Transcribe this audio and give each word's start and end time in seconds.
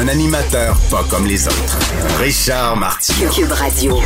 Un 0.00 0.08
animateur 0.08 0.76
pas 0.90 1.04
comme 1.10 1.26
les 1.26 1.46
autres. 1.46 1.78
Richard 2.20 2.76
Martineau. 2.76 3.30
Cube 3.30 3.50
Radio. 3.52 3.96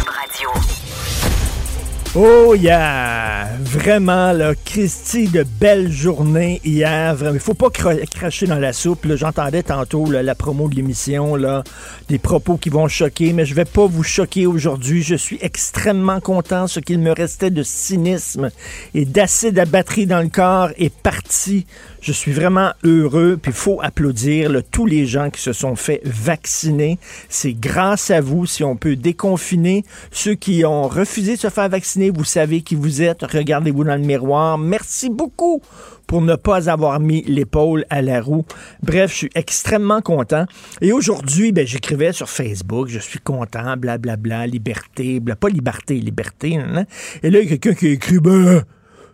Oh 2.14 2.54
yeah! 2.54 3.48
Vraiment, 3.62 4.32
là, 4.32 4.52
Christy, 4.66 5.28
de 5.28 5.44
belles 5.44 5.90
journées 5.90 6.60
hier. 6.62 7.14
Vraiment, 7.14 7.34
il 7.34 7.40
faut 7.40 7.54
pas 7.54 7.68
cra- 7.68 8.06
cracher 8.06 8.46
dans 8.46 8.58
la 8.58 8.74
soupe. 8.74 9.06
J'entendais 9.14 9.62
tantôt 9.62 10.10
là, 10.10 10.22
la 10.22 10.34
promo 10.34 10.68
de 10.68 10.74
l'émission, 10.74 11.36
là, 11.36 11.64
des 12.08 12.18
propos 12.18 12.58
qui 12.58 12.68
vont 12.68 12.86
choquer, 12.86 13.32
mais 13.32 13.46
je 13.46 13.54
vais 13.54 13.64
pas 13.64 13.86
vous 13.86 14.02
choquer 14.02 14.46
aujourd'hui. 14.46 15.02
Je 15.02 15.14
suis 15.14 15.38
extrêmement 15.40 16.20
content. 16.20 16.66
Ce 16.66 16.80
qu'il 16.80 16.98
me 16.98 17.12
restait 17.12 17.50
de 17.50 17.62
cynisme 17.62 18.50
et 18.94 19.06
d'acide 19.06 19.58
à 19.58 19.64
batterie 19.64 20.06
dans 20.06 20.20
le 20.20 20.28
corps 20.28 20.68
est 20.76 20.94
parti. 20.94 21.66
Je 22.02 22.10
suis 22.10 22.32
vraiment 22.32 22.72
heureux, 22.82 23.38
puis 23.40 23.52
il 23.52 23.56
faut 23.56 23.80
applaudir 23.80 24.50
tous 24.72 24.86
les 24.86 25.06
gens 25.06 25.30
qui 25.30 25.40
se 25.40 25.52
sont 25.52 25.76
fait 25.76 26.00
vacciner. 26.04 26.98
C'est 27.28 27.52
grâce 27.52 28.10
à 28.10 28.20
vous 28.20 28.44
si 28.44 28.64
on 28.64 28.74
peut 28.74 28.96
déconfiner 28.96 29.84
ceux 30.10 30.34
qui 30.34 30.64
ont 30.64 30.88
refusé 30.88 31.36
de 31.36 31.40
se 31.40 31.48
faire 31.48 31.68
vacciner. 31.68 32.10
Vous 32.10 32.24
savez 32.24 32.62
qui 32.62 32.74
vous 32.74 33.02
êtes. 33.02 33.22
Regardez-vous 33.22 33.84
dans 33.84 33.94
le 33.94 34.02
miroir. 34.02 34.58
Merci 34.58 35.10
beaucoup 35.10 35.62
pour 36.08 36.22
ne 36.22 36.34
pas 36.34 36.68
avoir 36.68 36.98
mis 36.98 37.22
l'épaule 37.22 37.84
à 37.88 38.02
la 38.02 38.20
roue. 38.20 38.44
Bref, 38.82 39.12
je 39.12 39.16
suis 39.18 39.30
extrêmement 39.36 40.00
content. 40.00 40.46
Et 40.80 40.90
aujourd'hui, 40.90 41.52
ben, 41.52 41.64
j'écrivais 41.64 42.12
sur 42.12 42.28
Facebook, 42.28 42.88
je 42.88 42.98
suis 42.98 43.20
content, 43.20 43.76
blablabla, 43.76 44.48
liberté, 44.48 45.20
bla, 45.20 45.36
pas 45.36 45.48
liberté, 45.48 45.94
liberté. 46.00 46.56
nan, 46.56 46.72
nan. 46.72 46.86
Et 47.22 47.30
là, 47.30 47.38
il 47.38 47.44
y 47.44 47.46
a 47.46 47.56
quelqu'un 47.56 47.74
qui 47.78 47.86
écrit, 47.86 48.18
ben, 48.18 48.64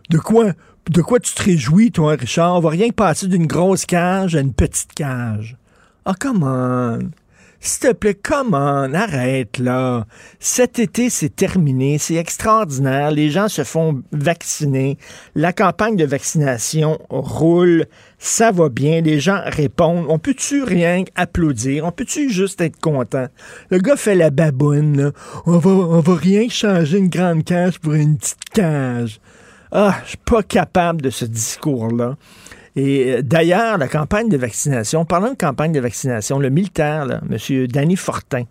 de 0.09 0.17
quoi? 0.17 0.53
De 0.89 1.03
quoi 1.03 1.19
tu 1.19 1.35
te 1.35 1.43
réjouis, 1.43 1.91
toi, 1.91 2.15
Richard? 2.15 2.55
On 2.55 2.61
va 2.61 2.71
rien 2.71 2.89
que 2.89 2.95
passer 2.95 3.27
d'une 3.27 3.45
grosse 3.45 3.85
cage 3.85 4.35
à 4.35 4.39
une 4.39 4.53
petite 4.53 4.93
cage. 4.95 5.55
Ah, 6.03 6.15
come 6.19 6.41
on. 6.41 7.11
S'il 7.59 7.89
te 7.89 7.93
plaît, 7.93 8.15
come 8.15 8.55
on, 8.55 8.93
arrête 8.95 9.59
là. 9.59 10.07
Cet 10.39 10.79
été, 10.79 11.11
c'est 11.11 11.35
terminé, 11.35 11.99
c'est 11.99 12.15
extraordinaire. 12.15 13.11
Les 13.11 13.29
gens 13.29 13.49
se 13.49 13.63
font 13.63 14.01
vacciner. 14.13 14.97
La 15.35 15.53
campagne 15.53 15.95
de 15.95 16.05
vaccination 16.05 16.97
roule, 17.09 17.85
ça 18.17 18.49
va 18.51 18.69
bien. 18.69 19.01
Les 19.01 19.19
gens 19.19 19.41
répondent. 19.45 20.07
On 20.09 20.17
peut-tu 20.17 20.63
rien 20.63 21.03
applaudir? 21.13 21.85
On 21.85 21.91
peut-tu 21.91 22.31
juste 22.31 22.61
être 22.61 22.79
content? 22.79 23.27
Le 23.69 23.77
gars 23.77 23.95
fait 23.95 24.15
la 24.15 24.31
baboune. 24.31 24.99
là. 24.99 25.11
On 25.45 25.59
va, 25.59 25.69
on 25.69 25.99
va 25.99 26.15
rien 26.15 26.49
changer 26.49 26.97
une 26.97 27.09
grande 27.09 27.43
cage 27.43 27.79
pour 27.79 27.93
une 27.93 28.17
petite 28.17 28.49
cage. 28.51 29.19
Ah, 29.71 29.99
je 30.03 30.09
suis 30.09 30.17
pas 30.17 30.41
capable 30.41 31.01
de 31.01 31.09
ce 31.09 31.25
discours-là. 31.25 32.17
Et 32.75 33.11
euh, 33.11 33.21
d'ailleurs, 33.21 33.77
la 33.77 33.87
campagne 33.87 34.29
de 34.29 34.37
vaccination, 34.37 35.05
parlant 35.05 35.31
de 35.31 35.37
campagne 35.37 35.71
de 35.71 35.79
vaccination, 35.79 36.39
le 36.39 36.49
militaire, 36.49 37.05
là, 37.05 37.21
M. 37.29 37.67
Danny 37.67 37.95
Fortin, 37.95 38.43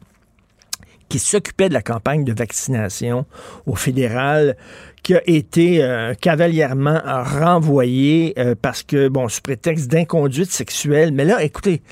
qui 1.09 1.19
s'occupait 1.19 1.69
de 1.69 1.75
la 1.75 1.83
campagne 1.83 2.25
de 2.25 2.33
vaccination 2.33 3.27
au 3.67 3.75
fédéral, 3.75 4.57
qui 5.03 5.15
a 5.15 5.23
été 5.27 5.83
euh, 5.83 6.15
cavalièrement 6.15 7.01
renvoyé 7.05 8.35
euh, 8.39 8.55
parce 8.61 8.83
que, 8.83 9.09
bon, 9.09 9.29
sous 9.29 9.41
prétexte 9.41 9.89
d'inconduite 9.89 10.51
sexuelle. 10.51 11.13
Mais 11.13 11.25
là, 11.25 11.43
écoutez, 11.43 11.83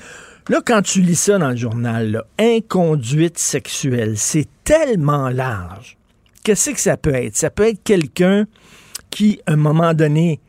là, 0.49 0.61
quand 0.65 0.83
tu 0.83 1.01
lis 1.01 1.15
ça 1.15 1.37
dans 1.37 1.49
le 1.49 1.55
journal, 1.57 2.11
là, 2.11 2.25
inconduite 2.39 3.39
sexuelle, 3.39 4.17
c'est 4.17 4.47
tellement 4.63 5.29
large. 5.29 5.97
Qu'est-ce 6.43 6.69
que 6.69 6.79
ça 6.79 6.95
peut 6.95 7.15
être? 7.15 7.35
Ça 7.35 7.49
peut 7.49 7.67
être 7.67 7.83
quelqu'un 7.83 8.45
qui, 9.09 9.39
à 9.45 9.53
un 9.53 9.57
moment 9.57 9.93
donné, 9.93 10.39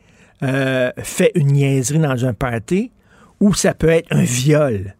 euh, 0.43 0.91
fait 0.99 1.33
une 1.35 1.49
niaiserie 1.49 1.99
dans 1.99 2.25
un 2.25 2.35
party, 2.35 2.93
ou 3.41 3.55
ça 3.55 3.75
peut 3.75 3.89
être 3.89 4.09
un 4.11 4.23
viol. 4.23 4.95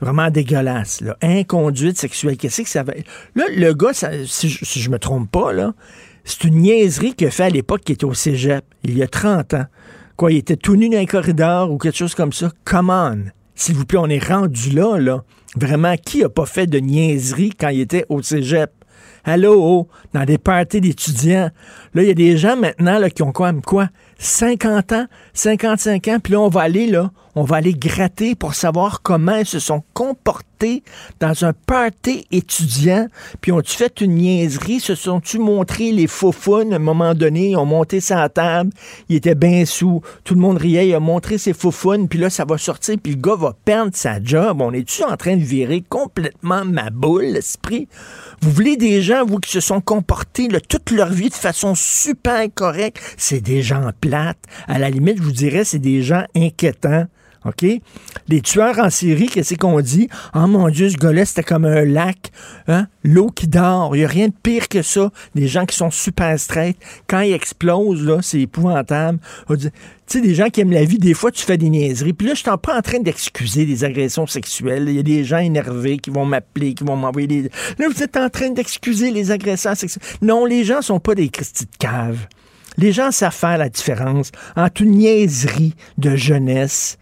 Vraiment 0.00 0.30
dégueulasse. 0.30 1.02
Inconduite 1.22 1.98
sexuelle. 1.98 2.36
Qu'est-ce 2.36 2.62
que 2.62 2.68
ça 2.68 2.82
va? 2.82 2.92
Là, 3.34 3.44
le 3.50 3.72
gars, 3.72 3.92
si, 3.94 4.48
je, 4.48 4.64
si 4.64 4.80
je 4.80 4.90
me 4.90 4.98
trompe 4.98 5.30
pas, 5.30 5.52
c'est 6.24 6.44
une 6.44 6.56
niaiserie 6.56 7.14
qu'il 7.14 7.26
a 7.28 7.30
fait 7.30 7.44
à 7.44 7.50
l'époque 7.50 7.82
qui 7.82 7.92
était 7.92 8.04
au 8.04 8.14
cégep, 8.14 8.64
il 8.82 8.98
y 8.98 9.02
a 9.02 9.08
30 9.08 9.54
ans. 9.54 9.66
Quoi, 10.16 10.32
il 10.32 10.38
était 10.38 10.56
tout 10.56 10.76
nu 10.76 10.88
dans 10.88 10.98
un 10.98 11.06
corridor 11.06 11.70
ou 11.70 11.78
quelque 11.78 11.96
chose 11.96 12.14
comme 12.14 12.32
ça? 12.32 12.50
Come 12.64 12.90
on! 12.90 13.30
S'il 13.54 13.74
vous 13.76 13.84
plaît, 13.84 13.98
on 14.00 14.08
est 14.08 14.24
rendu 14.24 14.70
là, 14.70 14.98
là. 14.98 15.24
Vraiment, 15.56 15.96
qui 15.96 16.24
a 16.24 16.28
pas 16.28 16.46
fait 16.46 16.66
de 16.66 16.78
niaiserie 16.78 17.52
quand 17.58 17.68
il 17.68 17.80
était 17.80 18.04
au 18.08 18.22
cégep? 18.22 18.70
Allô, 19.24 19.88
dans 20.12 20.24
des 20.24 20.38
parties 20.38 20.80
d'étudiants. 20.80 21.50
Là, 21.94 22.02
il 22.02 22.08
y 22.08 22.10
a 22.10 22.14
des 22.14 22.36
gens 22.36 22.56
maintenant 22.56 22.98
là, 22.98 23.08
qui 23.08 23.22
ont 23.22 23.32
quoi, 23.32 23.52
quoi? 23.64 23.88
50 24.18 24.92
ans, 24.92 25.06
55 25.32 26.08
ans, 26.08 26.18
puis 26.22 26.34
là, 26.34 26.40
on 26.40 26.48
va 26.48 26.62
aller 26.62 26.86
là, 26.86 27.10
on 27.34 27.42
va 27.42 27.56
aller 27.56 27.74
gratter 27.74 28.34
pour 28.34 28.54
savoir 28.54 29.02
comment 29.02 29.36
ils 29.36 29.46
se 29.46 29.58
sont 29.58 29.82
comportés 29.92 30.82
dans 31.20 31.44
un 31.44 31.52
party 31.52 32.26
étudiant, 32.30 33.08
puis 33.40 33.52
ont-tu 33.52 33.76
fait 33.76 34.00
une 34.00 34.14
niaiserie, 34.14 34.80
se 34.80 34.94
sont-tu 34.94 35.38
montré 35.38 35.92
les 35.92 36.06
fun 36.06 36.70
à 36.70 36.76
un 36.76 36.78
moment 36.78 37.14
donné, 37.14 37.50
ils 37.50 37.56
ont 37.56 37.66
monté 37.66 38.00
sa 38.00 38.28
table, 38.28 38.70
il 39.08 39.16
était 39.16 39.34
bien 39.34 39.64
sous, 39.66 40.00
tout 40.22 40.34
le 40.34 40.40
monde 40.40 40.56
riait, 40.56 40.88
il 40.88 40.94
a 40.94 41.00
montré 41.00 41.38
ses 41.38 41.52
faux 41.52 41.70
fun, 41.70 42.06
puis 42.06 42.18
là, 42.18 42.30
ça 42.30 42.44
va 42.44 42.56
sortir, 42.56 42.96
puis 43.02 43.12
le 43.12 43.20
gars 43.20 43.36
va 43.36 43.54
perdre 43.64 43.92
sa 43.94 44.22
job. 44.22 44.60
On 44.60 44.72
est-tu 44.72 45.02
en 45.04 45.16
train 45.16 45.36
de 45.36 45.42
virer 45.42 45.84
complètement 45.88 46.64
ma 46.64 46.90
boule, 46.90 47.24
l'esprit? 47.24 47.88
Vous 48.40 48.50
voulez 48.50 48.76
des 48.76 49.02
gens, 49.02 49.24
vous, 49.24 49.38
qui 49.38 49.50
se 49.50 49.60
sont 49.60 49.80
comportés 49.80 50.48
toute 50.68 50.90
leur 50.90 51.10
vie 51.10 51.28
de 51.28 51.34
façon 51.34 51.74
super 51.74 52.46
correcte? 52.54 53.00
C'est 53.16 53.40
des 53.40 53.62
gens 53.62 53.90
plates. 54.00 54.38
À 54.66 54.78
la 54.78 54.90
limite, 54.90 55.18
je 55.18 55.22
vous 55.22 55.32
dirais, 55.32 55.64
c'est 55.64 55.78
des 55.78 56.02
gens 56.02 56.24
inquiétants. 56.34 57.06
OK? 57.44 57.66
Les 58.28 58.40
tueurs 58.40 58.78
en 58.78 58.90
série, 58.90 59.26
qu'est-ce 59.26 59.54
qu'on 59.54 59.80
dit? 59.80 60.08
Oh 60.34 60.46
mon 60.46 60.68
Dieu, 60.68 60.88
ce 60.88 60.96
gars-là, 60.96 61.24
c'était 61.24 61.42
comme 61.42 61.64
un 61.64 61.84
lac. 61.84 62.30
Hein? 62.68 62.86
L'eau 63.02 63.26
qui 63.26 63.46
dort. 63.46 63.94
Il 63.94 64.00
n'y 64.00 64.04
a 64.04 64.08
rien 64.08 64.28
de 64.28 64.34
pire 64.42 64.68
que 64.68 64.82
ça. 64.82 65.10
Des 65.34 65.46
gens 65.46 65.66
qui 65.66 65.76
sont 65.76 65.90
super 65.90 66.38
straight. 66.38 66.76
Quand 67.06 67.20
ils 67.20 67.34
explosent, 67.34 68.02
là, 68.02 68.20
c'est 68.22 68.40
épouvantable. 68.40 69.18
Tu 69.48 69.70
sais, 70.06 70.20
des 70.20 70.34
gens 70.34 70.48
qui 70.48 70.60
aiment 70.60 70.72
la 70.72 70.84
vie, 70.84 70.98
des 70.98 71.14
fois, 71.14 71.30
tu 71.30 71.42
fais 71.44 71.56
des 71.56 71.70
niaiseries. 71.70 72.12
Puis 72.12 72.26
là, 72.26 72.34
je 72.34 72.40
suis 72.40 72.50
pas 72.62 72.78
en 72.78 72.82
train 72.82 73.00
d'excuser 73.00 73.64
des 73.66 73.84
agressions 73.84 74.26
sexuelles. 74.26 74.84
Il 74.88 74.96
y 74.96 74.98
a 74.98 75.02
des 75.02 75.24
gens 75.24 75.38
énervés 75.38 75.98
qui 75.98 76.10
vont 76.10 76.26
m'appeler, 76.26 76.74
qui 76.74 76.84
vont 76.84 76.96
m'envoyer 76.96 77.26
des... 77.26 77.42
Là, 77.78 77.86
vous 77.94 78.02
êtes 78.02 78.16
en 78.16 78.28
train 78.28 78.50
d'excuser 78.50 79.10
les 79.10 79.30
agressions 79.30 79.74
sexuelles. 79.74 80.04
Non, 80.22 80.44
les 80.44 80.64
gens 80.64 80.82
sont 80.82 81.00
pas 81.00 81.14
des 81.14 81.28
Christy 81.28 81.64
de 81.64 81.76
cave. 81.78 82.26
Les 82.76 82.92
gens 82.92 83.10
savent 83.10 83.34
faire 83.34 83.56
la 83.56 83.68
différence 83.68 84.32
entre 84.56 84.82
une 84.82 84.92
niaiserie 84.92 85.74
de 85.96 86.16
jeunesse 86.16 86.98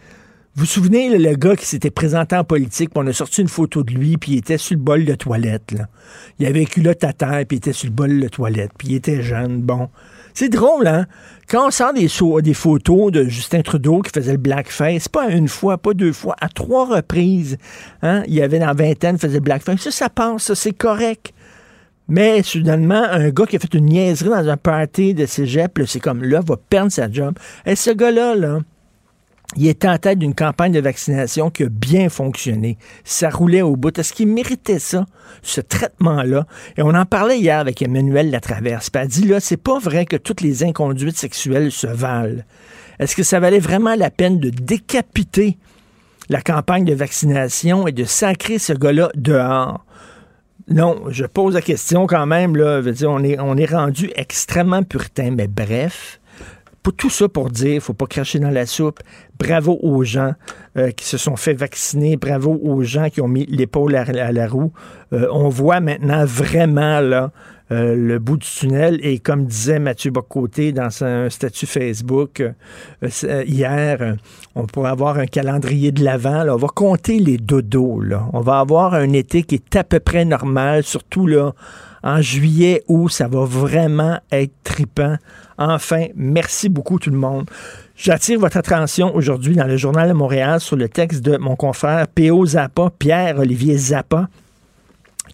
vous 0.54 0.66
souvenez, 0.66 1.16
le 1.16 1.34
gars 1.34 1.56
qui 1.56 1.64
s'était 1.64 1.90
présenté 1.90 2.36
en 2.36 2.44
politique, 2.44 2.90
puis 2.90 3.02
on 3.02 3.06
a 3.06 3.12
sorti 3.14 3.40
une 3.40 3.48
photo 3.48 3.82
de 3.82 3.92
lui, 3.92 4.18
puis 4.18 4.32
il 4.32 4.38
était 4.38 4.58
sur 4.58 4.76
le 4.76 4.82
bol 4.82 5.06
de 5.06 5.14
toilette. 5.14 5.72
Là. 5.72 5.88
Il 6.38 6.46
avait 6.46 6.66
culotte 6.66 7.02
à 7.04 7.14
terre, 7.14 7.44
puis 7.48 7.56
il 7.56 7.58
était 7.58 7.72
sur 7.72 7.86
le 7.86 7.94
bol 7.94 8.20
de 8.20 8.28
toilette, 8.28 8.70
puis 8.76 8.88
il 8.88 8.94
était 8.96 9.22
jeune. 9.22 9.62
Bon. 9.62 9.88
C'est 10.34 10.50
drôle, 10.50 10.86
hein? 10.86 11.06
Quand 11.48 11.68
on 11.68 11.70
sort 11.70 11.92
des, 11.94 12.54
photos 12.54 13.12
de 13.12 13.24
Justin 13.24 13.62
Trudeau 13.62 14.00
qui 14.00 14.10
faisait 14.10 14.32
le 14.32 14.38
blackface, 14.38 15.08
pas 15.08 15.30
une 15.30 15.48
fois, 15.48 15.78
pas 15.78 15.94
deux 15.94 16.12
fois, 16.12 16.36
à 16.40 16.48
trois 16.48 16.86
reprises, 16.86 17.56
hein? 18.02 18.22
il 18.26 18.34
y 18.34 18.42
avait 18.42 18.58
dans 18.58 18.74
vingtaine, 18.74 19.18
faisait 19.18 19.34
le 19.34 19.40
blackface. 19.40 19.80
Ça, 19.80 19.90
ça 19.90 20.08
passe, 20.10 20.44
ça, 20.44 20.54
c'est 20.54 20.72
correct. 20.72 21.32
Mais 22.08 22.42
soudainement, 22.42 23.02
un 23.02 23.30
gars 23.30 23.46
qui 23.46 23.56
a 23.56 23.58
fait 23.58 23.72
une 23.74 23.86
niaiserie 23.86 24.28
dans 24.28 24.48
un 24.48 24.56
party 24.56 25.14
de 25.14 25.24
cégep, 25.24 25.80
c'est 25.86 26.00
comme 26.00 26.22
là, 26.22 26.40
va 26.44 26.56
perdre 26.56 26.92
sa 26.92 27.10
job. 27.10 27.38
Et 27.64 27.76
ce 27.76 27.90
gars-là, 27.90 28.34
là, 28.34 28.58
il 29.56 29.68
était 29.68 29.88
en 29.88 29.98
tête 29.98 30.18
d'une 30.18 30.34
campagne 30.34 30.72
de 30.72 30.80
vaccination 30.80 31.50
qui 31.50 31.64
a 31.64 31.68
bien 31.68 32.08
fonctionné. 32.08 32.78
Ça 33.04 33.28
roulait 33.28 33.62
au 33.62 33.76
bout. 33.76 33.96
Est-ce 33.98 34.12
qu'il 34.12 34.28
méritait 34.28 34.78
ça, 34.78 35.04
ce 35.42 35.60
traitement-là? 35.60 36.46
Et 36.76 36.82
on 36.82 36.94
en 36.94 37.04
parlait 37.04 37.38
hier 37.38 37.58
avec 37.58 37.82
Emmanuel 37.82 38.30
Latraverse. 38.30 38.88
Puis 38.88 39.02
elle 39.02 39.08
dit, 39.08 39.26
là, 39.26 39.40
c'est 39.40 39.58
pas 39.58 39.78
vrai 39.78 40.06
que 40.06 40.16
toutes 40.16 40.40
les 40.40 40.64
inconduites 40.64 41.18
sexuelles 41.18 41.70
se 41.70 41.86
valent. 41.86 42.42
Est-ce 42.98 43.14
que 43.14 43.22
ça 43.22 43.40
valait 43.40 43.58
vraiment 43.58 43.94
la 43.94 44.10
peine 44.10 44.38
de 44.38 44.48
décapiter 44.48 45.58
la 46.28 46.40
campagne 46.40 46.84
de 46.84 46.94
vaccination 46.94 47.86
et 47.86 47.92
de 47.92 48.04
sacrer 48.04 48.58
ce 48.58 48.72
gars-là 48.72 49.10
dehors? 49.14 49.84
Non, 50.68 51.02
je 51.08 51.26
pose 51.26 51.54
la 51.54 51.60
question 51.60 52.06
quand 52.06 52.24
même, 52.26 52.56
là. 52.56 52.80
Veux 52.80 53.06
on, 53.06 53.22
est, 53.22 53.38
on 53.38 53.56
est 53.56 53.70
rendu 53.70 54.10
extrêmement 54.14 54.82
puritain, 54.82 55.30
mais 55.32 55.48
bref. 55.48 56.20
Pour 56.82 56.94
tout 56.94 57.10
ça 57.10 57.28
pour 57.28 57.48
dire, 57.50 57.80
faut 57.80 57.94
pas 57.94 58.06
cracher 58.06 58.40
dans 58.40 58.50
la 58.50 58.66
soupe. 58.66 59.00
bravo 59.38 59.78
aux 59.82 60.02
gens 60.02 60.34
euh, 60.76 60.90
qui 60.90 61.04
se 61.04 61.16
sont 61.16 61.36
fait 61.36 61.54
vacciner, 61.54 62.16
bravo 62.16 62.58
aux 62.60 62.82
gens 62.82 63.08
qui 63.08 63.20
ont 63.20 63.28
mis 63.28 63.46
l'épaule 63.46 63.94
à, 63.94 64.32
la 64.32 64.48
roue. 64.48 64.72
Euh, 65.12 65.28
on 65.30 65.48
voit 65.48 65.78
maintenant 65.78 66.24
vraiment 66.24 67.00
là 67.00 67.30
euh, 67.70 67.94
le 67.94 68.18
bout 68.18 68.36
du 68.36 68.46
tunnel. 68.48 68.98
Et 69.04 69.20
comme 69.20 69.46
disait 69.46 69.78
Mathieu 69.78 70.10
Bocoté 70.10 70.72
dans 70.72 71.04
un 71.04 71.30
statut 71.30 71.66
Facebook 71.66 72.42
hier, 73.46 74.16
on 74.56 74.66
pourrait 74.66 74.90
avoir 74.90 75.18
un 75.18 75.26
calendrier 75.26 75.92
de 75.92 76.02
l'avant. 76.02 76.48
On 76.48 76.56
va 76.56 76.68
compter 76.68 77.20
les 77.20 77.38
dodos. 77.38 78.02
On 78.32 78.40
va 78.40 78.58
avoir 78.58 78.94
un 78.94 79.12
été 79.12 79.44
qui 79.44 79.54
est 79.54 79.76
à 79.76 79.84
peu 79.84 80.00
près 80.00 80.24
normal, 80.24 80.82
surtout 80.82 81.28
là 81.28 81.52
en 82.02 82.20
juillet 82.20 82.82
où 82.88 83.08
ça 83.08 83.28
va 83.28 83.44
vraiment 83.44 84.18
être 84.30 84.52
tripant. 84.64 85.16
Enfin, 85.58 86.06
merci 86.16 86.68
beaucoup 86.68 86.98
tout 86.98 87.10
le 87.10 87.18
monde. 87.18 87.48
J'attire 87.96 88.40
votre 88.40 88.56
attention 88.56 89.14
aujourd'hui 89.14 89.54
dans 89.54 89.66
le 89.66 89.76
Journal 89.76 90.08
de 90.08 90.14
Montréal 90.14 90.60
sur 90.60 90.76
le 90.76 90.88
texte 90.88 91.22
de 91.22 91.36
mon 91.36 91.56
confrère 91.56 92.08
P.O. 92.08 92.44
Zappa, 92.46 92.90
Pierre-Olivier 92.98 93.76
Zappa, 93.76 94.28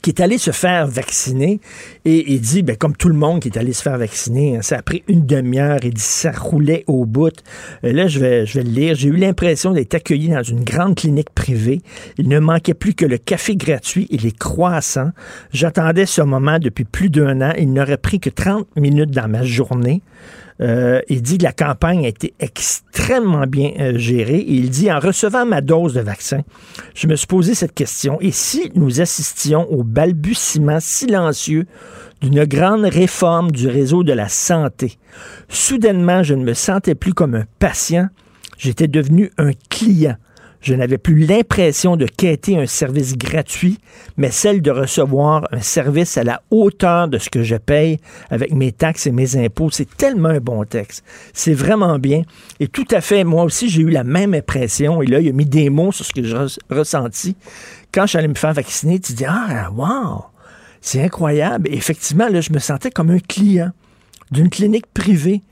qui 0.02 0.10
est 0.10 0.20
allé 0.20 0.38
se 0.38 0.50
faire 0.50 0.86
vacciner 0.86 1.60
et 2.04 2.32
il 2.32 2.40
dit, 2.40 2.62
ben, 2.62 2.76
comme 2.76 2.96
tout 2.96 3.08
le 3.08 3.14
monde 3.14 3.40
qui 3.40 3.48
est 3.48 3.58
allé 3.58 3.72
se 3.72 3.82
faire 3.82 3.98
vacciner, 3.98 4.56
hein, 4.56 4.62
ça 4.62 4.78
a 4.78 4.82
pris 4.82 5.02
une 5.08 5.26
demi-heure, 5.26 5.78
il 5.82 5.94
dit, 5.94 6.00
ça 6.00 6.32
roulait 6.32 6.84
au 6.86 7.04
bout. 7.04 7.34
Et 7.82 7.92
là, 7.92 8.06
je 8.06 8.18
vais, 8.18 8.46
je 8.46 8.58
vais 8.58 8.64
le 8.64 8.70
lire. 8.70 8.94
J'ai 8.94 9.08
eu 9.08 9.16
l'impression 9.16 9.72
d'être 9.72 9.94
accueilli 9.94 10.28
dans 10.28 10.42
une 10.42 10.64
grande 10.64 10.96
clinique 10.96 11.30
privée. 11.30 11.80
Il 12.16 12.28
ne 12.28 12.38
manquait 12.38 12.74
plus 12.74 12.94
que 12.94 13.06
le 13.06 13.18
café 13.18 13.56
gratuit 13.56 14.06
et 14.10 14.16
les 14.16 14.32
croissants. 14.32 15.10
J'attendais 15.52 16.06
ce 16.06 16.22
moment 16.22 16.58
depuis 16.58 16.84
plus 16.84 17.10
d'un 17.10 17.40
an. 17.40 17.52
Il 17.58 17.72
n'aurait 17.72 17.98
pris 17.98 18.20
que 18.20 18.30
30 18.30 18.66
minutes 18.76 19.10
dans 19.10 19.28
ma 19.28 19.42
journée. 19.42 20.02
Euh, 20.60 21.00
il 21.08 21.22
dit 21.22 21.38
que 21.38 21.44
la 21.44 21.52
campagne 21.52 22.04
a 22.04 22.08
été 22.08 22.34
extrêmement 22.40 23.46
bien 23.46 23.70
euh, 23.78 23.96
gérée. 23.96 24.44
il 24.46 24.70
dit, 24.70 24.90
en 24.90 24.98
recevant 24.98 25.46
ma 25.46 25.60
dose 25.60 25.94
de 25.94 26.00
vaccin, 26.00 26.40
je 26.94 27.06
me 27.06 27.14
suis 27.14 27.28
posé 27.28 27.54
cette 27.54 27.74
question. 27.74 28.18
Et 28.20 28.32
si 28.32 28.72
nous 28.74 29.00
assistions 29.00 29.70
au 29.70 29.84
balbutiement 29.84 30.80
silencieux 30.80 31.66
d'une 32.20 32.44
grande 32.44 32.84
réforme 32.84 33.52
du 33.52 33.68
réseau 33.68 34.02
de 34.02 34.12
la 34.12 34.28
santé, 34.28 34.98
soudainement, 35.48 36.24
je 36.24 36.34
ne 36.34 36.42
me 36.42 36.54
sentais 36.54 36.96
plus 36.96 37.14
comme 37.14 37.36
un 37.36 37.44
patient, 37.60 38.08
j'étais 38.58 38.88
devenu 38.88 39.30
un 39.38 39.52
client. 39.70 40.16
Je 40.60 40.74
n'avais 40.74 40.98
plus 40.98 41.24
l'impression 41.24 41.96
de 41.96 42.06
quêter 42.06 42.58
un 42.58 42.66
service 42.66 43.16
gratuit, 43.16 43.78
mais 44.16 44.30
celle 44.30 44.60
de 44.60 44.70
recevoir 44.70 45.46
un 45.52 45.60
service 45.60 46.18
à 46.18 46.24
la 46.24 46.42
hauteur 46.50 47.08
de 47.08 47.18
ce 47.18 47.30
que 47.30 47.42
je 47.42 47.54
paye 47.56 47.98
avec 48.28 48.52
mes 48.52 48.72
taxes 48.72 49.06
et 49.06 49.12
mes 49.12 49.36
impôts. 49.36 49.70
C'est 49.70 49.96
tellement 49.96 50.30
un 50.30 50.40
bon 50.40 50.64
texte. 50.64 51.04
C'est 51.32 51.54
vraiment 51.54 51.98
bien. 51.98 52.22
Et 52.58 52.66
tout 52.66 52.86
à 52.90 53.00
fait, 53.00 53.22
moi 53.22 53.44
aussi, 53.44 53.68
j'ai 53.68 53.82
eu 53.82 53.90
la 53.90 54.04
même 54.04 54.34
impression. 54.34 55.00
Et 55.00 55.06
là, 55.06 55.20
il 55.20 55.28
a 55.28 55.32
mis 55.32 55.46
des 55.46 55.70
mots 55.70 55.92
sur 55.92 56.04
ce 56.04 56.12
que 56.12 56.24
j'ai 56.24 56.36
ressenti. 56.70 57.36
Quand 57.92 58.06
j'allais 58.06 58.28
me 58.28 58.34
faire 58.34 58.52
vacciner, 58.52 58.98
tu 58.98 59.12
dis, 59.12 59.26
ah, 59.26 59.70
wow, 59.70 60.24
c'est 60.80 61.02
incroyable. 61.02 61.68
Et 61.68 61.76
effectivement, 61.76 62.28
là, 62.28 62.40
je 62.40 62.52
me 62.52 62.58
sentais 62.58 62.90
comme 62.90 63.10
un 63.10 63.20
client 63.20 63.70
d'une 64.32 64.50
clinique 64.50 64.86
privée. 64.92 65.42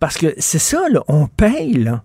Parce 0.00 0.16
que 0.16 0.34
c'est 0.38 0.58
ça, 0.58 0.88
là, 0.90 1.02
on 1.08 1.26
paye, 1.26 1.74
là. 1.74 2.02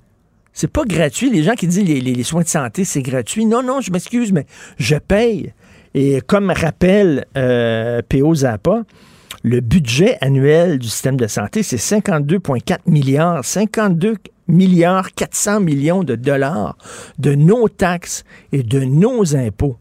C'est 0.53 0.71
pas 0.71 0.83
gratuit. 0.85 1.29
Les 1.29 1.43
gens 1.43 1.53
qui 1.53 1.67
disent 1.67 1.83
les, 1.83 1.99
les, 1.99 2.23
soins 2.23 2.43
de 2.43 2.47
santé, 2.47 2.85
c'est 2.85 3.01
gratuit. 3.01 3.45
Non, 3.45 3.63
non, 3.63 3.81
je 3.81 3.91
m'excuse, 3.91 4.31
mais 4.31 4.45
je 4.77 4.95
paye. 4.95 5.53
Et 5.95 6.21
comme 6.21 6.51
rappelle 6.51 7.25
euh, 7.35 8.01
PO 8.07 8.35
Zappa, 8.35 8.83
le 9.43 9.59
budget 9.59 10.17
annuel 10.21 10.79
du 10.79 10.87
système 10.87 11.17
de 11.17 11.27
santé, 11.27 11.63
c'est 11.63 11.77
52,4 11.77 12.77
milliards. 12.85 13.43
52 13.43 14.17
milliards 14.47 15.11
400 15.13 15.59
millions 15.61 16.03
de 16.03 16.15
dollars 16.15 16.77
de 17.17 17.33
nos 17.33 17.69
taxes 17.69 18.23
et 18.51 18.63
de 18.63 18.79
nos 18.79 19.35
impôts. 19.35 19.77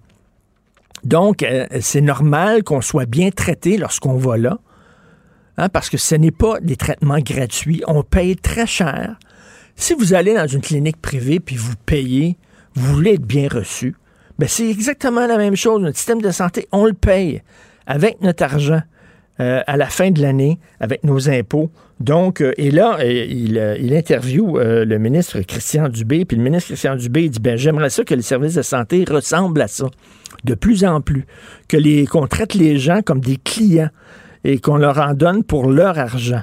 Donc, 1.04 1.42
euh, 1.42 1.66
c'est 1.80 2.00
normal 2.00 2.62
qu'on 2.62 2.80
soit 2.80 3.06
bien 3.06 3.30
traité 3.30 3.76
lorsqu'on 3.76 4.16
va 4.16 4.36
là, 4.36 4.58
hein, 5.58 5.68
parce 5.68 5.90
que 5.90 5.98
ce 5.98 6.14
n'est 6.14 6.30
pas 6.30 6.60
des 6.60 6.76
traitements 6.76 7.18
gratuits. 7.18 7.82
On 7.88 8.02
paye 8.02 8.36
très 8.36 8.66
cher. 8.66 9.16
Si 9.82 9.94
vous 9.94 10.14
allez 10.14 10.32
dans 10.32 10.46
une 10.46 10.60
clinique 10.60 11.02
privée 11.02 11.40
puis 11.40 11.56
vous 11.56 11.74
payez, 11.84 12.36
vous 12.76 12.94
voulez 12.94 13.14
être 13.14 13.26
bien 13.26 13.48
reçu, 13.48 13.96
ben 14.38 14.48
c'est 14.48 14.70
exactement 14.70 15.26
la 15.26 15.36
même 15.36 15.56
chose. 15.56 15.82
Notre 15.82 15.96
système 15.96 16.22
de 16.22 16.30
santé, 16.30 16.68
on 16.70 16.86
le 16.86 16.92
paye 16.92 17.42
avec 17.84 18.20
notre 18.20 18.44
argent. 18.44 18.80
Euh, 19.40 19.60
à 19.66 19.76
la 19.76 19.86
fin 19.86 20.10
de 20.12 20.22
l'année 20.22 20.60
avec 20.78 21.02
nos 21.02 21.28
impôts. 21.28 21.70
Donc, 21.98 22.42
euh, 22.42 22.52
et 22.58 22.70
là, 22.70 22.98
euh, 23.00 23.26
il, 23.28 23.92
interviewe 23.92 24.84
le 24.84 24.98
ministre 24.98 25.40
Christian 25.40 25.88
Dubé, 25.88 26.26
puis 26.26 26.36
le 26.36 26.44
ministre 26.44 26.68
Christian 26.68 26.94
Dubé 26.94 27.28
dit, 27.28 27.40
ben 27.40 27.56
j'aimerais 27.56 27.90
ça 27.90 28.04
que 28.04 28.14
les 28.14 28.22
services 28.22 28.54
de 28.54 28.62
santé 28.62 29.04
ressemblent 29.08 29.62
à 29.62 29.68
ça, 29.68 29.86
de 30.44 30.54
plus 30.54 30.84
en 30.84 31.00
plus, 31.00 31.24
que 31.66 32.06
qu'on 32.08 32.28
traite 32.28 32.54
les 32.54 32.78
gens 32.78 33.00
comme 33.02 33.20
des 33.20 33.38
clients 33.38 33.90
et 34.44 34.60
qu'on 34.60 34.76
leur 34.76 34.98
en 34.98 35.14
donne 35.14 35.42
pour 35.42 35.68
leur 35.68 35.98
argent. 35.98 36.42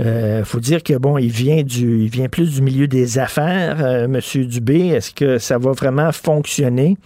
Euh, 0.00 0.44
faut 0.44 0.60
dire 0.60 0.82
que 0.82 0.94
bon, 0.94 1.18
il 1.18 1.30
vient 1.30 1.62
du, 1.62 2.04
il 2.04 2.08
vient 2.08 2.28
plus 2.28 2.54
du 2.54 2.62
milieu 2.62 2.86
des 2.86 3.18
affaires, 3.18 3.84
euh, 3.84 4.06
Monsieur 4.06 4.44
Dubé. 4.44 4.88
Est-ce 4.88 5.12
que 5.12 5.38
ça 5.38 5.58
va 5.58 5.72
vraiment 5.72 6.12
fonctionner? 6.12 6.96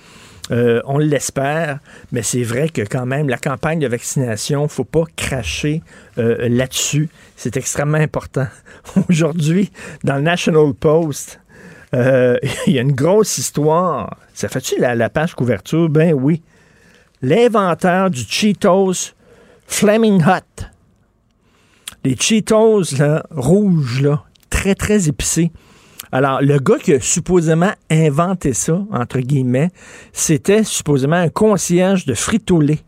Euh, 0.50 0.82
on 0.84 0.98
l'espère, 0.98 1.78
mais 2.10 2.22
c'est 2.22 2.42
vrai 2.42 2.68
que 2.68 2.82
quand 2.82 3.06
même, 3.06 3.28
la 3.28 3.38
campagne 3.38 3.78
de 3.78 3.86
vaccination, 3.86 4.68
faut 4.68 4.84
pas 4.84 5.04
cracher 5.16 5.82
là-dessus. 6.16 7.08
C'est 7.36 7.56
extrêmement 7.56 7.98
important. 7.98 8.46
Aujourd'hui, 9.08 9.70
dans 10.04 10.16
le 10.16 10.22
National 10.22 10.74
Post, 10.74 11.40
il 11.94 12.72
y 12.72 12.78
a 12.78 12.82
une 12.82 12.92
grosse 12.92 13.38
histoire. 13.38 14.16
Ça 14.34 14.48
fait-tu 14.48 14.78
la, 14.80 14.94
la, 14.94 15.08
page 15.08 15.34
couverture? 15.34 15.88
Ben 15.88 16.12
oui. 16.12 16.42
L'inventeur 17.22 18.10
du 18.10 18.22
Cheetos 18.22 19.12
Flaming 19.66 20.22
Hot 20.24 20.71
les 22.04 22.16
Cheetos 22.16 22.96
là, 22.98 23.24
rouges, 23.30 24.02
là, 24.02 24.24
très, 24.50 24.74
très 24.74 25.08
épicés. 25.08 25.52
Alors, 26.10 26.42
le 26.42 26.58
gars 26.58 26.78
qui 26.78 26.92
a 26.92 27.00
supposément 27.00 27.72
inventé 27.90 28.52
ça, 28.52 28.84
entre 28.92 29.20
guillemets, 29.20 29.70
c'était 30.12 30.64
supposément 30.64 31.16
un 31.16 31.30
concierge 31.30 32.04
de 32.04 32.14
frito-lait. 32.14 32.80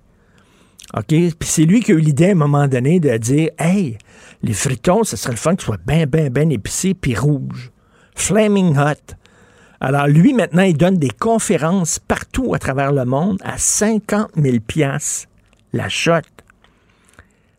OK? 0.95 1.07
Puis 1.07 1.35
c'est 1.41 1.65
lui 1.65 1.81
qui 1.81 1.93
a 1.93 1.95
eu 1.95 2.01
l'idée 2.01 2.29
à 2.29 2.33
un 2.33 2.35
moment 2.35 2.69
donné 2.69 3.01
de 3.01 3.17
dire 3.17 3.51
Hey, 3.59 3.97
les 4.43 4.53
fritos, 4.53 5.05
ce 5.05 5.17
serait 5.17 5.33
le 5.33 5.39
fun 5.39 5.57
qu'ils 5.57 5.65
soient 5.65 5.79
bien, 5.87 6.07
bien, 6.07 6.29
bien 6.29 6.51
épicés 6.51 6.95
puis 6.95 7.17
rouges. 7.17 7.71
Flaming 8.15 8.77
hot. 8.77 9.15
Alors, 9.81 10.07
lui, 10.07 10.35
maintenant, 10.35 10.63
il 10.63 10.77
donne 10.77 10.99
des 10.99 11.11
conférences 11.11 11.99
partout 11.99 12.55
à 12.55 12.59
travers 12.59 12.93
le 12.93 13.05
monde 13.05 13.39
à 13.43 13.59
50 13.59 14.33
000 14.37 14.57
la 15.73 15.89
shot. 15.89 16.21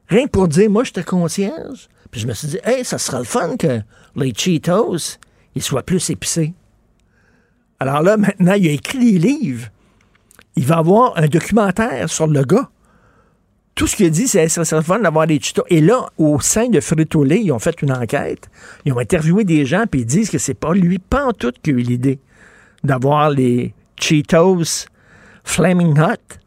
Rien 0.07 0.27
pour 0.27 0.47
dire, 0.47 0.69
moi, 0.69 0.83
j'étais 0.83 1.03
concierge. 1.03 1.87
Puis 2.11 2.21
je 2.21 2.27
me 2.27 2.33
suis 2.33 2.47
dit, 2.47 2.59
hey, 2.63 2.85
ça 2.85 2.97
sera 2.97 3.19
le 3.19 3.25
fun 3.25 3.57
que 3.57 3.81
les 4.15 4.33
Cheetos, 4.33 5.17
ils 5.55 5.61
soient 5.61 5.83
plus 5.83 6.09
épicés. 6.09 6.53
Alors 7.79 8.01
là, 8.01 8.17
maintenant, 8.17 8.53
il 8.53 8.67
a 8.67 8.71
écrit 8.71 9.13
des 9.13 9.19
livres. 9.19 9.67
Il 10.55 10.65
va 10.65 10.77
avoir 10.77 11.17
un 11.17 11.27
documentaire 11.27 12.09
sur 12.09 12.27
le 12.27 12.43
gars. 12.43 12.69
Tout 13.73 13.87
ce 13.87 13.97
qu'il 13.97 14.05
a 14.05 14.09
dit, 14.09 14.27
c'est 14.27 14.47
ça 14.47 14.63
serait 14.63 14.79
le 14.79 14.85
fun 14.85 14.99
d'avoir 14.99 15.27
des 15.27 15.41
Cheetos. 15.41 15.65
Et 15.69 15.81
là, 15.81 16.07
au 16.17 16.39
sein 16.39 16.69
de 16.69 16.79
frito 16.79 17.25
ils 17.25 17.51
ont 17.51 17.59
fait 17.59 17.81
une 17.81 17.91
enquête. 17.91 18.49
Ils 18.85 18.93
ont 18.93 18.99
interviewé 18.99 19.43
des 19.43 19.65
gens, 19.65 19.83
puis 19.89 20.01
ils 20.01 20.05
disent 20.05 20.29
que 20.29 20.37
c'est 20.37 20.53
pas 20.53 20.73
lui, 20.73 20.99
pas 20.99 21.25
en 21.25 21.33
tout, 21.33 21.51
qui 21.61 21.71
a 21.71 21.73
eu 21.73 21.77
l'idée 21.77 22.19
d'avoir 22.85 23.29
les 23.31 23.73
Cheetos 23.99 24.85
Flaming 25.43 25.99
Hot, 25.99 26.37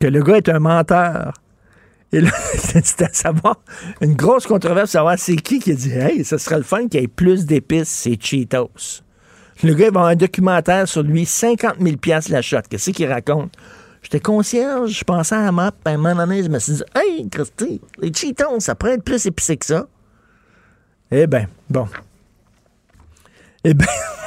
que 0.00 0.08
le 0.08 0.22
gars 0.22 0.38
est 0.38 0.48
un 0.48 0.58
menteur 0.58 1.34
et 2.12 2.20
là, 2.20 2.30
c'était 2.54 3.04
à 3.04 3.12
savoir, 3.12 3.60
une 4.00 4.14
grosse 4.14 4.46
controverse, 4.46 4.90
savoir 4.90 5.18
c'est 5.18 5.36
qui 5.36 5.58
qui 5.58 5.72
a 5.72 5.74
dit 5.74 5.92
Hey, 5.92 6.24
ce 6.24 6.38
serait 6.38 6.58
le 6.58 6.62
fun 6.62 6.88
qu'il 6.88 7.00
y 7.00 7.04
ait 7.04 7.08
plus 7.08 7.46
d'épices, 7.46 7.88
c'est 7.88 8.20
Cheetos. 8.20 9.02
Le 9.62 9.74
gars, 9.74 9.86
il 9.86 9.92
va 9.92 10.00
avoir 10.00 10.06
un 10.06 10.16
documentaire 10.16 10.86
sur 10.86 11.02
lui, 11.02 11.24
50 11.24 11.76
000 11.80 11.96
la 12.28 12.42
shot. 12.42 12.58
Qu'est-ce 12.68 12.90
qu'il 12.90 13.10
raconte? 13.10 13.52
J'étais 14.02 14.20
concierge, 14.20 14.90
je 14.90 15.04
pensais 15.04 15.34
à 15.34 15.46
la 15.46 15.52
map, 15.52 15.72
à 15.84 15.90
un 15.90 15.96
moment 15.96 16.14
donné, 16.14 16.42
je 16.42 16.48
me 16.48 16.58
suis 16.58 16.74
dit 16.74 16.82
Hey, 16.94 17.28
Christy, 17.28 17.80
les 18.00 18.12
Cheetos, 18.12 18.60
ça 18.60 18.74
pourrait 18.74 18.94
être 18.94 19.04
plus 19.04 19.26
épicé 19.26 19.56
que 19.56 19.66
ça. 19.66 19.86
Eh 21.10 21.26
bien, 21.26 21.46
bon. 21.70 21.88
Eh 23.68 23.74
bien. 23.74 23.86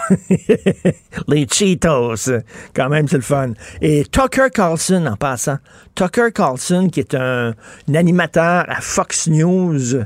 les 1.28 1.48
Cheetos, 1.50 2.32
quand 2.74 2.90
même, 2.90 3.08
c'est 3.08 3.18
le 3.18 3.22
fun. 3.22 3.54
Et 3.82 4.04
Tucker 4.06 4.48
Carlson, 4.54 5.06
en 5.06 5.16
passant. 5.16 5.58
Tucker 5.96 6.32
Carlson, 6.34 6.90
qui 6.90 7.02
est 7.02 7.14
un, 7.14 7.54
animateur 7.94 8.66
à 8.70 8.82
Fox 8.82 9.28
News, 9.28 10.04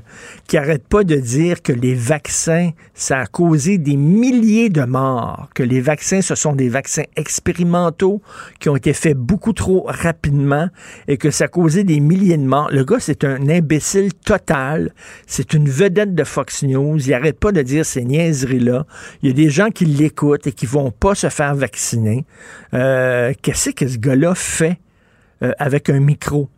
qui 0.48 0.58
arrête 0.58 0.88
pas 0.88 1.04
de 1.04 1.16
dire 1.16 1.62
que 1.62 1.72
les 1.72 1.94
vaccins, 1.94 2.72
ça 2.94 3.20
a 3.20 3.26
causé 3.26 3.78
des 3.78 3.96
milliers 3.96 4.70
de 4.70 4.84
morts, 4.84 5.50
que 5.54 5.64
les 5.64 5.82
vaccins, 5.82 6.22
ce 6.22 6.36
sont 6.36 6.54
des 6.54 6.70
vaccins 6.70 7.04
expérimentaux 7.16 8.22
qui 8.60 8.70
ont 8.70 8.76
été 8.76 8.94
faits 8.94 9.18
beaucoup 9.18 9.54
trop 9.54 9.86
rapidement 9.88 10.68
et 11.08 11.18
que 11.18 11.32
ça 11.32 11.46
a 11.46 11.48
causé 11.48 11.84
des 11.84 12.00
milliers 12.00 12.38
de 12.38 12.46
morts. 12.46 12.70
Le 12.72 12.84
gars, 12.84 13.00
c'est 13.00 13.24
un 13.24 13.48
imbécile 13.50 14.14
total. 14.14 14.94
C'est 15.28 15.54
une 15.54 15.70
vedette 15.70 16.16
de 16.16 16.24
Fox 16.24 16.64
News. 16.64 16.98
Il 17.06 17.14
arrête 17.14 17.40
pas 17.40 17.52
de 17.52 17.62
dire 17.62 17.86
ces 17.86 18.04
niaiseries-là. 18.04 18.86
Il 19.24 19.30
y 19.30 19.32
a 19.32 19.34
des 19.34 19.50
gens 19.50 19.70
qui 19.70 19.86
l'écoutent 19.86 20.48
et 20.48 20.52
qui 20.52 20.66
vont 20.66 20.92
pas 20.92 21.16
se 21.16 21.30
faire 21.30 21.56
vacciner. 21.56 22.26
Euh, 22.74 23.34
Qu'est-ce 23.42 23.70
que 23.70 23.88
ce 23.88 23.98
gars-là 23.98 24.36
fait 24.36 24.80
euh, 25.42 25.54
avec 25.60 25.90
un 25.90 26.02
micro? 26.02 26.50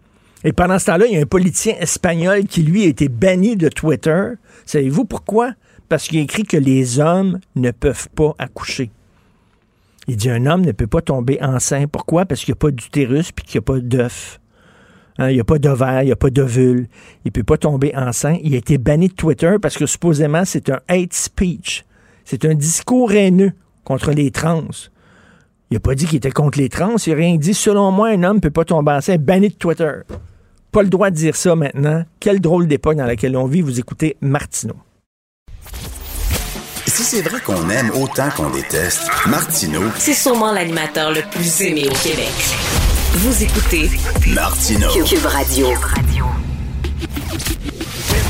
Et 0.43 0.51
pendant 0.51 0.79
ce 0.79 0.87
temps-là, 0.87 1.05
il 1.05 1.13
y 1.13 1.17
a 1.17 1.21
un 1.21 1.27
politicien 1.27 1.75
espagnol 1.79 2.45
qui, 2.45 2.63
lui, 2.63 2.83
a 2.83 2.87
été 2.87 3.07
banni 3.07 3.55
de 3.55 3.69
Twitter. 3.69 4.31
Savez-vous 4.65 5.05
pourquoi? 5.05 5.53
Parce 5.89 6.07
qu'il 6.07 6.19
écrit 6.19 6.43
que 6.43 6.57
les 6.57 6.99
hommes 6.99 7.39
ne 7.55 7.69
peuvent 7.69 8.09
pas 8.09 8.33
accoucher. 8.39 8.89
Il 10.07 10.17
dit 10.17 10.31
un 10.31 10.47
homme 10.47 10.61
ne 10.65 10.71
peut 10.71 10.87
pas 10.87 11.01
tomber 11.01 11.37
enceint. 11.41 11.85
Pourquoi? 11.87 12.25
Parce 12.25 12.43
qu'il 12.43 12.51
n'y 12.51 12.57
a 12.57 12.61
pas 12.61 12.71
d'utérus 12.71 13.31
puis 13.31 13.45
qu'il 13.45 13.59
n'y 13.59 13.63
a 13.63 13.73
pas 13.73 13.79
d'œuf. 13.79 14.39
Hein, 15.19 15.29
il 15.29 15.35
n'y 15.35 15.39
a 15.39 15.45
pas 15.45 15.59
d'ovaire, 15.59 16.01
il 16.01 16.07
n'y 16.07 16.11
a 16.11 16.15
pas 16.15 16.31
d'ovule. 16.31 16.87
Il 17.25 17.27
ne 17.27 17.31
peut 17.31 17.43
pas 17.43 17.57
tomber 17.57 17.95
enceint. 17.95 18.37
Il 18.43 18.55
a 18.55 18.57
été 18.57 18.79
banni 18.79 19.09
de 19.09 19.13
Twitter 19.13 19.55
parce 19.61 19.77
que 19.77 19.85
supposément 19.85 20.45
c'est 20.45 20.69
un 20.69 20.79
hate 20.87 21.13
speech. 21.13 21.84
C'est 22.25 22.43
un 22.43 22.55
discours 22.55 23.11
haineux 23.13 23.53
contre 23.83 24.11
les 24.11 24.31
trans. 24.31 24.63
Il 25.69 25.75
n'a 25.75 25.79
pas 25.79 25.95
dit 25.95 26.05
qu'il 26.05 26.17
était 26.17 26.31
contre 26.31 26.57
les 26.57 26.69
trans. 26.69 26.95
Il 27.05 27.11
n'a 27.11 27.15
rien 27.15 27.35
dit. 27.37 27.53
Selon 27.53 27.91
moi, 27.91 28.09
un 28.09 28.23
homme 28.23 28.37
ne 28.37 28.41
peut 28.41 28.51
pas 28.51 28.65
tomber 28.65 28.91
enceint. 28.91 29.17
Banni 29.17 29.49
de 29.49 29.53
Twitter. 29.53 29.91
Pas 30.71 30.81
le 30.83 30.89
droit 30.89 31.11
de 31.11 31.15
dire 31.15 31.35
ça 31.35 31.55
maintenant. 31.55 32.03
Quelle 32.19 32.41
drôle 32.41 32.67
d'époque 32.67 32.97
dans 32.97 33.05
laquelle 33.05 33.37
on 33.37 33.45
vit. 33.45 33.61
Vous 33.61 33.79
écoutez 33.79 34.17
Martineau. 34.21 34.75
Si 36.87 37.03
c'est 37.03 37.21
vrai 37.21 37.39
qu'on 37.41 37.69
aime 37.69 37.91
autant 38.01 38.29
qu'on 38.35 38.49
déteste, 38.49 39.09
Martineau, 39.27 39.81
C'est 39.97 40.13
sûrement 40.13 40.51
l'animateur 40.53 41.11
le 41.11 41.21
plus 41.29 41.61
aimé 41.61 41.85
au 41.87 41.95
Québec. 41.95 42.31
Vous 43.13 43.43
écoutez 43.43 43.89
Martineau. 44.33 44.89
Cube 45.03 45.25
Radio. 45.25 45.67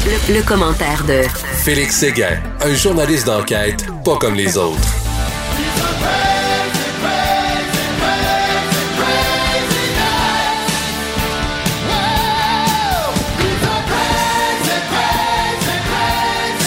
Le, 0.06 0.34
le 0.36 0.42
commentaire 0.44 1.04
de 1.06 1.22
Félix 1.64 1.98
Séguin, 1.98 2.38
un 2.62 2.74
journaliste 2.74 3.26
d'enquête 3.26 3.86
pas 4.04 4.18
comme 4.18 4.36
les 4.36 4.58
autres. 4.58 4.80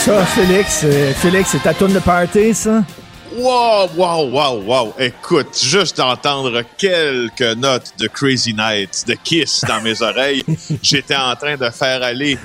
Ça, 0.09 0.25
Félix, 0.25 0.81
euh, 0.85 1.13
Félix, 1.13 1.51
c'est 1.51 1.63
ta 1.63 1.75
tourne 1.75 1.93
de 1.93 1.99
party, 1.99 2.55
ça? 2.55 2.83
Wow, 3.37 3.89
wow, 3.95 4.31
wow, 4.31 4.63
wow. 4.65 4.95
Écoute, 4.99 5.59
juste 5.63 5.99
d'entendre 5.99 6.63
quelques 6.79 7.57
notes 7.57 7.93
de 7.99 8.09
Crazy 8.09 8.55
Nights, 8.55 9.05
de 9.07 9.15
Kiss 9.23 9.65
dans 9.69 9.81
mes 9.83 10.01
oreilles, 10.01 10.43
j'étais 10.83 11.15
en 11.15 11.37
train 11.37 11.57
de 11.57 11.69
faire 11.71 12.03
aller 12.03 12.39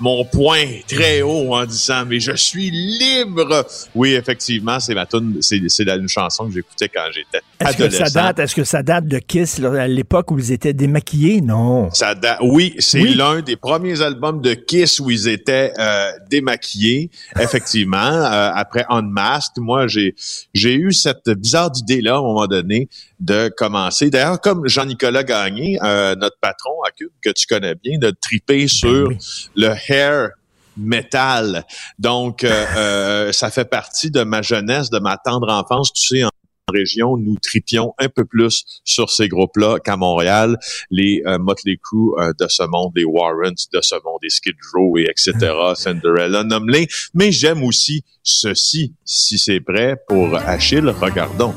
mon 0.00 0.24
poing 0.24 0.64
très 0.88 1.22
haut 1.22 1.54
en 1.54 1.64
disant 1.66 2.04
mais 2.06 2.20
je 2.20 2.32
suis 2.36 2.70
libre. 2.70 3.66
Oui, 3.94 4.14
effectivement, 4.14 4.78
c'est 4.80 4.94
ma 4.94 5.06
tune, 5.06 5.38
c'est 5.40 5.58
une 5.58 6.08
chanson 6.08 6.46
que 6.46 6.54
j'écoutais 6.54 6.88
quand 6.88 7.06
j'étais 7.12 7.44
Est-ce 7.60 7.76
que 7.76 7.82
adolescent. 7.84 8.04
ça 8.06 8.10
date, 8.22 8.38
est-ce 8.38 8.54
que 8.54 8.64
ça 8.64 8.82
date 8.82 9.06
de 9.06 9.18
Kiss 9.18 9.58
là, 9.58 9.82
à 9.82 9.88
l'époque 9.88 10.30
où 10.30 10.38
ils 10.38 10.52
étaient 10.52 10.72
démaquillés? 10.72 11.40
Non. 11.40 11.90
Ça 11.92 12.14
da- 12.14 12.38
oui, 12.42 12.74
c'est 12.78 13.00
Oui. 13.00 13.14
l'un 13.14 13.40
des 13.42 13.56
premiers 13.56 14.00
albums 14.02 14.40
de 14.40 14.54
Kiss 14.54 15.00
où 15.00 15.10
ils 15.10 15.28
étaient 15.28 15.72
euh, 15.78 16.10
démaquillés, 16.30 17.10
effectivement. 17.40 17.96
euh, 17.98 18.50
après 18.54 18.84
Unmasked, 18.88 19.58
moi, 19.62 19.86
j'ai 19.86 20.14
j'ai 20.54 20.74
eu 20.74 20.92
cette 20.92 21.28
bizarre 21.30 21.70
idée-là, 21.76 22.14
à 22.14 22.18
un 22.18 22.22
moment 22.22 22.46
donné, 22.46 22.88
de 23.22 23.48
commencer. 23.56 24.10
D'ailleurs, 24.10 24.40
comme 24.40 24.66
Jean-Nicolas 24.66 25.22
Gagné, 25.22 25.78
euh, 25.82 26.14
notre 26.16 26.36
patron 26.40 26.82
à 26.86 26.90
Cube, 26.90 27.12
que 27.22 27.30
tu 27.30 27.46
connais 27.46 27.76
bien, 27.76 27.98
de 27.98 28.10
triper 28.10 28.66
sur 28.66 29.08
oui. 29.08 29.16
le 29.54 29.72
hair 29.88 30.30
metal. 30.76 31.64
Donc, 31.98 32.42
euh, 32.42 32.66
euh, 32.76 33.32
ça 33.32 33.50
fait 33.50 33.64
partie 33.64 34.10
de 34.10 34.24
ma 34.24 34.42
jeunesse, 34.42 34.90
de 34.90 34.98
ma 34.98 35.16
tendre 35.18 35.52
enfance. 35.52 35.92
Tu 35.92 36.18
sais, 36.18 36.24
en 36.24 36.30
région, 36.72 37.16
nous 37.16 37.36
tripions 37.40 37.94
un 37.98 38.08
peu 38.08 38.24
plus 38.24 38.64
sur 38.84 39.10
ces 39.10 39.28
groupes-là 39.28 39.78
qu'à 39.78 39.96
Montréal. 39.96 40.58
Les 40.90 41.22
euh, 41.26 41.38
Motley 41.38 41.78
Crue 41.80 42.18
euh, 42.18 42.32
de 42.40 42.46
ce 42.48 42.64
monde, 42.64 42.92
les 42.96 43.04
Warrants 43.04 43.50
de 43.72 43.80
ce 43.80 43.94
monde, 44.04 44.18
les 44.22 44.30
Skid 44.30 44.56
Row 44.74 44.98
et 44.98 45.06
etc., 45.08 45.54
Cinderella, 45.76 46.42
nomme-les. 46.42 46.88
Mais 47.14 47.30
j'aime 47.30 47.62
aussi 47.62 48.02
ceci. 48.24 48.94
Si 49.04 49.38
c'est 49.38 49.60
prêt 49.60 49.96
pour 50.08 50.34
Achille, 50.34 50.88
regardons. 51.00 51.54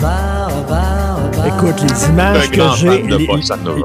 bye. 0.00 0.29
Écoute, 1.62 1.82
les 1.82 2.08
images 2.08 2.46
Un 2.46 2.48
que 2.48 2.76
j'ai. 2.78 3.04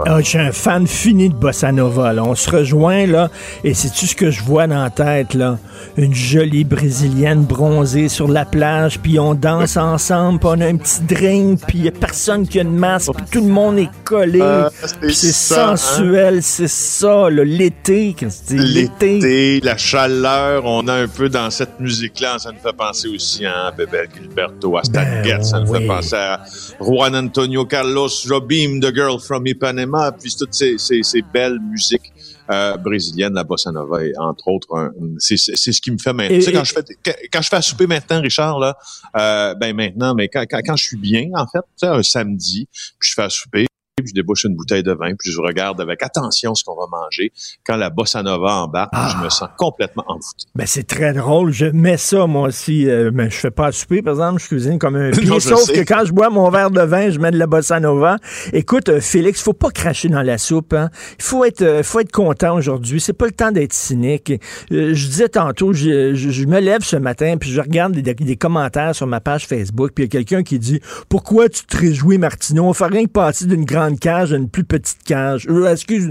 Ah, 0.05 0.21
je 0.21 0.25
suis 0.25 0.37
un 0.37 0.53
fan 0.53 0.87
fini 0.87 1.27
de 1.27 1.33
bossa 1.33 1.73
nova. 1.73 2.13
là. 2.13 2.23
On 2.23 2.33
se 2.33 2.49
rejoint, 2.49 3.05
là, 3.05 3.29
et 3.65 3.73
c'est-tu 3.73 4.07
ce 4.07 4.15
que 4.15 4.31
je 4.31 4.41
vois 4.43 4.65
dans 4.65 4.81
la 4.81 4.89
tête, 4.89 5.33
là? 5.33 5.57
Une 5.97 6.13
jolie 6.13 6.63
brésilienne 6.63 7.43
bronzée 7.43 8.07
sur 8.07 8.29
la 8.29 8.45
plage, 8.45 8.99
puis 8.99 9.19
on 9.19 9.33
danse 9.33 9.75
ensemble, 9.75 10.39
puis 10.39 10.49
on 10.53 10.61
a 10.61 10.67
un 10.67 10.77
petit 10.77 11.01
drink, 11.01 11.59
puis 11.67 11.79
il 11.79 11.81
n'y 11.81 11.87
a 11.89 11.91
personne 11.91 12.47
qui 12.47 12.59
a 12.59 12.61
une 12.61 12.77
masque, 12.77 13.11
puis 13.13 13.25
tout 13.29 13.45
le 13.45 13.51
monde 13.51 13.77
est 13.77 13.89
collé. 14.05 14.39
Euh, 14.41 14.69
c'est 15.09 15.57
hein? 15.57 15.75
sensuel, 15.75 16.43
c'est 16.43 16.69
ça, 16.69 17.29
l'été? 17.29 18.15
L'été. 18.51 19.59
La 19.61 19.75
chaleur, 19.75 20.63
on 20.63 20.87
a 20.87 20.93
un 20.93 21.07
peu 21.09 21.27
dans 21.27 21.49
cette 21.49 21.77
musique-là, 21.81 22.39
ça 22.39 22.51
nous 22.53 22.59
fait 22.59 22.75
penser 22.75 23.09
aussi 23.09 23.45
à 23.45 23.71
Bebel 23.71 24.07
Gilberto, 24.15 24.77
à 24.77 24.83
Stan 24.83 25.01
Ben 25.01 25.25
Getz, 25.25 25.49
ça 25.49 25.59
nous 25.59 25.71
oui. 25.71 25.79
fait 25.79 25.87
penser 25.87 26.15
à 26.15 26.41
Juan 26.79 27.15
Antonio 27.15 27.64
Carlos 27.65 28.09
Jobim, 28.25 28.79
The 28.79 28.93
Girl 28.93 29.19
from 29.19 29.45
Ipanema, 29.47 30.11
puis 30.11 30.33
toutes 30.37 30.53
ces, 30.53 30.77
ces, 30.77 31.03
ces 31.03 31.21
belles 31.21 31.59
musiques 31.59 32.11
euh, 32.51 32.77
brésiliennes, 32.77 33.33
la 33.33 33.43
bossa 33.43 33.71
nova, 33.71 34.05
et 34.05 34.13
entre 34.17 34.47
autres, 34.49 34.91
c'est 35.17 35.35
ce 35.37 35.81
qui 35.81 35.89
me 35.91 35.97
fait 35.97 36.13
maintenant. 36.13 36.35
Et- 36.35 36.39
Tu 36.39 36.45
sais, 36.45 36.51
quand 36.53 36.63
je 36.63 36.73
fais 36.73 36.83
quand, 37.03 37.13
quand 37.33 37.41
je 37.41 37.49
fais 37.49 37.55
à 37.55 37.61
souper 37.61 37.87
maintenant, 37.87 38.21
Richard, 38.21 38.59
là, 38.59 38.77
euh, 39.17 39.55
ben 39.55 39.75
maintenant, 39.75 40.13
mais 40.13 40.27
quand, 40.27 40.43
quand, 40.49 40.59
quand 40.65 40.75
je 40.75 40.83
suis 40.83 40.97
bien, 40.97 41.29
en 41.35 41.47
fait, 41.47 41.59
tu 41.59 41.65
sais, 41.77 41.87
un 41.87 42.03
samedi, 42.03 42.67
puis 42.99 43.09
je 43.09 43.13
fais 43.15 43.23
à 43.23 43.29
souper, 43.29 43.65
puis 44.05 44.11
je 44.11 44.13
débouche 44.13 44.43
une 44.45 44.55
bouteille 44.55 44.83
de 44.83 44.91
vin, 44.93 45.13
puis 45.17 45.31
je 45.31 45.39
regarde 45.41 45.81
avec 45.81 46.03
attention 46.03 46.53
ce 46.55 46.63
qu'on 46.63 46.75
va 46.75 46.85
manger. 46.91 47.31
Quand 47.65 47.75
la 47.75 47.89
bossa 47.89 48.21
nova 48.23 48.57
embarque, 48.57 48.93
je 49.17 49.23
me 49.23 49.29
sens 49.29 49.49
complètement 49.57 50.03
envoûté. 50.07 50.45
Ben, 50.55 50.65
c'est 50.67 50.85
très 50.87 51.13
drôle. 51.13 51.51
Je 51.51 51.65
mets 51.65 51.97
ça, 51.97 52.27
moi 52.27 52.49
aussi. 52.49 52.87
euh, 52.89 53.09
mais 53.13 53.29
je 53.29 53.35
fais 53.35 53.51
pas 53.51 53.67
à 53.67 53.71
souper, 53.71 54.01
par 54.01 54.13
exemple. 54.13 54.41
Je 54.41 54.47
cuisine 54.47 54.77
comme 54.79 54.95
un 54.95 55.11
pied. 55.11 55.25
Non, 55.27 55.39
sauf 55.39 55.71
que 55.71 55.79
quand 55.81 56.03
je 56.05 56.13
bois 56.13 56.29
mon 56.29 56.49
verre 56.49 56.71
de 56.71 56.81
vin, 56.81 57.09
je 57.09 57.19
mets 57.19 57.31
de 57.31 57.37
la 57.37 57.47
bossa 57.47 57.79
nova. 57.79 58.17
Écoute, 58.53 58.89
euh, 58.89 58.99
Félix, 59.01 59.41
faut 59.41 59.53
pas 59.53 59.71
cracher 59.71 60.09
dans 60.09 60.21
la 60.21 60.37
soupe. 60.37 60.73
Hein. 60.73 60.89
Il 61.19 61.23
faut 61.23 61.43
être, 61.45 61.61
euh, 61.61 61.83
faut 61.83 61.99
être 61.99 62.11
content 62.11 62.55
aujourd'hui. 62.55 62.99
C'est 63.01 63.13
pas 63.13 63.25
le 63.25 63.31
temps 63.31 63.51
d'être 63.51 63.73
cynique. 63.73 64.31
Euh, 64.71 64.93
je 64.93 65.07
disais 65.07 65.29
tantôt, 65.29 65.73
je, 65.73 66.13
je- 66.13 66.29
je 66.29 66.45
me 66.45 66.59
lève 66.59 66.81
ce 66.83 66.95
matin, 66.95 67.37
puis 67.39 67.49
je 67.51 67.61
regarde 67.61 67.93
des, 67.93 68.13
des 68.13 68.35
commentaires 68.35 68.93
sur 68.93 69.07
ma 69.07 69.19
page 69.21 69.47
Facebook, 69.47 69.91
puis 69.95 70.03
il 70.03 70.07
y 70.07 70.09
a 70.09 70.11
quelqu'un 70.11 70.43
qui 70.43 70.59
dit 70.59 70.79
«Pourquoi 71.09 71.49
tu 71.49 71.63
te 71.65 71.77
réjouis, 71.77 72.17
Martineau? 72.17 72.65
On 72.65 72.73
fait 72.73 72.85
rien 72.85 73.05
que 73.05 73.09
passer 73.11 73.45
d'une 73.45 73.65
grande 73.65 73.94
cage 73.99 74.33
à 74.33 74.37
une 74.37 74.49
plus 74.49 74.63
petite 74.63 75.03
cage. 75.03 75.47
Euh, 75.47 75.71
excuse, 75.71 76.07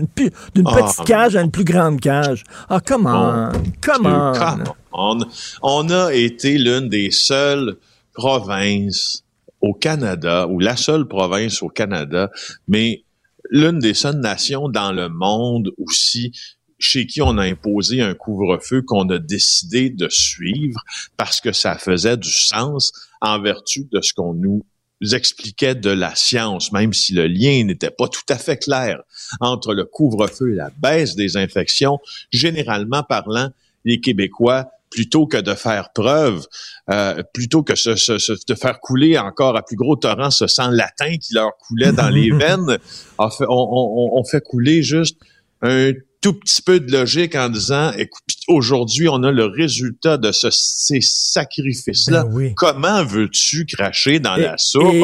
d'une 0.54 0.66
Ah. 0.66 0.82
petite 0.82 1.04
cage 1.06 1.36
à 1.36 1.42
une 1.42 1.50
plus 1.50 1.64
grande 1.64 2.00
cage. 2.00 2.44
Ah, 2.68 2.80
comment? 2.84 3.50
Comment? 3.80 4.32
Come 4.32 4.64
on. 4.92 5.18
On 5.62 5.90
a 5.90 6.12
été 6.14 6.58
l'une 6.58 6.88
des 6.88 7.10
seules 7.10 7.76
provinces 8.14 9.24
au 9.60 9.72
Canada, 9.74 10.46
ou 10.48 10.58
la 10.60 10.76
seule 10.76 11.06
province 11.08 11.62
au 11.62 11.68
Canada, 11.68 12.30
mais 12.68 13.04
l'une 13.50 13.78
des 13.78 13.94
seules 13.94 14.20
nations 14.20 14.68
dans 14.68 14.92
le 14.92 15.08
monde 15.08 15.70
aussi 15.78 16.32
chez 16.78 17.06
qui 17.06 17.22
on 17.22 17.38
a 17.38 17.44
imposé 17.44 18.02
un 18.02 18.14
couvre-feu 18.14 18.82
qu'on 18.82 19.08
a 19.08 19.18
décidé 19.18 19.90
de 19.90 20.08
suivre 20.10 20.80
parce 21.16 21.40
que 21.40 21.52
ça 21.52 21.78
faisait 21.78 22.16
du 22.16 22.30
sens 22.30 22.92
en 23.20 23.40
vertu 23.40 23.88
de 23.90 24.00
ce 24.02 24.12
qu'on 24.12 24.34
nous 24.34 24.64
expliquait 25.12 25.74
de 25.74 25.90
la 25.90 26.14
science, 26.14 26.72
même 26.72 26.92
si 26.92 27.12
le 27.14 27.26
lien 27.26 27.64
n'était 27.64 27.90
pas 27.90 28.08
tout 28.08 28.22
à 28.28 28.36
fait 28.38 28.56
clair 28.56 29.00
entre 29.40 29.74
le 29.74 29.84
couvre-feu 29.84 30.52
et 30.52 30.56
la 30.56 30.70
baisse 30.78 31.14
des 31.16 31.36
infections. 31.36 31.98
Généralement 32.32 33.02
parlant, 33.02 33.50
les 33.84 34.00
Québécois, 34.00 34.70
plutôt 34.90 35.26
que 35.26 35.36
de 35.38 35.54
faire 35.54 35.92
preuve, 35.92 36.46
euh, 36.90 37.22
plutôt 37.34 37.62
que 37.64 37.74
se, 37.74 37.96
se- 37.96 38.18
se- 38.18 38.32
de 38.46 38.54
faire 38.54 38.78
couler 38.80 39.18
encore 39.18 39.56
à 39.56 39.62
plus 39.62 39.76
gros 39.76 39.96
torrent 39.96 40.30
ce 40.30 40.46
sang 40.46 40.70
latin 40.70 41.16
qui 41.16 41.34
leur 41.34 41.56
coulait 41.58 41.92
dans 41.92 42.08
les 42.08 42.30
veines, 42.38 42.78
on, 43.18 43.28
on- 43.48 44.10
on 44.18 44.24
fait 44.24 44.40
couler 44.40 44.82
juste 44.82 45.18
un 45.62 45.92
tout 46.20 46.34
petit 46.34 46.62
peu 46.62 46.78
de 46.80 46.90
logique 46.92 47.34
en 47.34 47.48
disant, 47.48 47.92
écoute, 47.92 48.22
aujourd'hui, 48.48 49.08
on 49.08 49.22
a 49.22 49.30
le 49.30 49.46
résultat 49.46 50.16
de 50.16 50.32
ce, 50.32 50.48
ces 50.50 51.00
sacrifices-là. 51.00 52.24
Ben 52.24 52.30
oui. 52.32 52.54
Comment 52.56 53.04
veux-tu 53.04 53.66
cracher 53.66 54.18
dans 54.20 54.36
Et- 54.36 54.42
la 54.42 54.58
soupe 54.58 54.94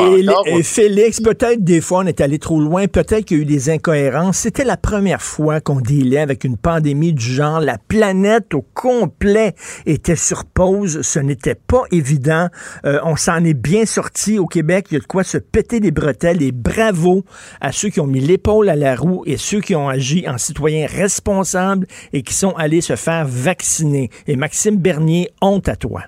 et- 0.46 0.62
Félix, 0.62 1.20
peut-être 1.20 1.62
des 1.64 1.80
fois 1.80 2.00
on 2.00 2.06
est 2.06 2.20
allé 2.20 2.38
trop 2.38 2.60
loin, 2.60 2.86
peut-être 2.86 3.24
qu'il 3.24 3.38
y 3.38 3.40
a 3.40 3.42
eu 3.42 3.46
des 3.46 3.70
incohérences. 3.70 4.38
C'était 4.38 4.64
la 4.64 4.76
première 4.76 5.22
fois 5.22 5.60
qu'on 5.60 5.80
dealait 5.80 6.18
avec 6.18 6.44
une 6.44 6.56
pandémie 6.56 7.12
du 7.12 7.24
genre. 7.34 7.60
La 7.60 7.78
planète 7.78 8.54
au 8.54 8.62
complet 8.62 9.54
était 9.86 10.16
sur 10.16 10.44
pause. 10.44 11.02
Ce 11.02 11.18
n'était 11.18 11.54
pas 11.54 11.82
évident. 11.90 12.48
Euh, 12.84 12.98
on 13.04 13.16
s'en 13.16 13.44
est 13.44 13.54
bien 13.54 13.86
sorti 13.86 14.38
au 14.38 14.46
Québec. 14.46 14.86
Il 14.90 14.94
y 14.94 14.96
a 14.98 15.00
de 15.00 15.04
quoi 15.06 15.24
se 15.24 15.38
péter 15.38 15.80
les 15.80 15.90
bretelles. 15.90 16.42
Et 16.42 16.52
bravo 16.52 17.24
à 17.60 17.72
ceux 17.72 17.88
qui 17.88 18.00
ont 18.00 18.06
mis 18.06 18.20
l'épaule 18.20 18.68
à 18.68 18.76
la 18.76 18.94
roue 18.96 19.22
et 19.26 19.36
ceux 19.36 19.60
qui 19.60 19.74
ont 19.74 19.88
agi 19.88 20.28
en 20.28 20.38
citoyens 20.38 20.86
responsables 20.86 21.86
et 22.12 22.22
qui 22.22 22.34
sont 22.34 22.52
allés 22.52 22.80
se 22.80 22.96
faire 22.96 23.26
vacciner. 23.30 24.10
Et 24.26 24.36
Maxime 24.36 24.76
Bernier, 24.76 25.30
honte 25.40 25.68
à 25.68 25.76
toi. 25.76 26.02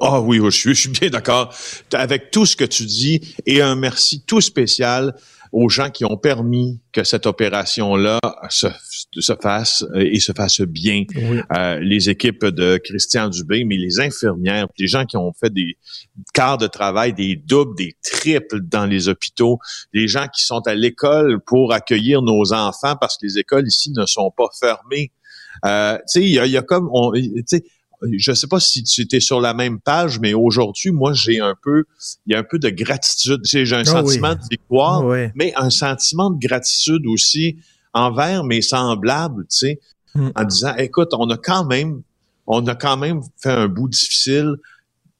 Ah 0.00 0.20
oui, 0.20 0.38
oui, 0.38 0.50
je 0.50 0.56
suis, 0.58 0.74
je 0.74 0.80
suis 0.80 0.90
bien 0.90 1.08
d'accord 1.08 1.54
avec 1.92 2.30
tout 2.30 2.44
ce 2.44 2.56
que 2.56 2.64
tu 2.64 2.84
dis 2.84 3.36
et 3.46 3.62
un 3.62 3.76
merci 3.76 4.22
tout 4.26 4.40
spécial 4.40 5.14
aux 5.54 5.68
gens 5.68 5.88
qui 5.88 6.04
ont 6.04 6.16
permis 6.16 6.80
que 6.90 7.04
cette 7.04 7.26
opération-là 7.26 8.18
se, 8.50 8.66
se 9.12 9.32
fasse 9.40 9.84
et 9.94 10.18
se 10.18 10.32
fasse 10.32 10.60
bien. 10.62 11.04
Oui. 11.14 11.40
Euh, 11.56 11.78
les 11.78 12.10
équipes 12.10 12.46
de 12.46 12.76
Christian 12.78 13.28
Dubé, 13.28 13.62
mais 13.64 13.76
les 13.76 14.00
infirmières, 14.00 14.66
les 14.76 14.88
gens 14.88 15.06
qui 15.06 15.16
ont 15.16 15.32
fait 15.32 15.50
des 15.50 15.78
quarts 16.32 16.58
de 16.58 16.66
travail, 16.66 17.12
des 17.12 17.36
doubles, 17.36 17.76
des 17.76 17.96
triples 18.02 18.62
dans 18.62 18.84
les 18.84 19.08
hôpitaux, 19.08 19.60
les 19.92 20.08
gens 20.08 20.26
qui 20.26 20.44
sont 20.44 20.66
à 20.66 20.74
l'école 20.74 21.38
pour 21.46 21.72
accueillir 21.72 22.20
nos 22.20 22.52
enfants 22.52 22.96
parce 23.00 23.16
que 23.16 23.24
les 23.24 23.38
écoles 23.38 23.68
ici 23.68 23.92
ne 23.96 24.06
sont 24.06 24.32
pas 24.36 24.48
fermées. 24.58 25.12
Euh, 25.64 25.96
tu 25.98 26.02
sais, 26.06 26.22
il 26.22 26.30
y 26.30 26.38
a, 26.38 26.46
y 26.46 26.56
a 26.56 26.62
comme, 26.62 26.88
on, 26.92 27.12
tu 27.12 27.42
sais, 27.46 27.64
je 28.12 28.32
sais 28.32 28.46
pas 28.48 28.60
si 28.60 28.82
tu 28.82 29.00
étais 29.02 29.20
sur 29.20 29.40
la 29.40 29.54
même 29.54 29.80
page, 29.80 30.18
mais 30.20 30.34
aujourd'hui, 30.34 30.90
moi, 30.90 31.12
j'ai 31.14 31.40
un 31.40 31.54
peu, 31.62 31.84
il 32.26 32.32
y 32.32 32.36
a 32.36 32.40
un 32.40 32.44
peu 32.44 32.58
de 32.58 32.68
gratitude. 32.68 33.40
J'ai 33.44 33.62
un 33.74 33.78
Ah 33.86 34.02
oui. 34.02 34.08
sentiment 34.08 34.34
de 34.34 34.40
victoire, 34.50 35.04
Ouais. 35.04 35.32
mais 35.34 35.52
un 35.56 35.70
sentiment 35.70 36.30
de 36.30 36.38
gratitude 36.38 37.06
aussi 37.06 37.56
envers 37.94 38.44
mes 38.44 38.60
semblables, 38.62 39.44
tu 39.44 39.56
sais, 39.56 39.80
Mm. 40.14 40.30
en 40.36 40.44
disant, 40.44 40.74
écoute, 40.76 41.08
on 41.12 41.28
a 41.30 41.36
quand 41.36 41.64
même, 41.64 42.02
on 42.46 42.66
a 42.66 42.74
quand 42.74 42.96
même 42.96 43.20
fait 43.42 43.50
un 43.50 43.68
bout 43.68 43.88
difficile, 43.88 44.56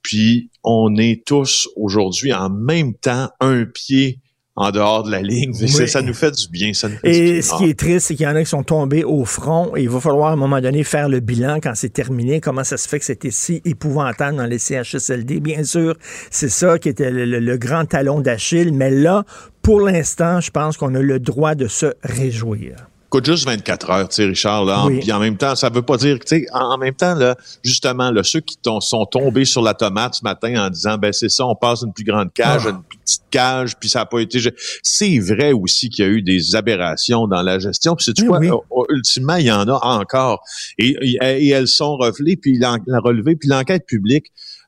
puis 0.03 0.51
on 0.63 0.97
est 0.97 1.25
tous 1.27 1.69
aujourd'hui 1.77 2.33
en 2.35 2.51
même 2.51 2.95
temps 2.95 3.31
un 3.41 3.65
pied 3.65 4.19
en 4.57 4.71
dehors 4.71 5.03
de 5.03 5.11
la 5.11 5.21
ligne. 5.21 5.53
Oui. 5.61 5.89
Ça, 5.89 6.01
nous 6.01 6.15
fait 6.15 6.31
du 6.31 6.49
bien. 6.49 6.73
Ça 6.75 6.89
nous 6.89 6.97
fait 6.99 7.11
du 7.11 7.17
Et 7.19 7.33
bien. 7.33 7.43
ce 7.43 7.57
qui 7.57 7.65
est 7.71 7.79
triste, 7.79 8.07
c'est 8.07 8.15
qu'il 8.15 8.25
y 8.25 8.29
en 8.29 8.37
a 8.37 8.41
qui 8.45 8.49
sont 8.49 8.63
tombés 8.63 9.03
au 9.03 9.25
front 9.25 9.75
et 9.77 9.83
il 9.83 9.89
va 9.91 9.99
falloir 10.01 10.29
à 10.29 10.33
un 10.33 10.37
moment 10.37 10.61
donné 10.61 10.85
faire 10.85 11.09
le 11.09 11.19
bilan 11.21 11.59
quand 11.61 11.73
c'est 11.75 11.89
terminé. 11.93 12.41
Comment 12.41 12.63
ça 12.63 12.77
se 12.77 12.89
fait 12.89 12.99
que 13.01 13.05
c'était 13.05 13.33
si 13.33 13.61
épouvantable 13.65 14.37
dans 14.37 14.47
les 14.47 14.59
CHSLD? 14.59 15.41
Bien 15.41 15.65
sûr, 15.65 15.97
c'est 16.31 16.49
ça 16.51 16.79
qui 16.79 16.89
était 16.89 17.11
le, 17.11 17.25
le- 17.25 17.41
le 17.41 17.57
grand 17.57 17.85
talon 17.85 18.21
d'Achille. 18.21 18.73
Mais 18.73 18.91
là, 18.91 19.25
pour 19.63 19.81
l'instant, 19.81 20.41
je 20.41 20.51
pense 20.53 20.77
qu'on 20.77 20.95
a 20.95 21.01
le 21.03 21.19
droit 21.19 21.55
de 21.57 21.67
se 21.67 21.87
réjouir. 22.05 22.77
Coûte 23.15 23.27
juste 23.27 23.45
24 23.47 23.91
heures, 23.91 24.09
tu 24.09 24.17
sais, 24.17 24.25
Richard. 24.25 24.65
Là, 24.65 24.81
en-. 24.81 24.89
Puis 24.89 25.13
en 25.13 25.21
même 25.21 25.37
temps, 25.37 25.55
ça 25.55 25.71
veut 25.71 25.83
pas 25.83 25.97
dire, 25.97 26.19
tu 26.19 26.27
sais, 26.27 26.47
en, 26.53 26.75
en 26.75 26.79
même 26.79 26.95
temps, 26.95 27.15
là, 27.15 27.37
justement, 27.63 28.11
là, 28.11 28.23
ceux 28.25 28.41
qui 28.41 28.57
sont 28.81 29.07
tombés 29.07 29.45
sur 29.45 29.63
la 29.63 29.75
tomate 29.75 30.15
ce 30.15 30.25
matin 30.25 30.67
en 30.67 30.71
disant, 30.71 30.99
ben 30.99 31.13
c'est 31.13 31.29
ça, 31.29 31.47
on 31.47 31.55
passe 31.55 31.83
d'une 31.85 31.93
plus 31.93 32.05
grande 32.05 32.33
cage 32.33 32.63
Ah. 32.65 32.69
à 32.69 32.71
une 32.73 32.83
petite 32.83 33.23
cage, 33.31 33.77
puis 33.79 33.89
ça 33.89 34.01
n'a 34.01 34.07
pas 34.07 34.19
été. 34.21 34.41
C'est 34.83 35.19
vrai 35.19 35.53
aussi 35.53 35.89
qu'il 35.91 36.05
y 36.05 36.09
a 36.09 36.11
eu 36.11 36.23
des 36.23 36.57
aberrations 36.57 37.27
dans 37.29 37.43
la 37.43 37.59
gestion. 37.59 37.95
Puis 37.95 38.05
c'est 38.07 38.21
Oui, 38.23 38.27
quoi, 38.27 38.39
oui. 38.39 38.49
euh, 38.49 38.55
euh, 38.55 38.85
ultimement, 38.91 39.37
il 39.37 39.47
y 39.47 39.53
en 39.53 39.69
a 39.69 39.79
encore, 39.83 40.43
et, 40.79 40.97
et- 41.03 41.19
et 41.47 41.49
elles 41.51 41.69
sont 41.69 41.97
relevées, 41.97 42.37
puis 42.37 42.59
la 42.59 42.77
relevée, 43.03 43.37
puis 43.37 43.49
l'enquête 43.49 43.87
publique. 43.87 44.27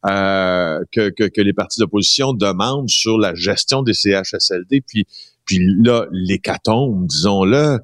euh, 0.08 0.78
que, 0.92 1.08
que, 1.10 1.24
que 1.24 1.40
les 1.40 1.52
partis 1.52 1.80
d'opposition 1.80 2.32
demandent 2.32 2.88
sur 2.88 3.18
la 3.18 3.34
gestion 3.34 3.82
des 3.82 3.92
CHSLD, 3.94 4.80
puis 4.86 5.04
puis 5.46 5.60
là, 5.82 6.06
l'hécatombe, 6.12 7.06
disons-le, 7.06 7.78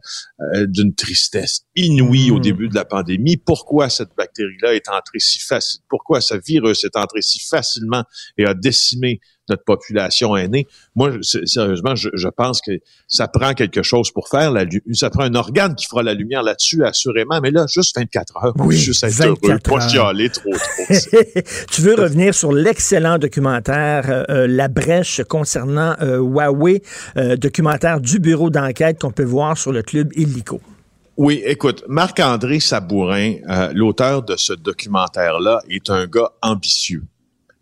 euh, 0.54 0.66
d'une 0.66 0.95
tristesse 0.95 1.61
inouïe 1.76 2.31
au 2.31 2.38
Mm. 2.38 2.42
début 2.42 2.69
de 2.69 2.75
la 2.75 2.85
pandémie. 2.85 3.37
Pourquoi 3.37 3.88
cette 3.88 4.11
bactérie-là 4.16 4.75
est 4.75 4.88
entrée 4.88 5.19
si 5.21 5.38
facile, 5.38 5.81
pourquoi 5.88 6.21
ce 6.21 6.35
virus 6.45 6.85
est 6.85 6.97
entré 6.97 7.23
si 7.23 7.40
facilement 7.49 8.04
et 8.37 8.45
a 8.45 8.54
décimé 8.54 9.21
notre 9.49 9.64
population 9.64 10.37
aînée? 10.37 10.66
Moi, 10.94 11.12
sérieusement, 11.22 11.94
je, 11.94 12.08
je 12.14 12.28
pense 12.28 12.61
que 12.61 12.72
ça 13.08 13.28
prend 13.28 13.54
quelque 13.54 13.82
chose 13.82 14.11
pour 14.11 14.28
faire 14.28 14.50
la 14.50 14.64
ça 14.92 15.11
prend 15.11 15.25
un 15.25 15.34
organe 15.34 15.75
qui 15.75 15.87
fera 15.87 16.02
la 16.02 16.14
lumière 16.14 16.42
là-dessus, 16.42 16.84
assurément, 16.84 17.40
mais 17.42 17.50
là, 17.50 17.66
juste 17.68 17.96
24 17.96 18.44
heures, 18.44 18.54
Oui, 18.58 18.76
juste 18.76 19.04
être 19.04 19.12
24 19.12 19.49
heureux, 19.49 19.58
pas 19.58 19.88
chialer 19.88 20.30
trop, 20.30 20.50
trop. 20.50 20.94
tu 21.71 21.82
veux 21.82 21.95
revenir 21.95 22.34
sur 22.34 22.52
l'excellent 22.52 23.19
documentaire 23.19 24.10
euh, 24.10 24.25
euh, 24.28 24.47
La 24.47 24.69
Brèche 24.69 25.23
concernant 25.28 25.95
euh, 26.00 26.19
Huawei, 26.19 26.82
euh, 27.17 27.36
documentaire 27.36 28.00
du 28.00 28.19
bureau 28.19 28.50
d'enquête 28.50 29.00
qu'on 29.00 29.10
peut 29.10 29.25
voir 29.25 29.56
sur 29.56 29.73
le 29.73 29.82
club 29.82 30.12
Illico? 30.17 30.60
Oui, 31.17 31.43
écoute, 31.45 31.84
Marc-André 31.88 32.58
Sabourin, 32.58 33.34
l'auteur 33.75 34.23
de 34.23 34.34
ce 34.36 34.54
documentaire-là, 34.54 35.60
est 35.69 35.90
un 35.90 36.06
gars 36.06 36.32
ambitieux. 36.40 37.02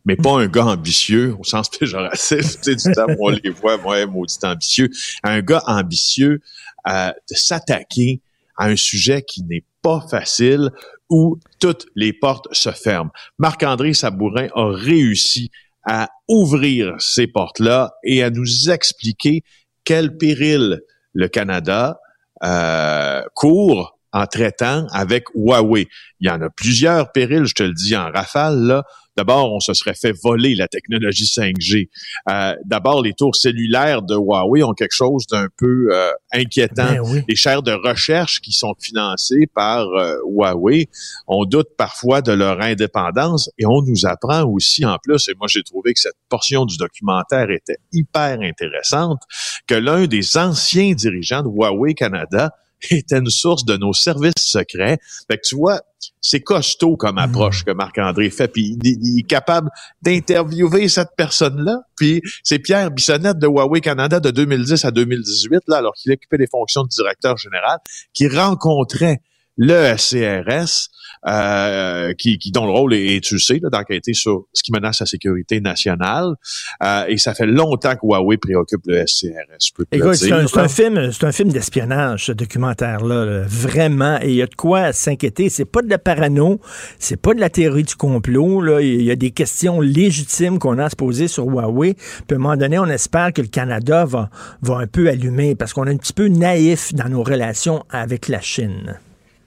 Mais 0.04 0.16
pas 0.16 0.40
un 0.40 0.46
gars 0.46 0.66
ambitieux 0.66 1.36
au 1.38 1.44
sens 1.44 1.68
péjoratif, 1.68 2.60
tu 2.60 2.62
sais, 2.62 2.74
du 2.74 2.94
temps 2.94 3.06
où 3.18 3.28
on 3.28 3.30
les 3.30 3.50
voit, 3.50 3.76
moi, 3.76 4.04
maudit 4.06 4.38
ambitieux. 4.42 4.90
Un 5.22 5.40
gars 5.40 5.62
ambitieux 5.66 6.40
euh, 6.88 7.10
de 7.30 7.34
s'attaquer 7.34 8.20
à 8.56 8.66
un 8.66 8.76
sujet 8.76 9.22
qui 9.22 9.42
n'est 9.44 9.64
pas 9.82 10.04
facile, 10.10 10.70
où 11.08 11.38
toutes 11.58 11.86
les 11.96 12.12
portes 12.12 12.46
se 12.52 12.70
ferment. 12.70 13.10
Marc-André 13.38 13.94
Sabourin 13.94 14.48
a 14.54 14.70
réussi 14.70 15.50
à 15.86 16.08
ouvrir 16.28 16.94
ces 16.98 17.26
portes-là 17.26 17.92
et 18.04 18.22
à 18.22 18.30
nous 18.30 18.70
expliquer 18.70 19.42
quel 19.84 20.16
péril 20.16 20.80
le 21.14 21.28
Canada 21.28 21.98
euh, 22.44 23.22
court 23.34 23.98
en 24.12 24.26
traitant 24.26 24.86
avec 24.92 25.24
Huawei. 25.34 25.88
Il 26.20 26.28
y 26.28 26.30
en 26.30 26.40
a 26.42 26.50
plusieurs 26.50 27.12
périls, 27.12 27.46
je 27.46 27.54
te 27.54 27.62
le 27.62 27.72
dis 27.72 27.96
en 27.96 28.10
rafale, 28.10 28.58
là. 28.60 28.84
D'abord, 29.16 29.52
on 29.52 29.60
se 29.60 29.74
serait 29.74 29.94
fait 29.94 30.12
voler 30.12 30.54
la 30.54 30.68
technologie 30.68 31.24
5G. 31.24 31.88
Euh, 32.28 32.54
D'abord, 32.64 33.02
les 33.02 33.12
tours 33.12 33.36
cellulaires 33.36 34.02
de 34.02 34.14
Huawei 34.14 34.62
ont 34.62 34.72
quelque 34.72 34.94
chose 34.94 35.26
d'un 35.26 35.48
peu 35.56 35.88
euh, 35.90 36.10
inquiétant. 36.32 36.92
Ben 36.92 37.00
oui. 37.00 37.22
Les 37.28 37.36
chaires 37.36 37.62
de 37.62 37.72
recherche 37.72 38.40
qui 38.40 38.52
sont 38.52 38.74
financées 38.80 39.48
par 39.54 39.88
euh, 39.88 40.16
Huawei, 40.26 40.88
on 41.26 41.44
doute 41.44 41.68
parfois 41.76 42.22
de 42.22 42.32
leur 42.32 42.60
indépendance 42.60 43.50
et 43.58 43.66
on 43.66 43.82
nous 43.82 44.06
apprend 44.06 44.44
aussi 44.44 44.84
en 44.84 44.96
plus, 45.02 45.28
et 45.28 45.34
moi 45.38 45.46
j'ai 45.48 45.62
trouvé 45.62 45.92
que 45.94 46.00
cette 46.00 46.16
portion 46.28 46.64
du 46.64 46.76
documentaire 46.76 47.50
était 47.50 47.78
hyper 47.92 48.40
intéressante, 48.40 49.22
que 49.66 49.74
l'un 49.74 50.06
des 50.06 50.36
anciens 50.36 50.92
dirigeants 50.92 51.42
de 51.42 51.48
Huawei 51.48 51.94
Canada 51.94 52.50
était 52.90 53.18
une 53.18 53.30
source 53.30 53.64
de 53.64 53.76
nos 53.76 53.92
services 53.92 54.34
secrets. 54.38 54.98
Fait 55.30 55.36
que 55.36 55.42
tu 55.46 55.56
vois, 55.56 55.82
c'est 56.20 56.40
costaud 56.40 56.96
comme 56.96 57.18
approche 57.18 57.64
que 57.64 57.70
Marc-André 57.72 58.30
fait, 58.30 58.48
puis 58.48 58.78
il, 58.82 58.98
il 59.02 59.20
est 59.20 59.28
capable 59.28 59.68
d'interviewer 60.02 60.88
cette 60.88 61.10
personne-là. 61.16 61.80
Puis 61.96 62.22
c'est 62.42 62.58
Pierre 62.58 62.90
Bissonnette 62.90 63.38
de 63.38 63.46
Huawei 63.46 63.80
Canada 63.80 64.20
de 64.20 64.30
2010 64.30 64.84
à 64.84 64.90
2018, 64.90 65.60
là, 65.68 65.78
alors 65.78 65.94
qu'il 65.94 66.12
occupait 66.12 66.38
les 66.38 66.46
fonctions 66.46 66.82
de 66.82 66.88
directeur 66.88 67.36
général, 67.36 67.78
qui 68.12 68.28
rencontrait 68.28 69.20
le 69.60 69.94
SCRS, 69.96 70.88
euh, 71.28 72.14
qui, 72.14 72.38
qui, 72.38 72.50
dont 72.50 72.64
le 72.64 72.72
rôle 72.72 72.94
est, 72.94 73.22
tu 73.22 73.34
le 73.34 73.40
sais, 73.40 73.60
d'enquêter 73.60 74.14
sur 74.14 74.46
ce 74.54 74.62
qui 74.62 74.72
menace 74.72 75.00
la 75.00 75.06
sécurité 75.06 75.60
nationale. 75.60 76.34
Euh, 76.82 77.04
et 77.08 77.18
ça 77.18 77.34
fait 77.34 77.46
longtemps 77.46 77.94
que 77.94 78.06
Huawei 78.06 78.38
préoccupe 78.38 78.80
le 78.86 79.06
SCRS. 79.06 79.84
Écoute, 79.92 80.14
c'est 80.14 80.32
un, 80.32 80.68
film, 80.68 81.12
c'est 81.12 81.24
un 81.24 81.32
film 81.32 81.50
d'espionnage, 81.50 82.26
ce 82.26 82.32
documentaire-là, 82.32 83.26
là. 83.26 83.42
vraiment. 83.46 84.18
Et 84.22 84.30
il 84.30 84.34
y 84.36 84.42
a 84.42 84.46
de 84.46 84.54
quoi 84.54 84.94
s'inquiéter. 84.94 85.50
C'est 85.50 85.66
pas 85.66 85.82
de 85.82 85.90
la 85.90 85.98
parano, 85.98 86.58
c'est 86.98 87.20
pas 87.20 87.34
de 87.34 87.40
la 87.40 87.50
théorie 87.50 87.82
du 87.82 87.96
complot. 87.96 88.62
Là. 88.62 88.80
Il 88.80 89.02
y 89.02 89.10
a 89.10 89.16
des 89.16 89.30
questions 89.30 89.82
légitimes 89.82 90.58
qu'on 90.58 90.78
a 90.78 90.86
à 90.86 90.90
se 90.90 90.96
poser 90.96 91.28
sur 91.28 91.44
Huawei. 91.44 91.94
Puis 91.94 92.24
à 92.30 92.34
un 92.36 92.38
moment 92.38 92.56
donné, 92.56 92.78
on 92.78 92.86
espère 92.86 93.34
que 93.34 93.42
le 93.42 93.48
Canada 93.48 94.06
va, 94.06 94.30
va 94.62 94.78
un 94.78 94.86
peu 94.86 95.10
allumer 95.10 95.54
parce 95.54 95.74
qu'on 95.74 95.84
est 95.84 95.92
un 95.92 95.98
petit 95.98 96.14
peu 96.14 96.28
naïf 96.28 96.94
dans 96.94 97.10
nos 97.10 97.22
relations 97.22 97.84
avec 97.90 98.28
la 98.28 98.40
Chine. 98.40 98.98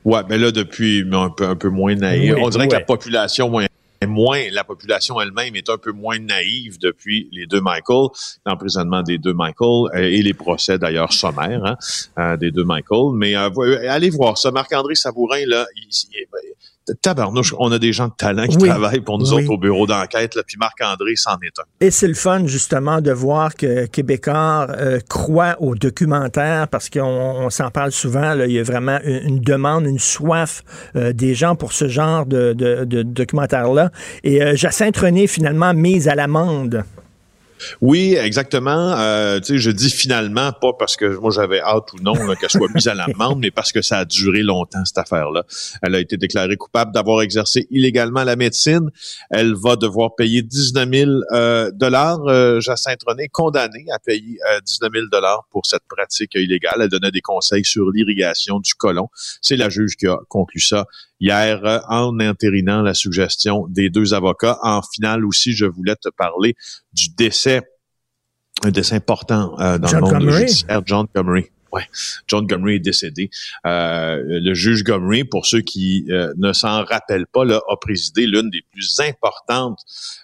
Ouais, 0.05 0.21
mais 0.29 0.37
là, 0.37 0.51
depuis, 0.51 1.03
mais 1.05 1.15
un 1.17 1.29
peu, 1.29 1.45
un 1.45 1.55
peu 1.55 1.69
moins 1.69 1.95
naïf. 1.95 2.33
Oui, 2.35 2.41
On 2.43 2.49
dirait 2.49 2.67
que 2.67 2.73
la 2.73 2.81
population 2.81 3.49
moins, 3.49 3.65
moins, 4.05 4.41
la 4.51 4.65
population 4.65 5.19
elle-même 5.21 5.55
est 5.55 5.69
un 5.69 5.77
peu 5.77 5.91
moins 5.93 6.19
naïve 6.19 6.77
depuis 6.79 7.29
les 7.31 7.45
deux 7.45 7.61
Michael, 7.61 8.07
l'emprisonnement 8.45 9.01
des 9.01 9.17
deux 9.17 9.33
Michael 9.33 9.87
euh, 9.95 9.99
et 10.09 10.21
les 10.21 10.33
procès 10.33 10.77
d'ailleurs 10.77 11.13
sommaires 11.13 11.63
hein, 11.65 11.77
euh, 12.19 12.35
des 12.37 12.51
deux 12.51 12.65
Michael. 12.65 13.13
Mais 13.15 13.35
euh, 13.37 13.49
allez 13.89 14.09
voir 14.09 14.37
ça. 14.37 14.51
Marc-André 14.51 14.95
Sabourin, 14.95 15.45
là, 15.47 15.65
il, 15.77 15.83
il- 16.11 16.25
tabarnouche, 17.01 17.53
on 17.59 17.71
a 17.71 17.79
des 17.79 17.93
gens 17.93 18.07
de 18.07 18.13
talent 18.17 18.47
qui 18.47 18.57
travaillent 18.57 19.01
pour 19.01 19.17
nous 19.17 19.33
autres 19.33 19.49
au 19.49 19.57
bureau 19.57 19.85
d'enquête, 19.87 20.37
puis 20.47 20.57
Marc-André 20.59 21.15
s'en 21.15 21.37
est 21.43 21.59
un. 21.59 21.63
Et 21.79 21.91
c'est 21.91 22.07
le 22.07 22.13
fun, 22.13 22.45
justement, 22.45 23.01
de 23.01 23.11
voir 23.11 23.55
que 23.55 23.85
Québécois 23.85 24.67
euh, 24.69 24.99
croient 25.07 25.55
au 25.59 25.75
documentaire, 25.75 26.67
parce 26.67 26.89
qu'on 26.89 27.49
s'en 27.49 27.71
parle 27.71 27.91
souvent, 27.91 28.33
il 28.39 28.51
y 28.51 28.59
a 28.59 28.63
vraiment 28.63 28.99
une, 29.03 29.39
demande, 29.39 29.85
une 29.85 29.99
soif 29.99 30.63
euh, 30.95 31.13
des 31.13 31.33
gens 31.35 31.55
pour 31.55 31.73
ce 31.73 31.87
genre 31.87 32.25
de, 32.25 32.53
documentaire-là. 33.03 33.91
Et 34.23 34.41
euh, 34.41 34.55
Jacinthe 34.55 34.97
René, 34.97 35.27
finalement, 35.27 35.73
mise 35.73 36.07
à 36.07 36.15
l'amende. 36.15 36.83
Oui, 37.81 38.15
exactement. 38.15 38.93
Euh, 38.97 39.39
je 39.43 39.71
dis 39.71 39.89
finalement 39.89 40.51
pas 40.51 40.73
parce 40.77 40.95
que 40.95 41.17
moi 41.17 41.31
j'avais 41.31 41.59
hâte 41.59 41.93
ou 41.93 42.01
non 42.01 42.13
qu'elle 42.35 42.49
soit 42.49 42.73
mise 42.73 42.87
à 42.87 42.93
l'amende, 42.93 43.39
mais 43.39 43.51
parce 43.51 43.71
que 43.71 43.81
ça 43.81 43.99
a 43.99 44.05
duré 44.05 44.41
longtemps 44.41 44.83
cette 44.85 44.97
affaire-là. 44.97 45.43
Elle 45.81 45.95
a 45.95 45.99
été 45.99 46.17
déclarée 46.17 46.57
coupable 46.57 46.91
d'avoir 46.91 47.21
exercé 47.21 47.67
illégalement 47.69 48.23
la 48.23 48.35
médecine. 48.35 48.89
Elle 49.29 49.53
va 49.55 49.75
devoir 49.75 50.15
payer 50.15 50.41
19 50.41 50.89
000 50.89 51.11
euh, 51.31 51.71
dollars. 51.73 52.25
Euh, 52.27 52.59
Jacinthe 52.59 53.01
René 53.05 53.27
condamnée 53.29 53.85
à 53.93 53.99
payer 53.99 54.39
19 54.65 54.91
000 54.93 55.05
dollars 55.11 55.45
pour 55.51 55.65
cette 55.65 55.83
pratique 55.87 56.35
illégale. 56.35 56.81
Elle 56.81 56.89
donnait 56.89 57.11
des 57.11 57.21
conseils 57.21 57.65
sur 57.65 57.89
l'irrigation 57.89 58.59
du 58.59 58.73
colon. 58.73 59.09
C'est 59.41 59.55
la 59.55 59.69
juge 59.69 59.95
qui 59.95 60.07
a 60.07 60.17
conclu 60.27 60.59
ça 60.59 60.85
hier 61.23 61.81
en 61.87 62.19
intérinant 62.19 62.81
la 62.81 62.93
suggestion 62.93 63.65
des 63.69 63.89
deux 63.89 64.13
avocats. 64.13 64.59
En 64.61 64.81
finale 64.81 65.25
aussi, 65.25 65.53
je 65.53 65.65
voulais 65.65 65.95
te 65.95 66.09
parler 66.09 66.55
du 66.91 67.09
décès, 67.17 67.61
un 68.63 68.71
décès 68.71 68.95
important 68.95 69.57
euh, 69.59 69.77
dans 69.77 69.91
le 69.91 70.01
monde 70.01 70.29
judiciaire, 70.29 70.81
John 70.85 71.07
Comrie. 71.07 71.49
Ouais, 71.73 71.81
John 72.27 72.45
Gomery 72.45 72.75
est 72.75 72.79
décédé. 72.79 73.31
Euh, 73.65 74.21
le 74.27 74.53
juge 74.53 74.83
Gomery, 74.83 75.23
pour 75.23 75.47
ceux 75.47 75.61
qui 75.61 76.05
euh, 76.09 76.31
ne 76.37 76.53
s'en 76.53 76.83
rappellent 76.83 77.25
pas, 77.25 77.45
là, 77.45 77.61
a 77.67 77.75
présidé 77.77 78.27
l'une 78.27 78.51
des 78.51 78.61
plus 78.71 78.99
importantes 78.99 79.79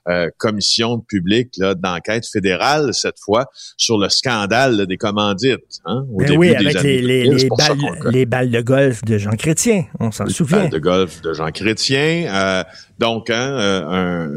euh, 0.08 0.30
commissions 0.38 1.00
publiques 1.00 1.60
d'enquête 1.60 2.28
fédérale, 2.28 2.94
cette 2.94 3.18
fois, 3.20 3.48
sur 3.78 3.98
le 3.98 4.10
scandale 4.10 4.86
des 4.86 4.98
commandites. 4.98 5.82
Hein, 5.86 6.06
au 6.14 6.20
ben 6.20 6.28
début 6.28 6.38
oui, 6.38 6.56
avec 6.56 6.84
les, 6.84 7.02
les, 7.02 7.24
les, 7.24 7.50
balles, 7.50 7.78
les, 8.12 8.26
balles, 8.28 8.52
de 8.52 8.62
golf 8.62 9.04
de 9.04 9.18
Jean 9.18 9.36
Chrétien, 9.36 9.86
on 10.00 10.12
s'en 10.12 10.28
souvient. 10.28 10.58
Les 10.58 10.64
balles 10.64 10.72
de 10.72 10.80
golf 10.80 11.22
de 11.22 11.34
Jean 11.34 11.50
Chrétien. 11.50 12.64
donc, 13.00 13.32
hein, 13.32 13.58
un, 13.90 14.28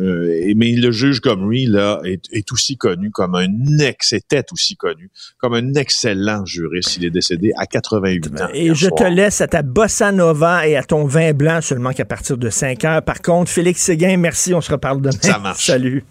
mais 0.57 0.73
le 0.73 0.91
juge 0.93 1.21
Gomery 1.21 1.67
là, 1.67 2.01
est, 2.05 2.25
est 2.33 2.51
aussi 2.53 2.79
connu 2.79 3.11
comme 3.11 3.35
un 3.35 3.79
ex, 3.81 4.15
était 4.15 4.47
aussi 4.51 4.77
connu 4.77 5.11
comme 5.37 5.53
un 5.53 5.75
excellent 5.75 6.47
juriste 6.47 7.02
il 7.03 7.07
est 7.07 7.11
décédé 7.11 7.53
à 7.57 7.67
88 7.67 8.41
ans. 8.41 8.49
Et 8.55 8.75
je 8.75 8.89
te 8.89 9.05
laisse 9.05 9.41
à 9.41 9.49
ta 9.49 9.63
bossa 9.63 10.13
nova 10.13 10.67
et 10.67 10.77
à 10.77 10.83
ton 10.83 11.05
vin 11.05 11.33
blanc 11.33 11.61
seulement 11.61 11.93
qu'à 11.93 12.05
partir 12.05 12.37
de 12.37 12.49
5 12.49 12.85
heures. 12.85 13.03
Par 13.03 13.21
contre, 13.21 13.51
Félix 13.51 13.83
Séguin, 13.83 14.17
merci, 14.17 14.55
on 14.55 14.61
se 14.61 14.71
reparle 14.71 15.01
demain. 15.01 15.19
Ça 15.21 15.39
marche. 15.39 15.67
Salut. 15.67 16.05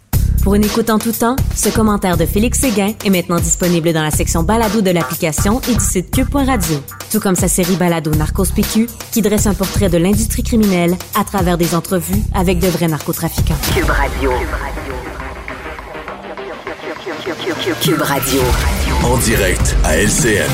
Pour 0.44 0.56
une 0.56 0.64
écoute 0.64 0.90
en 0.90 0.98
tout 0.98 1.12
temps, 1.12 1.36
ce 1.56 1.70
commentaire 1.70 2.18
de 2.18 2.26
Félix 2.26 2.60
Séguin 2.60 2.94
est 3.06 3.10
maintenant 3.12 3.40
disponible 3.40 3.94
dans 3.94 4.02
la 4.02 4.10
section 4.10 4.42
balado 4.42 4.82
de 4.82 4.90
l'application 4.90 5.62
et 5.70 5.74
du 5.74 5.84
site 5.84 6.10
cube.radio. 6.12 6.82
Tout 7.12 7.20
comme 7.20 7.36
sa 7.36 7.48
série 7.48 7.76
balado 7.76 8.12
Narcos 8.12 8.52
PQ, 8.56 8.88
qui 9.12 9.22
dresse 9.22 9.46
un 9.46 9.54
portrait 9.54 9.90
de 9.90 9.98
l'industrie 9.98 10.44
criminelle 10.44 10.96
à 11.20 11.24
travers 11.24 11.60
des 11.60 11.76
entrevues 11.76 12.24
avec 12.34 12.58
de 12.60 12.68
vrais 12.68 12.88
narcotrafiquants. 12.88 13.58
Cube 13.76 13.90
Radio. 13.90 14.32
Cube 14.32 14.50
Radio. 14.50 15.31
En 19.04 19.18
direct 19.18 19.76
à 19.84 19.96
LCN. 19.98 20.50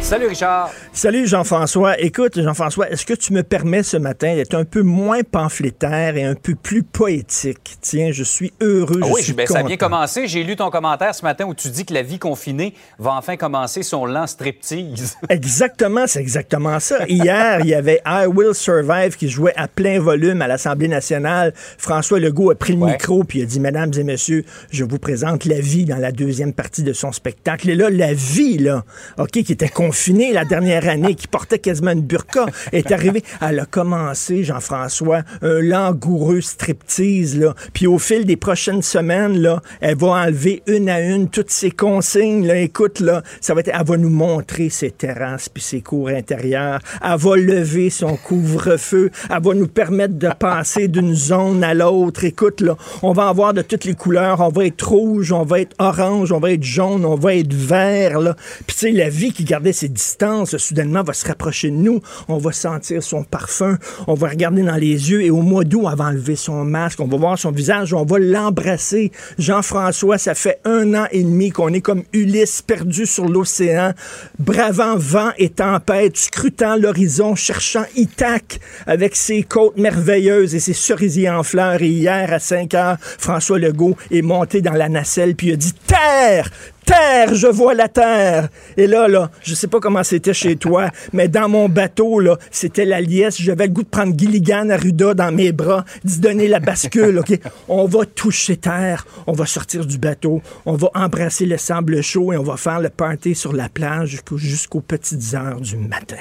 Salut 0.00 0.28
Richard. 0.28 0.70
Salut 0.96 1.26
Jean-François. 1.26 2.00
Écoute, 2.00 2.40
Jean-François, 2.40 2.88
est-ce 2.88 3.04
que 3.04 3.14
tu 3.14 3.32
me 3.32 3.42
permets 3.42 3.82
ce 3.82 3.96
matin 3.96 4.36
d'être 4.36 4.54
un 4.54 4.64
peu 4.64 4.82
moins 4.82 5.22
pamphlétaire 5.28 6.16
et 6.16 6.22
un 6.22 6.36
peu 6.36 6.54
plus 6.54 6.84
poétique? 6.84 7.78
Tiens, 7.80 8.12
je 8.12 8.22
suis 8.22 8.52
heureux. 8.60 9.00
Ah 9.02 9.08
oui, 9.10 9.24
suis 9.24 9.32
ben, 9.32 9.44
ça 9.44 9.58
a 9.58 9.62
bien 9.64 9.76
commencé. 9.76 10.28
J'ai 10.28 10.44
lu 10.44 10.54
ton 10.54 10.70
commentaire 10.70 11.12
ce 11.12 11.24
matin 11.24 11.46
où 11.46 11.54
tu 11.54 11.68
dis 11.68 11.84
que 11.84 11.92
la 11.92 12.02
vie 12.02 12.20
confinée 12.20 12.74
va 13.00 13.14
enfin 13.14 13.36
commencer 13.36 13.82
son 13.82 14.06
lent 14.06 14.28
striptease. 14.28 15.16
Exactement, 15.28 16.06
c'est 16.06 16.20
exactement 16.20 16.78
ça. 16.78 17.04
Hier, 17.08 17.58
il 17.60 17.66
y 17.66 17.74
avait 17.74 18.00
I 18.06 18.26
Will 18.26 18.54
Survive 18.54 19.16
qui 19.16 19.28
jouait 19.28 19.54
à 19.56 19.66
plein 19.66 19.98
volume 19.98 20.42
à 20.42 20.46
l'Assemblée 20.46 20.88
nationale. 20.88 21.54
François 21.76 22.20
Legault 22.20 22.52
a 22.52 22.54
pris 22.54 22.76
le 22.76 22.86
micro 22.86 23.24
puis 23.24 23.42
a 23.42 23.46
dit, 23.46 23.58
Mesdames 23.58 23.92
et 23.98 24.04
Messieurs, 24.04 24.44
je 24.70 24.84
vous 24.84 25.00
présente 25.00 25.44
la 25.44 25.58
vie 25.58 25.86
dans 25.86 25.98
la 25.98 26.12
deuxième 26.12 26.52
partie 26.52 26.84
de 26.84 26.92
son 26.92 27.10
spectacle. 27.10 27.68
Et 27.68 27.74
là, 27.74 27.90
la 27.90 28.14
vie, 28.14 28.58
là, 28.58 28.84
OK, 29.18 29.30
qui 29.30 29.52
était 29.52 29.68
confinée 29.68 30.32
la 30.32 30.44
dernière 30.44 30.83
qui 31.16 31.26
portait 31.28 31.58
quasiment 31.58 31.92
une 31.92 32.02
burqa, 32.02 32.46
est 32.72 32.92
arrivée. 32.92 33.22
Elle 33.40 33.60
a 33.60 33.66
commencé, 33.66 34.44
Jean-François, 34.44 35.22
un 35.42 35.60
langoureux 35.60 36.40
striptease, 36.40 37.38
là. 37.38 37.54
Puis 37.72 37.86
au 37.86 37.98
fil 37.98 38.24
des 38.24 38.36
prochaines 38.36 38.82
semaines, 38.82 39.38
là, 39.38 39.62
elle 39.80 39.96
va 39.96 40.08
enlever 40.08 40.62
une 40.66 40.88
à 40.88 41.00
une 41.00 41.28
toutes 41.28 41.50
ses 41.50 41.70
consignes. 41.70 42.48
Écoute, 42.50 43.00
là, 43.00 43.22
ça 43.40 43.54
va 43.54 43.60
être, 43.60 43.70
elle 43.72 43.86
va 43.86 43.96
nous 43.96 44.10
montrer 44.10 44.68
ses 44.68 44.90
terrasses 44.90 45.48
puis 45.48 45.62
ses 45.62 45.80
cours 45.80 46.08
intérieurs. 46.08 46.80
Elle 47.02 47.18
va 47.18 47.36
lever 47.36 47.90
son 47.90 48.16
couvre-feu. 48.16 49.10
Elle 49.30 49.42
va 49.42 49.54
nous 49.54 49.68
permettre 49.68 50.14
de 50.14 50.28
passer 50.38 50.88
d'une 50.88 51.14
zone 51.14 51.64
à 51.64 51.74
l'autre. 51.74 52.24
Écoute, 52.24 52.60
là, 52.60 52.76
on 53.02 53.12
va 53.12 53.28
avoir 53.28 53.54
de 53.54 53.62
toutes 53.62 53.84
les 53.84 53.94
couleurs. 53.94 54.40
On 54.40 54.48
va 54.48 54.66
être 54.66 54.88
rouge, 54.88 55.32
on 55.32 55.44
va 55.44 55.60
être 55.60 55.74
orange, 55.78 56.32
on 56.32 56.38
va 56.38 56.52
être 56.52 56.62
jaune, 56.62 57.04
on 57.04 57.16
va 57.16 57.34
être 57.34 57.54
vert, 57.54 58.20
là. 58.20 58.36
Puis 58.66 58.76
tu 58.76 58.86
sais, 58.86 58.92
la 58.92 59.08
vie 59.08 59.32
qui 59.32 59.44
gardait 59.44 59.72
ses 59.72 59.88
distances, 59.88 60.56
soudainement 60.74 61.02
va 61.02 61.12
se 61.12 61.26
rapprocher 61.26 61.70
de 61.70 61.76
nous, 61.76 62.00
on 62.28 62.38
va 62.38 62.52
sentir 62.52 63.02
son 63.02 63.22
parfum, 63.22 63.78
on 64.06 64.14
va 64.14 64.28
regarder 64.28 64.62
dans 64.62 64.74
les 64.74 65.10
yeux 65.10 65.22
et 65.22 65.30
au 65.30 65.40
mois 65.42 65.64
d'août, 65.64 65.82
on 65.84 65.94
va 65.94 66.06
enlever 66.06 66.36
son 66.36 66.64
masque, 66.64 67.00
on 67.00 67.06
va 67.06 67.16
voir 67.16 67.38
son 67.38 67.52
visage, 67.52 67.94
on 67.94 68.04
va 68.04 68.18
l'embrasser. 68.18 69.12
Jean-François, 69.38 70.18
ça 70.18 70.34
fait 70.34 70.58
un 70.64 70.94
an 70.94 71.06
et 71.12 71.22
demi 71.22 71.50
qu'on 71.50 71.72
est 71.72 71.80
comme 71.80 72.02
Ulysse 72.12 72.62
perdu 72.62 73.06
sur 73.06 73.26
l'océan, 73.26 73.92
bravant 74.38 74.96
vent 74.96 75.30
et 75.38 75.50
tempête, 75.50 76.16
scrutant 76.16 76.76
l'horizon, 76.76 77.36
cherchant 77.36 77.84
Ithac 77.94 78.58
avec 78.86 79.14
ses 79.14 79.44
côtes 79.44 79.76
merveilleuses 79.76 80.54
et 80.54 80.60
ses 80.60 80.72
cerisiers 80.72 81.30
en 81.30 81.42
fleurs. 81.42 81.82
Et 81.82 81.88
hier, 81.88 82.32
à 82.32 82.40
5 82.40 82.74
heures, 82.74 82.96
François 83.00 83.58
Legault 83.58 83.96
est 84.10 84.22
monté 84.22 84.60
dans 84.60 84.72
la 84.72 84.88
nacelle 84.88 85.34
puis 85.36 85.48
il 85.48 85.52
a 85.52 85.56
dit 85.56 85.72
Terre, 85.86 86.50
Terre, 86.84 87.34
je 87.34 87.46
vois 87.46 87.74
la 87.74 87.88
terre. 87.88 88.48
Et 88.76 88.86
là, 88.86 89.08
là, 89.08 89.30
je 89.42 89.54
sais 89.54 89.66
pas 89.66 89.80
comment 89.80 90.02
c'était 90.02 90.34
chez 90.34 90.56
toi, 90.56 90.90
mais 91.12 91.28
dans 91.28 91.48
mon 91.48 91.68
bateau, 91.68 92.20
là, 92.20 92.38
c'était 92.50 92.84
la 92.84 93.00
liesse. 93.00 93.40
J'avais 93.40 93.66
le 93.66 93.72
goût 93.72 93.82
de 93.82 93.88
prendre 93.88 94.16
Gilligan 94.18 94.68
Arruda 94.70 95.14
dans 95.14 95.32
mes 95.32 95.52
bras, 95.52 95.84
d'y 96.04 96.20
donner 96.20 96.48
la 96.48 96.60
bascule, 96.60 97.18
OK? 97.18 97.38
On 97.68 97.86
va 97.86 98.04
toucher 98.04 98.56
terre, 98.56 99.06
on 99.26 99.32
va 99.32 99.46
sortir 99.46 99.86
du 99.86 99.98
bateau, 99.98 100.42
on 100.66 100.74
va 100.74 100.90
embrasser 100.94 101.46
le 101.46 101.56
sable 101.56 102.02
chaud 102.02 102.32
et 102.32 102.36
on 102.36 102.42
va 102.42 102.56
faire 102.56 102.80
le 102.80 102.90
party 102.90 103.34
sur 103.34 103.52
la 103.52 103.68
plage 103.68 104.20
jusqu'aux 104.36 104.80
petites 104.80 105.34
heures 105.34 105.60
du 105.60 105.76
matin. 105.76 106.16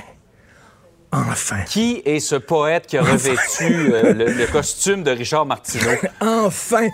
Enfin. 1.13 1.62
Qui 1.67 2.02
est 2.06 2.19
ce 2.19 2.36
poète 2.36 2.88
qui 2.88 2.97
a 2.97 3.04
revêtu 3.04 3.93
euh, 3.93 4.13
le, 4.13 4.52
costume 4.52 5.04
de 5.04 5.12
Richard 5.12 5.45
Martineau? 5.45 5.91
enfin! 6.21 6.88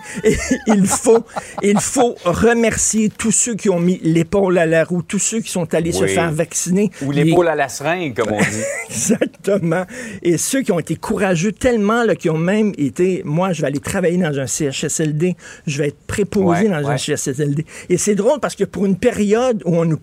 il, 0.66 0.86
faut, 0.86 1.24
il 1.62 1.80
faut 1.80 2.16
remercier 2.24 3.08
tous 3.08 3.32
ceux 3.32 3.54
qui 3.54 3.70
ont 3.70 3.80
mis 3.80 3.98
l'épaule 4.02 4.58
à 4.58 4.66
la 4.66 4.84
roue, 4.84 5.02
tous 5.02 5.18
ceux 5.18 5.40
qui 5.40 5.50
sont 5.50 5.72
allés 5.74 5.92
se 5.92 6.06
faire 6.06 6.30
vacciner. 6.30 6.90
Ou 7.00 7.12
l'épaule 7.12 7.48
à 7.48 7.54
la 7.54 7.70
seringue, 7.70 8.14
comme 8.14 8.32
on 8.32 8.40
dit. 8.40 8.62
Exactement. 8.90 9.86
Et 10.22 10.36
ceux 10.36 10.60
qui 10.60 10.72
ont 10.72 10.80
été 10.80 10.96
courageux 10.96 11.52
tellement, 11.52 12.04
là, 12.04 12.14
qui 12.14 12.28
ont 12.28 12.38
même 12.38 12.72
été, 12.76 13.22
moi, 13.24 13.54
je 13.54 13.62
vais 13.62 13.68
aller 13.68 13.80
travailler 13.80 14.18
dans 14.18 14.38
un 14.38 14.46
CHSLD, 14.46 15.34
je 15.66 15.78
vais 15.78 15.88
être 15.88 16.06
préposé 16.06 16.68
dans 16.68 16.86
un 16.86 16.98
CHSLD. 16.98 17.64
Et 17.88 17.96
c'est 17.96 18.14
drôle 18.14 18.38
parce 18.40 18.54
que 18.54 18.64
pour 18.64 18.84
une 18.84 18.96
période 18.96 19.62
où 19.64 19.76
on 19.76 19.86
nous 19.86 19.98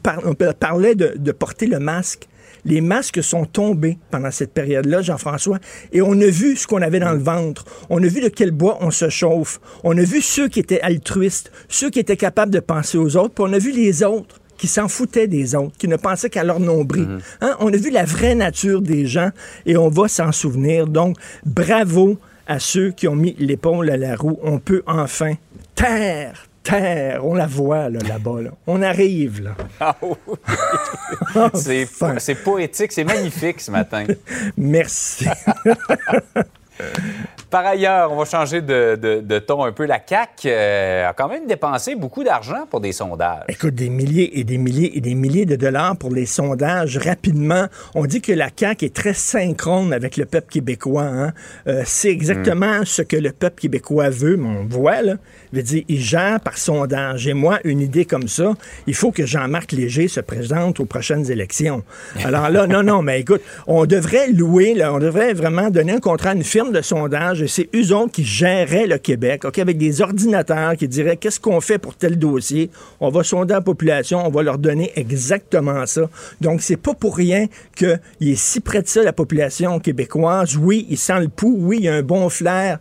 parlait 0.60 0.95
de 0.95 1.32
porter 1.32 1.67
le 1.67 1.77
masque, 1.77 2.27
les 2.67 2.82
masques 2.82 3.23
sont 3.23 3.45
tombés 3.45 3.97
pendant 4.12 4.30
cette 4.30 4.53
période-là, 4.53 5.01
Jean-François, 5.01 5.58
et 5.93 6.01
on 6.01 6.12
a 6.12 6.27
vu 6.27 6.56
ce 6.56 6.67
qu'on 6.67 6.82
avait 6.82 6.99
dans 6.99 7.13
le 7.13 7.19
ventre. 7.19 7.65
On 7.89 8.03
a 8.03 8.08
vu 8.08 8.21
de 8.21 8.27
quel 8.27 8.51
bois 8.51 8.77
on 8.82 8.91
se 8.91 9.10
chauffe. 9.10 9.60
On 9.84 9.97
a 9.97 10.03
vu 10.03 10.21
ceux 10.21 10.49
qui 10.49 10.60
étaient 10.60 10.82
altruistes, 10.82 11.51
ceux 11.69 11.89
qui 11.89 11.99
étaient 11.99 12.17
capables 12.17 12.51
de 12.51 12.60
penser 12.60 12.97
aux 12.97 13.15
autres, 13.15 13.34
puis 13.34 13.45
on 13.47 13.53
a 13.53 13.58
vu 13.58 13.71
les 13.71 14.03
autres 14.03 14.39
qui 14.58 14.67
s'en 14.67 14.88
foutaient 14.88 15.27
des 15.27 15.56
autres, 15.56 15.77
qui 15.77 15.88
ne 15.88 15.95
pensaient 15.95 16.30
qu'à 16.30 16.43
leur 16.43 16.60
nombril. 16.60 17.08
Mhm. 17.08 17.19
Hein? 17.41 17.56
On 17.60 17.71
a 17.71 17.77
vu 17.77 17.89
la 17.89 18.03
vraie 18.03 18.36
nature 18.36 18.82
des 18.82 19.06
gens 19.06 19.30
et 19.65 19.77
on 19.77 19.89
va 19.89 20.08
s'en 20.08 20.32
souvenir. 20.32 20.88
Donc, 20.88 21.15
bravo 21.45 22.17
à 22.47 22.60
ceux 22.60 22.91
qui 22.91 23.08
ont 23.08 23.15
mis 23.15 23.36
l'épaule 23.39 23.89
à 23.89 23.97
la 23.97 24.15
roue. 24.15 24.39
On 24.41 24.60
peut 24.60 24.84
enfin 24.88 25.34
taire, 25.75 26.46
on 27.21 27.34
la 27.34 27.47
voit 27.47 27.89
là-bas. 27.89 28.41
Là, 28.41 28.51
On 28.67 28.82
arrive. 28.82 29.41
Là. 29.43 29.56
Ah 31.36 31.49
c'est, 31.53 32.36
poétique, 32.43 32.91
c'est 32.91 33.03
magnifique 33.03 33.62
ce 33.62 33.71
matin. 33.71 34.06
Merci. 34.58 35.25
par 37.49 37.65
ailleurs, 37.65 38.12
on 38.12 38.17
va 38.17 38.25
changer 38.25 38.62
de, 38.62 39.39
ton 39.39 39.63
un 39.63 39.71
peu. 39.71 39.86
La 39.86 39.99
CAQ 40.05 40.49
a 40.49 41.13
quand 41.13 41.29
même 41.29 41.47
dépensé 41.47 41.95
beaucoup 41.95 42.23
d'argent 42.23 42.65
pour 42.69 42.81
des 42.81 42.91
sondages. 42.91 43.43
Écoute, 43.47 43.75
des 43.75 43.89
milliers 43.89 44.39
et 44.39 44.43
des 44.43 44.57
milliers 44.57 44.97
et 44.97 45.01
des 45.01 45.15
milliers 45.15 45.45
de 45.45 45.55
dollars 45.55 45.95
pour 45.97 46.12
les 46.12 46.25
sondages 46.25 46.97
rapidement. 46.97 47.67
On 47.95 48.05
dit 48.05 48.21
que 48.21 48.33
la 48.33 48.49
CAQ 48.55 48.86
est 48.86 48.95
très 48.95 49.13
synchrone 49.13 49.93
avec 49.93 50.17
le 50.17 50.25
peuple 50.25 50.47
québécois. 50.49 51.03
Hein. 51.03 51.33
c'est 51.86 52.10
exactement 52.10 52.83
ce 52.86 53.01
que 53.01 53.17
le 53.17 53.31
peuple 53.31 53.62
québécois 53.62 54.10
veut, 54.10 54.38
mais 54.38 54.49
on 54.49 54.65
voit, 54.65 55.01
là. 55.01 55.15
veut 55.53 55.63
dire, 55.63 55.83
il 55.88 56.01
gère 56.01 56.39
par 56.39 56.57
sondage. 56.57 57.27
Et 57.27 57.33
moi, 57.33 57.60
une 57.63 57.79
idée 57.79 58.05
comme 58.05 58.27
ça, 58.27 58.53
il 58.88 58.93
faut 58.93 59.12
que 59.12 59.25
Jean-Marc 59.25 59.71
Léger 59.71 60.07
se 60.07 60.19
présente 60.19 60.79
aux 60.79 60.86
prochaines 60.86 61.29
élections. 61.31 61.83
Alors 62.23 62.49
là, 62.49 62.67
non, 62.67 62.83
non, 62.83 63.01
mais 63.01 63.21
écoute, 63.21 63.41
on 63.67 63.86
devrait 63.86 64.27
louer, 64.27 64.73
là, 64.73 64.93
on 64.93 64.99
devrait 64.99 65.33
vraiment 65.33 65.69
donner 65.69 65.93
un 65.93 65.99
contrat 65.99 66.31
à 66.31 66.33
une 66.33 66.43
firme 66.43 66.71
de 66.71 66.81
sondage 66.81 67.37
et 67.41 67.47
c'est 67.47 67.69
autres 67.91 68.12
qui 68.12 68.23
géreraient 68.23 68.88
le 68.88 68.97
Québec, 68.97 69.45
OK, 69.45 69.60
avec 69.60 69.78
des 69.78 70.02
ordinateurs 70.02 70.76
qui 70.76 70.88
diraient 70.88 71.17
qu'est-ce 71.17 71.39
qu'on 71.39 71.62
fait 71.62 71.78
pour 71.78 71.95
tel 71.95 72.17
dossier? 72.17 72.69
On 73.00 73.10
va 73.10 73.23
sonder 73.23 73.54
la 73.54 73.62
population, 73.62 74.26
on 74.26 74.30
va 74.30 74.43
leur 74.43 74.58
donner 74.58 74.91
exactement 74.95 75.86
ça. 75.86 76.10
Donc, 76.41 76.62
c'est 76.62 76.78
pas 76.78 76.93
pour 76.93 77.15
rien 77.15 77.47
qu'il 77.76 78.00
est 78.21 78.36
si 78.36 78.60
près 78.60 78.82
de 78.82 78.88
ça, 78.88 79.04
la 79.04 79.13
population 79.13 79.80
québécoise. 79.80 80.58
Oui, 80.58 80.86
il 80.89 80.97
sent 80.97 81.19
le 81.19 81.30
pouls, 81.30 81.58
oui, 81.60 81.78
il 81.80 81.84
y 81.86 81.89
a 81.89 81.93
un 81.93 82.04
bon 82.04 82.30
flair 82.30 82.80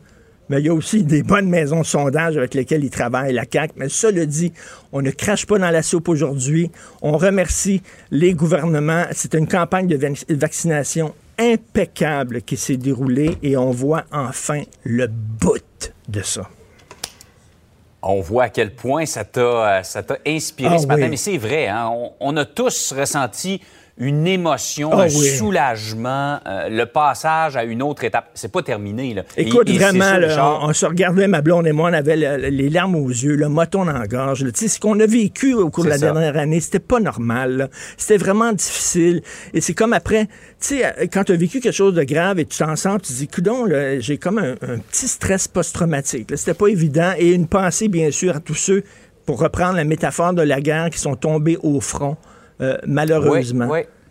mais 0.49 0.61
il 0.61 0.66
y 0.66 0.69
a 0.69 0.75
aussi 0.75 1.03
des 1.03 1.23
bonnes 1.23 1.49
maisons 1.49 1.81
de 1.81 1.87
sondage 1.87 2.37
avec 2.37 2.55
lesquelles 2.55 2.85
ils 2.85 2.90
travaillent, 2.90 3.33
la 3.33 3.45
CAQ. 3.51 3.73
Mais 3.77 3.88
ça 3.88 4.11
le 4.11 4.27
dit, 4.27 4.53
on 4.92 5.03
ne 5.03 5.11
crache 5.11 5.47
pas 5.47 5.59
dans 5.59 5.71
la 5.71 5.83
soupe 5.83 6.09
aujourd'hui. 6.09 6.71
On 7.03 7.16
remercie 7.16 7.83
les 8.11 8.33
gouvernements. 8.33 9.05
C'est 9.11 9.35
une 9.35 9.49
campagne 9.49 9.88
de 9.88 9.99
vaccination 10.37 11.14
impeccable 11.38 12.42
qui 12.42 12.57
s'est 12.57 12.77
déroulée 12.77 13.38
et 13.42 13.57
on 13.57 13.70
voit 13.70 14.05
enfin 14.12 14.62
le 14.85 15.07
bout 15.07 15.92
de 16.09 16.22
ça. 16.22 16.49
On 18.03 18.20
voit 18.20 18.44
à 18.44 18.49
quel 18.49 18.75
point 18.75 19.05
ça 19.05 19.25
t'a, 19.25 19.81
euh, 19.81 19.83
inspiré 20.27 20.75
ah 20.77 20.79
ce 20.79 20.87
matin, 20.87 21.09
mais 21.09 21.16
c'est 21.16 21.38
vrai, 21.38 21.66
hein? 21.66 21.90
on, 22.20 22.37
a 22.37 22.44
tous 22.44 22.92
ressenti 22.92 23.61
une 23.98 24.26
émotion, 24.26 24.90
ah 24.92 25.04
un 25.04 25.09
soulagement, 25.09 26.38
euh, 26.46 26.68
le 26.68 26.85
passage 26.85 27.56
à 27.56 27.64
une 27.64 27.82
autre 27.82 28.04
étape. 28.04 28.30
C'est 28.35 28.52
pas 28.52 28.62
terminé. 28.62 29.14
Là. 29.14 29.22
Écoute, 29.38 29.70
vraiment, 29.70 30.59
on, 30.62 30.72
se 30.74 30.85
regardait, 30.85 31.26
ma 31.28 31.40
blonde 31.40 31.66
et 31.66 31.72
moi, 31.72 31.88
on 31.90 31.94
avait 31.94 32.16
les 32.50 32.68
larmes 32.68 32.96
aux 32.96 33.09
yeux, 33.09 33.37
le 33.37 33.48
moton 33.48 33.85
la 33.85 34.06
gorge. 34.06 34.44
Ce 34.54 34.78
qu'on 34.78 35.00
a 35.00 35.06
vécu 35.06 35.54
au 35.54 35.70
cours 35.70 35.85
de 35.85 35.88
la 35.88 35.98
dernière 35.98 36.37
année, 36.37 36.61
c'était 36.61 36.78
pas 36.78 37.00
normal. 37.00 37.70
C'était 37.96 38.18
vraiment 38.18 38.52
difficile. 38.52 39.22
Et 39.54 39.62
c'est 39.62 39.74
comme 39.74 39.94
après, 39.94 40.26
tu 40.26 40.32
sais, 40.61 40.85
euh, 40.85 41.06
quand 41.11 41.24
tu 41.24 41.32
as 41.32 41.37
vécu 41.37 41.61
quelque 41.61 41.72
chose 41.72 41.94
de 41.94 42.04
grave 42.04 42.38
et 42.38 42.44
tu 42.44 42.59
t'en 42.59 42.76
sens, 42.76 43.00
tu 43.02 43.12
te 43.12 43.18
dis, 43.18 43.28
coudon, 43.28 43.66
j'ai 43.98 44.18
comme 44.18 44.38
un, 44.38 44.56
petit 44.90 45.09
stress 45.09 45.48
post-traumatique. 45.48 46.30
C'était 46.37 46.54
pas 46.54 46.68
évident. 46.68 47.12
Et 47.16 47.32
une 47.32 47.46
pensée, 47.46 47.88
bien 47.88 48.11
sûr, 48.11 48.37
à 48.37 48.40
tous 48.40 48.54
ceux, 48.54 48.82
pour 49.24 49.40
reprendre 49.40 49.76
la 49.76 49.85
métaphore 49.85 50.35
de 50.35 50.42
la 50.42 50.61
guerre, 50.61 50.90
qui 50.90 50.98
sont 50.98 51.16
tombés 51.16 51.56
au 51.62 51.80
front. 51.80 52.18
Euh, 52.61 52.79
malheureusement. 52.87 53.71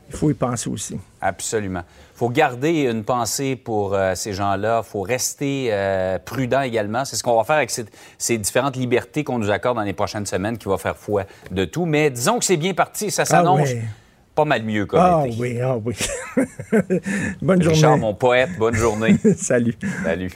Il 0.09 0.15
faut 0.15 0.29
y 0.29 0.33
penser 0.35 0.69
aussi. 0.69 0.99
Absolument. 1.19 1.81
Il 2.13 2.17
faut 2.17 2.29
garder 2.29 2.83
une 2.83 3.03
pensée 3.03 3.55
pour 3.55 3.95
euh, 3.95 4.13
ces 4.15 4.33
gens-là. 4.33 4.83
Il 4.85 4.87
faut 4.87 5.01
rester 5.01 5.69
euh, 5.71 6.19
prudent 6.23 6.61
également. 6.61 7.05
C'est 7.05 7.15
ce 7.15 7.23
qu'on 7.23 7.35
va 7.35 7.43
faire 7.43 7.55
avec 7.55 7.71
ces, 8.17 8.37
différentes 8.37 8.75
libertés 8.75 9.23
qu'on 9.23 9.39
nous 9.39 9.49
accorde 9.49 9.77
dans 9.77 9.83
les 9.83 9.93
prochaines 9.93 10.25
semaines 10.25 10.57
qui 10.57 10.67
va 10.67 10.77
faire 10.77 10.95
foi 10.95 11.23
de 11.51 11.65
tout. 11.65 11.85
Mais 11.85 12.11
disons 12.11 12.37
que 12.39 12.45
c'est 12.45 12.57
bien 12.57 12.73
parti. 12.73 13.09
Ça 13.09 13.23
ah 13.23 13.25
s'annonce. 13.25 13.69
Pas 14.35 14.45
mal 14.45 14.63
mieux 14.63 14.85
comme 14.85 14.99
Ah 14.99 15.23
oui, 15.37 15.59
ah 15.61 15.77
oui. 15.83 15.95
bonne 17.41 17.61
journée. 17.61 17.75
Richard, 17.75 17.97
mon 17.97 18.13
poète, 18.13 18.49
bonne 18.59 18.75
journée. 18.75 19.17
Salut. 19.37 19.75
Salut. 20.03 20.31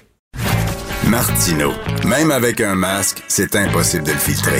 Martino. 1.08 1.72
Même 2.08 2.32
avec 2.32 2.62
un 2.62 2.76
masque, 2.76 3.24
c'est 3.28 3.56
impossible 3.56 4.06
de 4.06 4.12
le 4.12 4.18
filtrer. 4.18 4.60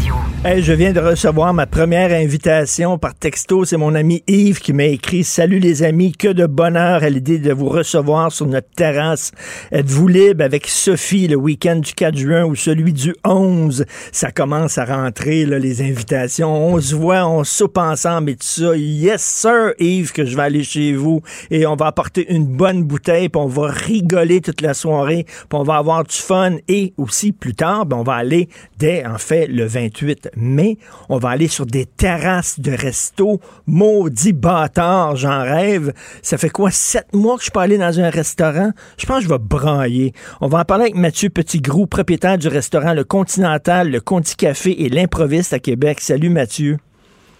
Je 0.43 0.73
viens 0.73 0.91
de 0.91 0.99
recevoir 0.99 1.53
ma 1.53 1.67
première 1.67 2.11
invitation 2.11 2.97
par 2.97 3.13
texto. 3.13 3.63
C'est 3.63 3.77
mon 3.77 3.93
ami 3.93 4.23
Yves 4.25 4.59
qui 4.59 4.73
m'a 4.73 4.85
écrit 4.85 5.23
Salut 5.23 5.59
les 5.59 5.83
amis, 5.83 6.13
que 6.13 6.29
de 6.29 6.47
bonheur 6.47 7.03
à 7.03 7.09
l'idée 7.09 7.37
de 7.37 7.53
vous 7.53 7.69
recevoir 7.69 8.31
sur 8.31 8.47
notre 8.47 8.69
terrasse. 8.71 9.31
Êtes-vous 9.71 10.07
libre 10.07 10.43
avec 10.43 10.65
Sophie 10.65 11.27
le 11.27 11.35
week-end 11.35 11.75
du 11.75 11.93
4 11.93 12.17
juin 12.17 12.43
ou 12.43 12.55
celui 12.55 12.91
du 12.91 13.13
11 13.23 13.85
Ça 14.11 14.31
commence 14.31 14.79
à 14.79 14.85
rentrer, 14.85 15.45
là, 15.45 15.59
les 15.59 15.83
invitations. 15.83 16.51
On 16.51 16.81
se 16.81 16.95
voit, 16.95 17.27
on 17.27 17.43
soupe 17.43 17.77
ensemble 17.77 18.31
et 18.31 18.35
tout 18.35 18.47
ça. 18.47 18.75
Yes, 18.75 19.21
sir, 19.21 19.73
Yves, 19.77 20.11
que 20.11 20.25
je 20.25 20.35
vais 20.35 20.43
aller 20.43 20.63
chez 20.63 20.93
vous 20.93 21.21
et 21.51 21.67
on 21.67 21.75
va 21.75 21.85
apporter 21.85 22.33
une 22.33 22.47
bonne 22.47 22.83
bouteille, 22.83 23.29
puis 23.29 23.39
on 23.39 23.47
va 23.47 23.67
rigoler 23.67 24.41
toute 24.41 24.61
la 24.61 24.73
soirée, 24.73 25.25
puis 25.27 25.45
on 25.51 25.63
va 25.63 25.75
avoir 25.75 26.03
du 26.03 26.15
fun 26.15 26.55
et 26.67 26.93
aussi 26.97 27.31
plus 27.31 27.53
tard, 27.53 27.85
ben, 27.85 27.97
on 27.97 28.03
va 28.03 28.15
aller 28.15 28.49
dès, 28.79 29.05
en 29.05 29.19
fait, 29.19 29.45
le 29.45 29.65
28 29.65 30.30
mais 30.35 30.77
on 31.09 31.17
va 31.17 31.29
aller 31.29 31.47
sur 31.47 31.65
des 31.65 31.85
terrasses 31.85 32.59
de 32.59 32.71
resto. 32.71 33.39
Maudit 33.67 34.33
bâtard, 34.33 35.15
j'en 35.15 35.41
rêve. 35.41 35.93
Ça 36.21 36.37
fait 36.37 36.49
quoi, 36.49 36.71
sept 36.71 37.13
mois 37.13 37.37
que 37.37 37.43
je 37.43 37.51
peux 37.51 37.59
aller 37.59 37.77
dans 37.77 37.99
un 37.99 38.09
restaurant? 38.09 38.71
Je 38.97 39.05
pense 39.05 39.17
que 39.17 39.23
je 39.23 39.29
vais 39.29 39.39
brailler. 39.39 40.13
On 40.39 40.47
va 40.47 40.59
en 40.59 40.65
parler 40.65 40.83
avec 40.83 40.95
Mathieu 40.95 41.29
Petitgrou, 41.29 41.87
propriétaire 41.87 42.37
du 42.37 42.47
restaurant 42.47 42.93
Le 42.93 43.03
Continental, 43.03 43.89
le 43.89 43.99
Conti 43.99 44.35
Café 44.35 44.83
et 44.83 44.89
l'Improviste 44.89 45.53
à 45.53 45.59
Québec. 45.59 45.99
Salut 46.01 46.29
Mathieu. 46.29 46.77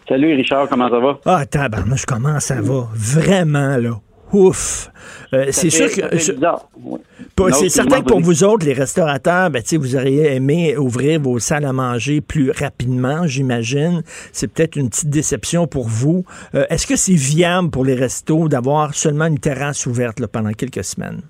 Salut 0.08 0.36
Richard, 0.36 0.68
comment 0.68 0.90
ça 0.90 1.00
va? 1.00 1.20
Ah, 1.26 1.46
tabarnouche, 1.46 2.06
comment 2.06 2.40
ça 2.40 2.62
va? 2.62 2.90
Vraiment, 2.94 3.78
là. 3.78 4.00
Ouf! 4.34 4.90
Euh, 5.34 5.46
c'est 5.52 5.70
sûr 5.70 5.88
que. 5.88 6.18
C'est 6.18 7.70
certain 7.70 8.02
que 8.02 8.08
pour 8.08 8.20
vous 8.20 8.44
autres, 8.44 8.66
les 8.66 8.74
restaurateurs, 8.74 9.50
ben, 9.50 9.62
vous 9.74 9.96
auriez 9.96 10.36
aimé 10.36 10.78
ouvrir 10.78 11.20
vos 11.20 11.40
salles 11.40 11.66
à 11.66 11.74
manger 11.74 12.22
plus 12.22 12.52
rapidement, 12.52 13.26
j'imagine. 13.26 14.02
C'est 14.32 14.54
peut-être 14.54 14.76
une 14.76 14.90
petite 14.90 15.10
déception 15.10 15.68
pour 15.68 15.88
vous. 15.88 16.24
Euh, 16.56 16.66
est-ce 16.70 16.88
que 16.88 16.96
c'est 16.96 17.14
viable 17.16 17.72
pour 17.72 17.86
les 17.86 17.96
restos 17.96 18.48
d'avoir 18.48 18.94
seulement 18.94 19.26
une 19.26 19.40
terrasse 19.40 19.86
ouverte 19.86 20.26
pendant 20.28 20.52
quelques 20.52 20.84
semaines? 20.84 21.22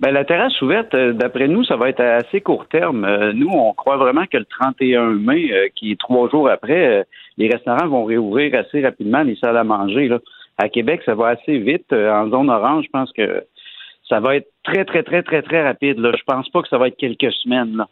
Ben, 0.00 0.10
la 0.10 0.24
terrasse 0.24 0.60
ouverte, 0.60 0.94
euh, 0.94 1.12
d'après 1.12 1.46
nous, 1.46 1.64
ça 1.64 1.76
va 1.76 1.88
être 1.88 2.00
à 2.00 2.16
assez 2.16 2.40
court 2.40 2.66
terme. 2.68 3.06
nous, 3.34 3.48
on 3.48 3.72
croit 3.74 3.96
vraiment 3.96 4.26
que 4.26 4.38
le 4.38 4.44
31 4.44 5.10
mai, 5.12 5.70
qui 5.76 5.92
est 5.92 6.00
trois 6.00 6.28
jours 6.30 6.48
après, 6.48 7.06
les 7.38 7.48
restaurants 7.48 7.88
vont 7.88 8.04
réouvrir 8.04 8.54
assez 8.56 8.82
rapidement 8.82 9.22
les 9.22 9.36
salles 9.36 9.56
à 9.56 9.64
manger. 9.64 10.08
Là 10.08 10.18
à 10.58 10.68
Québec, 10.68 11.02
ça 11.04 11.14
va 11.14 11.28
assez 11.28 11.58
vite. 11.58 11.92
Euh, 11.92 12.10
en 12.10 12.30
zone 12.30 12.50
orange, 12.50 12.84
je 12.86 12.90
pense 12.90 13.12
que 13.12 13.44
ça 14.08 14.20
va 14.20 14.36
être 14.36 14.48
très, 14.64 14.84
très, 14.84 15.02
très, 15.02 15.22
très, 15.22 15.42
très 15.42 15.62
rapide. 15.62 15.98
Là. 15.98 16.12
Je 16.16 16.22
pense 16.26 16.48
pas 16.50 16.62
que 16.62 16.68
ça 16.68 16.78
va 16.78 16.88
être 16.88 16.96
quelques 16.96 17.32
semaines. 17.42 17.82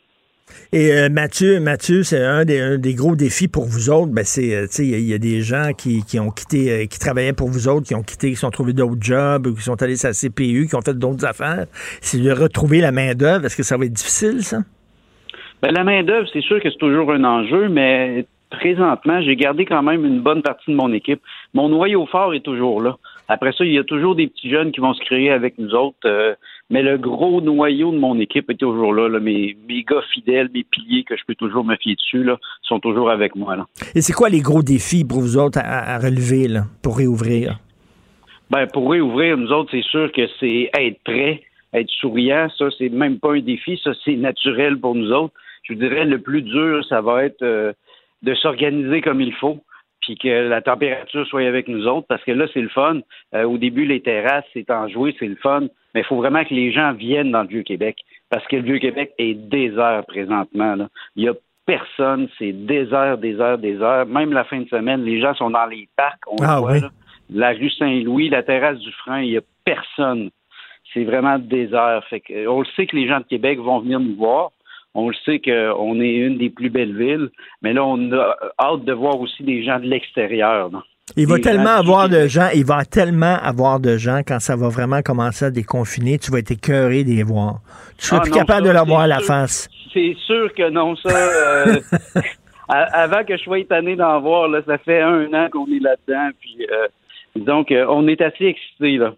Et 0.72 0.92
euh, 0.92 1.08
Mathieu, 1.08 1.60
Mathieu, 1.60 2.02
c'est 2.02 2.24
un 2.24 2.44
des, 2.44 2.94
gros 2.94 3.14
défis 3.14 3.46
pour 3.46 3.64
vous 3.64 3.88
autres. 3.88 4.12
Ben 4.12 4.24
c'est, 4.24 4.52
euh, 4.54 4.66
il 4.80 5.08
y, 5.08 5.14
a 5.14 5.18
des 5.18 5.42
gens 5.42 5.70
qui, 5.72 6.02
ont 6.18 6.30
quitté, 6.30 6.88
qui 6.88 6.98
travaillaient 6.98 7.32
pour 7.32 7.48
vous 7.48 7.68
autres, 7.68 7.86
qui 7.86 7.94
ont 7.94 8.02
quitté, 8.02 8.30
qui 8.30 8.36
sont 8.36 8.50
trouvés 8.50 8.72
d'autres 8.72 9.00
jobs, 9.00 9.46
ou 9.46 9.54
qui 9.54 9.62
sont 9.62 9.80
allés 9.80 9.94
sur 9.94 10.08
la 10.08 10.14
CPU, 10.14 10.66
qui 10.68 10.74
ont 10.74 10.82
fait 10.82 10.98
d'autres 10.98 11.24
affaires. 11.24 11.66
C'est 12.00 12.20
de 12.20 12.32
retrouver 12.32 12.80
la 12.80 12.90
main 12.90 13.14
d'œuvre. 13.14 13.44
Est-ce 13.46 13.56
que 13.56 13.62
ça 13.62 13.76
va 13.76 13.84
être 13.84 13.92
difficile, 13.92 14.42
ça? 14.42 14.58
Ben, 15.62 15.72
la 15.72 15.84
main 15.84 16.02
d'œuvre, 16.02 16.26
c'est 16.32 16.40
sûr 16.40 16.60
que 16.60 16.70
c'est 16.70 16.78
toujours 16.78 17.12
un 17.12 17.22
enjeu, 17.22 17.68
mais 17.68 18.26
présentement, 18.50 19.22
j'ai 19.22 19.36
gardé 19.36 19.64
quand 19.64 19.82
même 19.82 20.04
une 20.04 20.20
bonne 20.20 20.42
partie 20.42 20.70
de 20.70 20.76
mon 20.76 20.92
équipe. 20.92 21.20
Mon 21.54 21.68
noyau 21.68 22.06
fort 22.06 22.34
est 22.34 22.44
toujours 22.44 22.82
là. 22.82 22.96
Après 23.28 23.52
ça, 23.52 23.64
il 23.64 23.72
y 23.72 23.78
a 23.78 23.84
toujours 23.84 24.16
des 24.16 24.26
petits 24.26 24.50
jeunes 24.50 24.72
qui 24.72 24.80
vont 24.80 24.92
se 24.92 25.00
créer 25.04 25.30
avec 25.30 25.56
nous 25.56 25.72
autres. 25.74 25.96
Euh, 26.04 26.34
mais 26.68 26.82
le 26.82 26.98
gros 26.98 27.40
noyau 27.40 27.92
de 27.92 27.98
mon 27.98 28.18
équipe 28.18 28.50
est 28.50 28.56
toujours 28.56 28.92
là. 28.92 29.08
Mes, 29.20 29.56
gars 29.88 30.02
fidèles, 30.12 30.50
mes 30.52 30.64
piliers 30.64 31.04
que 31.04 31.16
je 31.16 31.22
peux 31.26 31.36
toujours 31.36 31.64
me 31.64 31.76
fier 31.76 31.94
dessus, 31.94 32.24
là, 32.24 32.38
sont 32.62 32.80
toujours 32.80 33.10
avec 33.10 33.36
moi. 33.36 33.56
Là. 33.56 33.66
Et 33.94 34.00
c'est 34.00 34.12
quoi 34.12 34.28
les 34.28 34.40
gros 34.40 34.62
défis 34.62 35.04
pour 35.04 35.20
vous 35.20 35.36
autres 35.36 35.60
à, 35.62 35.98
relever 35.98 36.48
là, 36.48 36.64
pour 36.82 36.98
réouvrir? 36.98 37.58
Ben, 38.50 38.66
pour 38.66 38.90
réouvrir, 38.90 39.36
nous 39.36 39.52
autres, 39.52 39.70
c'est 39.70 39.84
sûr 39.84 40.10
que 40.10 40.22
c'est 40.40 40.70
être 40.76 41.00
prêt, 41.04 41.42
être 41.72 41.90
souriant. 42.00 42.48
Ça, 42.58 42.66
c'est 42.78 42.88
même 42.88 43.20
pas 43.20 43.34
un 43.34 43.40
défi. 43.40 43.80
Ça, 43.82 43.92
c'est 44.04 44.16
naturel 44.16 44.76
pour 44.76 44.96
nous 44.96 45.12
autres. 45.12 45.34
Je 45.62 45.74
vous 45.74 45.78
dirais, 45.78 46.04
le 46.04 46.20
plus 46.20 46.42
dur, 46.42 46.84
ça 46.88 47.00
va 47.00 47.24
être 47.24 47.42
euh, 47.42 47.72
de 48.22 48.34
s'organiser 48.34 49.00
comme 49.00 49.20
il 49.20 49.34
faut, 49.34 49.58
puis 50.00 50.16
que 50.16 50.48
la 50.48 50.62
température 50.62 51.26
soit 51.26 51.46
avec 51.46 51.68
nous 51.68 51.86
autres, 51.86 52.06
parce 52.08 52.24
que 52.24 52.32
là, 52.32 52.46
c'est 52.52 52.60
le 52.60 52.68
fun. 52.68 53.00
Euh, 53.34 53.44
au 53.44 53.58
début, 53.58 53.84
les 53.84 54.00
terrasses, 54.00 54.44
c'est 54.52 54.70
en 54.70 54.88
jouer, 54.88 55.14
c'est 55.18 55.28
le 55.28 55.36
fun, 55.36 55.66
mais 55.94 56.00
il 56.00 56.04
faut 56.04 56.16
vraiment 56.16 56.44
que 56.44 56.54
les 56.54 56.72
gens 56.72 56.92
viennent 56.92 57.32
dans 57.32 57.42
le 57.42 57.48
Vieux-Québec, 57.48 57.96
parce 58.30 58.46
que 58.46 58.56
le 58.56 58.62
Vieux-Québec 58.62 59.12
est 59.18 59.34
désert 59.34 60.04
présentement. 60.06 60.74
Là. 60.74 60.88
Il 61.16 61.24
y 61.24 61.28
a 61.28 61.34
personne, 61.66 62.28
c'est 62.38 62.52
désert, 62.52 63.18
désert, 63.18 63.58
désert. 63.58 64.06
Même 64.06 64.32
la 64.32 64.44
fin 64.44 64.60
de 64.60 64.68
semaine, 64.68 65.04
les 65.04 65.20
gens 65.20 65.34
sont 65.34 65.50
dans 65.50 65.66
les 65.66 65.88
parcs, 65.96 66.22
on 66.26 66.36
ah, 66.42 66.60
voit, 66.60 66.78
La 67.32 67.50
rue 67.50 67.70
Saint-Louis, 67.70 68.28
la 68.28 68.42
terrasse 68.42 68.78
du 68.78 68.92
Frein, 68.92 69.20
il 69.20 69.30
y 69.30 69.36
a 69.36 69.42
personne. 69.64 70.30
C'est 70.92 71.04
vraiment 71.04 71.38
désert. 71.38 72.02
Fait 72.10 72.20
que, 72.20 72.48
on 72.48 72.60
le 72.60 72.66
sait 72.74 72.86
que 72.86 72.96
les 72.96 73.06
gens 73.06 73.20
de 73.20 73.24
Québec 73.24 73.60
vont 73.60 73.78
venir 73.78 74.00
nous 74.00 74.16
voir. 74.16 74.50
On 74.94 75.08
le 75.08 75.14
sait 75.24 75.40
qu'on 75.40 76.00
est 76.00 76.14
une 76.14 76.38
des 76.38 76.50
plus 76.50 76.68
belles 76.70 76.96
villes, 76.96 77.28
mais 77.62 77.72
là, 77.72 77.84
on 77.84 78.10
a 78.12 78.36
hâte 78.58 78.84
de 78.84 78.92
voir 78.92 79.20
aussi 79.20 79.42
des 79.44 79.62
gens 79.64 79.78
de 79.78 79.86
l'extérieur. 79.86 80.70
Il 81.16 81.26
va 81.26 81.36
Les 81.36 81.42
tellement 81.42 81.70
avoir 81.70 82.08
de 82.08 82.26
gens, 82.26 82.48
il 82.54 82.64
va 82.64 82.84
tellement 82.84 83.36
avoir 83.42 83.80
de 83.80 83.96
gens 83.96 84.20
quand 84.26 84.38
ça 84.40 84.56
va 84.56 84.68
vraiment 84.68 85.02
commencer 85.02 85.44
à 85.46 85.50
déconfiner, 85.50 86.18
tu 86.18 86.30
vas 86.30 86.38
être 86.38 86.50
écœuré 86.52 87.04
d'y 87.04 87.22
voir. 87.22 87.60
Tu 87.98 88.06
seras 88.06 88.18
Ah 88.18 88.22
plus 88.22 88.30
non, 88.30 88.38
capable 88.38 88.62
ça, 88.66 88.68
de 88.68 88.74
leur 88.74 88.86
voir 88.86 89.02
c'est 89.02 89.08
la 89.08 89.18
sûr. 89.18 89.26
face. 89.26 89.68
C'est 89.92 90.14
sûr 90.26 90.54
que 90.54 90.70
non, 90.70 90.94
ça. 90.96 91.08
euh, 91.10 91.80
avant 92.68 93.24
que 93.24 93.36
je 93.36 93.42
sois 93.42 93.58
étonné 93.58 93.96
d'en 93.96 94.20
voir, 94.20 94.48
là, 94.48 94.60
ça 94.66 94.78
fait 94.78 95.00
un 95.00 95.32
an 95.34 95.48
qu'on 95.50 95.66
est 95.66 95.80
là-dedans. 95.80 96.30
Puis, 96.40 96.66
euh, 96.70 96.86
disons 97.36 97.64
qu'on 97.64 98.06
est 98.08 98.20
assez 98.22 98.44
excités, 98.46 98.96
là. 98.98 99.14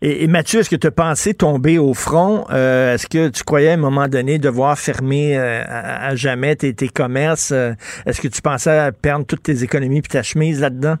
Et, 0.00 0.24
et 0.24 0.26
Mathieu, 0.26 0.60
est-ce 0.60 0.70
que 0.70 0.76
tu 0.76 0.86
as 0.86 0.90
pensé 0.92 1.34
tomber 1.34 1.78
au 1.78 1.94
front? 1.94 2.44
Euh, 2.50 2.94
est-ce 2.94 3.06
que 3.06 3.28
tu 3.28 3.44
croyais 3.44 3.70
à 3.70 3.74
un 3.74 3.76
moment 3.76 4.08
donné 4.08 4.38
devoir 4.38 4.78
fermer 4.78 5.38
euh, 5.38 5.62
à, 5.66 6.08
à 6.08 6.14
jamais 6.14 6.56
tes, 6.56 6.74
tes 6.74 6.88
commerces? 6.88 7.52
Euh, 7.52 7.72
est-ce 8.06 8.20
que 8.20 8.28
tu 8.28 8.42
pensais 8.42 8.90
perdre 9.00 9.26
toutes 9.26 9.42
tes 9.42 9.62
économies 9.62 10.02
puis 10.02 10.10
ta 10.10 10.22
chemise 10.22 10.60
là-dedans? 10.60 10.94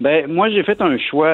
Ben, 0.00 0.26
moi, 0.26 0.48
j'ai 0.50 0.62
fait 0.62 0.80
un 0.80 0.96
choix 0.98 1.32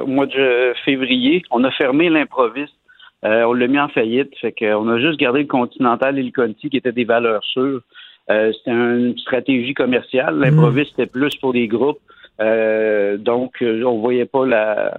au 0.00 0.06
mois 0.06 0.26
de 0.26 0.74
février. 0.84 1.42
On 1.50 1.64
a 1.64 1.70
fermé 1.72 2.10
l'improviste. 2.10 2.74
On 3.22 3.52
l'a 3.54 3.66
mis 3.68 3.78
en 3.78 3.88
faillite. 3.88 4.30
Fait 4.40 4.52
qu'on 4.52 4.88
a 4.88 5.00
juste 5.00 5.18
gardé 5.18 5.40
le 5.40 5.46
Continental 5.46 6.18
et 6.18 6.22
le 6.22 6.30
Conti 6.30 6.68
qui 6.68 6.76
étaient 6.76 6.92
des 6.92 7.04
valeurs 7.04 7.42
sûres. 7.42 7.80
C'était 8.28 8.70
une 8.70 9.16
stratégie 9.16 9.72
commerciale. 9.72 10.38
L'improviste, 10.38 10.90
c'était 10.90 11.10
plus 11.10 11.34
pour 11.36 11.54
des 11.54 11.68
groupes. 11.68 12.00
Euh, 12.40 13.16
donc, 13.16 13.62
on 13.62 13.98
voyait 13.98 14.26
pas 14.26 14.46
la 14.46 14.96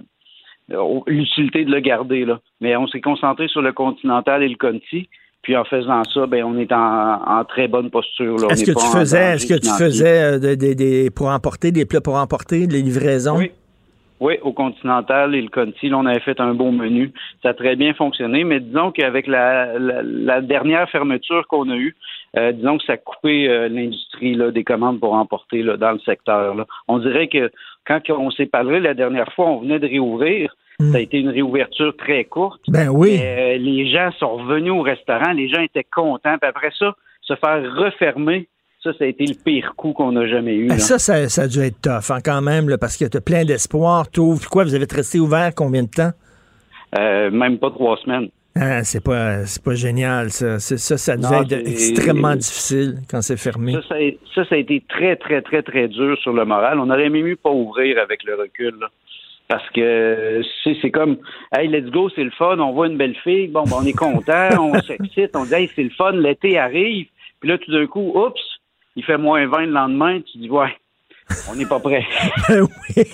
l'utilité 1.06 1.64
de 1.64 1.70
le 1.70 1.80
garder. 1.80 2.24
Là. 2.24 2.40
Mais 2.60 2.76
on 2.76 2.86
s'est 2.86 3.00
concentré 3.00 3.48
sur 3.48 3.62
le 3.62 3.72
Continental 3.72 4.42
et 4.42 4.48
le 4.48 4.56
Conti. 4.56 5.08
Puis 5.42 5.54
en 5.58 5.64
faisant 5.64 6.02
ça, 6.04 6.26
ben 6.26 6.42
on 6.44 6.56
est 6.56 6.72
en, 6.72 7.20
en 7.22 7.44
très 7.44 7.68
bonne 7.68 7.90
posture. 7.90 8.36
Est-ce 8.50 8.64
que 8.64 8.70
tu 8.78 8.86
faisais, 8.98 9.18
danger 9.18 9.34
est-ce 9.34 9.46
que 9.46 9.60
tu 9.60 9.68
faisais 9.78 10.22
euh, 10.22 10.38
des- 10.38 10.56
des- 10.56 10.74
des- 10.74 11.10
pour 11.10 11.26
emporter, 11.28 11.70
des 11.70 11.84
plats 11.84 12.00
pour 12.00 12.14
emporter, 12.14 12.66
des 12.66 12.80
livraisons? 12.80 13.36
Oui. 13.36 13.50
Oui, 14.20 14.38
au 14.42 14.52
Continental 14.52 15.34
et 15.34 15.42
le 15.42 15.48
Conti, 15.48 15.90
là, 15.90 15.98
on 15.98 16.06
avait 16.06 16.20
fait 16.20 16.40
un 16.40 16.54
beau 16.54 16.70
menu. 16.70 17.12
Ça 17.42 17.50
a 17.50 17.54
très 17.54 17.76
bien 17.76 17.92
fonctionné, 17.92 18.44
mais 18.44 18.60
disons 18.60 18.90
qu'avec 18.90 19.26
la, 19.26 19.78
la, 19.78 20.02
la 20.02 20.40
dernière 20.40 20.88
fermeture 20.88 21.46
qu'on 21.48 21.68
a 21.68 21.76
eue, 21.76 21.94
euh, 22.36 22.52
disons 22.52 22.78
que 22.78 22.84
ça 22.84 22.94
a 22.94 22.96
coupé 22.96 23.48
euh, 23.48 23.68
l'industrie 23.68 24.34
là, 24.34 24.50
des 24.50 24.64
commandes 24.64 25.00
pour 25.00 25.14
emporter 25.14 25.62
là, 25.62 25.76
dans 25.76 25.92
le 25.92 26.00
secteur. 26.00 26.54
là. 26.54 26.66
On 26.88 26.98
dirait 26.98 27.28
que 27.28 27.50
quand 27.86 28.00
on 28.10 28.30
s'est 28.30 28.46
parlé 28.46 28.80
la 28.80 28.94
dernière 28.94 29.32
fois, 29.34 29.46
on 29.46 29.60
venait 29.60 29.78
de 29.78 29.86
réouvrir. 29.86 30.54
Mm. 30.80 30.90
Ça 30.92 30.98
a 30.98 31.00
été 31.00 31.18
une 31.18 31.28
réouverture 31.28 31.96
très 31.96 32.24
courte. 32.24 32.60
Ben 32.68 32.88
oui. 32.88 33.18
Euh, 33.22 33.56
les 33.58 33.88
gens 33.92 34.10
sont 34.18 34.36
revenus 34.36 34.72
au 34.72 34.82
restaurant, 34.82 35.32
les 35.32 35.48
gens 35.48 35.60
étaient 35.60 35.84
contents. 35.84 36.36
Puis 36.40 36.48
après 36.48 36.70
ça, 36.78 36.94
se 37.20 37.34
faire 37.36 37.62
refermer, 37.76 38.48
ça, 38.82 38.92
ça 38.98 39.04
a 39.04 39.06
été 39.06 39.24
le 39.24 39.34
pire 39.44 39.74
coup 39.76 39.92
qu'on 39.92 40.16
a 40.16 40.26
jamais 40.26 40.54
eu. 40.56 40.66
Là. 40.66 40.78
Ça, 40.78 40.98
ça, 40.98 41.28
ça 41.28 41.42
a 41.42 41.46
dû 41.46 41.60
être 41.60 41.80
tough 41.80 42.10
hein, 42.10 42.18
quand 42.24 42.42
même, 42.42 42.68
là, 42.68 42.76
parce 42.76 42.96
que 42.96 43.04
tu 43.04 43.16
as 43.16 43.20
plein 43.20 43.44
d'espoir. 43.44 44.10
T'ouvres- 44.10 44.48
Quoi, 44.50 44.64
vous 44.64 44.74
avez 44.74 44.86
resté 44.90 45.20
ouvert 45.20 45.52
combien 45.54 45.84
de 45.84 45.88
temps? 45.90 46.10
Euh, 46.98 47.30
même 47.30 47.58
pas 47.58 47.70
trois 47.70 47.96
semaines. 47.98 48.28
Ah, 48.56 48.84
c'est 48.84 49.02
pas, 49.02 49.46
c'est 49.46 49.62
pas 49.62 49.74
génial, 49.74 50.30
ça. 50.30 50.60
Ça, 50.60 50.96
ça 50.96 51.16
devait 51.16 51.42
être 51.42 51.66
extrêmement 51.68 52.36
difficile 52.36 52.98
quand 53.10 53.20
c'est 53.20 53.36
fermé. 53.36 53.72
Ça, 53.72 53.82
ça, 53.88 53.94
a, 53.96 54.10
ça, 54.34 54.44
ça 54.44 54.54
a 54.54 54.58
été 54.58 54.82
très, 54.88 55.16
très, 55.16 55.42
très, 55.42 55.62
très 55.62 55.88
dur 55.88 56.16
sur 56.18 56.32
le 56.32 56.44
moral. 56.44 56.78
On 56.78 56.88
aurait 56.88 57.08
même 57.10 57.24
mieux 57.24 57.36
pas 57.36 57.50
ouvrir 57.50 57.98
avec 57.98 58.22
le 58.22 58.36
recul. 58.36 58.76
là. 58.80 58.88
Parce 59.48 59.68
que 59.70 60.40
c'est, 60.62 60.76
c'est 60.80 60.90
comme 60.90 61.18
Hey, 61.52 61.68
let's 61.68 61.90
go, 61.90 62.08
c'est 62.14 62.24
le 62.24 62.30
fun, 62.30 62.58
on 62.60 62.72
voit 62.72 62.86
une 62.86 62.96
belle 62.96 63.16
fille, 63.16 63.48
bon 63.48 63.64
ben, 63.64 63.76
on 63.82 63.84
est 63.84 63.92
content, 63.92 64.48
on 64.58 64.80
s'excite, 64.80 65.36
on 65.36 65.44
dit 65.44 65.54
Hey, 65.54 65.70
c'est 65.74 65.82
le 65.82 65.90
fun, 65.90 66.12
l'été 66.12 66.58
arrive, 66.58 67.08
puis 67.40 67.50
là 67.50 67.58
tout 67.58 67.70
d'un 67.70 67.86
coup, 67.86 68.12
oups, 68.14 68.40
il 68.96 69.04
fait 69.04 69.18
moins 69.18 69.46
20 69.46 69.66
le 69.66 69.72
lendemain, 69.72 70.20
tu 70.20 70.38
dis 70.38 70.48
Ouais, 70.48 70.74
on 71.50 71.56
n'est 71.56 71.66
pas 71.66 71.80
prêt. 71.80 72.04
Ben 72.48 72.62
oui. 72.62 73.04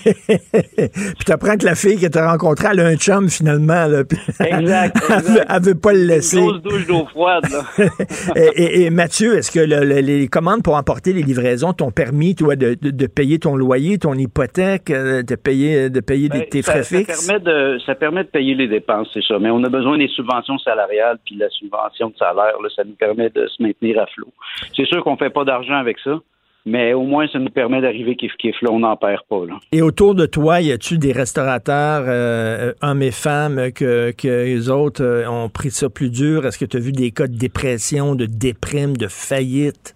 puis 0.61 1.25
t'apprends 1.25 1.55
que 1.57 1.65
la 1.65 1.75
fille 1.75 1.99
que 1.99 2.07
t'as 2.07 2.29
rencontrée, 2.29 2.67
elle 2.71 2.79
a 2.81 2.85
un 2.87 2.95
chum 2.95 3.29
finalement. 3.29 3.85
Là, 3.87 4.03
puis 4.03 4.17
Exact, 4.39 4.97
elle, 5.09 5.21
veut, 5.23 5.39
elle 5.47 5.61
veut 5.61 5.75
pas 5.75 5.93
le 5.93 6.03
laisser. 6.05 6.37
Une 6.37 6.43
grosse 6.47 6.61
douche 6.61 6.87
d'eau 6.87 7.05
froide, 7.05 7.45
là. 7.49 7.85
et, 8.35 8.63
et- 8.63 8.81
et 8.83 8.89
Mathieu, 8.89 9.37
est-ce 9.37 9.51
que 9.51 9.59
le- 9.59 9.85
le- 9.85 10.01
les 10.01 10.27
commandes 10.27 10.63
pour 10.63 10.75
emporter 10.75 11.13
les 11.13 11.23
livraisons 11.23 11.73
t'ont 11.73 11.91
permis, 11.91 12.35
toi, 12.35 12.55
de, 12.55 12.75
de- 12.81 12.91
de 12.91 13.07
payer 13.07 13.39
ton 13.39 13.55
loyer, 13.55 13.97
ton 13.97 14.13
hypothèque, 14.13 14.89
euh, 14.91 15.23
de 15.23 15.35
payer, 15.35 15.89
de 15.89 15.99
payer 16.01 16.27
des- 16.29 16.39
Ben, 16.39 16.49
tes 16.49 16.61
ça, 16.61 16.71
frais 16.73 16.83
ça 16.83 16.97
fixes? 16.97 17.27
permet 17.27 17.43
de 17.43 17.79
ça 17.85 17.95
permet 17.95 18.23
de 18.23 18.29
payer 18.29 18.55
les 18.55 18.67
dépenses, 18.67 19.07
c'est 19.13 19.23
ça. 19.23 19.39
Mais 19.39 19.49
on 19.49 19.63
a 19.63 19.69
besoin 19.69 19.97
des 19.97 20.07
subventions 20.09 20.57
salariales 20.59 21.17
puis 21.25 21.35
la 21.35 21.49
subvention 21.49 22.09
de 22.09 22.17
salaire, 22.17 22.55
là, 22.61 22.69
ça 22.75 22.83
nous 22.83 22.95
permet 22.95 23.29
de 23.29 23.47
se 23.47 23.61
maintenir 23.63 23.99
à 24.01 24.05
flot. 24.07 24.27
C'est 24.75 24.85
sûr 24.85 25.03
qu'on 25.03 25.17
fait 25.17 25.29
pas 25.29 25.43
d'argent 25.45 25.75
avec 25.75 25.97
ça, 26.03 26.19
mais 26.65 26.93
au 26.93 27.03
moins 27.03 27.27
ça 27.27 27.39
nous 27.39 27.49
permet 27.49 27.81
d'arriver 27.81 28.15
kiff 28.15 28.33
kiff 28.37 28.61
là, 28.61 28.69
on 28.71 28.79
n'en 28.79 28.95
perd 28.95 29.21
pas 29.29 29.45
là. 29.45 29.55
Et 29.71 29.81
autour 29.81 30.15
de 30.15 30.25
toi, 30.25 30.61
y 30.61 30.71
a-tu 30.71 30.97
des 30.97 31.11
restaurateurs, 31.11 32.03
euh, 32.07 32.73
hommes 32.81 33.01
et 33.01 33.11
femmes, 33.11 33.71
que, 33.73 34.11
que 34.11 34.45
les 34.45 34.69
autres 34.69 35.03
euh, 35.03 35.27
ont 35.27 35.49
pris 35.49 35.71
ça 35.71 35.89
plus 35.89 36.09
dur? 36.09 36.45
Est-ce 36.45 36.59
que 36.59 36.65
tu 36.65 36.77
as 36.77 36.79
vu 36.79 36.91
des 36.91 37.11
cas 37.11 37.27
de 37.27 37.37
dépression, 37.37 38.15
de 38.15 38.25
déprime, 38.25 38.95
de 38.95 39.07
faillite? 39.07 39.95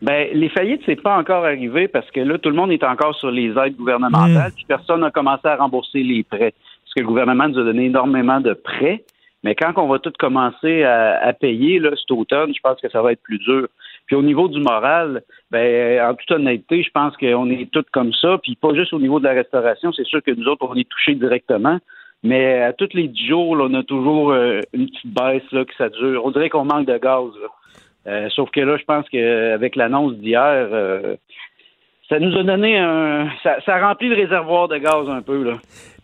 Ben, 0.00 0.28
les 0.32 0.48
faillites, 0.48 0.82
c'est 0.84 1.00
pas 1.00 1.16
encore 1.16 1.44
arrivé 1.44 1.86
parce 1.86 2.10
que 2.10 2.20
là, 2.20 2.36
tout 2.36 2.48
le 2.48 2.56
monde 2.56 2.72
est 2.72 2.82
encore 2.82 3.14
sur 3.14 3.30
les 3.30 3.50
aides 3.50 3.76
gouvernementales, 3.76 4.50
puis 4.52 4.64
personne 4.66 5.00
n'a 5.00 5.12
commencé 5.12 5.46
à 5.46 5.56
rembourser 5.56 6.02
les 6.02 6.24
prêts. 6.24 6.52
Parce 6.84 6.94
que 6.96 7.00
le 7.02 7.06
gouvernement 7.06 7.48
nous 7.48 7.58
a 7.60 7.64
donné 7.64 7.84
énormément 7.84 8.40
de 8.40 8.52
prêts, 8.52 9.04
mais 9.44 9.54
quand 9.54 9.72
on 9.76 9.86
va 9.86 10.00
tout 10.00 10.12
commencer 10.18 10.82
à, 10.82 11.24
à 11.24 11.32
payer 11.32 11.78
là, 11.78 11.90
cet 11.96 12.10
automne, 12.10 12.52
je 12.52 12.60
pense 12.60 12.80
que 12.80 12.88
ça 12.88 13.00
va 13.00 13.12
être 13.12 13.22
plus 13.22 13.38
dur. 13.38 13.68
Puis 14.06 14.16
au 14.16 14.22
niveau 14.22 14.48
du 14.48 14.60
moral, 14.60 15.22
ben, 15.50 16.00
en 16.04 16.14
toute 16.14 16.30
honnêteté, 16.32 16.82
je 16.82 16.90
pense 16.90 17.16
qu'on 17.16 17.50
est 17.50 17.70
tous 17.70 17.84
comme 17.92 18.12
ça, 18.14 18.38
puis 18.42 18.56
pas 18.56 18.74
juste 18.74 18.92
au 18.92 18.98
niveau 18.98 19.20
de 19.20 19.24
la 19.24 19.32
restauration, 19.32 19.92
c'est 19.92 20.06
sûr 20.06 20.22
que 20.22 20.32
nous 20.32 20.46
autres, 20.46 20.66
on 20.68 20.74
est 20.74 20.88
touchés 20.88 21.14
directement. 21.14 21.78
Mais 22.22 22.62
à 22.62 22.72
tous 22.72 22.90
les 22.94 23.08
dix 23.08 23.26
jours, 23.26 23.56
là, 23.56 23.66
on 23.68 23.74
a 23.74 23.82
toujours 23.82 24.32
euh, 24.32 24.60
une 24.72 24.86
petite 24.86 25.12
baisse 25.12 25.50
là, 25.50 25.64
que 25.64 25.74
ça 25.76 25.88
dure. 25.88 26.24
On 26.24 26.30
dirait 26.30 26.50
qu'on 26.50 26.64
manque 26.64 26.86
de 26.86 26.98
gaz. 26.98 27.30
Euh, 28.06 28.28
sauf 28.30 28.50
que 28.50 28.60
là, 28.60 28.76
je 28.76 28.84
pense 28.84 29.08
qu'avec 29.08 29.76
l'annonce 29.76 30.14
d'hier, 30.14 30.68
euh, 30.72 31.16
ça 32.08 32.20
nous 32.20 32.36
a 32.36 32.42
donné 32.42 32.78
un. 32.78 33.28
Ça, 33.42 33.56
ça 33.64 33.80
remplit 33.84 34.08
le 34.08 34.16
réservoir 34.16 34.68
de 34.68 34.78
gaz 34.78 35.08
un 35.08 35.22
peu, 35.22 35.42
là. 35.42 35.54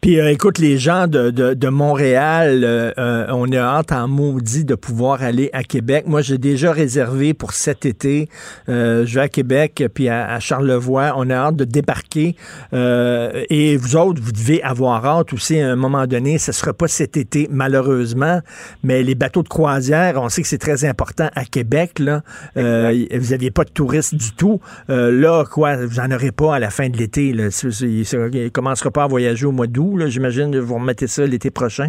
Puis 0.01 0.21
euh, 0.21 0.31
écoute, 0.31 0.59
les 0.59 0.79
gens 0.79 1.09
de, 1.09 1.31
de, 1.31 1.55
de 1.55 1.69
Montréal, 1.69 2.63
euh, 2.63 2.93
euh, 2.99 3.27
on 3.31 3.51
a 3.51 3.59
hâte 3.59 3.91
en 3.91 4.07
maudit 4.07 4.65
de 4.65 4.77
pouvoir 4.77 5.25
aller 5.25 5.51
à 5.53 5.65
Québec. 5.65 6.05
Moi, 6.07 6.23
j'ai 6.23 6.39
déjà 6.39 6.71
réservé 6.71 7.35
pour 7.35 7.53
cet 7.53 7.85
été. 7.85 8.29
Euh, 8.69 9.05
je 9.05 9.17
vais 9.17 9.23
à 9.23 9.29
Québec, 9.29 9.83
puis 9.93 10.09
à, 10.09 10.33
à 10.33 10.39
Charlevoix. 10.39 11.15
On 11.17 11.29
a 11.31 11.35
hâte 11.35 11.57
de 11.57 11.65
débarquer. 11.65 12.37
Euh, 12.75 13.43
et 13.51 13.77
vous 13.77 13.97
autres, 13.97 14.23
vous 14.23 14.31
devez 14.31 14.63
avoir 14.63 15.05
hâte 15.05 15.33
aussi 15.33 15.59
à 15.59 15.69
un 15.69 15.77
moment 15.77 16.07
donné. 16.07 16.39
Ce 16.39 16.53
ne 16.53 16.55
sera 16.55 16.73
pas 16.73 16.87
cet 16.87 17.17
été, 17.17 17.49
malheureusement. 17.51 18.41
Mais 18.85 19.03
les 19.03 19.17
bateaux 19.17 19.43
de 19.43 19.49
croisière, 19.49 20.15
on 20.23 20.29
sait 20.29 20.43
que 20.43 20.49
c'est 20.49 20.59
très 20.59 20.85
important 20.85 21.29
à 21.35 21.45
Québec. 21.45 21.99
Là. 21.99 22.23
Euh, 22.57 23.05
vous 23.15 23.31
n'aviez 23.31 23.51
pas 23.51 23.65
de 23.65 23.71
touristes 23.71 24.15
du 24.15 24.31
tout. 24.31 24.61
Euh, 24.91 25.11
là, 25.11 25.45
quoi, 25.45 25.75
vous 25.75 26.01
n'en 26.01 26.15
aurez 26.15 26.31
pas 26.31 26.55
à 26.55 26.59
la 26.61 26.71
fin 26.71 26.89
de 26.89 26.97
l'été. 26.97 27.31
Il 27.31 27.37
ne 27.37 28.49
commencera 28.51 28.93
pas 28.93 29.03
à 29.03 29.07
voyager 29.09 29.45
au 29.45 29.53
mois 29.53 29.67
d'août. 29.67 29.88
J'imagine 30.07 30.53
que 30.53 30.59
vous 30.59 30.75
remettez 30.75 31.07
ça 31.07 31.27
l'été 31.27 31.51
prochain? 31.51 31.89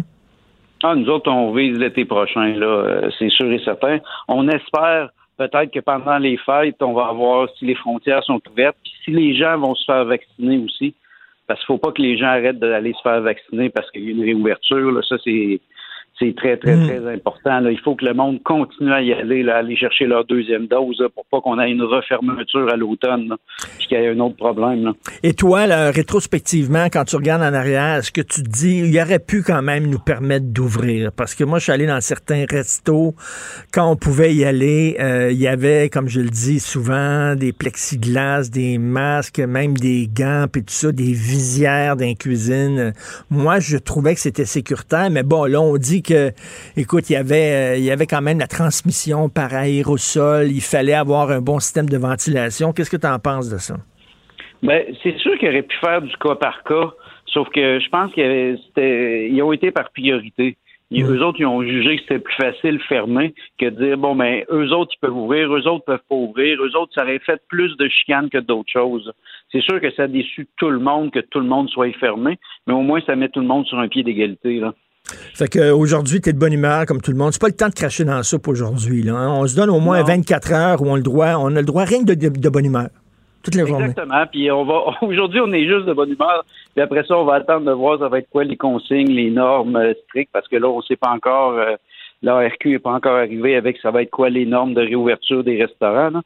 Ah, 0.82 0.94
nous 0.94 1.08
autres, 1.08 1.30
on 1.30 1.52
vise 1.52 1.78
l'été 1.78 2.04
prochain, 2.04 2.54
là, 2.54 2.66
euh, 2.66 3.10
c'est 3.18 3.28
sûr 3.28 3.52
et 3.52 3.60
certain. 3.62 3.98
On 4.28 4.48
espère 4.48 5.10
peut-être 5.36 5.72
que 5.72 5.80
pendant 5.80 6.18
les 6.18 6.38
fêtes, 6.38 6.82
on 6.82 6.94
va 6.94 7.12
voir 7.12 7.48
si 7.58 7.66
les 7.66 7.74
frontières 7.74 8.24
sont 8.24 8.40
ouvertes, 8.50 8.76
puis 8.82 8.92
si 9.04 9.10
les 9.10 9.36
gens 9.36 9.58
vont 9.58 9.74
se 9.74 9.84
faire 9.84 10.04
vacciner 10.06 10.58
aussi. 10.58 10.94
Parce 11.46 11.60
qu'il 11.60 11.66
faut 11.66 11.78
pas 11.78 11.92
que 11.92 12.00
les 12.00 12.16
gens 12.16 12.28
arrêtent 12.28 12.60
d'aller 12.60 12.92
se 12.92 13.02
faire 13.02 13.20
vacciner 13.20 13.70
parce 13.70 13.90
qu'il 13.90 14.04
y 14.04 14.08
a 14.08 14.10
une 14.12 14.22
réouverture. 14.22 15.04
Ça, 15.04 15.16
c'est 15.24 15.60
c'est 16.20 16.34
très, 16.36 16.56
très, 16.58 16.76
Mm. 16.76 16.86
très 16.86 17.12
important. 17.14 17.60
Là. 17.60 17.70
Il 17.70 17.80
faut 17.80 17.94
que 17.96 18.04
le 18.04 18.14
monde 18.14 18.42
continue 18.44 18.92
à 18.92 19.00
y 19.02 19.12
aller, 19.12 19.42
là, 19.42 19.56
aller 19.56 19.74
chercher 19.76 20.04
leur 20.06 20.24
deuxième 20.26 20.66
dose 20.66 20.96
là, 21.00 21.08
pour 21.08 21.24
pas 21.26 21.40
qu'on 21.40 21.58
ait 21.58 21.70
une 21.70 21.82
refermeture 21.82 22.68
à 22.72 22.76
l'automne, 22.76 23.34
puis 23.78 23.86
qu'il 23.88 23.98
y 23.98 24.02
ait 24.04 24.08
un 24.10 24.20
autre 24.20 24.36
problème. 24.36 24.84
Là. 24.84 24.92
Et 25.22 25.32
toi, 25.32 25.66
là, 25.66 25.90
rétrospectivement, 25.90 26.86
quand 26.92 27.04
tu 27.04 27.16
regardes 27.16 27.42
en 27.42 27.54
arrière, 27.54 27.96
est-ce 27.96 28.12
que 28.12 28.20
tu 28.20 28.42
te 28.42 28.48
dis, 28.50 28.78
il 28.86 29.00
aurait 29.00 29.18
pu 29.18 29.42
quand 29.42 29.62
même 29.62 29.86
nous 29.86 29.98
permettre 29.98 30.46
d'ouvrir? 30.46 31.10
Parce 31.12 31.34
que 31.34 31.44
moi, 31.44 31.58
je 31.58 31.64
suis 31.64 31.72
allé 31.72 31.86
dans 31.86 32.00
certains 32.00 32.44
restos, 32.48 33.14
quand 33.72 33.90
on 33.90 33.96
pouvait 33.96 34.34
y 34.34 34.44
aller, 34.44 34.96
euh, 35.00 35.30
il 35.32 35.38
y 35.38 35.48
avait, 35.48 35.88
comme 35.88 36.08
je 36.08 36.20
le 36.20 36.28
dis 36.28 36.60
souvent, 36.60 37.34
des 37.34 37.52
plexiglas, 37.52 38.50
des 38.52 38.78
masques, 38.78 39.38
même 39.40 39.74
des 39.76 40.08
gants, 40.12 40.46
puis 40.52 40.62
tout 40.62 40.74
ça, 40.74 40.92
des 40.92 41.12
visières 41.12 41.96
dans 41.96 42.04
les 42.04 42.14
cuisines. 42.14 42.92
Moi, 43.30 43.60
je 43.60 43.78
trouvais 43.78 44.14
que 44.14 44.20
c'était 44.20 44.44
sécuritaire, 44.44 45.08
mais 45.10 45.22
bon, 45.22 45.44
là, 45.44 45.60
on 45.60 45.76
dit 45.76 46.02
que, 46.10 46.32
écoute, 46.76 47.10
il 47.10 47.14
y 47.14 47.16
avait, 47.16 47.52
euh, 47.52 47.76
il 47.76 47.84
y 47.84 47.90
avait 47.90 48.06
quand 48.06 48.22
même 48.22 48.38
la 48.38 48.46
transmission 48.46 49.28
par 49.28 49.54
aérosol, 49.54 50.48
il 50.50 50.60
fallait 50.60 50.94
avoir 50.94 51.30
un 51.30 51.40
bon 51.40 51.58
système 51.60 51.88
de 51.88 51.96
ventilation. 51.96 52.72
Qu'est-ce 52.72 52.90
que 52.90 52.96
tu 52.96 53.06
en 53.06 53.18
penses 53.18 53.48
de 53.48 53.58
ça? 53.58 53.76
Ben, 54.62 54.84
c'est 55.02 55.16
sûr 55.18 55.38
qu'il 55.38 55.48
aurait 55.48 55.62
pu 55.62 55.76
faire 55.78 56.02
du 56.02 56.14
cas 56.16 56.34
par 56.34 56.62
cas, 56.64 56.90
sauf 57.26 57.48
que 57.50 57.80
je 57.80 57.88
pense 57.88 58.12
qu'ils 58.12 59.42
ont 59.42 59.52
été 59.52 59.70
par 59.70 59.90
priorité. 59.90 60.56
Et 60.92 61.04
Eux 61.04 61.22
autres, 61.22 61.38
ils 61.38 61.46
ont 61.46 61.62
jugé 61.62 61.96
que 61.96 62.02
c'était 62.02 62.18
plus 62.18 62.34
facile 62.34 62.78
de 62.78 62.82
fermer 62.82 63.32
que 63.58 63.66
de 63.66 63.84
dire, 63.84 63.96
bon, 63.96 64.16
mais 64.16 64.44
ben, 64.50 64.56
eux 64.58 64.72
autres, 64.72 64.92
ils 64.96 65.00
peuvent 65.00 65.16
ouvrir, 65.16 65.54
eux 65.54 65.68
autres 65.68 65.84
peuvent 65.84 66.02
pas 66.08 66.16
ouvrir, 66.16 66.60
eux 66.60 66.76
autres, 66.76 66.92
ça 66.96 67.04
aurait 67.04 67.20
fait 67.20 67.40
plus 67.48 67.76
de 67.76 67.88
chicanes 67.88 68.28
que 68.28 68.38
d'autres 68.38 68.72
choses. 68.72 69.12
C'est 69.52 69.62
sûr 69.62 69.80
que 69.80 69.92
ça 69.92 70.04
a 70.04 70.08
déçu 70.08 70.48
tout 70.56 70.68
le 70.68 70.80
monde 70.80 71.12
que 71.12 71.20
tout 71.20 71.38
le 71.38 71.46
monde 71.46 71.70
soit 71.70 71.92
fermé, 72.00 72.40
mais 72.66 72.74
au 72.74 72.82
moins, 72.82 73.00
ça 73.02 73.14
met 73.14 73.28
tout 73.28 73.38
le 73.38 73.46
monde 73.46 73.66
sur 73.66 73.78
un 73.78 73.86
pied 73.86 74.02
d'égalité, 74.02 74.58
là. 74.58 74.74
Fait 75.34 75.48
qu'aujourd'hui, 75.48 76.20
tu 76.20 76.30
es 76.30 76.32
de 76.32 76.38
bonne 76.38 76.52
humeur 76.52 76.86
comme 76.86 77.00
tout 77.00 77.10
le 77.10 77.16
monde. 77.16 77.32
C'est 77.32 77.40
pas 77.40 77.48
le 77.48 77.54
temps 77.54 77.68
de 77.68 77.74
cracher 77.74 78.04
dans 78.04 78.16
la 78.16 78.22
soupe 78.22 78.48
aujourd'hui. 78.48 79.02
Là, 79.02 79.14
hein. 79.14 79.28
On 79.30 79.46
se 79.46 79.56
donne 79.56 79.70
au 79.70 79.80
moins 79.80 80.02
24 80.02 80.52
heures 80.52 80.82
où 80.82 80.86
on, 80.86 80.96
le 80.96 81.02
droit, 81.02 81.34
on 81.38 81.54
a 81.56 81.60
le 81.60 81.66
droit 81.66 81.84
rien 81.84 82.04
que 82.04 82.12
de, 82.12 82.48
bonne 82.48 82.66
humeur. 82.66 82.88
Toute 83.42 83.54
la 83.54 83.64
journée. 83.64 83.86
Exactement. 83.86 84.26
Puis 84.30 84.50
on 84.50 84.64
va 84.64 84.82
aujourd'hui, 85.02 85.40
on 85.40 85.52
est 85.52 85.66
juste 85.66 85.86
de 85.86 85.92
bonne 85.92 86.10
humeur. 86.10 86.44
Puis 86.74 86.82
après 86.82 87.04
ça, 87.04 87.16
on 87.16 87.24
va 87.24 87.34
attendre 87.34 87.66
de 87.66 87.72
voir 87.72 87.98
ça 87.98 88.08
va 88.08 88.18
être 88.18 88.28
quoi 88.30 88.44
les 88.44 88.56
consignes, 88.56 89.10
les 89.10 89.30
normes 89.30 89.76
euh, 89.76 89.94
strictes, 90.04 90.30
parce 90.32 90.46
que 90.46 90.56
là, 90.56 90.68
on 90.68 90.82
sait 90.82 90.96
pas 90.96 91.10
encore. 91.10 91.52
Euh, 91.52 91.76
L'ARQ 92.22 92.68
n'est 92.68 92.78
pas 92.78 92.92
encore 92.92 93.16
arrivé 93.16 93.56
avec 93.56 93.78
ça 93.78 93.90
va 93.90 94.02
être 94.02 94.10
quoi 94.10 94.28
les 94.28 94.44
normes 94.44 94.74
de 94.74 94.82
réouverture 94.82 95.42
des 95.42 95.56
restaurants. 95.62 96.10
Là. 96.10 96.20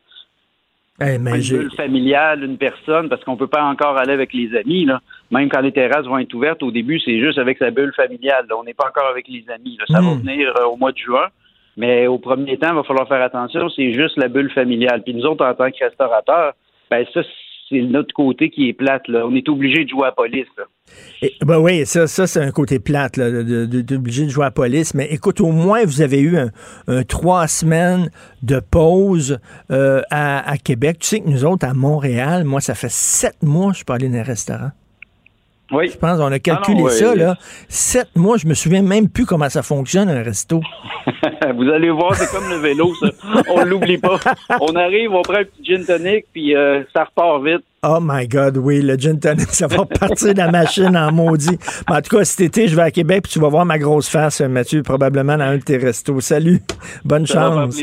Hey, 1.01 1.17
une 1.17 1.25
bulle 1.25 1.73
familiale, 1.77 2.45
une 2.45 2.57
personne, 2.57 3.09
parce 3.09 3.25
qu'on 3.25 3.37
peut 3.37 3.49
pas 3.49 3.65
encore 3.65 3.97
aller 3.97 4.13
avec 4.13 4.33
les 4.33 4.57
amis. 4.57 4.85
Là. 4.85 5.01
Même 5.33 5.49
quand 5.49 5.61
les 5.61 5.73
terrasses 5.73 6.07
vont 6.07 6.19
être 6.19 6.33
ouvertes, 6.35 6.63
au 6.63 6.71
début, 6.71 7.01
c'est 7.01 7.19
juste 7.19 7.39
avec 7.39 7.59
sa 7.59 7.71
bulle 7.71 7.93
familiale. 7.97 8.47
On 8.57 8.63
n'est 8.63 8.75
pas 8.75 8.89
encore 8.89 9.09
avec 9.11 9.27
les 9.27 9.45
amis. 9.51 9.77
Ça 9.89 10.01
va 10.01 10.15
hmm. 10.15 10.21
venir 10.21 10.55
euh, 10.57 10.67
au 10.67 10.77
mois 10.77 10.93
de 10.93 10.99
juin. 10.99 11.27
Mais 11.77 12.07
au 12.07 12.19
premier 12.19 12.57
temps, 12.57 12.69
il 12.71 12.77
va 12.77 12.85
falloir 12.85 13.09
faire 13.09 13.23
attention, 13.23 13.69
c'est 13.71 13.93
juste 13.93 14.17
la 14.17 14.29
bulle 14.29 14.51
familiale. 14.53 15.03
Puis 15.03 15.15
nous 15.15 15.25
autres, 15.25 15.45
en 15.45 15.55
tant 15.55 15.71
que 15.71 15.85
restaurateurs, 15.85 16.53
ben 16.89 17.05
ça, 17.13 17.23
c'est 17.75 17.83
notre 17.91 18.15
côté 18.15 18.51
qui 18.51 18.69
est 18.69 18.73
plate. 18.73 19.09
Là. 19.09 19.27
On 19.27 19.35
est 19.35 19.49
obligé 19.49 19.85
de 19.85 19.89
jouer 19.89 20.05
à 20.05 20.07
la 20.07 20.13
police. 20.13 20.47
ben 21.43 21.59
oui, 21.59 21.85
ça, 21.87 22.07
ça 22.07 22.27
c'est 22.27 22.41
un 22.41 22.51
côté 22.51 22.79
plate, 22.79 23.17
là, 23.17 23.31
de, 23.31 23.95
obligé 23.95 24.25
de 24.25 24.31
jouer 24.31 24.45
à 24.45 24.49
la 24.49 24.53
police. 24.53 24.95
Mais 24.95 25.07
écoute, 25.11 25.41
au 25.41 25.51
moins, 25.51 25.85
vous 25.85 26.03
avez 26.03 26.21
eu 26.21 26.37
un, 26.37 27.03
trois 27.05 27.47
semaines 27.49 28.11
de 28.43 28.61
pause 28.61 29.39
euh, 29.71 30.03
à, 30.11 30.57
Québec. 30.63 30.99
Tu 31.01 31.09
sais 31.09 31.21
que 31.21 31.29
nous 31.29 31.45
autres, 31.45 31.67
à 31.67 31.75
Montréal, 31.75 32.45
moi, 32.45 32.61
ça 32.61 32.75
fait 32.75 32.91
sept 32.93 33.43
mois 33.43 33.69
que 33.69 33.73
je 33.73 33.77
suis 33.77 33.85
pas 33.85 33.95
allé 33.95 34.09
dans 34.09 34.19
un 34.19 34.23
restaurant. 34.23 34.71
Oui. 35.71 35.89
Je 35.91 35.97
pense 35.97 36.19
qu'on 36.19 36.31
a 36.31 36.39
calculé 36.39 36.83
ah 36.87 36.91
ça, 36.91 37.15
là. 37.15 37.37
Sept 37.69 38.09
mois, 38.15 38.37
je 38.37 38.47
me 38.47 38.55
souviens 38.55 38.83
même 38.83 39.09
plus 39.09 39.25
comment 39.25 39.49
ça 39.49 39.63
fonctionne, 39.63 40.11
un 40.11 40.23
resto. 40.23 40.61
Vous 41.57 41.69
allez 41.71 41.91
voir, 41.91 42.15
c'est 42.15 42.31
comme 42.31 42.49
le 42.51 42.57
vélo, 42.57 42.93
ça. 43.01 43.09
On 43.49 43.65
l'oublie 43.65 43.99
pas. 43.99 44.19
On 44.61 44.75
arrive, 44.77 45.13
on 45.13 45.23
prend 45.23 45.39
un 45.39 45.45
petit 45.45 45.65
gin 45.65 45.85
tonic, 45.85 46.27
puis 46.33 46.55
euh, 46.55 46.83
ça 46.95 47.05
repart 47.05 47.43
vite. 47.43 47.63
Oh 47.83 47.99
my 48.01 48.29
God, 48.29 48.59
oui, 48.59 48.83
le 48.83 48.97
gin 48.97 49.19
tonic, 49.19 49.49
ça 49.51 49.67
va 49.67 49.85
partir 49.85 50.33
de 50.33 50.39
la 50.39 50.51
machine 50.51 50.97
en 50.97 51.13
maudit. 51.13 51.59
en 51.89 52.01
tout 52.01 52.17
cas, 52.17 52.25
cet 52.25 52.41
été, 52.41 52.69
je 52.69 52.77
vais 52.77 52.83
à 52.83 52.91
Québec, 52.91 53.23
puis 53.25 53.33
tu 53.33 53.41
vas 53.41 53.49
voir 53.49 53.65
ma 53.65 53.79
grosse 53.79 54.09
face, 54.09 54.41
Mathieu, 54.43 54.83
probablement 54.83 55.37
dans 55.37 55.45
un 55.45 55.57
de 55.57 55.63
tes 55.63 55.79
restos. 55.79 56.21
Salut, 56.21 56.61
bonne 57.05 57.27
chance. 57.27 57.83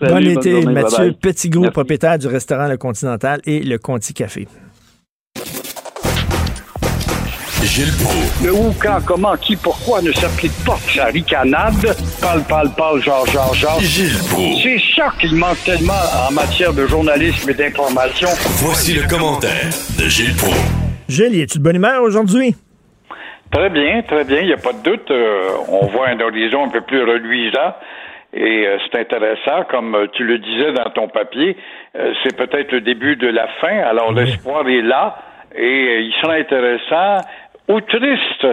bon 0.00 0.26
été, 0.26 0.64
Mathieu, 0.66 1.12
petit 1.12 1.50
propriétaire 1.50 2.18
du 2.18 2.26
restaurant 2.26 2.68
Le 2.68 2.76
Continental 2.76 3.40
et 3.46 3.60
le 3.60 3.78
Conti 3.78 4.12
Café. 4.12 4.46
Gilles 7.64 7.92
Le 8.44 8.52
où, 8.52 8.74
quand, 8.80 8.98
comment, 9.06 9.36
qui, 9.36 9.56
pourquoi 9.56 10.02
ne 10.02 10.10
s'applique 10.12 10.52
pas 10.66 10.76
sa 10.88 11.06
ricanade? 11.06 11.74
Parle, 12.20 12.42
parle, 12.48 12.70
parle, 12.76 13.00
genre, 13.00 13.26
genre, 13.26 13.54
genre. 13.54 13.80
Gilles 13.80 14.10
C'est 14.62 14.80
ça 14.96 15.12
qu'il 15.20 15.36
manque 15.36 15.62
tellement 15.64 15.92
en 16.28 16.32
matière 16.32 16.72
de 16.72 16.86
journalisme 16.86 17.50
et 17.50 17.54
d'information. 17.54 18.28
Voici 18.64 18.94
le 18.94 19.08
commentaire 19.08 19.70
de 19.98 20.08
Gilles 20.08 20.34
Pro. 20.36 20.52
Gilles, 21.08 21.40
es-tu 21.40 21.58
de 21.58 21.62
bonne 21.62 21.76
humeur 21.76 22.02
aujourd'hui? 22.02 22.56
Très 23.52 23.70
bien, 23.70 24.02
très 24.02 24.24
bien, 24.24 24.40
il 24.40 24.46
n'y 24.46 24.54
a 24.54 24.56
pas 24.56 24.72
de 24.72 24.82
doute. 24.82 25.10
Euh, 25.10 25.50
on 25.68 25.86
voit 25.86 26.08
un 26.08 26.18
horizon 26.20 26.64
un 26.64 26.68
peu 26.68 26.80
plus 26.80 27.02
reluisant. 27.02 27.74
Et 28.32 28.66
euh, 28.66 28.78
c'est 28.90 28.98
intéressant, 28.98 29.64
comme 29.70 29.94
euh, 29.94 30.06
tu 30.14 30.24
le 30.24 30.38
disais 30.38 30.72
dans 30.72 30.90
ton 30.90 31.08
papier, 31.08 31.56
c'est 32.22 32.34
peut-être 32.34 32.72
le 32.72 32.80
début 32.80 33.16
de 33.16 33.28
la 33.28 33.46
fin. 33.60 33.78
Alors 33.84 34.12
l'espoir 34.12 34.66
est 34.68 34.80
là 34.80 35.16
et 35.54 36.00
il 36.00 36.12
sera 36.22 36.34
intéressant 36.34 37.18
ou 37.68 37.80
triste 37.80 38.46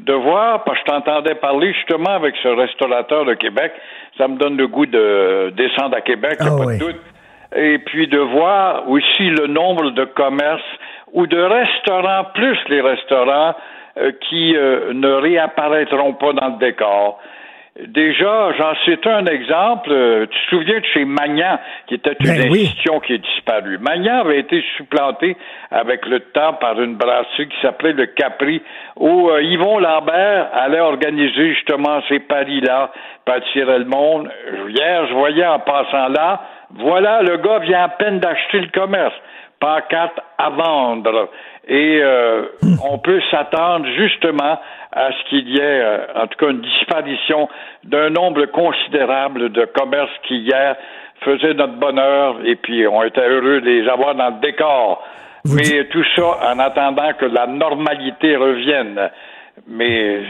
de 0.00 0.12
voir, 0.12 0.64
parce 0.64 0.78
que 0.80 0.84
je 0.86 0.92
t'entendais 0.92 1.34
parler 1.36 1.72
justement 1.72 2.10
avec 2.10 2.34
ce 2.42 2.48
restaurateur 2.48 3.24
de 3.24 3.34
Québec, 3.34 3.72
ça 4.18 4.28
me 4.28 4.36
donne 4.36 4.56
le 4.56 4.66
goût 4.66 4.86
de 4.86 5.52
descendre 5.56 5.96
à 5.96 6.00
Québec, 6.00 6.38
ah 6.40 6.44
pas 6.56 6.72
de 6.72 6.78
doute. 6.78 7.00
Et 7.54 7.78
puis 7.78 8.08
de 8.08 8.18
voir 8.18 8.88
aussi 8.88 9.30
le 9.30 9.46
nombre 9.46 9.90
de 9.90 10.04
commerces 10.04 10.62
ou 11.12 11.26
de 11.26 11.40
restaurants, 11.40 12.24
plus 12.34 12.58
les 12.68 12.80
restaurants, 12.80 13.54
euh, 13.98 14.12
qui 14.28 14.54
euh, 14.56 14.92
ne 14.92 15.08
réapparaîtront 15.08 16.14
pas 16.14 16.32
dans 16.32 16.48
le 16.48 16.58
décor. 16.58 17.18
Déjà, 17.84 18.52
j'en 18.56 18.74
cite 18.84 19.06
un 19.06 19.26
exemple. 19.26 19.90
Euh, 19.92 20.26
tu 20.26 20.38
te 20.38 20.56
souviens 20.56 20.80
de 20.80 20.86
chez 20.94 21.04
Magnan, 21.04 21.58
qui 21.86 21.94
était 21.94 22.16
une 22.20 22.26
ben 22.26 22.50
institution 22.50 23.00
qui 23.00 23.14
est 23.14 23.18
disparue. 23.18 23.76
Magnan 23.78 24.20
avait 24.20 24.40
été 24.40 24.64
supplanté 24.78 25.36
avec 25.70 26.06
le 26.06 26.20
temps 26.20 26.54
par 26.54 26.80
une 26.80 26.94
brasserie 26.96 27.48
qui 27.48 27.60
s'appelait 27.60 27.92
le 27.92 28.06
Capri, 28.06 28.62
où 28.96 29.28
euh, 29.28 29.42
Yvon 29.42 29.78
Lambert 29.78 30.48
allait 30.54 30.80
organiser 30.80 31.54
justement 31.54 32.00
ces 32.08 32.20
paris-là, 32.20 32.92
attirer 33.26 33.80
le 33.80 33.84
monde. 33.84 34.30
Hier, 34.68 35.06
je 35.08 35.14
voyais 35.14 35.46
en 35.46 35.58
passant 35.58 36.08
là, 36.08 36.40
voilà, 36.70 37.22
le 37.22 37.36
gars 37.36 37.58
vient 37.58 37.84
à 37.84 37.88
peine 37.88 38.20
d'acheter 38.20 38.60
le 38.60 38.68
commerce. 38.68 39.14
Pancarte 39.60 40.18
à 40.38 40.50
vendre. 40.50 41.30
Et 41.68 42.00
euh, 42.00 42.44
on 42.88 42.98
peut 42.98 43.20
s'attendre 43.30 43.86
justement 43.96 44.58
à 44.96 45.10
ce 45.12 45.28
qu'il 45.28 45.48
y 45.50 45.58
ait, 45.58 45.80
euh, 45.82 46.06
en 46.16 46.26
tout 46.26 46.38
cas, 46.38 46.50
une 46.50 46.62
disparition 46.62 47.48
d'un 47.84 48.10
nombre 48.10 48.46
considérable 48.46 49.52
de 49.52 49.66
commerces 49.66 50.10
qui 50.26 50.38
hier 50.38 50.74
faisaient 51.20 51.54
notre 51.54 51.74
bonheur 51.74 52.36
et 52.44 52.56
puis 52.56 52.86
on 52.86 53.02
était 53.02 53.26
heureux 53.26 53.60
de 53.60 53.66
les 53.66 53.88
avoir 53.88 54.14
dans 54.14 54.30
le 54.30 54.40
décor. 54.40 55.04
Mais 55.54 55.84
tout 55.90 56.04
ça 56.16 56.38
en 56.50 56.58
attendant 56.58 57.12
que 57.12 57.26
la 57.26 57.46
normalité 57.46 58.36
revienne 58.36 59.10
mais 59.68 60.22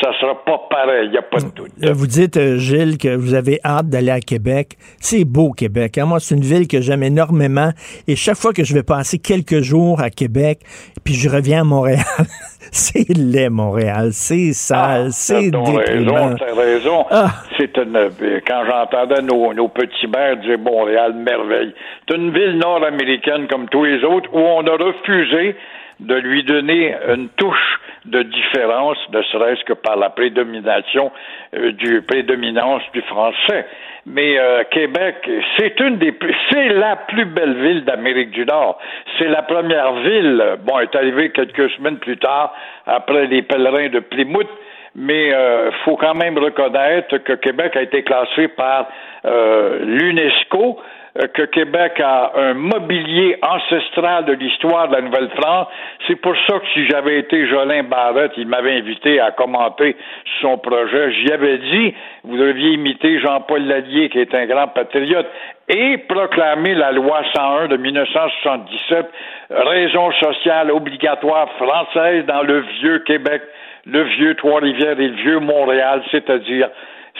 ça 0.00 0.12
sera 0.20 0.34
pas 0.44 0.58
pareil, 0.70 1.06
il 1.06 1.10
n'y 1.10 1.18
a 1.18 1.22
pas 1.22 1.38
de 1.38 1.50
doute. 1.54 1.72
Euh, 1.84 1.92
vous 1.92 2.06
dites, 2.06 2.36
euh, 2.36 2.56
Gilles, 2.56 2.96
que 2.96 3.14
vous 3.14 3.34
avez 3.34 3.58
hâte 3.64 3.88
d'aller 3.88 4.10
à 4.10 4.20
Québec. 4.20 4.76
C'est 4.98 5.24
beau, 5.24 5.52
Québec. 5.52 5.98
Hein? 5.98 6.06
Moi, 6.06 6.20
c'est 6.20 6.34
une 6.34 6.42
ville 6.42 6.68
que 6.68 6.80
j'aime 6.80 7.02
énormément. 7.02 7.70
Et 8.08 8.16
chaque 8.16 8.36
fois 8.36 8.52
que 8.52 8.64
je 8.64 8.72
vais 8.72 8.82
passer 8.82 9.18
quelques 9.18 9.60
jours 9.60 10.00
à 10.00 10.10
Québec, 10.10 10.60
puis 11.04 11.14
je 11.14 11.28
reviens 11.28 11.62
à 11.62 11.64
Montréal, 11.64 12.04
c'est 12.72 13.08
laid, 13.16 13.50
Montréal. 13.50 14.10
C'est 14.12 14.52
sale, 14.52 15.06
ah, 15.06 15.10
c'est 15.10 15.50
déprimant. 15.50 16.34
T'as 16.36 16.46
raison, 16.46 16.56
raison. 16.56 17.06
Ah. 17.10 17.30
C'est 17.58 17.76
une, 17.76 18.10
quand 18.46 18.62
j'entendais 18.66 19.22
nos, 19.22 19.52
nos 19.52 19.68
petits 19.68 20.06
maires 20.06 20.38
dire 20.38 20.58
Montréal, 20.58 21.14
merveille. 21.14 21.74
C'est 22.08 22.16
une 22.16 22.32
ville 22.32 22.58
nord-américaine 22.58 23.46
comme 23.48 23.68
tous 23.68 23.84
les 23.84 24.02
autres 24.04 24.30
où 24.32 24.38
on 24.38 24.66
a 24.66 24.76
refusé 24.76 25.56
de 26.00 26.14
lui 26.14 26.42
donner 26.44 26.94
une 27.08 27.28
touche 27.30 27.80
de 28.06 28.22
différence, 28.22 28.96
ne 29.12 29.22
serait-ce 29.22 29.62
que 29.64 29.74
par 29.74 29.96
la 29.96 30.10
prédomination 30.10 31.12
euh, 31.54 31.72
du 31.72 32.00
prédominance 32.02 32.82
du 32.94 33.02
français. 33.02 33.66
Mais 34.06 34.38
euh, 34.38 34.64
Québec, 34.70 35.16
c'est 35.58 35.78
une 35.80 35.98
des 35.98 36.14
c'est 36.50 36.70
la 36.70 36.96
plus 36.96 37.26
belle 37.26 37.54
ville 37.62 37.84
d'Amérique 37.84 38.30
du 38.30 38.46
Nord. 38.46 38.78
C'est 39.18 39.28
la 39.28 39.42
première 39.42 39.92
ville. 39.96 40.56
Bon, 40.64 40.78
est 40.78 40.94
arrivée 40.94 41.30
quelques 41.30 41.70
semaines 41.72 41.98
plus 41.98 42.16
tard 42.16 42.54
après 42.86 43.26
les 43.26 43.42
pèlerins 43.42 43.90
de 43.90 44.00
Plymouth. 44.00 44.48
Mais 44.96 45.28
il 45.28 45.34
euh, 45.34 45.70
faut 45.84 45.96
quand 45.96 46.14
même 46.14 46.38
reconnaître 46.38 47.18
que 47.18 47.34
Québec 47.34 47.76
a 47.76 47.82
été 47.82 48.02
classé 48.02 48.48
par 48.48 48.88
l'UNESCO 49.22 50.78
que 51.14 51.42
Québec 51.42 52.00
a 52.00 52.32
un 52.36 52.54
mobilier 52.54 53.36
ancestral 53.42 54.26
de 54.26 54.32
l'histoire 54.32 54.88
de 54.88 54.94
la 54.94 55.00
Nouvelle-France. 55.02 55.66
C'est 56.06 56.16
pour 56.16 56.34
ça 56.46 56.58
que 56.58 56.66
si 56.74 56.86
j'avais 56.86 57.18
été 57.18 57.48
Jolin 57.48 57.82
Barrette, 57.82 58.32
il 58.36 58.46
m'avait 58.46 58.76
invité 58.76 59.20
à 59.20 59.32
commenter 59.32 59.96
son 60.40 60.58
projet. 60.58 61.12
J'y 61.12 61.32
avais 61.32 61.58
dit, 61.58 61.94
vous 62.24 62.36
deviez 62.36 62.70
imiter 62.70 63.18
Jean-Paul 63.18 63.62
Lallier, 63.62 64.08
qui 64.08 64.20
est 64.20 64.34
un 64.34 64.46
grand 64.46 64.68
patriote, 64.68 65.26
et 65.68 65.98
proclamer 65.98 66.74
la 66.74 66.92
loi 66.92 67.22
101 67.34 67.68
de 67.68 67.76
1977, 67.76 69.06
raison 69.50 70.12
sociale 70.12 70.70
obligatoire 70.70 71.48
française 71.52 72.24
dans 72.26 72.42
le 72.42 72.60
vieux 72.80 73.00
Québec, 73.00 73.42
le 73.86 74.02
vieux 74.02 74.34
Trois-Rivières 74.36 74.98
et 75.00 75.08
le 75.08 75.16
vieux 75.16 75.40
Montréal, 75.40 76.02
c'est-à-dire 76.10 76.68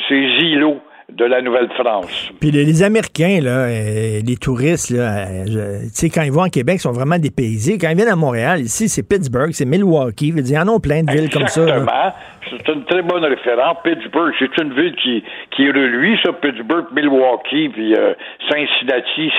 ces 0.09 0.15
îlots 0.15 0.81
de 1.17 1.25
la 1.25 1.43
Nouvelle-France. 1.43 2.31
Puis 2.41 2.51
les, 2.51 2.83
Américains, 2.83 3.41
là, 3.43 3.67
euh, 3.67 4.21
les 4.25 4.37
touristes, 4.37 4.91
là, 4.91 5.27
euh, 5.29 5.83
tu 5.83 5.89
sais, 5.93 6.11
quand 6.11 6.23
ils 6.23 6.33
vont 6.33 6.43
en 6.45 6.49
Québec, 6.49 6.77
ils 6.79 6.83
sont 6.83 6.93
vraiment 6.93 7.19
dépaysés. 7.19 7.79
Quand 7.79 7.89
ils 7.91 7.97
viennent 7.97 8.09
à 8.09 8.17
Montréal, 8.17 8.61
ici, 8.61 8.89
c'est 8.89 9.03
Pittsburgh, 9.03 9.51
c'est 9.53 9.65
Milwaukee. 9.65 10.33
Il 10.37 10.49
y 10.49 10.59
en 10.59 10.69
a 10.69 10.81
plein 10.81 11.03
de 11.03 11.13
villes 11.13 11.31
comme 11.31 11.49
ça. 11.49 11.63
Exactement. 11.63 12.13
C'est 12.51 12.73
une 12.73 12.85
très 12.85 13.03
bonne 13.03 13.25
référence. 13.25 13.79
Pittsburgh, 13.85 14.33
c'est 14.39 14.63
une 14.63 14.75
ville 14.75 14.95
qui, 14.97 15.23
qui 15.57 15.63
lui, 15.63 16.19
ça, 16.25 16.33
Pittsburgh, 16.33 16.87
Milwaukee, 16.93 17.69
puis 17.69 17.95
euh, 17.95 18.15
Cincinnati. 18.51 19.31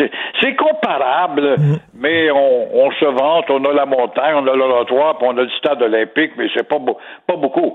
C'est 0.42 0.56
comparable, 0.56 1.56
mm-hmm. 1.56 1.80
mais 1.96 2.32
on, 2.32 2.86
on, 2.86 2.92
se 2.92 3.06
vante, 3.06 3.46
on 3.50 3.64
a 3.66 3.74
la 3.74 3.86
montagne, 3.86 4.36
on 4.36 4.48
a 4.48 4.56
l'oratoire, 4.56 5.18
puis 5.18 5.28
on 5.30 5.38
a 5.38 5.44
le 5.44 5.50
stade 5.60 5.82
olympique, 5.82 6.32
mais 6.38 6.48
c'est 6.56 6.68
pas, 6.68 6.80
pas 7.28 7.36
beaucoup. 7.36 7.74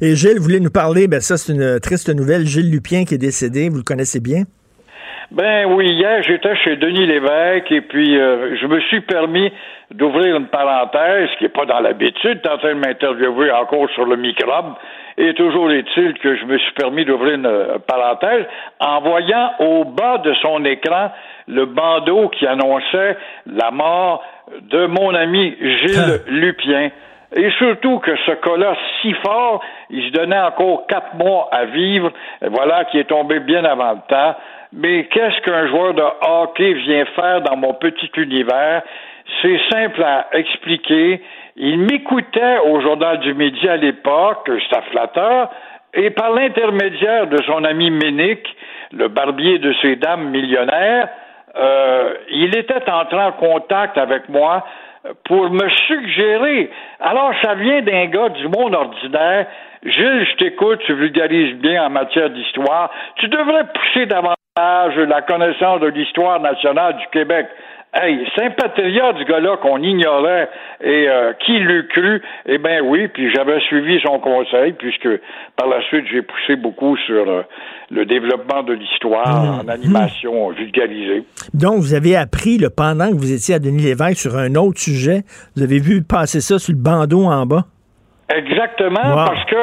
Et 0.00 0.14
Gilles 0.14 0.40
voulait 0.40 0.60
nous 0.60 0.70
parler, 0.70 1.06
ben 1.06 1.20
ça 1.20 1.36
c'est 1.36 1.52
une 1.52 1.80
triste 1.80 2.08
nouvelle, 2.14 2.46
Gilles 2.46 2.70
Lupien 2.70 3.04
qui 3.04 3.14
est 3.14 3.18
décédé, 3.18 3.68
vous 3.68 3.78
le 3.78 3.82
connaissez 3.82 4.20
bien? 4.20 4.44
Ben 5.32 5.66
oui, 5.66 5.88
hier 5.88 6.22
j'étais 6.22 6.54
chez 6.56 6.76
Denis 6.76 7.04
Lévesque 7.04 7.72
et 7.72 7.80
puis 7.80 8.16
euh, 8.16 8.56
je 8.60 8.66
me 8.66 8.78
suis 8.82 9.00
permis 9.00 9.52
d'ouvrir 9.90 10.36
une 10.36 10.46
parenthèse 10.46 11.28
qui 11.38 11.44
n'est 11.44 11.50
pas 11.50 11.66
dans 11.66 11.80
l'habitude, 11.80 12.40
en 12.48 12.58
train 12.58 12.74
de 12.74 12.80
m'interviewer 12.80 13.50
encore 13.50 13.90
sur 13.90 14.04
le 14.04 14.16
microbe. 14.16 14.74
Et 15.18 15.34
toujours 15.34 15.72
est-il 15.72 16.14
que 16.18 16.36
je 16.36 16.44
me 16.44 16.58
suis 16.58 16.72
permis 16.74 17.04
d'ouvrir 17.04 17.34
une 17.34 17.46
euh, 17.46 17.78
parenthèse 17.78 18.44
en 18.78 19.00
voyant 19.00 19.50
au 19.58 19.84
bas 19.84 20.18
de 20.18 20.32
son 20.34 20.64
écran 20.64 21.10
le 21.48 21.66
bandeau 21.66 22.28
qui 22.28 22.46
annonçait 22.46 23.16
la 23.46 23.72
mort 23.72 24.22
de 24.60 24.86
mon 24.86 25.12
ami 25.12 25.56
Gilles 25.60 26.20
Lupien. 26.28 26.90
Et 27.34 27.50
surtout 27.58 27.98
que 27.98 28.14
ce 28.24 28.32
cas-là, 28.32 28.76
si 29.02 29.12
fort, 29.14 29.60
il 29.90 30.06
se 30.06 30.12
donnait 30.12 30.38
encore 30.38 30.86
quatre 30.86 31.14
mois 31.16 31.48
à 31.50 31.64
vivre, 31.64 32.12
voilà, 32.42 32.84
qui 32.84 32.98
est 32.98 33.08
tombé 33.08 33.40
bien 33.40 33.64
avant 33.64 33.92
le 33.92 33.98
temps. 34.08 34.36
Mais 34.76 35.04
qu'est-ce 35.06 35.40
qu'un 35.40 35.68
joueur 35.68 35.94
de 35.94 36.02
hockey 36.02 36.74
vient 36.74 37.06
faire 37.16 37.40
dans 37.40 37.56
mon 37.56 37.72
petit 37.72 38.10
univers? 38.16 38.82
C'est 39.40 39.58
simple 39.70 40.02
à 40.02 40.26
expliquer. 40.32 41.22
Il 41.56 41.78
m'écoutait 41.78 42.58
au 42.66 42.80
Journal 42.82 43.18
du 43.20 43.32
Midi 43.32 43.66
à 43.66 43.78
l'époque, 43.78 44.50
c'était 44.68 44.82
flatteur, 44.90 45.50
et 45.94 46.10
par 46.10 46.30
l'intermédiaire 46.32 47.26
de 47.26 47.42
son 47.44 47.64
ami 47.64 47.90
Ménic, 47.90 48.46
le 48.92 49.08
barbier 49.08 49.58
de 49.58 49.74
ces 49.80 49.96
dames 49.96 50.28
millionnaires, 50.28 51.08
euh, 51.56 52.14
il 52.30 52.54
était 52.54 52.90
entré 52.90 53.18
en 53.18 53.32
contact 53.32 53.96
avec 53.96 54.28
moi 54.28 54.66
pour 55.24 55.50
me 55.50 55.68
suggérer. 55.86 56.70
Alors, 57.00 57.32
ça 57.42 57.54
vient 57.54 57.80
d'un 57.80 58.06
gars 58.06 58.28
du 58.28 58.46
monde 58.48 58.74
ordinaire. 58.74 59.46
Gilles, 59.84 60.26
je 60.30 60.36
t'écoute, 60.36 60.80
tu 60.84 60.92
vulgarises 60.92 61.54
bien 61.54 61.86
en 61.86 61.90
matière 61.90 62.28
d'histoire. 62.28 62.90
Tu 63.16 63.28
devrais 63.28 63.64
pousser 63.72 64.04
davantage 64.04 64.36
la 64.56 65.22
connaissance 65.22 65.80
de 65.80 65.88
l'histoire 65.88 66.40
nationale 66.40 66.96
du 66.96 67.04
Québec. 67.12 67.46
Hey, 67.98 68.26
sympathia 68.36 69.14
du 69.14 69.24
gars-là 69.24 69.56
qu'on 69.62 69.78
ignorait 69.82 70.50
et 70.82 71.08
euh, 71.08 71.32
qui 71.44 71.58
l'eût 71.58 71.86
cru? 71.88 72.20
Eh 72.44 72.58
bien 72.58 72.80
oui, 72.82 73.08
puis 73.08 73.32
j'avais 73.34 73.58
suivi 73.60 73.98
son 74.02 74.18
conseil 74.18 74.74
puisque 74.74 75.08
par 75.56 75.66
la 75.68 75.80
suite 75.82 76.04
j'ai 76.12 76.20
poussé 76.20 76.56
beaucoup 76.56 76.94
sur 76.98 77.26
euh, 77.26 77.42
le 77.90 78.04
développement 78.04 78.62
de 78.64 78.74
l'histoire 78.74 79.44
Mmh. 79.44 79.60
en 79.60 79.68
animation 79.68 80.50
vulgarisée. 80.50 81.24
Donc, 81.54 81.76
vous 81.76 81.94
avez 81.94 82.16
appris, 82.16 82.58
le 82.58 82.68
pendant 82.68 83.08
que 83.08 83.14
vous 83.14 83.32
étiez 83.32 83.54
à 83.54 83.58
Denis 83.60 83.82
Lévesque 83.84 84.18
sur 84.18 84.36
un 84.36 84.54
autre 84.56 84.78
sujet, 84.78 85.22
vous 85.56 85.62
avez 85.62 85.78
vu 85.78 86.02
passer 86.02 86.40
ça 86.40 86.58
sur 86.58 86.74
le 86.74 86.82
bandeau 86.82 87.24
en 87.24 87.46
bas? 87.46 87.64
Exactement, 88.28 89.00
Wow. 89.14 89.24
parce 89.26 89.44
que 89.44 89.56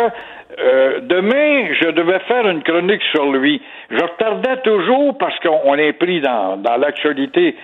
euh, 0.59 0.99
demain, 1.01 1.73
je 1.81 1.89
devais 1.91 2.19
faire 2.27 2.47
une 2.47 2.63
chronique 2.63 3.01
sur 3.11 3.31
lui. 3.31 3.61
Je 3.89 4.01
retardais 4.03 4.57
toujours 4.63 5.17
parce 5.17 5.37
qu'on 5.39 5.75
est 5.75 5.93
pris 5.93 6.21
dans, 6.21 6.57
dans 6.57 6.77
l'actualité 6.77 7.55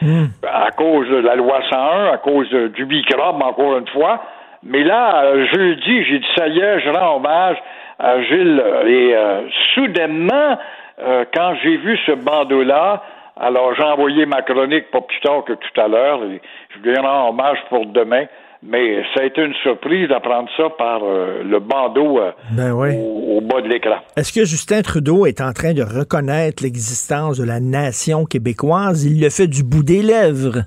à 0.47 0.71
cause 0.71 1.07
de 1.09 1.17
la 1.17 1.35
loi 1.35 1.59
101, 1.69 2.13
à 2.13 2.17
cause 2.17 2.49
de- 2.49 2.67
du 2.69 2.85
microbe, 2.85 3.41
encore 3.41 3.77
une 3.77 3.87
fois. 3.89 4.23
Mais 4.63 4.83
là, 4.83 5.23
euh, 5.25 5.45
jeudi, 5.53 6.03
j'ai 6.03 6.19
dit, 6.19 6.27
ça 6.37 6.47
y 6.47 6.59
est, 6.59 6.79
je 6.81 6.89
rends 6.89 7.15
hommage 7.17 7.57
à 7.99 8.21
Gilles. 8.21 8.63
Et 8.87 9.15
euh, 9.15 9.41
soudainement, 9.75 10.57
euh, 11.01 11.25
quand 11.33 11.53
j'ai 11.63 11.77
vu 11.77 11.97
ce 12.05 12.11
bandeau-là, 12.11 13.01
alors 13.39 13.73
j'ai 13.75 13.83
envoyé 13.83 14.25
ma 14.25 14.41
chronique 14.41 14.91
pas 14.91 14.99
plus 15.01 15.19
tard 15.21 15.43
que 15.45 15.53
tout 15.53 15.81
à 15.81 15.87
l'heure. 15.87 16.19
et 16.23 16.41
Je 16.75 16.89
lui 16.89 16.97
rends 16.99 17.29
hommage 17.29 17.59
pour 17.69 17.85
demain. 17.85 18.25
Mais 18.61 19.03
ça 19.13 19.21
a 19.21 19.25
été 19.25 19.41
une 19.41 19.53
surprise 19.63 20.09
d'apprendre 20.09 20.49
ça 20.57 20.69
par 20.77 21.01
euh, 21.03 21.43
le 21.43 21.59
bandeau 21.59 22.19
euh, 22.19 22.31
Ben 22.51 22.73
oui. 22.73 22.89
au, 22.97 23.37
au 23.37 23.41
bas 23.41 23.61
de 23.61 23.69
l'écran. 23.69 23.99
Est-ce 24.17 24.33
que 24.33 24.45
Justin 24.45 24.81
Trudeau 24.81 25.25
est 25.25 25.39
en 25.39 25.53
train 25.53 25.73
de 25.73 25.81
reconnaître 25.81 26.61
l'existence 26.61 27.37
de 27.39 27.45
la 27.45 27.61
nation 27.61 28.25
québécoise? 28.25 29.05
Il 29.05 29.21
le 29.23 29.29
fait 29.29 29.47
du 29.47 29.63
bout 29.63 29.83
des 29.83 30.01
lèvres. 30.01 30.63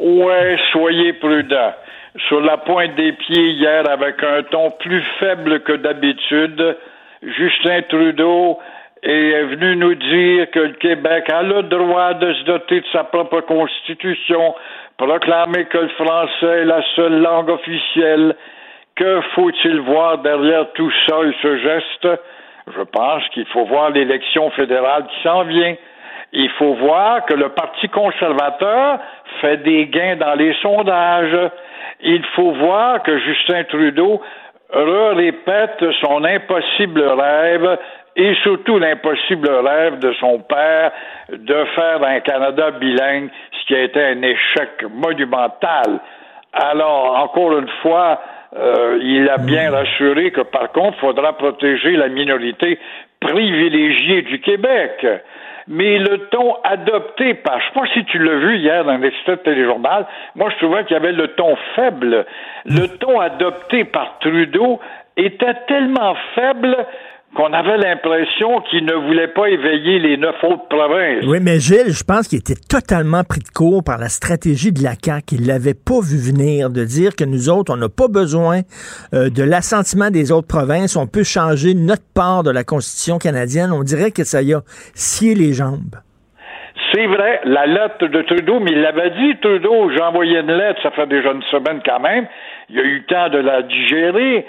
Ouais, 0.00 0.56
soyez 0.72 1.12
prudents. 1.14 1.74
Sur 2.28 2.40
la 2.40 2.56
pointe 2.56 2.96
des 2.96 3.12
pieds 3.12 3.50
hier, 3.50 3.88
avec 3.88 4.22
un 4.22 4.42
ton 4.44 4.70
plus 4.70 5.02
faible 5.20 5.60
que 5.60 5.72
d'habitude, 5.74 6.76
Justin 7.22 7.82
Trudeau 7.88 8.58
est 9.02 9.42
venu 9.44 9.76
nous 9.76 9.94
dire 9.94 10.50
que 10.50 10.58
le 10.60 10.72
Québec 10.74 11.28
a 11.30 11.42
le 11.42 11.62
droit 11.64 12.14
de 12.14 12.32
se 12.32 12.44
doter 12.44 12.80
de 12.80 12.86
sa 12.92 13.04
propre 13.04 13.40
constitution, 13.42 14.54
proclamer 14.98 15.64
que 15.66 15.78
le 15.78 15.88
français 15.90 16.60
est 16.60 16.64
la 16.64 16.82
seule 16.94 17.20
langue 17.22 17.48
officielle. 17.48 18.34
Que 18.96 19.20
faut-il 19.34 19.80
voir 19.80 20.18
derrière 20.18 20.72
tout 20.72 20.92
ça 21.06 21.20
et 21.24 21.34
ce 21.40 21.56
geste? 21.58 22.08
Je 22.76 22.82
pense 22.82 23.26
qu'il 23.28 23.46
faut 23.46 23.64
voir 23.64 23.90
l'élection 23.90 24.50
fédérale 24.50 25.06
qui 25.06 25.22
s'en 25.22 25.44
vient. 25.44 25.76
Il 26.32 26.50
faut 26.50 26.74
voir 26.74 27.24
que 27.24 27.34
le 27.34 27.48
Parti 27.50 27.88
conservateur 27.88 28.98
fait 29.40 29.58
des 29.58 29.86
gains 29.86 30.16
dans 30.16 30.34
les 30.34 30.52
sondages. 30.60 31.50
Il 32.00 32.24
faut 32.34 32.50
voir 32.52 33.02
que 33.02 33.18
Justin 33.18 33.64
Trudeau 33.64 34.20
répète 34.70 35.82
son 36.02 36.24
impossible 36.24 37.02
rêve 37.02 37.78
et 38.16 38.34
surtout 38.42 38.78
l'impossible 38.78 39.48
rêve 39.48 40.00
de 40.00 40.12
son 40.14 40.40
père 40.40 40.90
de 41.30 41.64
faire 41.76 42.02
un 42.02 42.20
Canada 42.20 42.72
bilingue, 42.72 43.30
qui 43.68 43.74
a 43.74 43.82
été 43.82 44.02
un 44.02 44.22
échec 44.22 44.82
monumental. 44.90 46.00
Alors, 46.54 47.16
encore 47.18 47.56
une 47.58 47.68
fois, 47.82 48.18
euh, 48.56 48.98
il 49.02 49.28
a 49.28 49.36
bien 49.36 49.70
rassuré 49.70 50.30
que 50.30 50.40
par 50.40 50.72
contre, 50.72 50.96
il 50.96 51.00
faudra 51.00 51.34
protéger 51.34 51.92
la 51.92 52.08
minorité 52.08 52.78
privilégiée 53.20 54.22
du 54.22 54.40
Québec. 54.40 55.06
Mais 55.70 55.98
le 55.98 56.28
ton 56.30 56.56
adopté 56.64 57.34
par, 57.34 57.60
je 57.60 57.66
sais 57.66 57.80
pas 57.80 57.86
si 57.92 58.04
tu 58.06 58.18
l'as 58.18 58.38
vu 58.38 58.56
hier 58.56 58.86
dans 58.86 58.96
l'extrait 58.96 59.36
de 59.36 59.42
téléjournal, 59.42 60.06
moi 60.34 60.48
je 60.48 60.56
trouvais 60.64 60.84
qu'il 60.84 60.94
y 60.94 60.96
avait 60.96 61.12
le 61.12 61.28
ton 61.28 61.54
faible. 61.76 62.24
Le 62.64 62.86
ton 62.96 63.20
adopté 63.20 63.84
par 63.84 64.18
Trudeau 64.20 64.80
était 65.18 65.54
tellement 65.66 66.16
faible 66.34 66.74
qu'on 67.38 67.52
avait 67.52 67.76
l'impression 67.76 68.60
qu'il 68.62 68.84
ne 68.84 68.94
voulait 68.94 69.28
pas 69.28 69.48
éveiller 69.48 70.00
les 70.00 70.16
neuf 70.16 70.34
autres 70.42 70.66
provinces. 70.68 71.24
Oui, 71.24 71.38
mais 71.40 71.60
Gilles, 71.60 71.92
je 71.92 72.02
pense 72.02 72.26
qu'il 72.26 72.40
était 72.40 72.58
totalement 72.68 73.22
pris 73.22 73.38
de 73.38 73.48
court 73.54 73.84
par 73.84 73.96
la 73.96 74.08
stratégie 74.08 74.72
de 74.72 74.82
la 74.82 74.94
CAQ. 75.00 75.36
Il 75.36 75.46
l'avait 75.46 75.78
pas 75.78 76.00
vu 76.02 76.18
venir 76.18 76.68
de 76.68 76.82
dire 76.82 77.14
que 77.14 77.22
nous 77.22 77.48
autres, 77.48 77.72
on 77.72 77.76
n'a 77.76 77.88
pas 77.88 78.08
besoin 78.08 78.62
euh, 79.14 79.30
de 79.30 79.44
l'assentiment 79.44 80.10
des 80.10 80.32
autres 80.32 80.48
provinces. 80.48 80.96
On 80.96 81.06
peut 81.06 81.22
changer 81.22 81.74
notre 81.74 82.02
part 82.12 82.42
de 82.42 82.50
la 82.50 82.64
Constitution 82.64 83.18
canadienne. 83.18 83.70
On 83.72 83.84
dirait 83.84 84.10
que 84.10 84.24
ça 84.24 84.42
y 84.42 84.52
a 84.52 84.62
scié 84.96 85.36
les 85.36 85.52
jambes. 85.52 85.94
C'est 86.92 87.06
vrai, 87.06 87.40
la 87.44 87.66
lettre 87.66 88.04
de 88.04 88.22
Trudeau, 88.22 88.58
mais 88.58 88.72
il 88.72 88.80
l'avait 88.80 89.10
dit, 89.10 89.36
Trudeau, 89.40 89.90
j'ai 89.90 90.02
envoyé 90.02 90.38
une 90.38 90.50
lettre, 90.50 90.82
ça 90.82 90.90
fait 90.90 91.06
déjà 91.06 91.30
une 91.30 91.42
semaine 91.52 91.82
quand 91.86 92.00
même. 92.00 92.26
Il 92.68 92.80
a 92.80 92.82
eu 92.82 92.96
le 92.96 93.04
temps 93.04 93.28
de 93.28 93.38
la 93.38 93.62
digérer. 93.62 94.44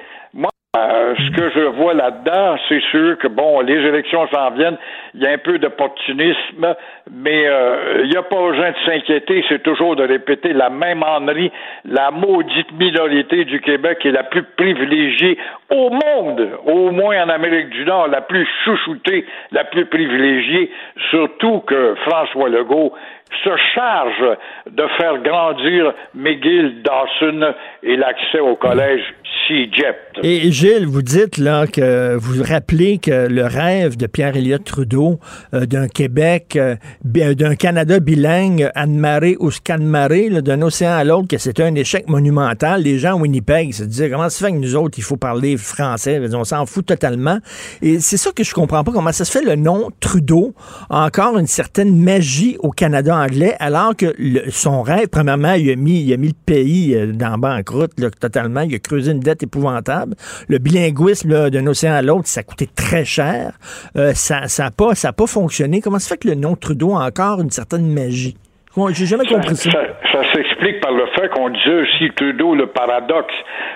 Euh, 0.78 1.16
ce 1.18 1.32
que 1.32 1.50
je 1.50 1.62
vois 1.62 1.96
là-dedans, 1.96 2.56
c'est 2.70 2.82
sûr 2.92 3.18
que, 3.18 3.28
bon, 3.28 3.62
les 3.62 3.74
élections 3.74 4.28
s'en 4.28 4.52
viennent, 4.52 4.78
il 5.16 5.22
y 5.22 5.26
a 5.26 5.32
un 5.32 5.40
peu 5.40 5.58
d'opportunisme, 5.58 6.76
mais 7.12 7.48
euh, 7.48 8.02
il 8.04 8.12
n'y 8.12 8.16
a 8.16 8.22
pas 8.22 8.36
besoin 8.36 8.70
de 8.70 8.76
s'inquiéter, 8.86 9.44
c'est 9.50 9.64
toujours 9.64 9.96
de 9.96 10.04
répéter 10.04 10.54
la 10.54 10.70
même 10.70 11.02
ennerie, 11.02 11.52
la 11.86 12.12
maudite 12.12 12.72
minorité 12.74 13.46
du 13.46 13.60
Québec 13.62 14.06
est 14.06 14.12
la 14.12 14.22
plus 14.22 14.44
privilégiée 14.44 15.40
au 15.72 15.90
monde, 15.90 16.48
au 16.68 16.92
moins 16.92 17.24
en 17.24 17.30
Amérique 17.30 17.70
du 17.70 17.84
Nord, 17.86 18.08
la 18.08 18.22
plus 18.22 18.48
chouchoutée, 18.64 19.26
la 19.52 19.64
plus 19.64 19.88
privilégiée, 19.88 20.70
surtout 21.10 21.62
que 21.62 21.96
François 22.06 22.48
Legault 22.48 22.94
se 23.44 23.56
charge 23.74 24.38
de 24.70 24.88
faire 24.98 25.18
grandir 25.18 25.94
McGill, 26.14 26.84
Dawson 26.84 27.54
et 27.82 27.96
l'accès 27.96 28.40
au 28.40 28.56
collège. 28.56 29.04
Et 30.24 30.52
Gilles, 30.52 30.86
vous 30.86 31.02
dites 31.02 31.38
là 31.38 31.66
que 31.66 32.16
vous 32.16 32.44
rappelez 32.44 32.98
que 32.98 33.28
le 33.28 33.46
rêve 33.46 33.98
de 33.98 34.06
Pierre 34.06 34.36
Elliott 34.36 34.64
Trudeau 34.64 35.20
euh, 35.54 35.66
d'un 35.66 35.88
Québec, 35.88 36.56
euh, 36.56 36.76
d'un 37.04 37.56
Canada 37.56 38.00
bilingue, 38.00 38.70
Anne-Marie 38.76 39.38
ou 39.40 39.50
Scanmaré, 39.50 40.30
d'un 40.30 40.62
océan 40.62 40.92
à 40.92 41.04
l'autre, 41.04 41.28
que 41.30 41.38
c'était 41.38 41.64
un 41.64 41.74
échec 41.76 42.08
monumental. 42.08 42.84
Les 42.84 43.00
gens 43.00 43.14
à 43.14 43.16
Winnipeg 43.16 43.74
se 43.74 43.84
disaient 43.84 44.10
comment 44.10 44.30
ça 44.30 44.46
fait 44.46 44.52
que 44.52 44.58
nous 44.58 44.76
autres, 44.76 45.00
il 45.00 45.04
faut 45.04 45.18
parler 45.18 45.58
français, 45.58 46.22
on 46.34 46.44
s'en 46.44 46.66
fout 46.66 46.86
totalement. 46.86 47.40
Et 47.82 48.00
c'est 48.00 48.18
ça 48.18 48.32
que 48.32 48.44
je 48.44 48.54
comprends 48.54 48.84
pas, 48.84 48.92
comment 48.92 49.12
ça 49.12 49.26
se 49.26 49.32
fait 49.32 49.44
le 49.44 49.56
nom 49.56 49.90
Trudeau 50.00 50.54
a 50.90 51.06
encore 51.06 51.38
une 51.38 51.48
certaine 51.48 51.96
magie 51.96 52.58
au 52.60 52.72
Canada 52.72 53.16
anglais, 53.16 53.56
alors 53.60 53.96
que 53.96 54.14
son 54.50 54.82
rêve, 54.82 55.08
premièrement, 55.08 55.54
il 55.54 55.72
a 55.72 55.76
mis, 55.76 56.04
il 56.04 56.14
a 56.14 56.18
mis 56.18 56.28
le 56.28 56.34
pays 56.46 56.96
euh, 56.96 57.12
dans 57.14 57.38
banqueroute 57.38 58.00
là, 58.00 58.10
totalement, 58.12 58.62
il 58.62 58.76
a 58.76 58.80
creusé 58.80 59.12
une 59.12 59.19
dette 59.20 59.44
épouvantable. 59.44 60.16
Le 60.48 60.58
bilinguisme 60.58 61.50
d'un 61.50 61.68
océan 61.68 61.94
à 61.94 62.02
l'autre, 62.02 62.28
ça 62.28 62.42
a 62.42 62.44
coûté 62.44 62.68
très 62.68 63.06
cher. 63.06 63.54
Euh, 63.96 64.14
ça 64.14 64.42
n'a 64.42 64.48
ça 64.48 64.72
pas, 64.72 64.96
ça 64.96 65.10
a 65.10 65.14
pas 65.14 65.28
fonctionné. 65.28 65.82
Comment 65.82 66.00
ça 66.00 66.10
fait 66.10 66.22
que 66.22 66.28
le 66.28 66.36
nom 66.36 66.56
Trudeau 66.56 66.96
a 66.96 67.06
encore 67.06 67.42
une 67.42 67.52
certaine 67.52 67.88
magie? 67.92 68.36
J'ai 68.92 69.06
jamais 69.06 69.26
compris 69.26 69.56
ça. 69.56 69.72
Ça, 70.12 70.22
s'explique 70.34 70.80
par 70.80 70.92
le 70.92 71.06
fait 71.16 71.30
qu'on 71.30 71.50
disait 71.50 71.82
aussi 71.82 72.10
Trudeau 72.16 72.56
le 72.56 72.68
paradoxe. 72.68 73.34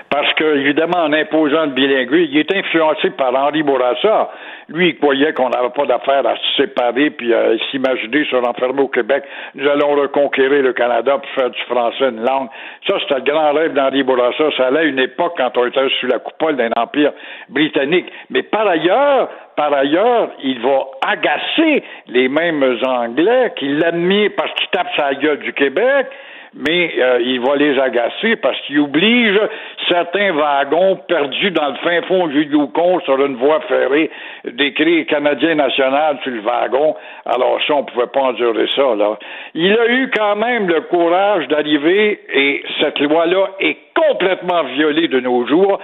Parce 0.08 0.32
que, 0.34 0.56
évidemment, 0.56 1.04
en 1.04 1.12
imposant 1.12 1.66
le 1.66 1.72
bilinguisme, 1.72 2.30
il 2.32 2.38
est 2.38 2.52
influencé 2.52 3.10
par 3.10 3.34
Henri 3.34 3.62
Bourassa. 3.62 4.30
Lui, 4.68 4.90
il 4.90 4.98
croyait 4.98 5.32
qu'on 5.32 5.50
n'avait 5.50 5.70
pas 5.70 5.86
d'affaire 5.86 6.26
à 6.26 6.36
se 6.36 6.62
séparer 6.62 7.10
puis 7.10 7.34
à 7.34 7.58
s'imaginer 7.70 8.24
se 8.30 8.36
renfermer 8.36 8.82
au 8.82 8.88
Québec. 8.88 9.24
Nous 9.54 9.68
allons 9.68 9.94
reconquérir 9.94 10.62
le 10.62 10.72
Canada 10.72 11.18
pour 11.18 11.30
faire 11.30 11.50
du 11.50 11.60
français 11.62 12.08
une 12.08 12.24
langue. 12.24 12.48
Ça, 12.86 12.94
c'était 13.00 13.16
le 13.16 13.32
grand 13.32 13.52
rêve 13.52 13.74
d'Henri 13.74 14.02
Bourassa. 14.02 14.44
Ça 14.56 14.66
allait 14.68 14.80
à 14.80 14.84
une 14.84 14.98
époque 14.98 15.34
quand 15.36 15.56
on 15.58 15.66
était 15.66 15.88
sous 16.00 16.06
la 16.06 16.18
coupole 16.18 16.56
d'un 16.56 16.70
empire 16.76 17.12
britannique. 17.48 18.06
Mais 18.30 18.42
par 18.42 18.66
ailleurs, 18.66 19.28
par 19.56 19.72
ailleurs, 19.72 20.30
il 20.42 20.60
va 20.60 20.86
agacer 21.06 21.84
les 22.08 22.28
mêmes 22.28 22.78
Anglais 22.86 23.52
qui 23.56 23.68
l'admirent 23.68 24.32
parce 24.36 24.52
qu'il 24.54 24.68
tape 24.70 24.88
sa 24.96 25.14
gueule 25.14 25.38
du 25.38 25.52
Québec 25.52 26.06
mais 26.54 26.92
euh, 26.98 27.18
il 27.22 27.40
va 27.40 27.56
les 27.56 27.78
agacer 27.78 28.36
parce 28.36 28.60
qu'il 28.62 28.78
oblige 28.80 29.40
certains 29.88 30.32
wagons 30.32 30.96
perdus 31.08 31.50
dans 31.50 31.68
le 31.68 31.76
fin 31.76 32.02
fond 32.02 32.26
du 32.28 32.44
Yukon 32.44 33.00
sur 33.00 33.24
une 33.24 33.36
voie 33.36 33.60
ferrée 33.62 34.10
d'écrire 34.44 35.06
Canadien 35.06 35.56
national 35.56 36.18
sur 36.22 36.32
le 36.32 36.40
wagon. 36.40 36.94
Alors 37.26 37.58
ça, 37.66 37.74
on 37.74 37.84
pouvait 37.84 38.06
pas 38.06 38.20
endurer 38.20 38.66
ça, 38.74 38.94
là. 38.94 39.18
Il 39.54 39.72
a 39.76 39.88
eu 39.88 40.10
quand 40.14 40.36
même 40.36 40.68
le 40.68 40.82
courage 40.82 41.48
d'arriver, 41.48 42.20
et 42.32 42.62
cette 42.80 43.00
loi-là 43.00 43.50
est 43.60 43.78
complètement 43.94 44.64
violée 44.64 45.08
de 45.08 45.20
nos 45.20 45.46
jours, 45.46 45.78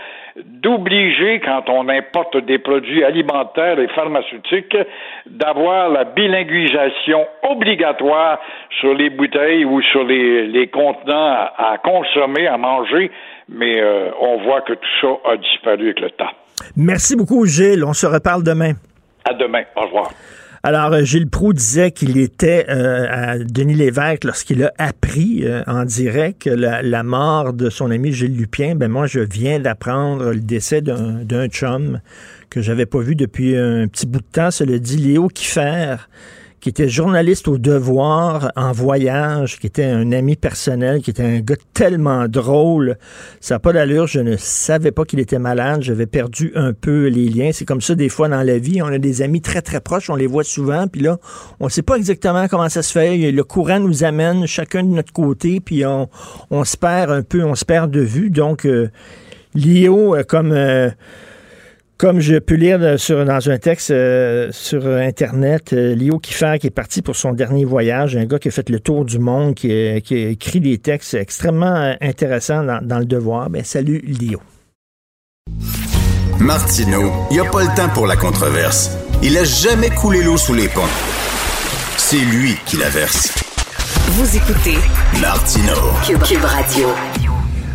d'obliger, 0.46 1.40
quand 1.40 1.68
on 1.68 1.88
importe 1.88 2.36
des 2.36 2.58
produits 2.58 3.04
alimentaires 3.04 3.78
et 3.78 3.88
pharmaceutiques, 3.88 4.76
d'avoir 5.26 5.88
la 5.88 6.04
bilinguisation 6.04 7.26
obligatoire 7.42 8.38
sur 8.80 8.94
les 8.94 9.10
bouteilles 9.10 9.64
ou 9.64 9.80
sur 9.82 10.04
les, 10.04 10.68
contenants 10.72 11.48
à, 11.56 11.78
consommer, 11.82 12.46
à 12.46 12.56
manger, 12.56 13.10
mais 13.48 13.80
euh, 13.80 14.10
on 14.20 14.42
voit 14.44 14.60
que 14.62 14.74
tout 14.74 14.88
ça 15.00 15.30
a 15.32 15.36
disparu 15.36 15.86
avec 15.86 16.00
le 16.00 16.10
temps. 16.10 16.30
Merci 16.76 17.16
beaucoup, 17.16 17.46
Gilles. 17.46 17.84
On 17.84 17.92
se 17.92 18.06
reparle 18.06 18.42
demain. 18.42 18.72
À 19.28 19.34
demain. 19.34 19.62
Au 19.76 19.82
revoir. 19.82 20.10
Alors, 20.62 20.92
euh, 20.92 21.04
Gilles 21.04 21.28
Proux 21.28 21.54
disait 21.54 21.90
qu'il 21.90 22.18
était 22.18 22.66
euh, 22.68 23.06
à 23.08 23.38
Denis 23.38 23.74
Lévesque 23.74 24.24
lorsqu'il 24.24 24.62
a 24.62 24.72
appris 24.76 25.40
euh, 25.44 25.62
en 25.66 25.86
direct 25.86 26.46
la, 26.46 26.82
la, 26.82 27.02
mort 27.02 27.54
de 27.54 27.70
son 27.70 27.90
ami 27.90 28.12
Gilles 28.12 28.36
Lupien. 28.36 28.74
Ben 28.74 28.90
moi, 28.90 29.06
je 29.06 29.20
viens 29.20 29.58
d'apprendre 29.58 30.32
le 30.32 30.40
décès 30.40 30.82
d'un 30.82 31.48
chum 31.48 32.00
que 32.50 32.60
j'avais 32.60 32.84
pas 32.84 33.00
vu 33.00 33.14
depuis 33.14 33.56
un 33.56 33.88
petit 33.88 34.06
bout 34.06 34.18
de 34.20 34.24
temps. 34.30 34.50
C'est 34.50 34.66
le 34.66 34.78
dit 34.78 34.98
Léo 34.98 35.28
Kiffer 35.28 35.96
qui 36.60 36.68
était 36.68 36.88
journaliste 36.88 37.48
au 37.48 37.56
devoir 37.56 38.52
en 38.54 38.72
voyage, 38.72 39.58
qui 39.58 39.66
était 39.66 39.84
un 39.84 40.12
ami 40.12 40.36
personnel, 40.36 41.00
qui 41.00 41.10
était 41.10 41.22
un 41.22 41.40
gars 41.40 41.56
tellement 41.72 42.28
drôle. 42.28 42.98
Ça 43.40 43.54
n'a 43.54 43.58
pas 43.58 43.72
d'allure. 43.72 44.06
Je 44.06 44.20
ne 44.20 44.36
savais 44.36 44.90
pas 44.90 45.04
qu'il 45.04 45.20
était 45.20 45.38
malade. 45.38 45.82
J'avais 45.82 46.06
perdu 46.06 46.52
un 46.54 46.72
peu 46.74 47.06
les 47.06 47.28
liens. 47.28 47.50
C'est 47.52 47.64
comme 47.64 47.80
ça 47.80 47.94
des 47.94 48.10
fois 48.10 48.28
dans 48.28 48.42
la 48.42 48.58
vie. 48.58 48.82
On 48.82 48.88
a 48.88 48.98
des 48.98 49.22
amis 49.22 49.40
très, 49.40 49.62
très 49.62 49.80
proches. 49.80 50.10
On 50.10 50.16
les 50.16 50.26
voit 50.26 50.44
souvent. 50.44 50.86
Puis 50.86 51.00
là, 51.00 51.18
on 51.60 51.66
ne 51.66 51.70
sait 51.70 51.82
pas 51.82 51.96
exactement 51.96 52.46
comment 52.48 52.68
ça 52.68 52.82
se 52.82 52.92
fait. 52.92 53.32
Le 53.32 53.44
courant 53.44 53.80
nous 53.80 54.04
amène 54.04 54.46
chacun 54.46 54.82
de 54.82 54.88
notre 54.88 55.12
côté. 55.12 55.60
Puis 55.60 55.86
on, 55.86 56.08
on 56.50 56.64
se 56.64 56.76
perd 56.76 57.10
un 57.10 57.22
peu, 57.22 57.42
on 57.42 57.54
se 57.54 57.64
perd 57.64 57.90
de 57.90 58.00
vue. 58.00 58.28
Donc, 58.28 58.66
euh, 58.66 58.90
Léo, 59.54 60.14
euh, 60.14 60.24
comme... 60.24 60.52
Euh, 60.52 60.90
comme 62.00 62.20
je 62.20 62.36
peux 62.36 62.54
lire 62.54 62.98
sur, 62.98 63.26
dans 63.26 63.50
un 63.50 63.58
texte 63.58 63.90
euh, 63.90 64.48
sur 64.52 64.86
Internet, 64.86 65.74
euh, 65.74 65.94
Léo 65.94 66.18
Kiffer 66.18 66.56
qui 66.58 66.68
est 66.68 66.70
parti 66.70 67.02
pour 67.02 67.14
son 67.14 67.32
dernier 67.32 67.66
voyage, 67.66 68.16
un 68.16 68.24
gars 68.24 68.38
qui 68.38 68.48
a 68.48 68.50
fait 68.50 68.70
le 68.70 68.80
tour 68.80 69.04
du 69.04 69.18
monde, 69.18 69.54
qui, 69.54 69.70
a, 69.70 69.96
écrit 69.96 70.60
des 70.60 70.78
textes 70.78 71.12
extrêmement 71.12 71.76
euh, 71.76 71.92
intéressants 72.00 72.64
dans, 72.64 72.98
le 72.98 73.04
devoir. 73.04 73.50
Ben, 73.50 73.62
salut 73.64 73.98
Léo. 73.98 74.40
Martineau, 76.38 77.12
il 77.30 77.34
n'y 77.34 77.40
a 77.40 77.50
pas 77.50 77.64
le 77.64 77.76
temps 77.76 77.90
pour 77.90 78.06
la 78.06 78.16
controverse. 78.16 78.96
Il 79.22 79.36
a 79.36 79.44
jamais 79.44 79.90
coulé 79.90 80.22
l'eau 80.22 80.38
sous 80.38 80.54
les 80.54 80.68
ponts. 80.68 80.80
C'est 81.98 82.16
lui 82.16 82.54
qui 82.64 82.78
la 82.78 82.88
verse. 82.88 83.30
Vous 84.12 84.36
écoutez 84.38 84.78
Martineau. 85.20 85.92
Cube 86.02 86.44
Radio. 86.44 86.88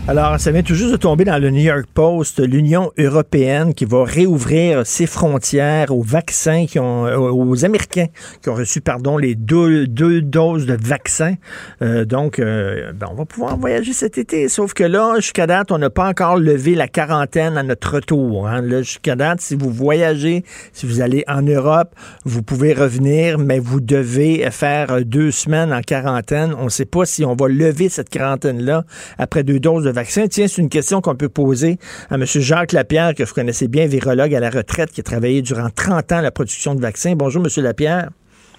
Alors, 0.07 0.39
ça 0.39 0.51
vient 0.51 0.61
tout 0.61 0.75
juste 0.75 0.91
de 0.91 0.97
tomber 0.97 1.23
dans 1.23 1.39
le 1.39 1.49
New 1.49 1.63
York 1.63 1.87
Post, 1.91 2.39
l'Union 2.39 2.91
européenne 2.99 3.73
qui 3.73 3.85
va 3.85 4.03
réouvrir 4.03 4.85
ses 4.85 5.07
frontières 5.07 5.89
aux 5.89 6.03
vaccins 6.03 6.67
qui 6.67 6.77
ont, 6.77 7.07
euh, 7.07 7.17
aux 7.17 7.65
Américains 7.65 8.05
qui 8.43 8.49
ont 8.49 8.53
reçu, 8.53 8.81
pardon, 8.81 9.17
les 9.17 9.33
deux, 9.33 9.87
deux 9.87 10.21
doses 10.21 10.67
de 10.67 10.77
vaccins. 10.79 11.33
Euh, 11.81 12.05
donc, 12.05 12.37
euh, 12.37 12.93
ben, 12.93 13.07
on 13.09 13.15
va 13.15 13.25
pouvoir 13.25 13.57
voyager 13.57 13.93
cet 13.93 14.19
été. 14.19 14.47
Sauf 14.47 14.75
que 14.75 14.83
là, 14.83 15.15
jusqu'à 15.15 15.47
date, 15.47 15.71
on 15.71 15.79
n'a 15.79 15.89
pas 15.89 16.07
encore 16.07 16.37
levé 16.37 16.75
la 16.75 16.87
quarantaine 16.87 17.57
à 17.57 17.63
notre 17.63 17.95
retour. 17.95 18.47
Hein. 18.47 18.61
Là, 18.61 18.83
jusqu'à 18.83 19.15
date, 19.15 19.41
si 19.41 19.55
vous 19.55 19.71
voyagez, 19.71 20.45
si 20.71 20.85
vous 20.85 21.01
allez 21.01 21.23
en 21.27 21.41
Europe, 21.41 21.95
vous 22.25 22.43
pouvez 22.43 22.73
revenir, 22.73 23.39
mais 23.39 23.57
vous 23.57 23.81
devez 23.81 24.47
faire 24.51 25.03
deux 25.03 25.31
semaines 25.31 25.73
en 25.73 25.81
quarantaine. 25.81 26.53
On 26.59 26.65
ne 26.65 26.69
sait 26.69 26.85
pas 26.85 27.05
si 27.07 27.25
on 27.25 27.33
va 27.33 27.47
lever 27.47 27.89
cette 27.89 28.09
quarantaine-là 28.09 28.85
après 29.17 29.43
deux 29.43 29.59
doses 29.59 29.83
de 29.83 29.94
vaccin. 29.95 30.27
Tiens, 30.27 30.47
c'est 30.47 30.61
une 30.61 30.69
question 30.69 31.01
qu'on 31.01 31.15
peut 31.15 31.29
poser 31.29 31.77
à 32.09 32.15
M. 32.15 32.25
Jacques 32.25 32.71
Lapierre, 32.71 33.15
que 33.15 33.23
vous 33.23 33.33
connaissez 33.33 33.67
bien, 33.67 33.87
virologue 33.87 34.33
à 34.35 34.39
la 34.39 34.49
retraite, 34.49 34.91
qui 34.91 35.01
a 35.01 35.03
travaillé 35.03 35.41
durant 35.41 35.69
30 35.69 36.11
ans 36.11 36.17
à 36.17 36.21
la 36.21 36.31
production 36.31 36.75
de 36.75 36.81
vaccins. 36.81 37.15
Bonjour, 37.15 37.43
M. 37.43 37.63
Lapierre. 37.63 38.09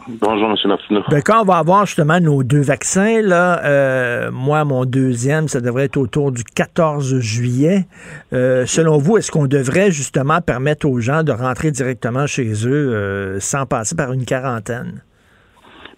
Bonjour, 0.09 0.51
M. 0.51 0.57
Martineau. 0.67 1.03
Ben, 1.11 1.21
quand 1.21 1.43
on 1.43 1.45
va 1.45 1.57
avoir 1.57 1.85
justement 1.87 2.21
nos 2.21 2.45
deux 2.45 2.61
vaccins, 2.61 3.23
là, 3.23 3.65
euh, 3.65 4.31
moi, 4.31 4.65
mon 4.65 4.85
deuxième, 4.85 5.49
ça 5.49 5.61
devrait 5.61 5.87
être 5.87 5.97
autour 5.97 6.31
du 6.31 6.45
14 6.45 7.19
juillet. 7.19 7.87
Euh, 8.33 8.67
selon 8.67 8.99
vous, 8.99 9.17
est-ce 9.17 9.33
qu'on 9.33 9.47
devrait 9.47 9.91
justement 9.91 10.41
permettre 10.41 10.89
aux 10.89 11.01
gens 11.01 11.25
de 11.25 11.33
rentrer 11.33 11.73
directement 11.73 12.27
chez 12.29 12.53
eux 12.67 12.95
euh, 12.95 13.41
sans 13.41 13.67
passer 13.67 13.97
par 13.97 14.13
une 14.13 14.25
quarantaine? 14.25 15.03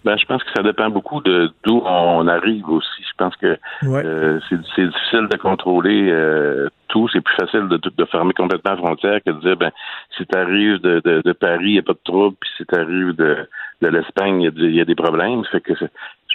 Ben, 0.05 0.17
je 0.17 0.25
pense 0.25 0.41
que 0.43 0.49
ça 0.55 0.63
dépend 0.63 0.89
beaucoup 0.89 1.19
de 1.21 1.51
d'où 1.63 1.81
on 1.85 2.27
arrive 2.27 2.69
aussi. 2.69 3.03
Je 3.03 3.13
pense 3.17 3.35
que 3.35 3.57
euh, 3.83 4.39
c'est 4.49 4.57
difficile 4.61 5.27
de 5.29 5.37
contrôler 5.37 6.09
euh, 6.09 6.69
tout. 6.87 7.09
C'est 7.11 7.19
plus 7.19 7.35
facile 7.35 7.67
de, 7.67 7.77
de 7.77 8.05
fermer 8.05 8.33
complètement 8.33 8.71
la 8.71 8.77
frontière 8.77 9.19
que 9.25 9.31
de 9.31 9.39
dire 9.41 9.57
ben 9.57 9.71
si 10.15 10.25
tu 10.25 10.37
arrives 10.37 10.79
de, 10.79 11.01
de, 11.03 11.21
de, 11.23 11.31
Paris, 11.33 11.65
il 11.65 11.73
n'y 11.73 11.79
a 11.79 11.83
pas 11.83 11.93
de 11.93 11.99
trouble, 12.03 12.37
puis 12.39 12.49
si 12.55 12.65
tu 12.65 12.75
arrives 12.75 13.13
de, 13.15 13.45
de 13.81 13.87
l'Espagne, 13.87 14.41
il 14.41 14.75
y, 14.75 14.81
a 14.81 14.85
des 14.85 14.95
problèmes. 14.95 15.43
Fait 15.51 15.59
que 15.59 15.73
je 15.75 15.85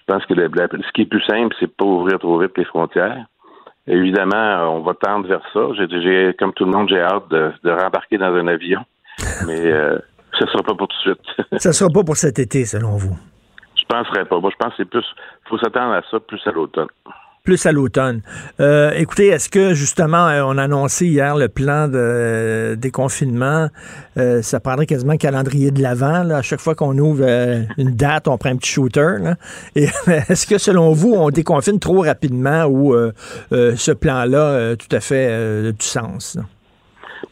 pense 0.07 0.27
que 0.27 0.35
ce 0.35 0.93
qui 0.93 1.03
est 1.03 1.07
plus 1.07 1.25
simple, 1.25 1.57
c'est 1.59 1.75
pas 1.75 1.87
ouvrir 1.87 2.19
trop 2.19 2.39
vite 2.39 2.57
les 2.59 2.65
frontières. 2.65 3.25
Évidemment, 3.87 4.77
on 4.77 4.81
va 4.81 4.95
tendre 4.95 5.27
vers 5.27 5.43
ça. 5.53 5.61
J'ai, 5.75 6.35
comme 6.39 6.53
tout 6.53 6.65
le 6.65 6.71
monde, 6.71 6.89
j'ai 6.91 7.01
hâte 7.01 7.29
de, 7.31 7.53
de 7.63 7.71
rembarquer 7.71 8.19
dans 8.19 8.35
un 8.35 8.47
avion. 8.47 8.81
Mais 9.47 9.73
euh, 9.73 9.99
ce 10.39 10.45
ne 10.45 10.51
sera 10.51 10.63
pas 10.63 10.75
pour 10.75 10.89
tout 10.89 10.97
de 10.97 11.15
suite. 11.15 11.47
ça 11.59 11.71
ne 11.71 11.75
sera 11.75 11.91
pas 11.91 12.03
pour 12.03 12.17
cet 12.17 12.39
été, 12.39 12.65
selon 12.65 12.97
vous? 12.97 13.17
Je 13.85 13.95
penserais 13.95 14.25
pas. 14.25 14.41
Moi, 14.41 14.51
je 14.51 14.57
pense 14.57 14.71
que 14.71 14.77
c'est 14.79 14.89
plus. 14.89 15.05
faut 15.49 15.59
s'attendre 15.59 15.95
à 15.95 16.03
ça 16.11 16.19
plus 16.21 16.41
à 16.47 16.51
l'automne. 16.51 16.89
Plus 17.45 17.67
à 17.67 17.73
l'automne. 17.73 18.23
Euh, 18.59 18.91
écoutez, 18.97 19.27
est-ce 19.27 19.51
que 19.51 19.75
justement, 19.75 20.29
euh, 20.29 20.43
on 20.47 20.57
a 20.57 20.63
annoncé 20.63 21.07
hier 21.07 21.37
le 21.37 21.49
plan 21.49 21.89
de 21.89 21.99
euh, 21.99 22.77
déconfinement, 22.77 23.69
ça 24.17 24.61
prendrait 24.61 24.87
quasiment 24.87 25.13
un 25.13 25.19
calendrier 25.19 25.71
de 25.71 25.83
l'avant. 25.83 26.31
À 26.31 26.41
chaque 26.41 26.61
fois 26.61 26.75
qu'on 26.75 26.97
ouvre 26.97 27.23
une 27.77 27.95
date, 27.95 28.29
on 28.29 28.39
prend 28.39 28.49
un 28.49 28.57
petit 28.57 28.71
shooter. 28.71 29.35
Et 29.77 29.85
est-ce 30.07 30.47
que 30.47 30.57
selon 30.57 30.93
vous, 30.93 31.13
on 31.13 31.29
déconfine 31.29 31.79
trop 31.79 32.01
rapidement 32.01 32.65
ou 32.65 32.97
ce 33.51 33.93
plan-là 33.93 34.77
tout 34.77 34.89
à 34.91 35.01
fait 35.01 35.73
du 35.73 35.85
sens? 35.85 36.39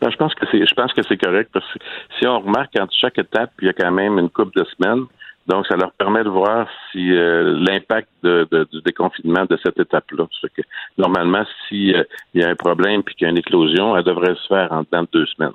Ben, 0.01 0.11
je 0.11 0.17
pense 0.17 0.35
que 0.35 0.45
c'est 0.51 0.67
je 0.67 0.75
pense 0.75 0.93
que 0.93 1.03
c'est 1.09 1.17
correct 1.17 1.51
parce 1.53 1.65
que 1.73 1.79
si 2.19 2.27
on 2.27 2.41
remarque 2.41 2.73
entre 2.79 2.93
chaque 3.01 3.19
étape, 3.19 3.53
il 3.61 3.67
y 3.67 3.71
a 3.71 3.73
quand 3.73 3.93
même 3.93 4.19
une 4.19 4.31
couple 4.31 4.59
de 4.59 4.67
semaines. 4.77 5.07
Donc, 5.47 5.67
ça 5.67 5.77
leur 5.77 5.93
permet 5.93 6.23
de 6.23 6.29
voir 6.29 6.69
si 6.91 7.13
euh, 7.13 7.59
l'impact 7.59 8.09
de, 8.23 8.47
du 8.73 8.81
déconfinement 8.83 9.45
de 9.45 9.59
cette 9.63 9.79
étape-là. 9.79 10.27
Que, 10.57 10.63
normalement, 10.99 11.45
s'il 11.69 11.97
euh, 11.97 12.05
y 12.35 12.43
a 12.43 12.49
un 12.49 12.55
problème 12.55 13.03
puis 13.03 13.15
qu'il 13.15 13.25
y 13.25 13.29
a 13.29 13.31
une 13.31 13.39
éclosion, 13.39 13.97
elle 13.97 14.05
devrait 14.05 14.35
se 14.37 14.47
faire 14.47 14.73
en 14.73 14.85
temps 14.85 15.03
de 15.03 15.09
deux 15.13 15.27
semaines. 15.27 15.53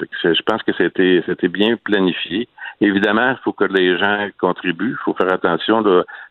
je 0.00 0.42
pense 0.42 0.62
que 0.62 0.72
c'était 0.76 1.48
bien 1.48 1.76
planifié. 1.76 2.48
Évidemment, 2.82 3.30
il 3.30 3.38
faut 3.44 3.52
que 3.52 3.64
les 3.64 3.96
gens 3.96 4.28
contribuent. 4.40 4.96
Il 4.98 5.02
faut 5.04 5.14
faire 5.14 5.32
attention. 5.32 5.84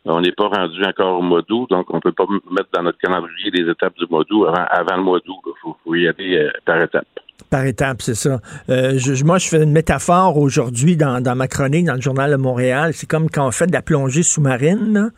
on 0.05 0.21
n'est 0.21 0.33
pas 0.33 0.49
rendu 0.49 0.83
encore 0.83 1.19
au 1.19 1.21
mois 1.21 1.41
d'août, 1.41 1.67
donc 1.69 1.89
on 1.89 1.95
ne 1.95 2.01
peut 2.01 2.11
pas 2.11 2.25
mettre 2.51 2.69
dans 2.73 2.83
notre 2.83 2.97
calendrier 2.97 3.51
les 3.51 3.69
étapes 3.69 3.95
du 3.97 4.05
mois 4.09 4.23
d'août 4.29 4.47
avant, 4.47 4.65
avant 4.69 4.97
le 4.97 5.03
mois 5.03 5.19
d'août. 5.25 5.39
Il 5.45 5.73
faut, 5.83 5.95
y 5.95 6.07
aller 6.07 6.37
euh, 6.37 6.51
par 6.65 6.81
étapes. 6.81 7.07
Par 7.49 7.65
étapes, 7.65 8.01
c'est 8.01 8.15
ça. 8.15 8.39
Euh, 8.69 8.99
moi, 9.25 9.37
je 9.37 9.47
fais 9.47 9.63
une 9.63 9.71
métaphore 9.71 10.37
aujourd'hui 10.37 10.95
dans, 10.95 11.35
ma 11.35 11.47
chronique 11.47 11.85
dans 11.85 11.95
le 11.95 12.01
Journal 12.01 12.31
de 12.31 12.35
Montréal. 12.35 12.91
C'est 12.93 13.07
comme 13.07 13.29
quand 13.29 13.47
on 13.47 13.51
fait 13.51 13.67
de 13.67 13.73
la 13.73 13.81
plongée 13.81 14.23
sous-marine, 14.23 15.11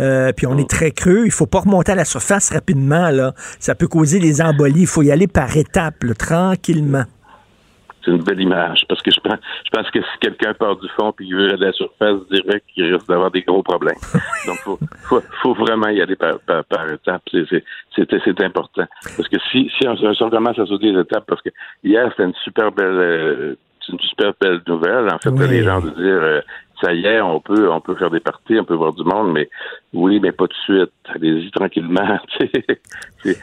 euh, 0.00 0.32
puis 0.32 0.46
on 0.46 0.58
est 0.58 0.68
très 0.68 0.90
creux. 0.90 1.22
Il 1.24 1.30
faut 1.30 1.46
pas 1.46 1.60
remonter 1.60 1.92
à 1.92 1.94
la 1.94 2.04
surface 2.04 2.50
rapidement. 2.50 3.10
Là. 3.10 3.34
Ça 3.60 3.74
peut 3.74 3.88
causer 3.88 4.18
des 4.18 4.40
embolies. 4.42 4.82
Il 4.82 4.86
faut 4.86 5.02
y 5.02 5.10
aller 5.10 5.26
par 5.26 5.56
étapes, 5.56 6.04
tranquillement. 6.18 7.04
C'est 8.08 8.14
une 8.14 8.22
belle 8.22 8.40
image 8.40 8.84
parce 8.88 9.02
que 9.02 9.10
je 9.10 9.20
pense, 9.20 9.38
je 9.64 9.70
pense 9.70 9.90
que 9.90 10.00
si 10.00 10.18
quelqu'un 10.20 10.54
part 10.54 10.76
du 10.76 10.88
fond 10.90 11.12
puis 11.12 11.26
il 11.28 11.34
veut 11.34 11.52
aller 11.52 11.64
à 11.64 11.66
la 11.66 11.72
surface, 11.72 12.16
direct, 12.30 12.64
il 12.76 12.94
risque 12.94 13.08
d'avoir 13.08 13.30
des 13.30 13.42
gros 13.42 13.62
problèmes. 13.62 13.98
Donc, 14.46 14.56
faut, 14.58 14.78
faut, 15.08 15.22
faut 15.42 15.54
vraiment 15.54 15.88
y 15.88 16.00
aller 16.00 16.16
par, 16.16 16.38
par, 16.40 16.64
par 16.64 16.90
étapes. 16.90 17.22
C'est 17.30 18.40
important. 18.42 18.86
Parce 19.16 19.28
que 19.28 19.36
si, 19.50 19.70
si 19.78 19.86
on, 19.86 19.94
on 19.94 20.30
commence 20.30 20.58
à 20.58 20.66
sauter 20.66 20.92
les 20.92 21.00
étapes, 21.00 21.24
parce 21.26 21.42
que 21.42 21.50
hier, 21.84 22.08
c'était 22.10 22.24
une 22.24 22.34
super 22.44 22.72
belle, 22.72 22.86
euh, 22.86 23.54
une 23.90 24.00
super 24.00 24.32
belle 24.40 24.60
nouvelle, 24.66 25.08
en 25.12 25.18
fait, 25.18 25.48
les 25.48 25.62
gens 25.62 25.80
de 25.80 25.90
dire, 25.90 25.98
euh, 25.98 26.40
ça 26.80 26.92
y 26.92 27.04
est, 27.06 27.20
on 27.20 27.40
peut, 27.40 27.70
on 27.70 27.80
peut 27.80 27.94
faire 27.96 28.10
des 28.10 28.20
parties, 28.20 28.58
on 28.58 28.64
peut 28.64 28.74
voir 28.74 28.92
du 28.92 29.02
monde, 29.02 29.32
mais 29.32 29.48
oui, 29.92 30.20
mais 30.20 30.32
pas 30.32 30.46
tout 30.46 30.72
de 30.72 30.78
suite. 30.78 30.92
Allez-y 31.08 31.50
tranquillement. 31.50 32.18
c'est 33.22 33.36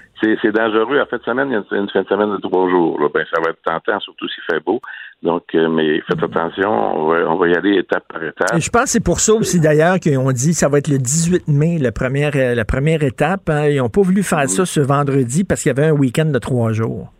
dangereux. 0.52 1.00
En 1.00 1.06
fin 1.06 1.18
de 1.18 1.24
semaine, 1.24 1.50
il 1.50 1.54
y 1.54 1.56
a 1.56 1.80
une, 1.80 1.90
fin 1.90 2.02
de 2.02 2.08
semaine 2.08 2.32
de 2.36 2.42
trois 2.42 2.70
jours. 2.70 3.00
Ben, 3.14 3.26
ça 3.34 3.42
va 3.42 3.52
être 3.52 3.62
tentant, 3.64 4.00
surtout 4.00 4.28
s'il 4.28 4.44
fait 4.50 4.64
beau. 4.64 4.82
Donc, 5.24 5.44
euh, 5.56 5.70
mais 5.70 6.02
faites 6.02 6.22
attention, 6.22 6.70
on 6.70 7.36
va, 7.36 7.48
y 7.48 7.56
aller 7.56 7.78
étape 7.78 8.04
par 8.08 8.24
étape. 8.24 8.60
je 8.60 8.70
pense 8.70 8.84
que 8.84 8.90
c'est 8.90 9.04
pour 9.04 9.20
ça 9.20 9.34
aussi 9.34 9.60
d'ailleurs 9.60 10.00
qu'ils 10.00 10.18
ont 10.18 10.32
dit 10.32 10.52
que 10.52 10.58
ça 10.58 10.70
va 10.70 10.78
être 10.78 10.88
le 10.88 10.98
18 10.98 11.48
mai, 11.48 11.78
la 11.80 11.92
première, 11.92 12.34
la 12.36 12.66
première 12.66 13.02
étape. 13.02 13.50
Hein. 13.50 13.68
Ils 13.70 13.78
n'ont 13.78 13.90
pas 13.90 14.02
voulu 14.02 14.24
faire 14.24 14.48
ça 14.50 14.66
ce 14.66 14.82
vendredi 14.82 15.44
parce 15.44 15.64
qu'il 15.64 15.76
y 15.76 15.80
avait 15.80 15.90
un 15.90 15.94
week-end 15.94 16.26
de 16.26 16.40
trois 16.40 16.74
jours. 16.74 17.12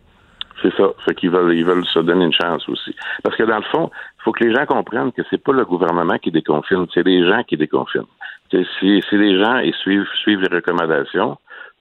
C'est 0.62 0.74
ça. 0.76 0.84
Fait 1.04 1.14
qu'ils 1.14 1.30
veulent, 1.30 1.54
ils 1.54 1.64
veulent 1.64 1.84
se 1.86 1.98
donner 1.98 2.24
une 2.24 2.32
chance 2.32 2.68
aussi. 2.68 2.94
Parce 3.22 3.36
que 3.36 3.42
dans 3.42 3.58
le 3.58 3.64
fond, 3.72 3.90
il 4.18 4.22
faut 4.22 4.32
que 4.32 4.44
les 4.44 4.54
gens 4.54 4.66
comprennent 4.66 5.12
que 5.12 5.22
c'est 5.30 5.42
pas 5.42 5.52
le 5.52 5.64
gouvernement 5.64 6.18
qui 6.18 6.30
déconfine, 6.30 6.86
c'est 6.94 7.04
les 7.04 7.26
gens 7.26 7.42
qui 7.44 7.56
déconfinent. 7.56 8.06
Si, 8.50 8.64
si 8.80 9.16
les 9.16 9.42
gens 9.42 9.58
ils 9.58 9.74
suivent, 9.74 10.06
suivent 10.22 10.40
les 10.40 10.54
recommandations, 10.56 11.36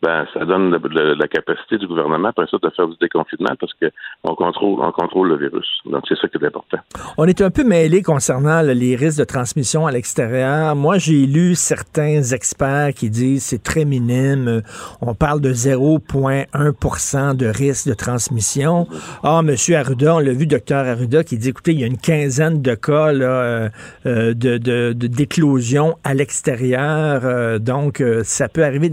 ben, 0.06 0.24
ça 0.36 0.46
donne 0.46 0.70
la 0.70 1.28
capacité 1.28 1.80
du 1.80 1.88
gouvernement, 1.88 2.28
après 2.28 2.46
ça, 2.52 2.58
de 2.62 2.70
faire 2.76 2.88
du 2.88 2.96
déconfinement 3.02 3.56
parce 3.60 3.74
qu'on 3.74 4.36
contrôle, 4.36 4.80
on 4.80 4.92
contrôle 4.92 5.30
le 5.30 5.38
virus. 5.38 5.68
Donc, 5.86 6.04
c'est 6.08 6.16
ça 6.16 6.28
qui 6.28 6.38
est 6.38 6.46
important. 6.46 6.78
On 7.18 7.26
est 7.26 7.42
un 7.42 7.50
peu 7.50 7.64
mêlé 7.64 8.04
concernant 8.04 8.62
les 8.62 8.96
risques 8.96 9.18
de 9.18 9.24
transmission 9.24 9.88
à 9.88 9.92
l'extérieur. 9.92 10.76
Moi, 10.76 11.00
j'ai 11.00 11.26
lu 11.26 11.56
certains 11.56 12.22
experts 12.22 12.94
qui 12.96 13.10
disent 13.10 13.46
c'est 13.46 13.64
très 13.64 13.84
minime. 13.84 14.62
On 15.02 15.16
parle 15.16 15.42
de 15.42 15.52
0,1% 15.52 17.36
de 17.36 17.48
risque 17.48 17.88
de 17.88 17.96
transmission. 17.96 18.88
Ah, 19.24 19.42
M. 19.44 19.56
Arruda, 19.74 20.18
on 20.18 20.20
l'a 20.20 20.34
vu, 20.34 20.46
docteur 20.46 20.86
Arruda, 20.86 21.24
qui 21.24 21.40
dit, 21.40 21.50
écoutez, 21.50 21.72
il 21.72 21.80
y 21.80 21.84
a 21.84 21.88
une 21.88 21.98
quinzaine 21.98 22.62
de 22.62 22.76
cas 22.76 23.12
là, 23.12 23.72
euh, 24.06 24.34
de, 24.36 24.94
d'éclosion 24.94 25.98
à 26.04 26.14
l'extérieur. 26.14 27.22
Euh, 27.24 27.58
donc, 27.58 28.02
euh, 28.02 28.22
ça 28.24 28.48
peut 28.48 28.64
arriver. 28.64 28.92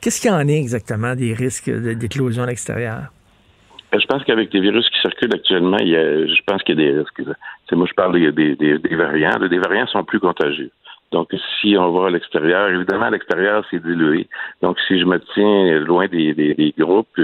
Qu'est-ce 0.00 0.22
qu'il 0.22 0.30
y 0.30 0.34
en 0.34 0.48
exactement 0.60 1.14
des 1.14 1.34
risques 1.34 1.70
d'éclosion 1.70 2.42
à 2.44 2.46
l'extérieur? 2.46 3.10
Ben, 3.94 4.00
je 4.00 4.06
pense 4.06 4.24
qu'avec 4.24 4.52
les 4.52 4.60
virus 4.60 4.88
qui 4.90 5.00
circulent 5.00 5.34
actuellement, 5.34 5.78
je 5.78 6.42
pense 6.46 6.62
qu'il 6.64 6.80
y 6.80 6.82
a 6.82 6.92
des 6.92 6.98
risques. 6.98 7.22
moi, 7.72 7.86
je 7.88 7.94
parle 7.94 8.32
des, 8.32 8.56
des, 8.56 8.96
variants. 8.96 9.38
Les 9.38 9.58
variants 9.58 9.86
sont 9.86 10.02
plus 10.04 10.18
contagieux. 10.18 10.70
Donc, 11.12 11.32
si 11.60 11.76
on 11.78 11.92
va 11.92 12.08
à 12.08 12.10
l'extérieur, 12.10 12.70
évidemment, 12.70 13.04
à 13.04 13.10
l'extérieur, 13.10 13.64
c'est 13.70 13.80
dilué. 13.80 14.26
Donc, 14.62 14.78
si 14.88 14.98
je 14.98 15.04
me 15.04 15.20
tiens 15.32 15.78
loin 15.78 16.08
des, 16.08 16.74
groupes, 16.76 17.20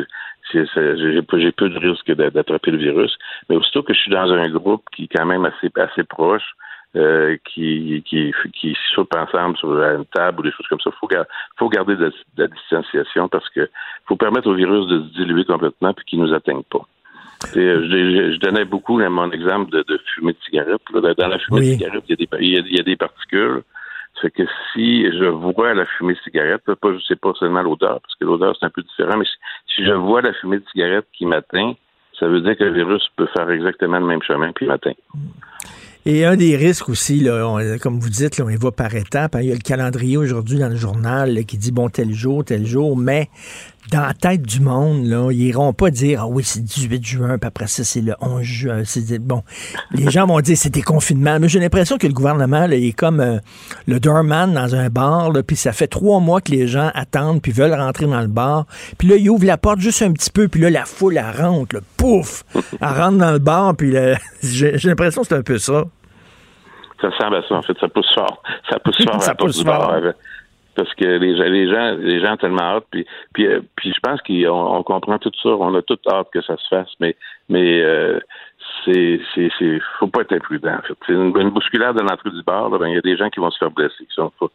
j'ai 0.52 1.52
peu 1.52 1.68
de 1.68 1.78
risque 1.78 2.12
d'attraper 2.12 2.70
le 2.70 2.78
virus. 2.78 3.18
Mais 3.48 3.56
aussitôt 3.56 3.82
que 3.82 3.92
je 3.92 3.98
suis 3.98 4.12
dans 4.12 4.30
un 4.32 4.48
groupe 4.48 4.84
qui 4.94 5.04
est 5.04 5.16
quand 5.16 5.26
même 5.26 5.44
assez, 5.44 5.72
assez 5.74 6.04
proche, 6.04 6.54
euh, 6.96 7.36
qui, 7.44 8.02
qui, 8.04 8.32
qui 8.52 8.76
sautent 8.94 9.14
ensemble 9.14 9.56
sur 9.56 9.70
une 9.80 10.04
table 10.06 10.40
ou 10.40 10.42
des 10.42 10.50
choses 10.50 10.66
comme 10.68 10.80
ça. 10.80 10.90
Il 10.92 10.98
faut, 10.98 11.08
faut 11.56 11.68
garder 11.68 11.94
de, 11.96 12.12
la 12.36 12.48
distanciation 12.48 13.28
parce 13.28 13.48
que 13.50 13.68
faut 14.06 14.16
permettre 14.16 14.48
au 14.48 14.54
virus 14.54 14.86
de 14.88 15.02
se 15.02 15.12
diluer 15.14 15.44
complètement 15.44 15.94
puis 15.94 16.04
qu'il 16.04 16.20
nous 16.20 16.34
atteigne 16.34 16.62
pas. 16.64 16.84
Euh, 17.56 17.82
je, 17.88 18.32
je, 18.34 18.38
donnais 18.38 18.64
beaucoup 18.64 18.98
mon 18.98 19.30
exemple 19.30 19.70
de, 19.70 19.82
de 19.86 19.98
fumée 20.14 20.32
de 20.32 20.38
cigarette. 20.44 20.80
Dans 20.92 21.28
la 21.28 21.38
fumée 21.38 21.60
de 21.60 21.64
cigarette, 21.64 22.04
il 22.08 22.10
y, 22.10 22.12
a 22.12 22.16
des, 22.16 22.44
il, 22.44 22.76
y 22.76 22.80
a, 22.80 22.82
des 22.82 22.96
particules. 22.96 23.62
Fait 24.20 24.30
que 24.30 24.42
si 24.72 25.04
je 25.12 25.24
vois 25.24 25.72
la 25.72 25.86
fumée 25.86 26.14
de 26.14 26.18
cigarette, 26.18 26.62
pas, 26.64 26.92
je 26.92 27.04
sais 27.06 27.16
pas 27.16 27.32
seulement 27.38 27.62
l'odeur, 27.62 28.00
parce 28.00 28.14
que 28.16 28.24
l'odeur 28.24 28.54
c'est 28.58 28.66
un 28.66 28.70
peu 28.70 28.82
différent, 28.82 29.16
mais 29.16 29.24
si, 29.74 29.84
je 29.84 29.92
vois 29.92 30.20
la 30.20 30.34
fumée 30.34 30.58
de 30.58 30.64
cigarette 30.70 31.06
qui 31.16 31.24
m'atteint, 31.24 31.74
ça 32.18 32.26
veut 32.26 32.42
dire 32.42 32.56
que 32.58 32.64
le 32.64 32.72
virus 32.72 33.08
peut 33.16 33.28
faire 33.34 33.48
exactement 33.48 33.98
le 33.98 34.06
même 34.06 34.22
chemin 34.22 34.52
puis 34.52 34.66
m'atteint. 34.66 34.92
Et 36.06 36.24
un 36.24 36.36
des 36.36 36.56
risques 36.56 36.88
aussi, 36.88 37.20
là, 37.20 37.76
comme 37.78 38.00
vous 38.00 38.08
dites, 38.08 38.38
là, 38.38 38.46
on 38.46 38.48
y 38.48 38.56
va 38.56 38.70
par 38.72 38.94
étapes. 38.94 39.36
Hein. 39.36 39.42
il 39.42 39.48
y 39.48 39.52
a 39.52 39.54
le 39.54 39.60
calendrier 39.60 40.16
aujourd'hui 40.16 40.58
dans 40.58 40.68
le 40.68 40.76
journal 40.76 41.44
qui 41.44 41.58
dit 41.58 41.72
bon 41.72 41.90
tel 41.90 42.14
jour, 42.14 42.42
tel 42.44 42.66
jour, 42.66 42.96
mais 42.96 43.28
dans 43.90 44.02
la 44.02 44.14
tête 44.14 44.42
du 44.42 44.60
monde, 44.60 45.06
là, 45.06 45.30
ils 45.32 45.48
iront 45.48 45.72
pas 45.72 45.90
dire 45.90 46.20
Ah 46.22 46.26
oui, 46.26 46.44
c'est 46.44 46.60
le 46.60 46.64
18 46.64 47.04
juin, 47.04 47.38
puis 47.38 47.48
après 47.48 47.66
ça, 47.66 47.82
c'est 47.82 48.00
le 48.00 48.14
11 48.20 48.42
juin. 48.42 48.82
Bon. 49.20 49.42
Les 49.92 50.10
gens 50.10 50.26
vont 50.26 50.40
dire 50.40 50.56
c'est 50.56 50.70
des 50.70 50.82
confinements. 50.82 51.38
Mais 51.40 51.48
j'ai 51.48 51.58
l'impression 51.58 51.98
que 51.98 52.06
le 52.06 52.12
gouvernement 52.12 52.66
là, 52.66 52.76
est 52.76 52.96
comme 52.96 53.20
euh, 53.20 53.38
le 53.86 53.98
doorman 53.98 54.52
dans 54.52 54.74
un 54.74 54.88
bar, 54.88 55.32
puis 55.46 55.56
ça 55.56 55.72
fait 55.72 55.86
trois 55.88 56.20
mois 56.20 56.40
que 56.40 56.52
les 56.52 56.66
gens 56.66 56.90
attendent 56.94 57.42
puis 57.42 57.52
veulent 57.52 57.74
rentrer 57.74 58.06
dans 58.06 58.20
le 58.20 58.28
bar. 58.28 58.66
Puis 58.98 59.08
là, 59.08 59.16
ils 59.16 59.28
ouvrent 59.30 59.46
la 59.46 59.58
porte 59.58 59.80
juste 59.80 60.02
un 60.02 60.12
petit 60.12 60.30
peu, 60.30 60.48
puis 60.48 60.60
là, 60.60 60.70
la 60.70 60.84
foule, 60.84 61.16
elle 61.16 61.42
rentre, 61.42 61.76
pouf! 61.96 62.44
Elle 62.54 62.88
rentre 62.88 63.18
dans 63.18 63.32
le 63.32 63.38
bar, 63.38 63.74
puis 63.76 63.94
j'ai 64.42 64.76
l'impression 64.84 65.22
que 65.22 65.28
c'est 65.28 65.36
un 65.36 65.42
peu 65.42 65.58
ça. 65.58 65.84
Ça 67.00 67.08
ressemble 67.08 67.36
à 67.36 67.42
ça, 67.48 67.54
en 67.54 67.62
fait. 67.62 67.72
Ça 67.80 67.88
pousse 67.88 68.14
fort. 68.14 68.42
Ça 68.70 68.78
pousse 68.78 69.04
fort. 69.04 69.22
ça 69.22 69.34
pousse 69.34 69.64
fort. 69.64 69.94
Parce 70.80 70.94
que 70.94 71.04
les, 71.04 71.34
les 71.34 71.70
gens, 71.70 71.94
les 71.98 72.20
gens 72.20 72.32
ont 72.32 72.36
tellement 72.38 72.62
hâte. 72.62 72.86
Puis, 72.90 73.06
puis, 73.34 73.46
euh, 73.46 73.60
puis 73.76 73.92
je 73.92 74.00
pense 74.00 74.18
qu'on 74.22 74.48
on 74.48 74.82
comprend 74.82 75.18
tout 75.18 75.30
ça. 75.42 75.50
On 75.50 75.74
a 75.74 75.82
toute 75.82 76.06
hâte 76.08 76.28
que 76.32 76.40
ça 76.40 76.56
se 76.56 76.66
fasse. 76.68 76.88
Mais, 77.00 77.16
mais 77.50 77.82
euh, 77.82 78.18
c'est, 78.82 79.20
c'est, 79.34 79.50
c'est, 79.58 79.78
faut 79.98 80.06
pas 80.06 80.22
être 80.22 80.32
imprudent. 80.32 80.76
En 80.78 80.80
fait. 80.80 80.94
C'est 81.06 81.12
une, 81.12 81.50
bousculade 81.50 81.96
de 81.96 82.00
l'entrée 82.00 82.30
du 82.30 82.42
bar. 82.42 82.70
Ben, 82.70 82.88
il 82.88 82.94
y 82.94 82.98
a 82.98 83.02
des 83.02 83.18
gens 83.18 83.28
qui 83.28 83.40
vont 83.40 83.50
se 83.50 83.58
faire 83.58 83.70
blesser. 83.70 83.92
Il 84.00 84.28
faut, 84.38 84.50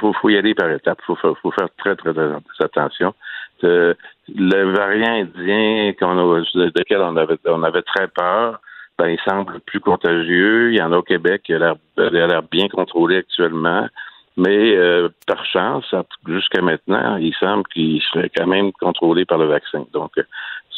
faut, 0.00 0.12
faut, 0.12 0.28
y 0.28 0.36
aller 0.36 0.54
par 0.54 0.70
étapes. 0.70 1.00
Faut, 1.06 1.16
faut, 1.16 1.50
faire 1.52 1.68
très, 1.78 1.96
très, 1.96 2.12
très 2.12 2.64
attention. 2.64 3.14
Euh, 3.62 3.94
le 4.28 4.64
variant 4.70 5.22
indien 5.22 5.94
qu'on 5.98 6.18
a, 6.18 6.40
lequel 6.54 7.00
on 7.00 7.16
avait, 7.16 7.38
on 7.46 7.62
avait 7.62 7.82
très 7.82 8.08
peur 8.08 8.60
ben, 8.98 9.08
il 9.08 9.18
semble 9.28 9.60
plus 9.60 9.80
contagieux. 9.80 10.72
Il 10.72 10.78
y 10.78 10.82
en 10.82 10.92
a 10.92 10.98
au 10.98 11.02
Québec 11.02 11.42
qui 11.44 11.54
a 11.54 11.58
l'air 11.96 12.42
bien 12.44 12.68
contrôlé 12.68 13.16
actuellement. 13.16 13.88
Mais 14.36 14.76
euh, 14.76 15.08
par 15.26 15.44
chance, 15.46 15.94
jusqu'à 16.26 16.60
maintenant, 16.60 17.16
il 17.16 17.34
semble 17.34 17.64
qu'il 17.72 18.02
serait 18.02 18.30
quand 18.36 18.46
même 18.46 18.72
contrôlé 18.72 19.24
par 19.24 19.38
le 19.38 19.46
vaccin. 19.46 19.86
Donc, 19.92 20.12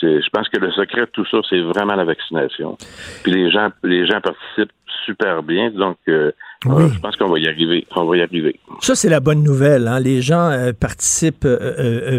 je 0.03 0.29
pense 0.31 0.49
que 0.49 0.59
le 0.59 0.71
secret 0.73 1.03
de 1.03 1.11
tout 1.11 1.25
ça, 1.31 1.39
c'est 1.49 1.61
vraiment 1.61 1.95
la 1.95 2.05
vaccination. 2.05 2.77
Puis 3.23 3.33
les 3.33 3.51
gens, 3.51 3.71
les 3.83 4.07
gens 4.07 4.21
participent 4.21 4.73
super 5.05 5.43
bien. 5.43 5.71
Donc, 5.71 5.97
euh, 6.09 6.33
euh, 6.67 6.89
je 6.91 6.99
pense 7.01 7.17
qu'on 7.17 7.29
va 7.29 7.39
y 7.39 7.47
arriver. 7.47 7.87
On 7.95 8.05
va 8.05 8.17
y 8.17 8.23
arriver. 8.23 8.59
Ça, 8.81 8.95
c'est 8.95 9.09
la 9.09 9.21
bonne 9.21 9.43
nouvelle. 9.43 9.89
Hein. 9.89 10.01
Les 10.01 10.21
gens 10.21 10.51
euh, 10.51 10.73
participent 10.73 11.49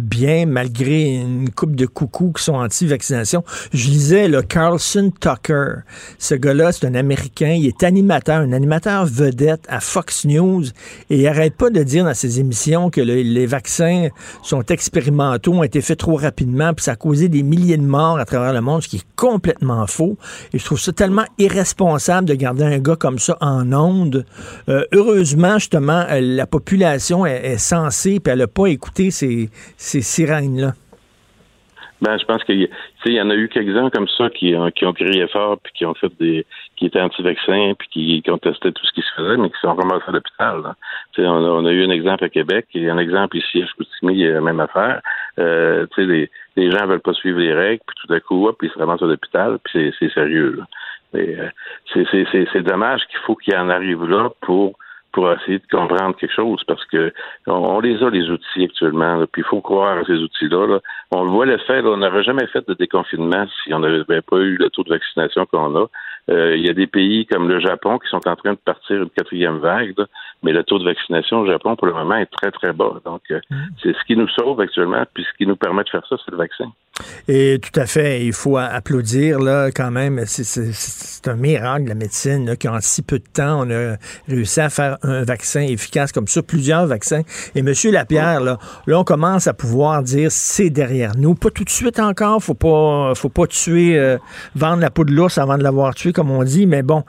bien 0.01 0.45
malgré 0.45 1.15
une 1.15 1.49
coupe 1.49 1.75
de 1.75 1.85
coucous 1.85 2.33
qui 2.37 2.43
sont 2.43 2.55
anti-vaccination. 2.55 3.43
Je 3.73 3.87
lisais 3.87 4.27
le 4.27 4.41
Carlson 4.41 5.11
Tucker. 5.19 5.81
Ce 6.17 6.35
gars-là, 6.35 6.71
c'est 6.71 6.87
un 6.87 6.95
Américain. 6.95 7.55
Il 7.57 7.67
est 7.67 7.83
animateur, 7.83 8.37
un 8.37 8.53
animateur 8.53 9.05
vedette 9.05 9.65
à 9.69 9.79
Fox 9.79 10.25
News. 10.25 10.65
Et 11.09 11.19
il 11.21 11.27
arrête 11.27 11.55
pas 11.55 11.69
de 11.69 11.83
dire 11.83 12.05
dans 12.05 12.13
ses 12.13 12.39
émissions 12.39 12.89
que 12.89 13.01
les 13.01 13.45
vaccins 13.45 14.09
sont 14.43 14.63
expérimentaux, 14.63 15.53
ont 15.53 15.63
été 15.63 15.81
faits 15.81 15.99
trop 15.99 16.15
rapidement, 16.15 16.73
puis 16.73 16.83
ça 16.83 16.91
a 16.91 16.95
causé 16.95 17.29
des 17.29 17.43
milliers 17.43 17.77
de 17.77 17.83
morts 17.83 18.19
à 18.19 18.25
travers 18.25 18.53
le 18.53 18.61
monde, 18.61 18.81
ce 18.81 18.87
qui 18.87 18.97
est 18.97 19.07
complètement 19.15 19.85
faux. 19.87 20.17
Et 20.53 20.59
je 20.59 20.65
trouve 20.65 20.79
ça 20.79 20.91
tellement 20.93 21.25
irresponsable 21.37 22.27
de 22.27 22.33
garder 22.33 22.56
un 22.63 22.79
gars 22.79 22.95
comme 22.95 23.19
ça 23.19 23.37
en 23.41 23.71
onde 23.73 24.25
euh, 24.69 24.83
heureusement, 24.93 25.55
justement, 25.55 26.05
euh, 26.09 26.19
la 26.21 26.45
population 26.45 27.25
est, 27.25 27.57
censée, 27.57 28.19
puis 28.19 28.31
elle 28.31 28.39
n'a 28.39 28.47
pas 28.47 28.67
écouté 28.67 29.11
ces, 29.11 29.49
ces 29.77 30.01
sirènes-là. 30.01 30.73
Ben, 31.99 32.15
je 32.19 32.25
pense 32.25 32.43
qu'il 32.43 32.69
y 33.05 33.21
en 33.21 33.29
a 33.31 33.35
eu 33.35 33.49
quelques-uns 33.49 33.89
comme 33.89 34.07
ça 34.07 34.29
qui, 34.29 34.55
ont, 34.55 34.93
crié 34.93 35.27
fort, 35.29 35.57
puis 35.63 35.73
qui 35.73 35.85
ont 35.85 35.95
fait 35.95 36.11
des, 36.19 36.45
qui 36.75 36.85
étaient 36.85 37.01
anti-vaccins, 37.01 37.73
puis 37.79 37.87
qui 37.91 38.21
contestaient 38.21 38.71
tout 38.71 38.85
ce 38.85 38.91
qui 38.91 39.01
se 39.01 39.13
faisait, 39.15 39.37
mais 39.37 39.49
qui 39.49 39.59
sont 39.61 39.73
ramassés 39.73 40.03
à 40.07 40.11
l'hôpital. 40.11 40.75
On 41.17 41.23
on 41.23 41.65
a 41.65 41.71
eu 41.71 41.85
un 41.85 41.89
exemple 41.89 42.23
à 42.23 42.29
Québec, 42.29 42.67
a 42.75 42.79
un 42.79 42.99
exemple 42.99 43.37
ici 43.37 43.63
à 43.63 43.65
Chicoutimi, 43.65 44.13
il 44.13 44.19
y 44.19 44.27
a 44.27 44.33
la 44.33 44.41
même 44.41 44.59
affaire. 44.59 45.01
Euh, 45.39 45.87
les, 45.97 46.29
les 46.55 46.71
gens 46.71 46.85
veulent 46.85 46.99
pas 46.99 47.13
suivre 47.13 47.39
les 47.39 47.53
règles, 47.53 47.81
puis 47.87 47.95
tout 48.05 48.13
à 48.13 48.19
coup, 48.19 48.47
hop, 48.47 48.57
ils 48.61 48.69
se 48.69 48.77
ramassent 48.77 49.01
à 49.01 49.07
l'hôpital, 49.07 49.57
puis 49.63 49.91
c'est 49.97 50.13
sérieux. 50.13 50.59
Euh, 51.15 51.49
c'est 51.93 52.63
dommage 52.63 53.01
qu'il 53.07 53.19
faut 53.25 53.35
qu'il 53.35 53.55
en 53.55 53.69
arrive 53.69 54.03
là 54.05 54.29
pour 54.41 54.77
pour 55.17 55.31
essayer 55.31 55.57
de 55.57 55.67
comprendre 55.71 56.15
quelque 56.15 56.35
chose 56.35 56.63
parce 56.67 56.85
que 56.85 57.11
on, 57.47 57.79
les 57.79 58.03
a 58.03 58.09
les 58.11 58.29
outils 58.29 58.65
actuellement, 58.65 59.25
puis 59.31 59.41
il 59.41 59.49
faut 59.49 59.61
croire 59.61 59.97
à 59.97 60.03
ces 60.03 60.13
outils-là. 60.13 60.79
On 61.09 61.23
le 61.23 61.31
voit 61.31 61.47
le 61.47 61.57
fait, 61.57 61.81
on 61.81 61.97
n'aurait 61.97 62.23
jamais 62.23 62.45
fait 62.45 62.67
de 62.67 62.75
déconfinement 62.75 63.47
si 63.63 63.73
on 63.73 63.79
n'avait 63.79 64.21
pas 64.21 64.37
eu 64.37 64.57
le 64.57 64.69
taux 64.69 64.83
de 64.83 64.89
vaccination 64.89 65.47
qu'on 65.47 65.75
a. 65.75 65.87
Euh, 66.29 66.55
il 66.55 66.67
y 66.67 66.69
a 66.69 66.73
des 66.73 66.85
pays 66.85 67.25
comme 67.25 67.47
le 67.47 67.59
Japon 67.59 67.97
qui 67.97 68.09
sont 68.09 68.27
en 68.27 68.35
train 68.35 68.51
de 68.51 68.59
partir 68.63 69.01
une 69.01 69.09
quatrième 69.09 69.57
vague, 69.57 69.95
mais 70.43 70.51
le 70.51 70.63
taux 70.63 70.77
de 70.77 70.83
vaccination 70.83 71.39
au 71.39 71.47
Japon 71.47 71.75
pour 71.75 71.87
le 71.87 71.93
moment 71.93 72.17
est 72.17 72.27
très 72.27 72.51
très 72.51 72.73
bas. 72.73 72.93
Donc 73.03 73.21
euh, 73.31 73.39
mm. 73.49 73.55
c'est 73.81 73.95
ce 73.95 74.03
qui 74.05 74.15
nous 74.15 74.27
sauve 74.27 74.59
actuellement, 74.61 75.03
puis 75.15 75.23
ce 75.23 75.37
qui 75.37 75.47
nous 75.47 75.55
permet 75.55 75.83
de 75.83 75.89
faire 75.89 76.05
ça, 76.07 76.17
c'est 76.23 76.31
le 76.31 76.37
vaccin. 76.37 76.71
Et 77.27 77.59
tout 77.61 77.77
à 77.79 77.85
fait, 77.85 78.25
il 78.25 78.33
faut 78.33 78.57
applaudir 78.57 79.39
là 79.39 79.69
quand 79.71 79.91
même. 79.91 80.23
C'est 80.25 81.27
un 81.27 81.35
miracle 81.35 81.89
la 81.89 81.95
médecine 81.95 82.55
qu'en 82.57 82.77
si 82.81 83.01
peu 83.01 83.19
de 83.19 83.25
temps 83.31 83.65
on 83.65 83.71
a 83.71 83.97
réussi 84.27 84.61
à 84.61 84.69
faire 84.69 84.97
un 85.03 85.23
vaccin 85.23 85.61
efficace 85.61 86.11
comme 86.11 86.27
ça, 86.27 86.41
plusieurs 86.41 86.87
vaccins. 86.87 87.21
Et 87.55 87.61
Monsieur 87.61 87.91
Lapierre, 87.91 88.39
là, 88.39 88.57
là 88.85 88.99
on 88.99 89.03
commence 89.03 89.47
à 89.47 89.53
pouvoir 89.53 90.03
dire 90.03 90.31
c'est 90.31 90.69
derrière 90.69 91.17
nous. 91.17 91.35
Pas 91.35 91.49
tout 91.49 91.63
de 91.63 91.69
suite 91.69 91.99
encore, 91.99 92.41
faut 92.41 92.53
pas, 92.53 93.13
faut 93.15 93.29
pas 93.29 93.47
tuer, 93.47 93.97
euh, 93.97 94.17
vendre 94.55 94.81
la 94.81 94.89
peau 94.89 95.03
de 95.03 95.11
l'ours 95.11 95.37
avant 95.37 95.57
de 95.57 95.63
l'avoir 95.63 95.95
tué 95.95 96.13
comme 96.13 96.31
on 96.31 96.43
dit. 96.43 96.65
Mais 96.65 96.81
bon, 96.81 97.03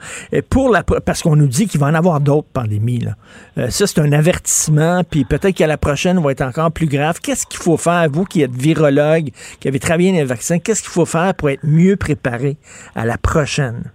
pour 0.49 0.69
la, 0.69 0.83
parce 0.83 1.21
qu'on 1.21 1.35
nous 1.35 1.47
dit 1.47 1.67
qu'il 1.67 1.79
va 1.79 1.87
en 1.87 1.93
avoir 1.93 2.19
d'autres 2.19 2.47
pandémies. 2.51 2.99
Là. 2.99 3.15
Euh, 3.57 3.69
ça 3.69 3.87
c'est 3.87 3.99
un 3.99 4.11
avertissement. 4.11 5.03
Puis 5.09 5.23
peut-être 5.23 5.55
qu'à 5.55 5.67
la 5.67 5.77
prochaine 5.77 6.21
va 6.21 6.31
être 6.31 6.41
encore 6.41 6.71
plus 6.71 6.87
grave. 6.87 7.19
Qu'est-ce 7.21 7.45
qu'il 7.45 7.59
faut 7.59 7.77
faire, 7.77 8.07
vous 8.11 8.25
qui 8.25 8.41
êtes 8.41 8.55
virologue, 8.55 9.29
qui 9.59 9.67
avez 9.67 9.78
travaillé 9.79 10.11
dans 10.11 10.17
les 10.17 10.23
vaccins, 10.23 10.59
qu'est-ce 10.59 10.81
qu'il 10.81 10.91
faut 10.91 11.05
faire 11.05 11.33
pour 11.35 11.49
être 11.49 11.63
mieux 11.63 11.95
préparé 11.95 12.57
à 12.95 13.05
la 13.05 13.17
prochaine? 13.17 13.91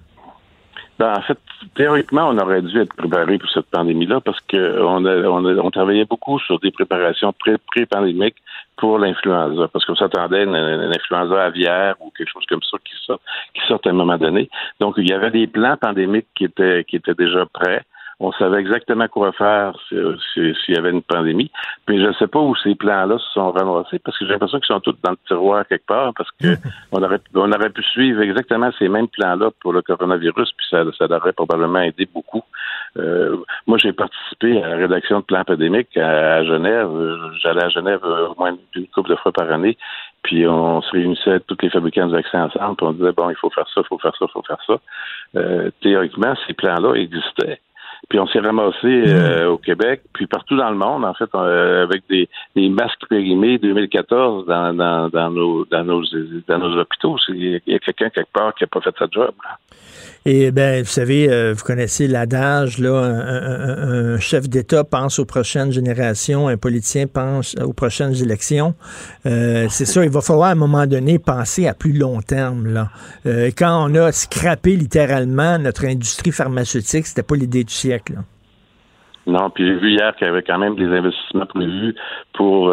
Ben, 0.99 1.13
en 1.13 1.23
fait, 1.23 1.39
théoriquement, 1.75 2.29
on 2.29 2.39
aurait 2.39 2.63
dû 2.63 2.81
être 2.81 2.95
préparé 2.95 3.39
pour 3.39 3.51
cette 3.51 3.67
pandémie-là 3.67 4.21
parce 4.21 4.39
qu'on 4.49 5.05
on, 5.05 5.45
on 5.59 5.71
travaillait 5.71 6.05
beaucoup 6.05 6.39
sur 6.39 6.61
des 6.61 6.71
préparations 6.71 7.33
pré-pandémiques 7.33 8.37
pour 8.77 8.99
l'influenza, 8.99 9.69
parce 9.69 9.85
qu'on 9.85 9.97
s'attendait 9.97 10.41
à 10.41 10.43
une, 10.43 10.55
influenza 10.55 11.45
aviaire 11.45 11.95
ou 12.01 12.13
quelque 12.17 12.31
chose 12.31 12.45
comme 12.49 12.63
ça 12.63 12.77
qui 12.85 12.95
sort, 13.05 13.21
qui 13.55 13.67
sorte 13.67 13.87
à 13.87 13.91
un 13.91 13.95
moment 13.95 14.19
donné. 14.19 14.49
Donc, 14.81 14.95
il 14.99 15.09
y 15.09 15.13
avait 15.13 15.31
des 15.31 15.47
plans 15.47 15.77
pandémiques 15.77 16.27
qui 16.35 16.45
étaient, 16.45 16.85
qui 16.85 16.97
étaient 16.97 17.15
déjà 17.15 17.47
prêts. 17.47 17.83
On 18.21 18.33
savait 18.33 18.59
exactement 18.61 19.09
quoi 19.09 19.33
faire 19.33 19.75
s'il 19.89 20.55
y 20.69 20.77
avait 20.77 20.91
une 20.91 21.03
pandémie. 21.03 21.51
Puis 21.87 22.01
je 22.01 22.07
ne 22.07 22.13
sais 22.15 22.27
pas 22.27 22.41
où 22.41 22.55
ces 22.57 22.75
plans-là 22.75 23.19
se 23.19 23.33
sont 23.33 23.51
ramassés 23.53 23.99
parce 23.99 24.19
que 24.19 24.27
j'ai 24.27 24.33
l'impression 24.33 24.59
qu'ils 24.61 24.75
sont 24.75 24.81
tous 24.81 24.97
dans 25.03 25.11
le 25.11 25.19
tiroir 25.27 25.67
quelque 25.67 25.87
part 25.87 26.13
parce 26.17 26.31
que 26.41 26.57
on 26.93 27.03
aurait, 27.03 27.21
on 27.35 27.51
aurait 27.53 27.71
pu 27.71 27.83
suivre 27.83 28.23
exactement 28.23 28.71
ces 28.79 28.89
mêmes 28.89 29.09
plans-là 29.09 29.51
pour 29.61 29.73
le 29.73 29.83
coronavirus 29.83 30.53
puis 30.57 30.67
ça, 30.71 30.85
ça 30.99 31.07
aurait 31.07 31.33
probablement 31.33 31.81
aidé 31.81 32.09
beaucoup. 32.13 32.43
Euh, 32.97 33.37
moi, 33.67 33.79
j'ai 33.79 33.93
participé 33.93 34.63
à 34.63 34.69
la 34.69 34.77
rédaction 34.77 35.21
de 35.21 35.25
plans 35.25 35.45
pandémiques 35.45 35.97
à, 35.97 36.45
Genève. 36.45 36.89
J'allais 37.43 37.65
à 37.65 37.69
Genève 37.69 38.01
euh, 38.05 38.29
au 38.29 38.35
moins 38.39 38.57
une 38.77 38.87
couple 38.89 39.11
de 39.11 39.17
fois 39.17 39.33
par 39.33 39.51
année. 39.51 39.77
Puis 40.23 40.47
on 40.47 40.81
se 40.81 40.91
réunissait 40.91 41.41
tous 41.41 41.59
les 41.63 41.71
fabricants 41.71 42.07
de 42.07 42.13
vaccins 42.13 42.45
ensemble, 42.45 42.77
puis 42.77 42.87
on 42.87 42.93
disait 42.93 43.13
bon, 43.13 43.31
il 43.31 43.37
faut 43.37 43.51
faire 43.51 43.69
ça, 43.75 43.83
il 43.83 43.87
faut 43.87 43.99
faire 43.99 44.17
ça, 44.19 44.25
il 44.29 44.33
faut 44.33 44.43
faire 44.43 44.63
ça. 44.67 44.81
Euh, 45.37 45.71
théoriquement, 45.83 46.35
ces 46.47 46.55
plans-là 46.55 46.95
existaient. 46.95 47.61
Puis 48.09 48.19
on 48.19 48.27
s'est 48.27 48.41
ramassé 48.41 48.77
euh, 48.85 49.49
au 49.49 49.59
Québec, 49.59 50.03
puis 50.13 50.27
partout 50.27 50.57
dans 50.57 50.71
le 50.71 50.77
monde, 50.77 51.05
en 51.05 51.15
fait, 51.15 51.29
euh, 51.35 51.85
avec 51.85 52.03
des, 52.09 52.29
des, 52.55 52.69
masques 52.69 53.07
périmés 53.09 53.59
2014 53.59 54.47
dans, 54.47 54.75
dans, 54.75 55.09
dans, 55.09 55.31
nos, 55.31 55.65
dans, 55.65 55.85
nos, 55.85 56.03
dans 56.47 56.59
nos 56.59 56.81
hôpitaux. 56.81 57.17
Il 57.29 57.61
y 57.67 57.75
a 57.75 57.79
quelqu'un 57.79 58.11
quelque 58.11 58.33
part 58.33 58.55
qui 58.55 58.65
n'a 58.65 58.69
pas 58.69 58.81
fait 58.81 58.95
sa 58.99 59.07
job. 59.11 59.33
Et 60.27 60.51
ben, 60.51 60.83
vous 60.83 60.89
savez, 60.89 61.31
euh, 61.31 61.53
vous 61.57 61.65
connaissez 61.65 62.09
l'adage, 62.09 62.79
là, 62.79 62.95
un, 62.95 64.19
chef 64.19 64.49
d'État 64.49 64.83
pense 64.85 65.19
aux 65.19 65.27
prochaines 65.27 65.71
générations, 65.71 66.49
un 66.49 66.57
politicien 66.57 67.07
pense 67.07 67.55
aux 67.57 67.75
prochaines 67.75 68.15
élections. 68.15 68.75
C'est 69.25 69.87
ça, 69.87 70.05
il 70.05 70.11
va 70.11 70.21
falloir 70.21 70.49
à 70.49 70.53
un 70.53 70.57
moment 70.57 70.87
donné 70.87 71.19
penser 71.19 71.67
à 71.67 71.75
plus 71.75 71.93
long 71.93 72.21
terme. 72.21 72.67
Là. 72.67 72.89
Quand 73.57 73.87
on 73.87 73.95
a 73.95 74.13
scrappé 74.13 74.77
littéralement 74.77 75.59
notre 75.59 75.85
industrie 75.85 76.33
pharmaceutique, 76.33 77.07
c'était 77.07 77.23
pas 77.23 77.37
l'idée 77.37 77.65
du 77.65 77.73
siècle. 77.73 77.94
Non, 79.27 79.49
puis 79.49 79.67
j'ai 79.67 79.77
vu 79.77 79.93
hier 79.93 80.15
qu'il 80.17 80.27
y 80.27 80.31
avait 80.31 80.43
quand 80.43 80.59
même 80.59 80.77
des 80.77 80.87
investissements 80.87 81.47
prévus 81.47 81.95
pour 82.35 82.71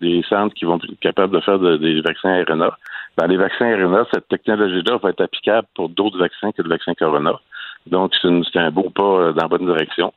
des 0.00 0.24
centres 0.28 0.52
qui 0.54 0.64
vont 0.64 0.76
être 0.76 0.98
capables 1.00 1.32
de 1.32 1.40
faire 1.40 1.60
des 1.60 2.00
vaccins 2.00 2.42
RNA. 2.42 2.76
Dans 3.18 3.26
les 3.26 3.36
vaccins 3.36 3.76
RNA, 3.76 4.06
cette 4.12 4.28
technologie-là 4.28 4.98
va 5.02 5.10
être 5.10 5.20
applicable 5.20 5.68
pour 5.74 5.90
d'autres 5.90 6.18
vaccins 6.18 6.50
que 6.52 6.62
le 6.62 6.70
vaccin 6.70 6.94
Corona. 6.94 7.38
Donc, 7.86 8.14
c'est 8.20 8.58
un 8.58 8.70
beau 8.70 8.90
pas 8.90 9.02
euh, 9.02 9.32
dans 9.32 9.42
la 9.42 9.48
bonne 9.48 9.66
direction. 9.66 10.12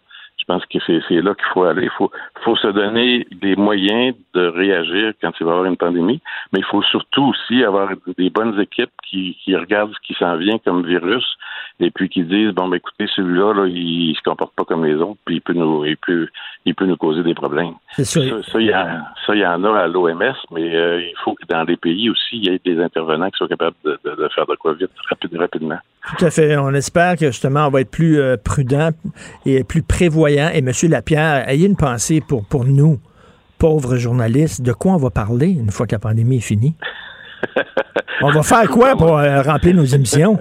Je 0.47 0.53
pense 0.53 0.65
que 0.67 0.77
c'est 0.85 1.21
là 1.21 1.33
qu'il 1.33 1.47
faut 1.53 1.63
aller. 1.63 1.85
Il 1.85 1.89
faut, 1.97 2.11
faut 2.43 2.55
se 2.55 2.67
donner 2.67 3.25
des 3.31 3.55
moyens 3.55 4.15
de 4.35 4.45
réagir 4.45 5.13
quand 5.19 5.31
il 5.39 5.43
va 5.43 5.51
y 5.51 5.53
avoir 5.53 5.65
une 5.65 5.75
pandémie, 5.75 6.21
mais 6.53 6.59
il 6.59 6.65
faut 6.65 6.83
surtout 6.83 7.29
aussi 7.29 7.63
avoir 7.63 7.89
des 8.15 8.29
bonnes 8.29 8.59
équipes 8.59 8.91
qui, 9.09 9.35
qui 9.43 9.55
regardent 9.55 9.93
ce 9.93 10.07
qui 10.07 10.13
s'en 10.13 10.37
vient 10.37 10.59
comme 10.59 10.85
virus 10.85 11.25
et 11.79 11.89
puis 11.89 12.09
qui 12.09 12.23
disent 12.23 12.51
bon 12.51 12.67
ben 12.67 12.77
écoutez 12.77 13.07
celui-là 13.15 13.53
là, 13.53 13.67
il, 13.67 14.15
se 14.15 14.21
comporte 14.21 14.53
pas 14.55 14.63
comme 14.65 14.85
les 14.85 14.95
autres 14.95 15.19
puis 15.25 15.37
il 15.37 15.41
peut 15.41 15.53
nous 15.53 15.83
il 15.83 15.97
peut 15.97 16.27
il 16.65 16.75
peut 16.75 16.85
nous 16.85 16.97
causer 16.97 17.23
des 17.23 17.33
problèmes. 17.33 17.73
Ça, 17.93 18.05
ça, 18.05 18.19
il 18.21 18.67
y, 18.67 18.71
ça, 19.25 19.35
y 19.35 19.45
en 19.45 19.63
a 19.63 19.79
à 19.79 19.87
l'OMS, 19.87 20.35
mais 20.51 20.75
euh, 20.75 21.01
il 21.01 21.15
faut 21.23 21.33
que 21.33 21.45
dans 21.47 21.63
les 21.63 21.77
pays 21.77 22.09
aussi 22.09 22.37
il 22.37 22.45
y 22.45 22.53
ait 22.53 22.61
des 22.63 22.79
intervenants 22.81 23.29
qui 23.29 23.37
soient 23.37 23.47
capables 23.47 23.75
de, 23.83 23.99
de, 24.03 24.29
faire 24.29 24.45
de 24.45 24.55
quoi 24.55 24.73
vite 24.73 24.91
rapidement. 25.39 25.79
Tout 26.09 26.25
à 26.25 26.29
fait. 26.29 26.55
On 26.57 26.73
espère 26.73 27.17
que 27.17 27.27
justement 27.27 27.67
on 27.67 27.69
va 27.69 27.81
être 27.81 27.89
plus 27.89 28.19
euh, 28.19 28.37
prudent 28.37 28.91
et 29.45 29.63
plus 29.63 29.81
prévoyant. 29.81 30.49
Et 30.53 30.61
Monsieur 30.61 30.87
Lapierre, 30.87 31.47
ayez 31.49 31.67
une 31.67 31.75
pensée 31.75 32.21
pour 32.21 32.45
pour 32.45 32.65
nous 32.65 32.99
pauvres 33.57 33.97
journalistes. 33.97 34.61
De 34.61 34.73
quoi 34.73 34.93
on 34.93 34.97
va 34.97 35.09
parler 35.09 35.47
une 35.47 35.71
fois 35.71 35.87
que 35.87 35.93
la 35.93 35.99
pandémie 35.99 36.37
est 36.37 36.41
finie? 36.41 36.75
on 38.21 38.31
va 38.31 38.43
faire 38.43 38.69
quoi 38.69 38.95
pour 38.95 39.17
euh, 39.17 39.41
remplir 39.41 39.75
nos 39.75 39.85
émissions? 39.85 40.39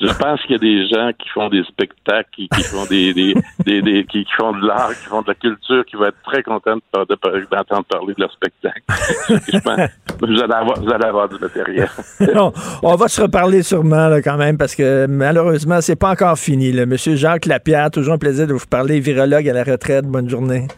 Je 0.00 0.12
pense 0.12 0.40
qu'il 0.42 0.52
y 0.52 0.54
a 0.54 0.58
des 0.58 0.88
gens 0.88 1.10
qui 1.18 1.28
font 1.30 1.48
des 1.48 1.64
spectacles, 1.64 2.28
qui, 2.34 2.48
font 2.64 2.84
des, 2.86 3.14
des, 3.14 4.04
qui, 4.04 4.26
font 4.36 4.52
de 4.52 4.66
l'art, 4.66 4.90
qui 4.90 5.06
font 5.06 5.22
de 5.22 5.28
la 5.28 5.34
culture, 5.34 5.84
qui 5.86 5.96
vont 5.96 6.06
être 6.06 6.22
très 6.24 6.42
contents 6.42 6.76
d'entendre 6.92 7.84
parler 7.84 8.14
de 8.14 8.20
leur 8.20 8.32
spectacle. 8.32 8.82
vous, 10.20 10.42
allez 10.42 10.52
avoir, 10.52 10.80
vous 10.80 10.90
allez 10.90 11.04
avoir 11.04 11.28
du 11.28 11.38
matériel. 11.38 11.88
on 12.82 12.94
va 12.94 13.08
se 13.08 13.22
reparler 13.22 13.62
sûrement 13.62 14.10
quand 14.22 14.36
même 14.36 14.58
parce 14.58 14.74
que 14.74 15.06
malheureusement, 15.06 15.80
c'est 15.80 15.96
pas 15.96 16.10
encore 16.10 16.38
fini. 16.38 16.72
Monsieur 16.72 17.16
Jacques 17.16 17.46
Lapierre, 17.46 17.90
toujours 17.90 18.14
un 18.14 18.18
plaisir 18.18 18.46
de 18.46 18.52
vous 18.52 18.66
parler, 18.68 19.00
virologue 19.00 19.48
à 19.48 19.52
la 19.54 19.64
retraite. 19.64 20.04
Bonne 20.04 20.28
journée. 20.28 20.68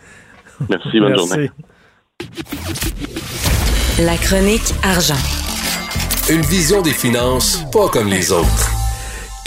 Merci, 0.69 1.01
bonne 1.01 1.17
journée. 1.17 1.51
La 4.01 4.17
chronique 4.17 4.75
argent. 4.85 5.15
Une 6.31 6.43
vision 6.43 6.83
des 6.83 6.93
finances 6.93 7.65
pas 7.73 7.89
comme 7.89 8.09
les 8.09 8.31
autres. 8.31 8.78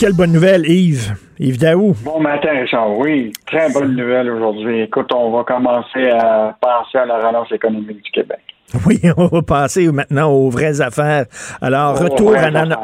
Quelle 0.02 0.14
bonne 0.14 0.32
nouvelle, 0.32 0.68
Yves. 0.68 1.14
Yves 1.38 1.60
Daou. 1.60 1.94
Bon 2.04 2.20
matin, 2.20 2.50
Richard. 2.60 2.98
Oui, 2.98 3.32
très 3.46 3.72
bonne 3.72 3.96
nouvelle 3.96 4.32
aujourd'hui. 4.32 4.82
Écoute, 4.82 5.14
on 5.14 5.30
va 5.30 5.44
commencer 5.44 6.10
à 6.10 6.58
penser 6.60 6.98
à 6.98 7.06
la 7.06 7.28
relance 7.28 7.52
économique 7.52 8.02
du 8.04 8.10
Québec. 8.10 8.40
Oui, 8.88 9.00
on 9.18 9.28
va 9.28 9.44
passer 9.44 9.92
maintenant 9.92 10.32
aux 10.32 10.50
vraies 10.50 10.82
affaires. 10.82 11.26
Alors, 11.62 12.00
retour, 12.00 12.36
à 12.36 12.50
la, 12.50 12.80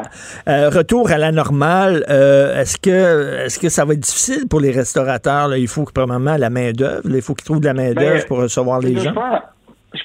euh, 0.48 0.70
retour 0.70 1.10
à 1.10 1.18
la 1.18 1.32
normale. 1.32 2.04
Euh, 2.08 2.60
est-ce 2.60 2.78
que 2.78 3.46
est-ce 3.46 3.58
que 3.58 3.68
ça 3.68 3.84
va 3.84 3.94
être 3.94 4.00
difficile 4.00 4.46
pour 4.48 4.60
les 4.60 4.70
restaurateurs? 4.70 5.56
Il 5.56 5.66
faut 5.66 5.86
que, 5.86 5.92
premièrement, 5.92 6.36
la 6.36 6.50
main-d'œuvre, 6.50 7.02
il 7.04 7.20
faut 7.20 7.34
qu'ils 7.34 7.46
trouvent 7.46 7.58
de 7.58 7.66
la 7.66 7.74
main-d'œuvre 7.74 8.20
ben, 8.20 8.26
pour 8.28 8.38
recevoir 8.38 8.78
les 8.78 8.94
gens 8.94 9.12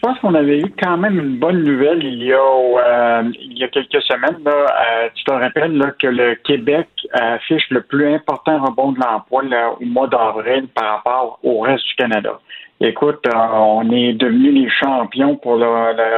pense 0.04 0.20
qu'on 0.20 0.34
avait 0.34 0.60
eu 0.60 0.74
quand 0.84 0.98
même 0.98 1.18
une 1.18 1.38
bonne 1.38 1.64
nouvelle 1.64 2.04
il 2.04 2.24
y 2.24 2.34
a 2.34 2.38
euh, 2.38 3.24
il 3.40 3.58
y 3.58 3.64
a 3.64 3.70
quelques 3.70 4.02
semaines. 4.02 4.44
Là, 4.44 4.52
euh, 4.52 5.10
tu 5.16 5.24
te 5.24 5.32
rappelles 5.32 5.78
là, 5.78 5.92
que 5.92 6.08
le 6.08 6.36
Québec 6.36 6.90
affiche 7.14 7.70
le 7.70 7.82
plus 7.82 8.14
important 8.14 8.62
rebond 8.62 8.92
de 8.92 9.00
l'emploi 9.00 9.44
au 9.80 9.86
mois 9.86 10.08
d'avril 10.08 10.68
par 10.76 10.98
rapport 10.98 11.40
au 11.42 11.62
reste 11.62 11.88
du 11.88 11.96
Canada. 11.96 12.38
Écoute, 12.82 13.26
euh, 13.28 13.38
on 13.54 13.90
est 13.92 14.12
devenus 14.12 14.54
les 14.54 14.70
champions 14.70 15.38
pour 15.38 15.58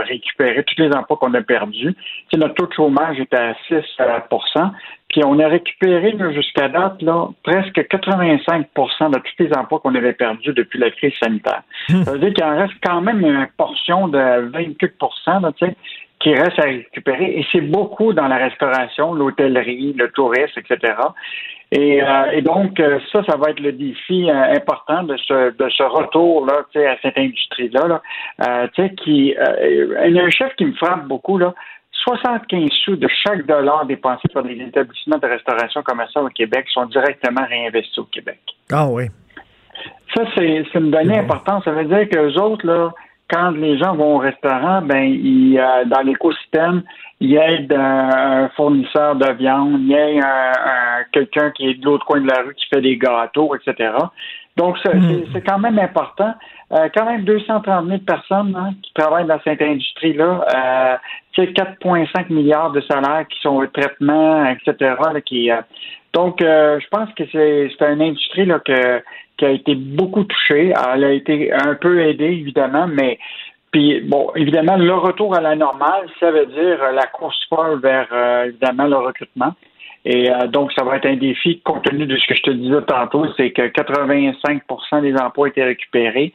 récupérer 0.08 0.64
tous 0.64 0.82
les 0.82 0.92
emplois 0.92 1.18
qu'on 1.18 1.34
a 1.36 1.42
perdus. 1.42 1.94
notre 2.36 2.56
taux 2.56 2.66
de 2.66 2.74
chômage 2.74 3.20
était 3.20 3.38
à 3.38 3.54
6 3.68 3.76
puis 5.16 5.24
on 5.24 5.40
a 5.40 5.48
récupéré 5.48 6.14
jusqu'à 6.34 6.68
date 6.68 7.02
là, 7.02 7.30
presque 7.42 7.78
85% 7.78 9.12
de 9.12 9.20
tous 9.20 9.44
les 9.44 9.54
emplois 9.54 9.80
qu'on 9.80 9.96
avait 9.96 10.12
perdus 10.12 10.52
depuis 10.52 10.78
la 10.78 10.92
crise 10.92 11.14
sanitaire. 11.24 11.64
Hmm. 11.88 12.04
Ça 12.04 12.12
veut 12.12 12.20
dire 12.20 12.34
qu'il 12.34 12.44
en 12.44 12.58
reste 12.58 12.74
quand 12.84 13.00
même 13.00 13.22
une 13.22 13.48
portion 13.56 14.10
de 14.10 14.50
28 14.52 14.94
là, 15.28 15.52
qui 16.20 16.34
reste 16.34 16.60
à 16.60 16.64
récupérer. 16.64 17.40
Et 17.40 17.46
c'est 17.54 17.62
beaucoup 17.62 18.12
dans 18.12 18.28
la 18.28 18.36
restauration, 18.36 19.14
l'hôtellerie, 19.14 19.94
le 19.98 20.12
tourisme, 20.12 20.60
etc. 20.60 20.96
Et, 21.72 22.04
euh, 22.04 22.32
et, 22.32 22.42
donc, 22.42 22.80
euh, 22.80 23.00
ça, 23.12 23.24
ça 23.24 23.38
va 23.38 23.50
être 23.52 23.60
le 23.60 23.72
défi 23.72 24.30
euh, 24.30 24.54
important 24.54 25.04
de 25.04 25.18
ce, 25.18 25.56
de 25.56 25.70
ce 25.70 25.84
retour-là, 25.84 26.64
à 26.76 26.96
cette 27.02 27.18
industrie-là. 27.18 27.88
Là, 27.88 28.02
euh, 28.48 28.88
qui, 28.98 29.34
il 29.34 30.14
y 30.14 30.20
a 30.20 30.24
un 30.24 30.30
chef 30.30 30.54
qui 30.56 30.66
me 30.66 30.74
frappe 30.74 31.08
beaucoup, 31.08 31.38
là. 31.38 31.54
75 32.04 32.70
sous 32.84 32.96
de 32.96 33.08
chaque 33.24 33.46
dollar 33.46 33.86
dépensé 33.86 34.28
par 34.34 34.44
les 34.44 34.62
établissements 34.62 35.18
de 35.18 35.28
restauration 35.28 35.82
commerciale 35.84 36.26
au 36.26 36.30
Québec 36.30 36.66
sont 36.74 36.86
directement 36.86 37.46
réinvestis 37.48 38.00
au 38.00 38.06
Québec. 38.06 38.40
Ah 38.72 38.88
oui. 38.88 39.06
Ça, 40.16 40.24
c'est 40.36 40.66
une 40.76 40.92
donnée 40.92 41.20
importante. 41.20 41.64
Ça 41.64 41.72
veut 41.72 41.86
dire 41.86 42.08
que 42.10 42.18
les 42.18 42.38
autres, 42.38 42.66
là, 42.66 42.94
quand 43.30 43.52
les 43.52 43.78
gens 43.78 43.96
vont 43.96 44.16
au 44.16 44.20
restaurant, 44.20 44.82
ben, 44.82 45.04
ils, 45.04 45.62
dans 45.88 46.02
l'écosystème, 46.02 46.84
il 47.20 47.36
aide 47.36 47.74
un, 47.74 48.50
fournisseur 48.56 49.16
de 49.16 49.32
viande, 49.34 49.82
il 49.82 49.88
y 49.88 50.20
a 50.20 51.04
quelqu'un 51.12 51.52
qui 51.52 51.70
est 51.70 51.74
de 51.76 51.86
l'autre 51.86 52.06
coin 52.06 52.22
de 52.22 52.28
la 52.28 52.44
rue 52.44 52.54
qui 52.54 52.66
fait 52.68 52.82
des 52.82 52.98
gâteaux, 52.98 53.56
etc. 53.56 53.94
Donc, 54.58 54.78
c'est 54.84 54.94
hmm. 54.94 55.42
quand 55.46 55.60
même 55.60 55.80
important. 55.80 56.34
Euh, 56.72 56.90
quand 56.96 57.06
même 57.06 57.24
230 57.24 57.88
000 57.88 58.00
personnes 58.00 58.56
hein, 58.56 58.72
qui 58.82 58.92
travaillent 58.94 59.28
dans 59.28 59.40
cette 59.44 59.62
industrie-là. 59.62 60.46
Euh, 60.56 60.98
4,5 61.38 62.32
milliards 62.34 62.72
de 62.72 62.82
salaires 62.82 63.26
qui 63.28 63.40
sont 63.42 63.58
au 63.58 63.68
traitement, 63.68 64.46
etc. 64.46 64.96
qui, 65.26 65.52
euh, 65.52 65.62
donc, 66.14 66.42
euh, 66.42 66.80
je 66.80 66.88
pense 66.88 67.10
que 67.14 67.24
c'est, 67.32 67.70
c'est 67.78 67.94
une 67.94 68.02
industrie 68.02 68.46
là, 68.46 68.60
que, 68.60 69.04
qui 69.38 69.46
a 69.46 69.50
été 69.50 69.76
beaucoup 69.76 70.24
touchée. 70.24 70.74
Elle 70.94 71.04
a 71.04 71.12
été 71.12 71.52
un 71.54 71.76
peu 71.76 72.00
aidée, 72.02 72.32
évidemment, 72.32 72.88
mais 72.88 73.20
puis, 73.72 74.00
bon, 74.00 74.32
évidemment, 74.36 74.78
le 74.78 74.94
retour 74.94 75.36
à 75.36 75.42
la 75.42 75.56
normale, 75.56 76.08
ça 76.22 76.32
veut 76.32 76.46
dire 76.46 76.80
la 76.94 77.08
course 77.08 77.38
folle 77.50 77.82
vers, 77.82 78.08
évidemment, 78.46 78.86
le 78.86 78.96
recrutement. 78.96 79.54
Et 80.06 80.30
euh, 80.30 80.48
donc, 80.48 80.72
ça 80.74 80.84
va 80.84 80.98
être 80.98 81.08
un 81.08 81.16
défi, 81.16 81.62
compte 81.62 81.84
tenu 81.84 82.06
de 82.06 82.16
ce 82.16 82.28
que 82.28 82.36
je 82.36 82.44
te 82.44 82.52
disais 82.52 82.82
tantôt, 82.84 83.26
c'est 83.36 83.52
que 83.52 83.64
85% 83.64 85.02
des 85.02 85.16
emplois 85.16 85.48
étaient 85.50 85.64
récupérés. 85.64 86.32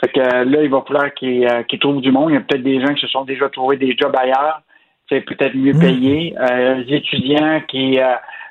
Fait 0.00 0.12
que 0.12 0.20
euh, 0.20 0.44
là, 0.44 0.62
il 0.62 0.68
va 0.68 0.82
falloir 0.86 1.14
qu'ils 1.14 1.46
euh, 1.46 1.62
trouvent 1.80 2.00
du 2.00 2.10
monde. 2.10 2.30
Il 2.30 2.34
y 2.34 2.36
a 2.36 2.40
peut-être 2.40 2.64
des 2.64 2.80
gens 2.80 2.92
qui 2.92 3.02
se 3.02 3.06
sont 3.06 3.24
déjà 3.24 3.48
trouvés 3.48 3.76
des 3.76 3.96
jobs 3.96 4.14
ailleurs, 4.16 4.62
c'est 5.08 5.20
peut-être 5.20 5.54
mieux 5.54 5.74
mmh. 5.74 5.80
payé. 5.80 6.34
des 6.84 6.94
étudiants 6.94 7.60
qui 7.68 7.98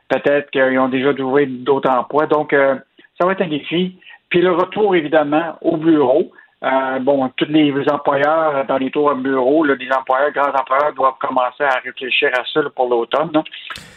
peut-être 0.08 0.52
qu'ils 0.52 0.80
ont 0.80 0.90
déjà 0.90 1.14
trouvé 1.14 1.46
d'autres 1.48 1.90
emplois. 1.90 2.28
Donc, 2.28 2.52
ça 2.54 3.26
va 3.26 3.32
être 3.34 3.42
un 3.42 3.48
défi. 3.48 3.98
Puis 4.30 4.42
le 4.42 4.52
retour, 4.52 4.96
évidemment, 4.96 5.58
au 5.62 5.78
bureau. 5.78 6.32
Euh, 6.64 7.00
bon, 7.00 7.28
tous 7.38 7.46
les 7.46 7.74
employeurs 7.92 8.56
euh, 8.56 8.64
dans 8.68 8.78
les 8.78 8.92
tours 8.92 9.10
à 9.10 9.16
bureau, 9.16 9.64
là, 9.64 9.74
les 9.80 9.90
employeurs, 9.92 10.32
grands 10.32 10.54
employeurs 10.54 10.94
doivent 10.94 11.18
commencer 11.20 11.64
à 11.64 11.80
réfléchir 11.84 12.30
à 12.34 12.44
ça 12.54 12.62
pour 12.76 12.88
l'automne. 12.88 13.32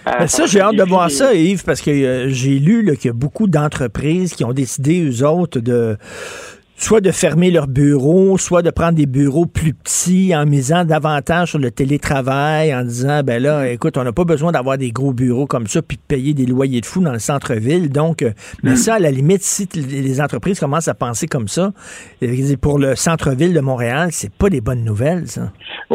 Euh, 0.07 0.27
ça, 0.27 0.47
j'ai 0.47 0.63
hâte 0.63 0.77
de 0.77 0.83
voir 0.83 1.11
ça, 1.11 1.35
Yves, 1.35 1.63
parce 1.65 1.83
que 1.83 2.29
j'ai 2.29 2.59
lu 2.59 2.97
qu'il 2.97 3.09
y 3.09 3.11
a 3.11 3.13
beaucoup 3.13 3.49
d'entreprises 3.49 4.35
qui 4.35 4.45
ont 4.45 4.55
décidé, 4.55 5.05
eux 5.07 5.27
autres, 5.27 5.61
de 5.61 5.99
soit 6.77 7.01
de 7.01 7.11
fermer 7.11 7.51
leurs 7.51 7.69
bureaux, 7.69 8.37
soit 8.37 8.63
de 8.63 8.71
prendre 8.71 8.95
des 8.95 9.07
bureaux 9.07 9.47
plus 9.47 9.75
petits 9.75 10.35
en 10.35 10.45
misant 10.45 10.85
davantage 10.85 11.51
sur 11.51 11.59
le 11.59 11.71
télétravail, 11.71 12.75
en 12.75 12.83
disant, 12.83 13.23
ben 13.25 13.43
là, 13.43 13.69
écoute, 13.69 13.97
on 13.97 14.05
n'a 14.05 14.13
pas 14.13 14.25
besoin 14.25 14.53
d'avoir 14.53 14.77
des 14.77 14.91
gros 14.91 15.13
bureaux 15.13 15.47
comme 15.47 15.67
ça, 15.67 15.83
puis 15.83 15.97
de 15.97 16.03
payer 16.03 16.35
des 16.35 16.47
loyers 16.47 16.81
de 16.81 16.87
fous 16.87 17.03
dans 17.03 17.13
le 17.13 17.19
centre-ville. 17.19 17.91
Donc, 17.91 18.23
euh, 18.23 18.31
mais 18.63 18.73
mm. 18.73 18.77
ça, 18.77 18.95
à 18.95 18.99
la 18.99 19.11
limite, 19.11 19.43
si 19.43 19.69
les 19.75 20.21
entreprises 20.21 20.59
commencent 20.59 20.89
à 20.89 20.95
penser 20.95 21.27
comme 21.27 21.49
ça, 21.49 21.71
euh, 22.23 22.57
pour 22.61 22.79
le 22.79 22.95
centre-ville 22.97 23.55
de 23.55 23.61
Montréal, 23.61 24.09
c'est 24.11 24.33
pas 24.37 24.49
des 24.49 24.61
bonnes 24.61 24.85
nouvelles, 24.85 25.27
ça. 25.27 25.53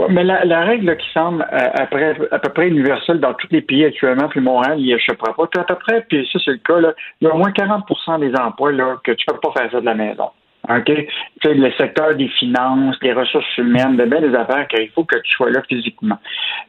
mais 0.09 0.23
la, 0.23 0.61
règle 0.61 0.95
qui 0.97 1.07
semble 1.13 1.41
euh, 1.41 1.69
après, 1.73 2.15
à 2.31 2.39
peu 2.39 2.49
près 2.49 2.67
universelle 2.67 3.19
dans 3.19 3.33
tous 3.33 3.47
les 3.51 3.61
pays 3.61 3.85
actuellement, 3.85 4.29
puis 4.29 4.39
Montréal, 4.39 4.79
il 4.79 4.91
échappera 4.93 5.35
pas. 5.35 5.43
À 5.59 5.63
peu 5.63 5.75
près, 5.75 6.05
puis 6.07 6.27
ça, 6.31 6.39
c'est 6.43 6.51
le 6.51 6.57
cas, 6.57 6.79
là, 6.79 6.93
il 7.19 7.27
y 7.27 7.31
a 7.31 7.33
au 7.33 7.37
moins 7.37 7.51
40% 7.51 8.19
des 8.19 8.33
emplois 8.39 8.71
là, 8.71 8.97
que 9.03 9.11
tu 9.11 9.25
peux 9.27 9.39
pas 9.39 9.51
faire 9.59 9.71
ça 9.71 9.81
de 9.81 9.85
la 9.85 9.95
maison. 9.95 10.29
OK? 10.69 11.07
Tu 11.41 11.53
le 11.53 11.71
secteur 11.73 12.15
des 12.15 12.27
finances, 12.27 12.99
des 12.99 13.13
ressources 13.13 13.57
humaines, 13.57 13.97
de 13.97 14.05
belles 14.05 14.35
affaires 14.35 14.67
qu'il 14.67 14.89
faut 14.89 15.03
que 15.03 15.17
tu 15.17 15.31
sois 15.31 15.49
là 15.49 15.61
physiquement. 15.67 16.17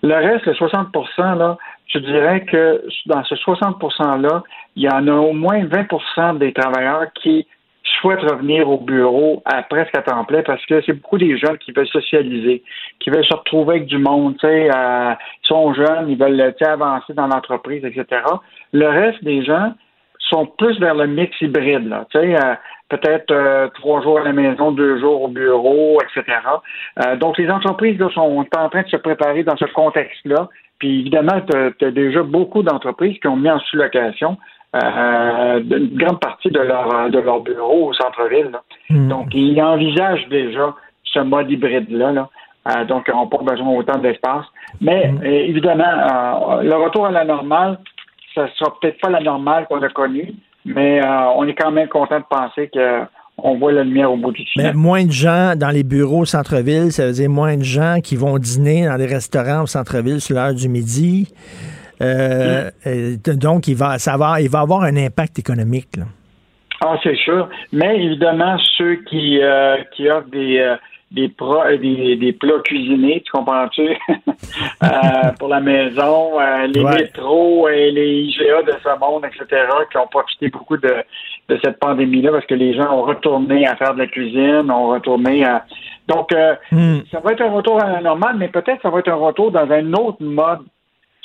Le 0.03 0.14
reste, 0.14 0.46
le 0.46 0.55
60% 0.55 1.38
là, 1.38 1.59
je 1.88 1.98
dirais 1.98 2.44
que 2.44 2.82
dans 3.07 3.24
ce 3.24 3.34
60 3.36 3.78
%-là, 3.78 4.42
il 4.76 4.84
y 4.84 4.88
en 4.88 5.07
a 5.09 5.12
au 5.12 5.32
moins 5.32 5.64
20% 5.64 6.38
des 6.38 6.53
travailleurs 6.53 7.12
qui 7.14 7.46
souhaitent 8.01 8.20
revenir 8.20 8.68
au 8.68 8.78
bureau 8.78 9.42
à 9.44 9.62
presque 9.62 9.96
à 9.96 10.03
temps 10.03 10.24
plein 10.24 10.42
parce 10.42 10.64
que 10.66 10.80
c'est 10.82 10.92
beaucoup 10.92 11.18
des 11.18 11.36
jeunes 11.36 11.59
qui 11.59 11.72
veulent 11.72 11.88
socialiser, 11.88 12.62
qui 13.01 13.11
veulent 13.11 13.24
se 13.24 13.34
retrouver 13.34 13.76
avec 13.76 13.86
du 13.86 13.98
monde, 13.98 14.36
tu 14.38 14.46
sais, 14.46 14.68
ils 14.68 15.16
sont 15.42 15.74
jeunes, 15.74 16.09
ils 16.09 16.16
veulent 16.18 16.55
avancer 16.61 17.12
dans 17.14 17.26
l'entreprise, 17.26 17.84
etc. 17.84 18.22
Le 18.72 18.86
reste 18.86 19.22
des 19.24 19.44
gens 19.44 19.74
sont 20.20 20.46
plus 20.46 20.78
vers 20.78 20.94
le 20.94 21.07
mix 21.07 21.38
hybride, 21.40 21.88
là, 21.88 22.07
euh, 22.14 22.55
peut-être 22.91 23.30
euh, 23.30 23.68
trois 23.74 24.03
jours 24.03 24.18
à 24.18 24.24
la 24.24 24.32
maison, 24.32 24.72
deux 24.72 24.99
jours 25.01 25.22
au 25.22 25.28
bureau, 25.28 25.99
etc. 26.03 26.38
Euh, 26.99 27.16
donc, 27.16 27.38
les 27.38 27.49
entreprises 27.49 27.99
là, 27.99 28.11
sont 28.12 28.45
en 28.57 28.68
train 28.68 28.82
de 28.82 28.88
se 28.88 28.97
préparer 28.97 29.45
dans 29.45 29.57
ce 29.57 29.64
contexte-là. 29.66 30.49
Puis, 30.78 31.01
évidemment, 31.01 31.41
tu 31.49 31.84
as, 31.86 31.91
déjà 31.91 32.22
beaucoup 32.22 32.62
d'entreprises 32.62 33.18
qui 33.20 33.28
ont 33.28 33.36
mis 33.36 33.51
en 33.51 33.61
sous-location 33.61 34.36
euh, 34.76 35.61
une 35.61 35.97
grande 35.97 36.20
partie 36.20 36.51
de 36.51 36.61
leur, 36.61 37.11
de 37.11 37.18
leur 37.18 37.41
bureau 37.41 37.88
au 37.88 37.95
centre-ville. 37.95 38.51
Hmm. 38.88 39.09
Donc, 39.09 39.34
ils 39.34 39.61
envisagent 39.62 40.28
déjà 40.28 40.74
ce 41.05 41.20
mode 41.20 41.51
hybride-là. 41.51 42.12
Là. 42.12 42.84
donc, 42.84 43.05
ils 43.09 43.14
n'ont 43.14 43.26
pas 43.26 43.38
besoin 43.38 43.68
autant 43.68 43.99
d'espace. 43.99 44.47
Mais, 44.80 45.09
hmm. 45.09 45.24
évidemment, 45.24 46.61
le 46.62 46.74
retour 46.74 47.07
à 47.07 47.11
la 47.11 47.24
normale, 47.24 47.78
ça 48.34 48.49
sera 48.57 48.74
peut-être 48.80 49.01
pas 49.01 49.11
la 49.11 49.20
normale 49.20 49.66
qu'on 49.68 49.82
a 49.82 49.88
connue, 49.88 50.32
mais 50.64 51.02
euh, 51.02 51.30
on 51.36 51.46
est 51.46 51.54
quand 51.54 51.70
même 51.70 51.88
content 51.88 52.18
de 52.18 52.24
penser 52.28 52.70
qu'on 52.72 53.58
voit 53.58 53.72
la 53.72 53.84
lumière 53.84 54.12
au 54.12 54.16
bout 54.16 54.32
du 54.32 54.44
tunnel. 54.44 54.74
Moins 54.74 55.04
de 55.04 55.12
gens 55.12 55.54
dans 55.56 55.70
les 55.70 55.82
bureaux 55.82 56.20
au 56.20 56.24
centre-ville, 56.24 56.92
ça 56.92 57.06
veut 57.06 57.12
dire 57.12 57.30
moins 57.30 57.56
de 57.56 57.64
gens 57.64 57.98
qui 58.02 58.16
vont 58.16 58.38
dîner 58.38 58.86
dans 58.86 58.98
des 58.98 59.06
restaurants 59.06 59.62
au 59.62 59.66
centre-ville 59.66 60.20
sur 60.20 60.36
l'heure 60.36 60.54
du 60.54 60.68
midi. 60.68 61.32
Euh, 62.02 62.70
mm. 62.84 63.36
donc, 63.36 63.68
il 63.68 63.76
va, 63.76 63.98
ça 63.98 64.16
va, 64.16 64.40
il 64.40 64.48
va 64.48 64.61
avoir 64.61 64.82
un 64.82 64.96
impact 64.96 65.38
économique. 65.38 65.96
Ah, 66.82 66.96
c'est 67.02 67.16
sûr. 67.16 67.48
Mais 67.72 68.02
évidemment, 68.02 68.56
ceux 68.78 68.96
qui, 69.08 69.38
euh, 69.42 69.76
qui 69.94 70.08
offrent 70.08 70.30
des, 70.30 70.76
des, 71.11 71.32
euh, 71.40 71.76
des, 71.76 72.16
des, 72.16 72.32
plats 72.32 72.61
cuisinés, 72.64 73.22
tu 73.24 73.32
comprends-tu? 73.32 73.88
euh, 74.82 74.86
pour 75.38 75.48
la 75.48 75.61
maison, 75.61 76.40
euh, 76.40 76.66
les 76.66 76.84
métros 76.84 77.68
et 77.68 77.90
les 77.90 78.22
IGA 78.22 78.62
de 78.62 78.72
ce 78.82 78.98
monde, 78.98 79.24
etc., 79.24 79.66
qui 79.90 79.96
ont 79.96 80.06
profité 80.06 80.48
beaucoup 80.48 80.76
de, 80.76 80.94
de 81.48 81.61
cette 81.64 81.78
pandémie-là 81.80 82.30
parce 82.32 82.46
que 82.46 82.54
les 82.54 82.74
gens 82.74 82.92
ont 82.92 83.02
retourné 83.02 83.66
à 83.66 83.76
faire 83.76 83.94
de 83.94 83.98
la 83.98 84.06
cuisine, 84.06 84.70
ont 84.70 84.88
retourné 84.88 85.44
à. 85.44 85.64
Donc, 86.06 86.32
euh, 86.32 86.54
hmm. 86.70 87.00
ça 87.11 87.20
va 87.20 87.32
être 87.32 87.42
un 87.42 87.50
retour 87.50 87.82
à 87.82 87.90
la 87.90 88.00
normale, 88.00 88.36
mais 88.38 88.48
peut-être 88.48 88.82
ça 88.82 88.90
va 88.90 89.00
être 89.00 89.11
un 89.11 89.14
retour 89.14 89.50
dans 89.50 89.70
un 89.70 89.92
autre 89.94 90.22
mode 90.22 90.61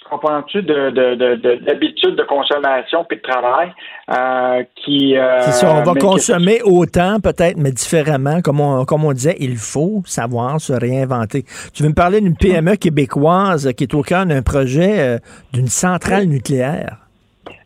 comprends-tu, 0.09 0.61
de, 0.61 0.89
de, 0.89 1.15
de, 1.15 1.55
d'habitude 1.65 2.15
de, 2.15 2.23
consommation 2.23 3.05
puis 3.05 3.17
de 3.17 3.21
travail 3.21 3.71
euh, 4.11 4.63
qui... 4.75 5.17
Euh, 5.17 5.41
c'est 5.41 5.51
ça, 5.51 5.73
on 5.73 5.83
va 5.83 5.93
consommer 5.99 6.61
autant 6.63 7.19
peut-être, 7.19 7.57
mais 7.57 7.71
différemment. 7.71 8.41
Comme 8.41 8.61
on, 8.61 8.85
comme 8.85 9.05
on 9.05 9.13
disait, 9.13 9.35
il 9.39 9.57
faut 9.57 10.01
savoir 10.05 10.59
se 10.59 10.73
réinventer. 10.73 11.43
Tu 11.73 11.83
veux 11.83 11.89
me 11.89 11.95
parler 11.95 12.21
d'une 12.21 12.35
PME 12.35 12.75
québécoise 12.75 13.71
qui 13.73 13.83
est 13.83 13.93
au 13.93 14.01
cœur 14.01 14.25
d'un 14.25 14.41
projet 14.41 14.99
euh, 14.99 15.17
d'une 15.53 15.67
centrale 15.67 16.25
nucléaire? 16.25 16.97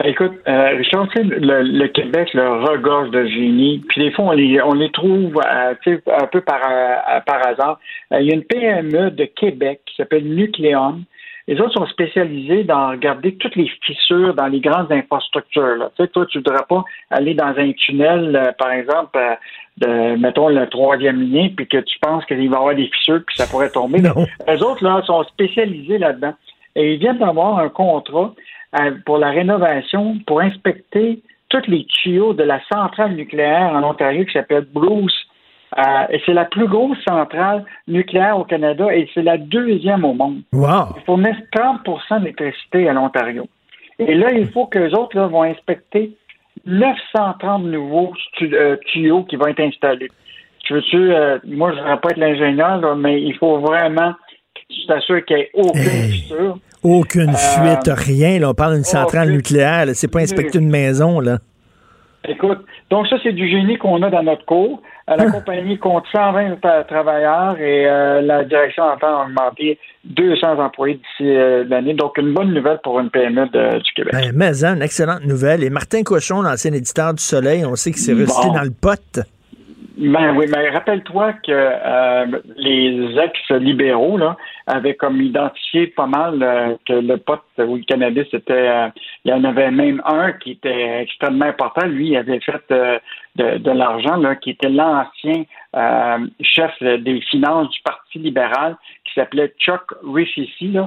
Écoute, 0.03 0.33
euh, 0.47 0.77
Richard, 0.77 1.07
le, 1.15 1.61
le, 1.61 1.87
Québec 1.89 2.29
le 2.33 2.47
regorge 2.47 3.11
de 3.11 3.25
génie, 3.25 3.83
puis 3.89 4.03
des 4.03 4.11
fois, 4.11 4.25
on 4.25 4.31
les, 4.31 4.61
on 4.61 4.73
les 4.73 4.91
trouve 4.91 5.37
euh, 5.45 5.73
un 6.07 6.27
peu 6.27 6.41
par, 6.41 6.61
par 7.25 7.47
hasard. 7.47 7.79
il 8.11 8.25
y 8.25 8.31
a 8.31 8.35
une 8.35 8.43
PME 8.43 9.11
de 9.11 9.25
Québec 9.25 9.81
qui 9.85 9.95
s'appelle 9.97 10.23
Nucléon, 10.23 11.01
les 11.49 11.59
autres 11.59 11.73
sont 11.73 11.87
spécialisés 11.87 12.63
dans 12.63 12.91
regarder 12.91 13.35
toutes 13.35 13.55
les 13.55 13.67
fissures 13.81 14.35
dans 14.35 14.45
les 14.45 14.59
grandes 14.59 14.91
infrastructures. 14.91 15.77
Là. 15.77 15.89
Tu 15.97 16.03
sais, 16.03 16.09
toi, 16.09 16.27
tu 16.27 16.37
ne 16.37 16.43
voudrais 16.43 16.63
pas 16.69 16.83
aller 17.09 17.33
dans 17.33 17.47
un 17.57 17.71
tunnel, 17.71 18.35
euh, 18.35 18.51
par 18.51 18.71
exemple, 18.71 19.17
euh, 19.17 19.35
de, 19.77 20.15
mettons, 20.17 20.49
le 20.49 20.69
troisième 20.69 21.19
lien, 21.19 21.49
puis 21.57 21.67
que 21.67 21.77
tu 21.77 21.97
penses 22.01 22.23
qu'il 22.25 22.37
va 22.37 22.43
y 22.43 22.47
avoir 22.47 22.75
des 22.75 22.87
fissures, 22.89 23.23
puis 23.25 23.35
ça 23.35 23.47
pourrait 23.47 23.71
tomber. 23.71 23.99
Non. 23.99 24.27
Les 24.47 24.61
autres, 24.61 24.83
là, 24.83 25.01
sont 25.07 25.23
spécialisés 25.23 25.97
là-dedans. 25.97 26.35
Et 26.75 26.93
ils 26.93 26.99
viennent 26.99 27.17
d'avoir 27.17 27.57
un 27.57 27.69
contrat 27.69 28.35
euh, 28.79 28.91
pour 29.03 29.17
la 29.17 29.31
rénovation, 29.31 30.19
pour 30.27 30.41
inspecter 30.41 31.23
tous 31.49 31.65
les 31.67 31.83
tuyaux 31.85 32.35
de 32.35 32.43
la 32.43 32.61
centrale 32.71 33.15
nucléaire 33.15 33.71
en 33.73 33.81
Ontario 33.81 34.23
qui 34.23 34.33
s'appelle 34.33 34.67
Bruce 34.71 35.25
euh, 35.77 35.81
et 36.09 36.21
c'est 36.25 36.33
la 36.33 36.45
plus 36.45 36.67
grosse 36.67 36.97
centrale 37.07 37.63
nucléaire 37.87 38.37
au 38.39 38.43
Canada 38.43 38.87
et 38.93 39.07
c'est 39.13 39.21
la 39.21 39.37
deuxième 39.37 40.03
au 40.03 40.13
monde. 40.13 40.41
Wow. 40.51 40.95
Ils 40.97 41.03
fournissent 41.05 41.35
30 41.51 41.81
d'électricité 42.21 42.89
à 42.89 42.93
l'Ontario. 42.93 43.47
Et 43.99 44.15
là, 44.15 44.31
il 44.31 44.47
faut 44.49 44.65
qu'eux 44.65 44.91
autres 44.91 45.15
là, 45.15 45.27
vont 45.27 45.43
inspecter 45.43 46.11
930 46.65 47.65
nouveaux 47.65 48.13
euh, 48.41 48.77
tuyaux 48.87 49.23
qui 49.23 49.35
vont 49.35 49.47
être 49.47 49.59
installés. 49.59 50.09
Tu 50.63 50.73
veux-tu, 50.73 51.13
euh, 51.13 51.37
moi, 51.45 51.71
je 51.71 51.77
ne 51.77 51.81
voudrais 51.81 51.99
pas 51.99 52.09
être 52.11 52.17
l'ingénieur, 52.17 52.95
mais 52.95 53.21
il 53.21 53.35
faut 53.37 53.59
vraiment 53.59 54.13
que 54.55 54.61
tu 54.69 54.87
t'assures 54.87 55.23
qu'il 55.25 55.37
n'y 55.37 55.41
ait 55.43 55.51
aucune 55.53 56.11
fissure. 56.11 56.57
Aucune 56.83 57.33
fuite, 57.33 57.89
rien. 57.89 58.39
Là, 58.39 58.49
on 58.49 58.53
parle 58.53 58.75
d'une 58.75 58.83
centrale 58.83 59.29
nucléaire. 59.31 59.85
C'est 59.93 60.11
pas 60.11 60.19
inspecter 60.19 60.59
une 60.59 60.69
maison. 60.69 61.19
là. 61.19 61.39
Écoute, 62.27 62.59
donc 62.89 63.07
ça, 63.07 63.15
c'est 63.23 63.31
du 63.31 63.47
génie 63.49 63.77
qu'on 63.77 64.01
a 64.01 64.09
dans 64.09 64.23
notre 64.23 64.45
cours. 64.45 64.81
La 65.17 65.25
compagnie 65.31 65.77
compte 65.77 66.05
120 66.11 66.57
travailleurs 66.87 67.57
et 67.59 67.87
euh, 67.87 68.21
la 68.21 68.43
direction 68.43 68.83
entend 68.83 69.25
augmenter 69.25 69.79
200 70.05 70.59
employés 70.59 70.95
d'ici 70.95 71.29
euh, 71.29 71.63
l'année. 71.67 71.93
Donc, 71.93 72.17
une 72.17 72.33
bonne 72.33 72.53
nouvelle 72.53 72.79
pour 72.83 72.99
une 72.99 73.09
PME 73.09 73.47
du 73.79 73.91
Québec. 73.95 74.13
Ben, 74.13 74.31
mais 74.35 74.63
hein, 74.63 74.75
une 74.75 74.81
excellente 74.81 75.25
nouvelle. 75.25 75.63
Et 75.63 75.69
Martin 75.69 76.03
Cochon, 76.03 76.41
l'ancien 76.41 76.73
éditeur 76.73 77.13
du 77.13 77.23
Soleil, 77.23 77.65
on 77.65 77.75
sait 77.75 77.91
qu'il 77.91 78.01
s'est 78.01 78.13
resté 78.13 78.47
dans 78.53 78.63
le 78.63 78.71
pot. 78.71 79.19
Ben 79.99 80.33
oui, 80.33 80.45
mais 80.49 80.69
rappelle-toi 80.69 81.33
que 81.33 81.51
euh, 81.51 82.25
les 82.55 83.19
ex-libéraux 83.19 84.17
là, 84.17 84.37
avaient 84.65 84.95
comme 84.95 85.21
identifié 85.21 85.87
pas 85.87 86.07
mal 86.07 86.41
euh, 86.41 86.75
que 86.87 86.93
le 86.93 87.17
pote 87.17 87.43
ou 87.57 87.75
le 87.75 87.83
cannabis 87.83 88.25
c'était 88.31 88.53
euh, 88.53 88.87
il 89.25 89.31
y 89.31 89.33
en 89.33 89.43
avait 89.43 89.71
même 89.71 90.01
un 90.05 90.31
qui 90.31 90.51
était 90.51 91.01
extrêmement 91.01 91.47
important. 91.47 91.85
Lui, 91.85 92.11
il 92.11 92.17
avait 92.17 92.39
fait 92.39 92.63
de, 93.35 93.57
de 93.57 93.71
l'argent, 93.71 94.15
là, 94.15 94.37
qui 94.37 94.51
était 94.51 94.69
l'ancien 94.69 95.43
chef 96.41 96.71
des 96.81 97.19
finances 97.29 97.69
du 97.69 97.81
Parti 97.81 98.19
libéral, 98.19 98.77
qui 99.03 99.13
s'appelait 99.15 99.53
Chuck 99.59 99.83
Rifici, 100.01 100.77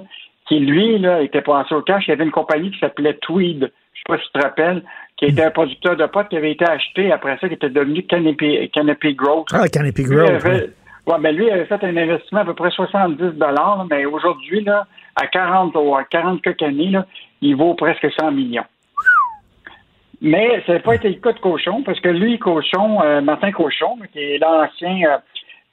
qui 0.48 0.58
lui 0.58 0.98
là, 0.98 1.20
était 1.20 1.42
passé 1.42 1.74
au 1.74 1.82
cash. 1.82 2.04
Il 2.06 2.10
y 2.10 2.14
avait 2.14 2.24
une 2.24 2.30
compagnie 2.30 2.70
qui 2.70 2.78
s'appelait 2.78 3.18
Tweed, 3.20 3.70
je 3.92 3.98
sais 3.98 4.04
pas 4.06 4.16
si 4.16 4.24
tu 4.32 4.40
te 4.40 4.42
rappelles, 4.42 4.82
qui 5.22 5.30
était 5.30 5.44
un 5.44 5.50
producteur 5.50 5.96
de 5.96 6.04
potes 6.06 6.28
qui 6.28 6.36
avait 6.36 6.50
été 6.50 6.64
acheté 6.64 7.12
après 7.12 7.38
ça, 7.40 7.46
qui 7.46 7.54
était 7.54 7.70
devenu 7.70 8.02
Canopy, 8.02 8.68
Canopy 8.74 9.14
Growth. 9.14 9.46
Ah, 9.52 9.68
Canopy 9.68 10.02
Growth. 10.02 10.44
Ouais, 11.06 11.16
mais 11.20 11.32
lui, 11.32 11.46
il 11.46 11.52
avait 11.52 11.64
fait 11.64 11.82
un 11.84 11.96
investissement 11.96 12.40
à 12.40 12.44
peu 12.44 12.54
près 12.54 12.70
70 12.70 13.38
dollars, 13.38 13.86
mais 13.88 14.04
aujourd'hui, 14.04 14.64
là, 14.64 14.86
à 15.14 15.28
40 15.28 15.76
ou 15.76 15.94
à 15.94 16.02
40 16.04 16.42
quelques 16.42 16.62
années, 16.62 16.90
là, 16.90 17.06
il 17.40 17.54
vaut 17.54 17.74
presque 17.74 18.06
100 18.20 18.32
millions. 18.32 18.64
Mais 20.20 20.62
ça 20.66 20.74
n'a 20.74 20.80
pas 20.80 20.96
été 20.96 21.08
le 21.08 21.16
cas 21.16 21.32
de 21.32 21.38
Cochon, 21.38 21.82
parce 21.84 22.00
que 22.00 22.08
lui, 22.08 22.38
Cochon, 22.38 23.00
euh, 23.02 23.20
Martin 23.20 23.52
Cochon, 23.52 23.98
qui 24.12 24.18
est 24.18 24.38
l'ancien 24.38 24.98
euh, 25.08 25.18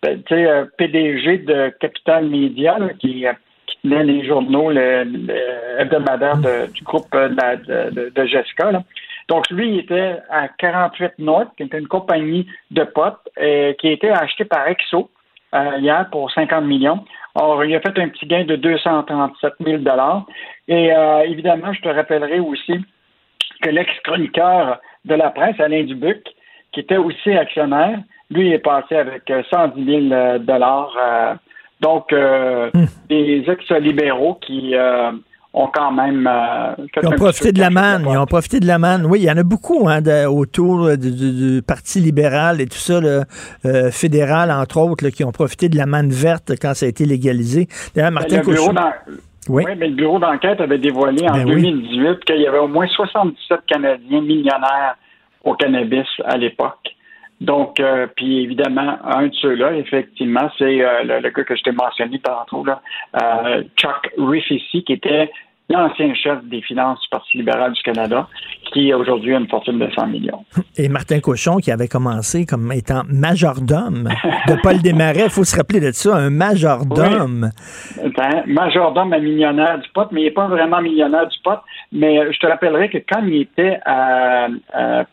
ben, 0.04 0.24
euh, 0.32 0.66
PDG 0.78 1.39
de 1.39 1.74
Capital 1.80 2.28
Media, 2.28 2.78
qui, 3.00 3.26
qui, 3.68 3.78
tenait 3.84 4.04
les 4.04 4.26
journaux 4.28 4.72
le, 4.72 5.06
hebdomadaires 5.80 6.38
du 6.74 6.84
groupe 6.84 7.12
de, 7.12 8.10
de, 8.10 8.26
Jessica. 8.26 8.72
Là. 8.72 8.84
Donc, 9.30 9.49
lui, 9.51 9.69
il 9.69 9.80
était 9.80 10.17
à 10.30 10.49
48 10.49 11.13
North, 11.19 11.49
qui 11.55 11.63
était 11.63 11.80
une 11.80 11.88
compagnie 11.88 12.47
de 12.71 12.84
potes, 12.84 13.30
qui 13.36 13.88
a 13.88 13.91
été 13.91 14.09
achetée 14.09 14.45
par 14.45 14.67
Exo 14.67 15.09
hier 15.53 16.09
pour 16.11 16.30
50 16.32 16.65
millions. 16.65 17.05
Or, 17.36 17.63
il 17.63 17.75
a 17.75 17.80
fait 17.80 17.97
un 17.99 18.09
petit 18.09 18.25
gain 18.25 18.43
de 18.43 18.55
237 18.55 19.53
000 19.63 19.84
Et 20.67 20.91
évidemment, 21.25 21.71
je 21.73 21.82
te 21.82 21.89
rappellerai 21.89 22.39
aussi 22.39 22.84
que 23.61 23.69
l'ex-chroniqueur 23.69 24.80
de 25.05 25.15
la 25.15 25.30
presse, 25.30 25.59
Alain 25.59 25.84
Dubuc, 25.84 26.23
qui 26.71 26.82
était 26.82 26.97
aussi 26.97 27.32
actionnaire, 27.32 27.99
lui 28.30 28.51
est 28.51 28.59
passé 28.59 28.95
avec 28.95 29.32
110 29.51 30.09
000 30.09 30.39
dollars. 30.39 30.95
Euh, 31.01 31.34
donc, 31.82 32.11
euh, 32.13 32.69
hmm. 32.73 32.86
des 33.07 33.43
ex-libéraux 33.47 34.36
qui 34.36 34.75
euh, 34.75 35.11
ont 35.54 35.68
quand 35.74 35.91
même 35.91 36.30
ils 37.02 37.08
ont 37.08 37.12
profité 37.12 37.52
de 37.52 37.60
la 37.60 37.70
manne. 37.70 38.06
Ils 38.08 38.18
ont 38.18 38.26
profité 38.26 38.60
de 38.60 38.68
la 38.68 38.78
manne. 38.78 39.06
Oui, 39.06 39.20
il 39.20 39.26
y 39.26 39.32
en 39.32 39.38
a 39.38 39.43
beaucoup 39.43 39.89
hein, 39.89 40.02
autour 40.28 40.95
du, 40.97 41.62
Parti 41.66 42.00
libéral 42.00 42.62
et 42.62 42.68
tout 42.68 42.78
ça, 42.78 43.00
fédéral, 43.91 44.52
entre 44.52 44.78
autres, 44.78 45.10
qui 45.10 45.24
ont 45.24 45.32
profité 45.32 45.70
de 45.70 45.78
la 45.78 45.86
manne 45.86 46.10
verte 46.10 46.54
quand 46.62 46.74
ça 46.74 46.86
a 46.86 46.89
été 46.89 47.06
légalisé. 47.06 47.68
D'ailleurs, 47.95 48.12
Martin 48.12 48.41
ben, 48.45 48.93
oui. 49.50 49.64
mais 49.66 49.88
le 49.88 49.95
bureau 49.95 50.20
d'enquête 50.20 50.62
avait 50.62 50.78
dévoilé 50.78 51.28
en 51.28 51.43
2018 51.43 52.04
ben 52.04 52.18
qu'il 52.26 52.41
y 52.41 52.47
avait 52.47 52.60
au 52.60 52.68
moins 52.68 52.88
77 52.88 53.60
Canadiens 53.68 54.22
millionnaires 54.22 54.95
au 55.43 55.56
cannabis 55.56 56.08
à 56.26 56.38
l'époque. 56.38 56.95
Donc, 57.42 57.80
euh, 57.80 58.08
puis 58.16 58.44
évidemment, 58.44 58.98
un 59.06 59.28
de 59.28 59.34
ceux-là, 59.36 59.74
effectivement, 59.76 60.50
c'est 60.58 60.84
euh, 60.84 61.22
le, 61.22 61.30
gars 61.30 61.44
que 61.44 61.56
je 61.56 61.64
t'ai 61.64 61.72
mentionné 61.72 62.20
tantôt, 62.20 62.66
là, 62.66 62.82
euh, 63.22 63.64
Chuck 63.78 64.12
Rifici, 64.18 64.84
qui 64.84 64.94
était 64.94 65.32
l'ancien 65.70 66.13
chef 66.15 66.43
des 66.45 66.61
finances 66.61 66.99
du 67.01 67.09
Parti 67.09 67.38
libéral 67.38 67.74
du 67.74 67.82
Canada, 67.84 68.28
qui 68.72 68.93
aujourd'hui 68.93 69.36
a 69.36 69.39
une 69.39 69.47
fortune 69.47 69.80
de 69.80 69.89
100 69.91 70.07
millions. 70.07 70.43
Et 70.78 70.89
Martin 70.89 71.20
Cochon, 71.20 71.57
qui 71.57 71.72
avait 71.72 71.88
commencé 71.88 72.45
comme 72.45 72.72
étant 72.72 73.03
majordome 73.07 74.09
de 74.47 74.55
Paul 74.61 74.82
Desmarais, 74.82 75.26
il 75.26 75.30
faut 75.30 75.43
se 75.43 75.55
rappeler 75.55 75.80
de 75.80 75.91
ça, 75.91 76.15
un 76.15 76.30
majordome. 76.30 77.51
Oui. 78.03 78.11
Majordome 78.47 79.13
à 79.13 79.20
millionnaire 79.20 79.80
du 79.80 79.89
pot, 79.89 80.07
mais 80.11 80.22
il 80.22 80.24
n'est 80.26 80.32
pas 80.32 80.47
vraiment 80.47 80.82
millionnaire 80.82 81.28
du 81.28 81.38
pot. 81.43 81.59
Mais 81.91 82.32
je 82.32 82.39
te 82.39 82.47
rappellerai 82.47 82.89
que 82.89 82.97
quand 82.97 83.22
il 83.26 83.41
était 83.41 83.80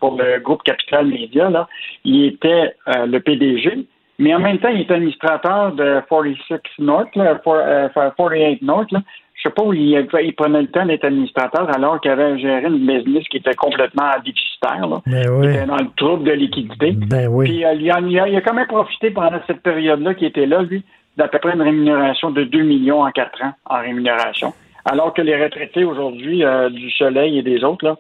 pour 0.01 0.17
le 0.17 0.41
groupe 0.41 0.63
Capital 0.63 1.07
Média, 1.07 1.51
là, 1.51 1.69
il 2.05 2.27
était 2.27 2.75
euh, 2.89 3.07
le 3.07 3.21
PDG, 3.21 3.87
mais 4.19 4.35
en 4.35 4.39
même 4.39 4.59
temps, 4.59 4.69
il 4.69 4.81
était 4.83 4.95
administrateur 4.95 5.73
de 5.73 6.01
46 6.09 6.61
North, 6.79 7.09
48 7.13 8.63
North, 8.63 8.93
là, 8.93 9.01
je 9.37 9.43
sais 9.43 9.51
pas 9.51 9.63
où 9.63 9.73
il, 9.73 10.07
prenait 10.35 10.63
le 10.63 10.69
temps 10.69 10.87
d'être 10.87 11.05
administrateur 11.05 11.69
alors 11.75 12.01
qu'il 12.01 12.11
avait 12.11 12.39
géré 12.39 12.67
une 12.67 12.87
business 12.87 13.25
qui 13.29 13.37
était 13.37 13.55
complètement 13.55 14.11
déficitaire. 14.25 14.89
Là. 14.89 15.03
Ben 15.07 15.29
oui. 15.31 15.47
Il 15.47 15.51
était 15.51 15.67
dans 15.67 15.77
le 15.77 15.91
trouble 15.97 16.25
de 16.25 16.33
liquidité. 16.33 16.93
Ben 16.93 17.29
oui. 17.29 17.45
Puis 17.47 17.65
euh, 17.65 17.75
il, 17.75 17.91
a, 17.91 18.01
il, 18.01 18.37
a, 18.37 18.41
quand 18.41 18.55
même 18.55 18.67
profité 18.67 19.11
pendant 19.11 19.39
cette 19.47 19.63
période-là 19.63 20.15
qui 20.15 20.25
était 20.25 20.47
là, 20.47 20.63
lui, 20.63 20.83
d'à 21.19 21.29
peu 21.29 21.39
près 21.39 21.53
une 21.53 21.63
rémunération 21.63 22.31
de 22.31 22.45
2 22.45 22.63
millions 22.63 23.03
en 23.03 23.11
4 23.11 23.43
ans 23.45 23.53
en 23.67 23.81
rémunération. 23.81 24.55
Alors 24.87 25.13
que 25.13 25.21
les 25.21 25.43
retraités 25.43 25.85
aujourd'hui 25.85 26.43
euh, 26.43 26.71
du 26.71 26.91
Soleil 26.93 27.39
et 27.39 27.43
des 27.43 27.63
autres, 27.63 27.85
là, 27.85 27.97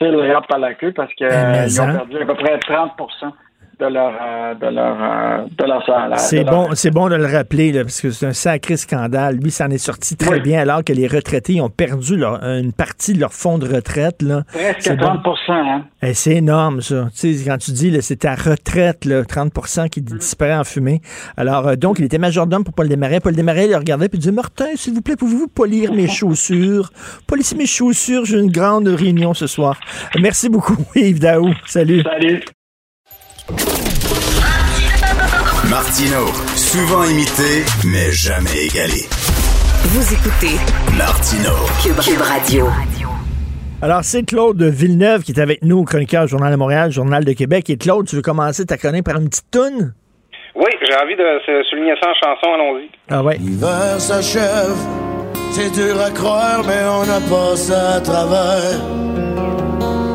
le 0.00 0.46
par 0.46 0.58
la 0.58 0.74
queue 0.74 0.92
parce 0.92 1.12
qu'ils 1.14 1.26
euh, 1.26 1.66
ont 1.80 1.92
perdu 1.92 2.18
à 2.18 2.26
peu 2.26 2.34
près 2.34 2.58
30 2.58 2.92
de 3.78 3.86
leur, 3.86 4.12
euh, 4.20 4.54
de 4.54 4.66
leur, 4.66 4.96
euh, 5.00 5.46
de 5.56 5.64
leur 5.64 5.86
salaire. 5.86 6.18
C'est 6.18 6.44
bon, 6.44 6.68
c'est 6.74 6.90
bon 6.90 7.08
de 7.08 7.14
le 7.14 7.26
rappeler, 7.26 7.70
là, 7.70 7.82
parce 7.82 8.00
que 8.00 8.10
c'est 8.10 8.26
un 8.26 8.32
sacré 8.32 8.76
scandale. 8.76 9.36
Lui, 9.36 9.50
ça 9.50 9.66
en 9.66 9.70
est 9.70 9.78
sorti 9.78 10.16
très 10.16 10.40
bien, 10.40 10.60
alors 10.60 10.82
que 10.82 10.92
les 10.92 11.06
retraités 11.06 11.60
ont 11.60 11.68
perdu 11.68 12.16
leur, 12.16 12.42
une 12.42 12.72
partie 12.72 13.12
de 13.12 13.20
leur 13.20 13.32
fonds 13.32 13.58
de 13.58 13.72
retraite. 13.72 14.22
Là. 14.22 14.42
Presque 14.52 14.96
30 14.96 15.20
hein? 15.48 15.84
Eh, 16.02 16.14
c'est 16.14 16.36
énorme, 16.36 16.80
ça. 16.80 17.08
Tu 17.16 17.34
sais, 17.34 17.44
quand 17.48 17.58
tu 17.58 17.70
dis, 17.70 17.96
c'est 18.02 18.16
ta 18.16 18.34
retraite, 18.34 19.04
là, 19.04 19.24
30 19.24 19.88
qui 19.90 20.02
disparaît 20.02 20.56
en 20.56 20.64
fumée. 20.64 21.00
Alors, 21.36 21.68
euh, 21.68 21.76
donc, 21.76 22.00
il 22.00 22.04
était 22.04 22.18
majordome 22.18 22.64
pour 22.64 22.74
Paul 22.74 22.88
Desmarais. 22.88 23.20
Paul 23.20 23.34
Desmarais, 23.34 23.66
il 23.66 23.70
le 23.70 23.76
regardait 23.76 24.08
puis 24.08 24.18
il 24.18 24.20
disait, 24.20 24.32
Martin, 24.32 24.66
s'il 24.74 24.94
vous 24.94 25.02
plaît, 25.02 25.16
pouvez-vous 25.16 25.48
polir 25.48 25.92
mes 25.92 26.08
chaussures? 26.08 26.90
Polisser 27.26 27.54
mes 27.56 27.66
chaussures, 27.66 28.24
j'ai 28.24 28.38
une 28.38 28.50
grande 28.50 28.88
réunion 28.88 29.34
ce 29.34 29.46
soir. 29.46 29.78
Merci 30.20 30.48
beaucoup, 30.48 30.76
Yves 30.96 31.20
Daou. 31.20 31.52
Salut. 31.64 32.02
Salut. 32.02 32.42
Martino, 35.70 36.26
souvent 36.54 37.04
imité, 37.04 37.64
mais 37.86 38.12
jamais 38.12 38.66
égalé. 38.66 39.08
Vous 39.84 40.12
écoutez 40.12 40.56
Martino, 40.98 41.52
Cube, 41.82 42.20
Radio. 42.20 42.66
Alors, 43.80 44.00
c'est 44.02 44.22
Claude 44.24 44.62
Villeneuve 44.62 45.22
qui 45.22 45.32
est 45.32 45.40
avec 45.40 45.62
nous, 45.62 45.84
chroniqueur 45.84 46.26
Journal 46.26 46.52
de 46.52 46.56
Montréal, 46.56 46.90
Journal 46.90 47.24
de 47.24 47.32
Québec. 47.32 47.70
Et 47.70 47.78
Claude, 47.78 48.06
tu 48.06 48.16
veux 48.16 48.22
commencer 48.22 48.66
ta 48.66 48.76
chronique 48.76 49.04
par 49.04 49.16
une 49.16 49.30
petite 49.30 49.50
toune? 49.50 49.94
Oui, 50.54 50.70
j'ai 50.86 50.94
envie 50.96 51.16
de 51.16 51.40
souligner 51.70 51.94
ça 52.02 52.10
en 52.10 52.14
chanson, 52.14 52.52
allons-y. 52.54 52.90
Ah 53.08 53.22
ouais. 53.22 53.38
L'hiver 53.38 53.98
s'achève, 53.98 54.76
c'est 55.52 55.70
dur 55.72 55.98
à 55.98 56.10
croire, 56.10 56.62
mais 56.66 56.82
on 56.86 57.08
a 57.10 57.20
passé 57.30 57.72
à 57.72 58.00
travers. 58.00 58.78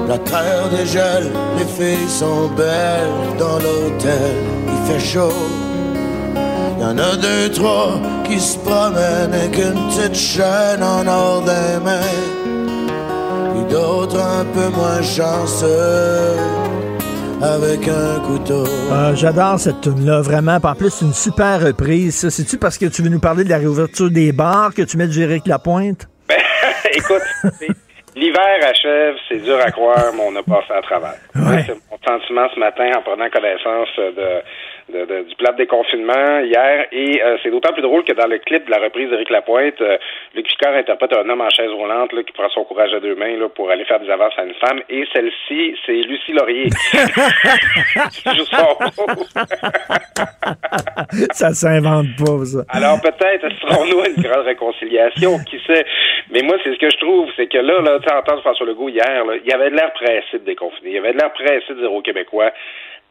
La 0.07 0.17
terre 0.17 0.69
dégèle, 0.69 1.31
les 1.57 1.65
filles 1.65 2.09
sont 2.09 2.49
belles 2.49 3.37
dans 3.39 3.57
l'hôtel, 3.57 4.35
il 4.67 4.91
fait 4.91 4.99
chaud. 4.99 5.31
Y 6.79 6.83
en 6.83 6.97
a 6.97 7.15
deux, 7.15 7.49
trois 7.53 8.01
qui 8.25 8.39
se 8.39 8.57
promènent 8.57 9.33
avec 9.33 9.57
une 9.57 9.87
petite 9.87 10.15
chaîne 10.15 10.83
en 10.83 11.07
or 11.07 11.41
des 11.43 11.83
mains. 11.83 12.01
Puis 13.53 13.73
d'autres 13.73 14.19
un 14.19 14.43
peu 14.45 14.67
moins 14.75 15.01
chanceux 15.01 16.37
avec 17.41 17.87
un 17.87 18.19
couteau. 18.19 18.65
Ah, 18.91 19.13
j'adore 19.15 19.59
cette 19.59 19.81
tune-là, 19.81 20.21
vraiment. 20.21 20.59
En 20.61 20.75
plus, 20.75 20.89
c'est 20.89 21.05
une 21.05 21.13
super 21.13 21.61
reprise. 21.61 22.27
C'est-tu 22.29 22.57
parce 22.57 22.77
que 22.77 22.85
tu 22.85 23.01
veux 23.01 23.09
nous 23.09 23.19
parler 23.19 23.43
de 23.43 23.49
la 23.49 23.57
réouverture 23.57 24.09
des 24.09 24.31
bars 24.31 24.73
que 24.73 24.81
tu 24.81 24.97
mets 24.97 25.09
Jéric 25.11 25.47
Lapointe? 25.47 26.07
Ben, 26.27 26.37
écoute, 26.93 27.21
L'hiver 28.15 28.59
achève, 28.61 29.15
c'est 29.27 29.41
dur 29.43 29.59
à 29.59 29.71
croire, 29.71 30.11
mais 30.13 30.23
on 30.23 30.35
a 30.35 30.43
passé 30.43 30.71
à 30.71 30.81
travers. 30.81 31.15
C'est 31.33 31.75
mon 31.89 31.97
sentiment 32.05 32.47
ce 32.53 32.59
matin 32.59 32.91
en 32.97 33.01
prenant 33.01 33.29
connaissance 33.29 33.89
de 33.97 34.41
du 34.89 35.35
plat 35.35 35.51
de 35.51 35.57
déconfinement 35.57 36.39
hier. 36.39 36.87
Et 36.91 37.21
euh, 37.23 37.37
c'est 37.41 37.51
d'autant 37.51 37.71
plus 37.73 37.81
drôle 37.81 38.03
que 38.03 38.13
dans 38.13 38.27
le 38.27 38.37
clip 38.39 38.65
de 38.65 38.71
la 38.71 38.79
reprise 38.79 39.09
d'Éric 39.09 39.29
Lapointe, 39.29 39.79
euh, 39.81 39.97
Luc 40.35 40.47
Picard 40.47 40.75
interprète 40.75 41.15
un 41.15 41.27
homme 41.29 41.41
en 41.41 41.49
chaise 41.49 41.71
roulante 41.71 42.11
là, 42.13 42.23
qui 42.23 42.33
prend 42.33 42.49
son 42.49 42.63
courage 42.65 42.93
à 42.93 42.99
deux 42.99 43.15
mains 43.15 43.37
là, 43.37 43.49
pour 43.49 43.69
aller 43.69 43.85
faire 43.85 43.99
des 43.99 44.09
avances 44.09 44.33
à 44.37 44.43
une 44.43 44.53
femme. 44.55 44.81
Et 44.89 45.05
celle-ci, 45.13 45.75
c'est 45.85 45.93
Lucie 45.93 46.33
Laurier. 46.33 46.69
ça 51.31 51.51
s'invente 51.53 52.07
pas, 52.17 52.45
ça. 52.45 52.59
Alors 52.69 52.99
peut-être 53.01 53.47
serons-nous 53.61 54.01
à 54.01 54.09
une 54.09 54.21
grande 54.21 54.45
réconciliation, 54.45 55.39
qui 55.49 55.59
sait. 55.65 55.85
Mais 56.31 56.41
moi, 56.41 56.57
c'est 56.63 56.73
ce 56.73 56.79
que 56.79 56.89
je 56.89 56.97
trouve, 56.97 57.29
c'est 57.35 57.47
que 57.47 57.57
là, 57.57 57.79
là 57.81 57.99
tu 57.99 58.13
entends 58.13 58.41
François 58.41 58.65
Legault 58.65 58.89
hier, 58.89 59.25
là, 59.25 59.35
il 59.43 59.49
y 59.49 59.53
avait 59.53 59.69
de 59.69 59.75
l'air 59.75 59.93
pressé 59.93 60.39
de 60.39 60.45
déconfiner. 60.45 60.89
Il 60.91 60.95
y 60.95 60.97
avait 60.97 61.13
de 61.13 61.17
l'air 61.17 61.31
pressé 61.33 61.73
de 61.73 61.79
dire 61.79 61.93
aux 61.93 62.01
Québécois 62.01 62.51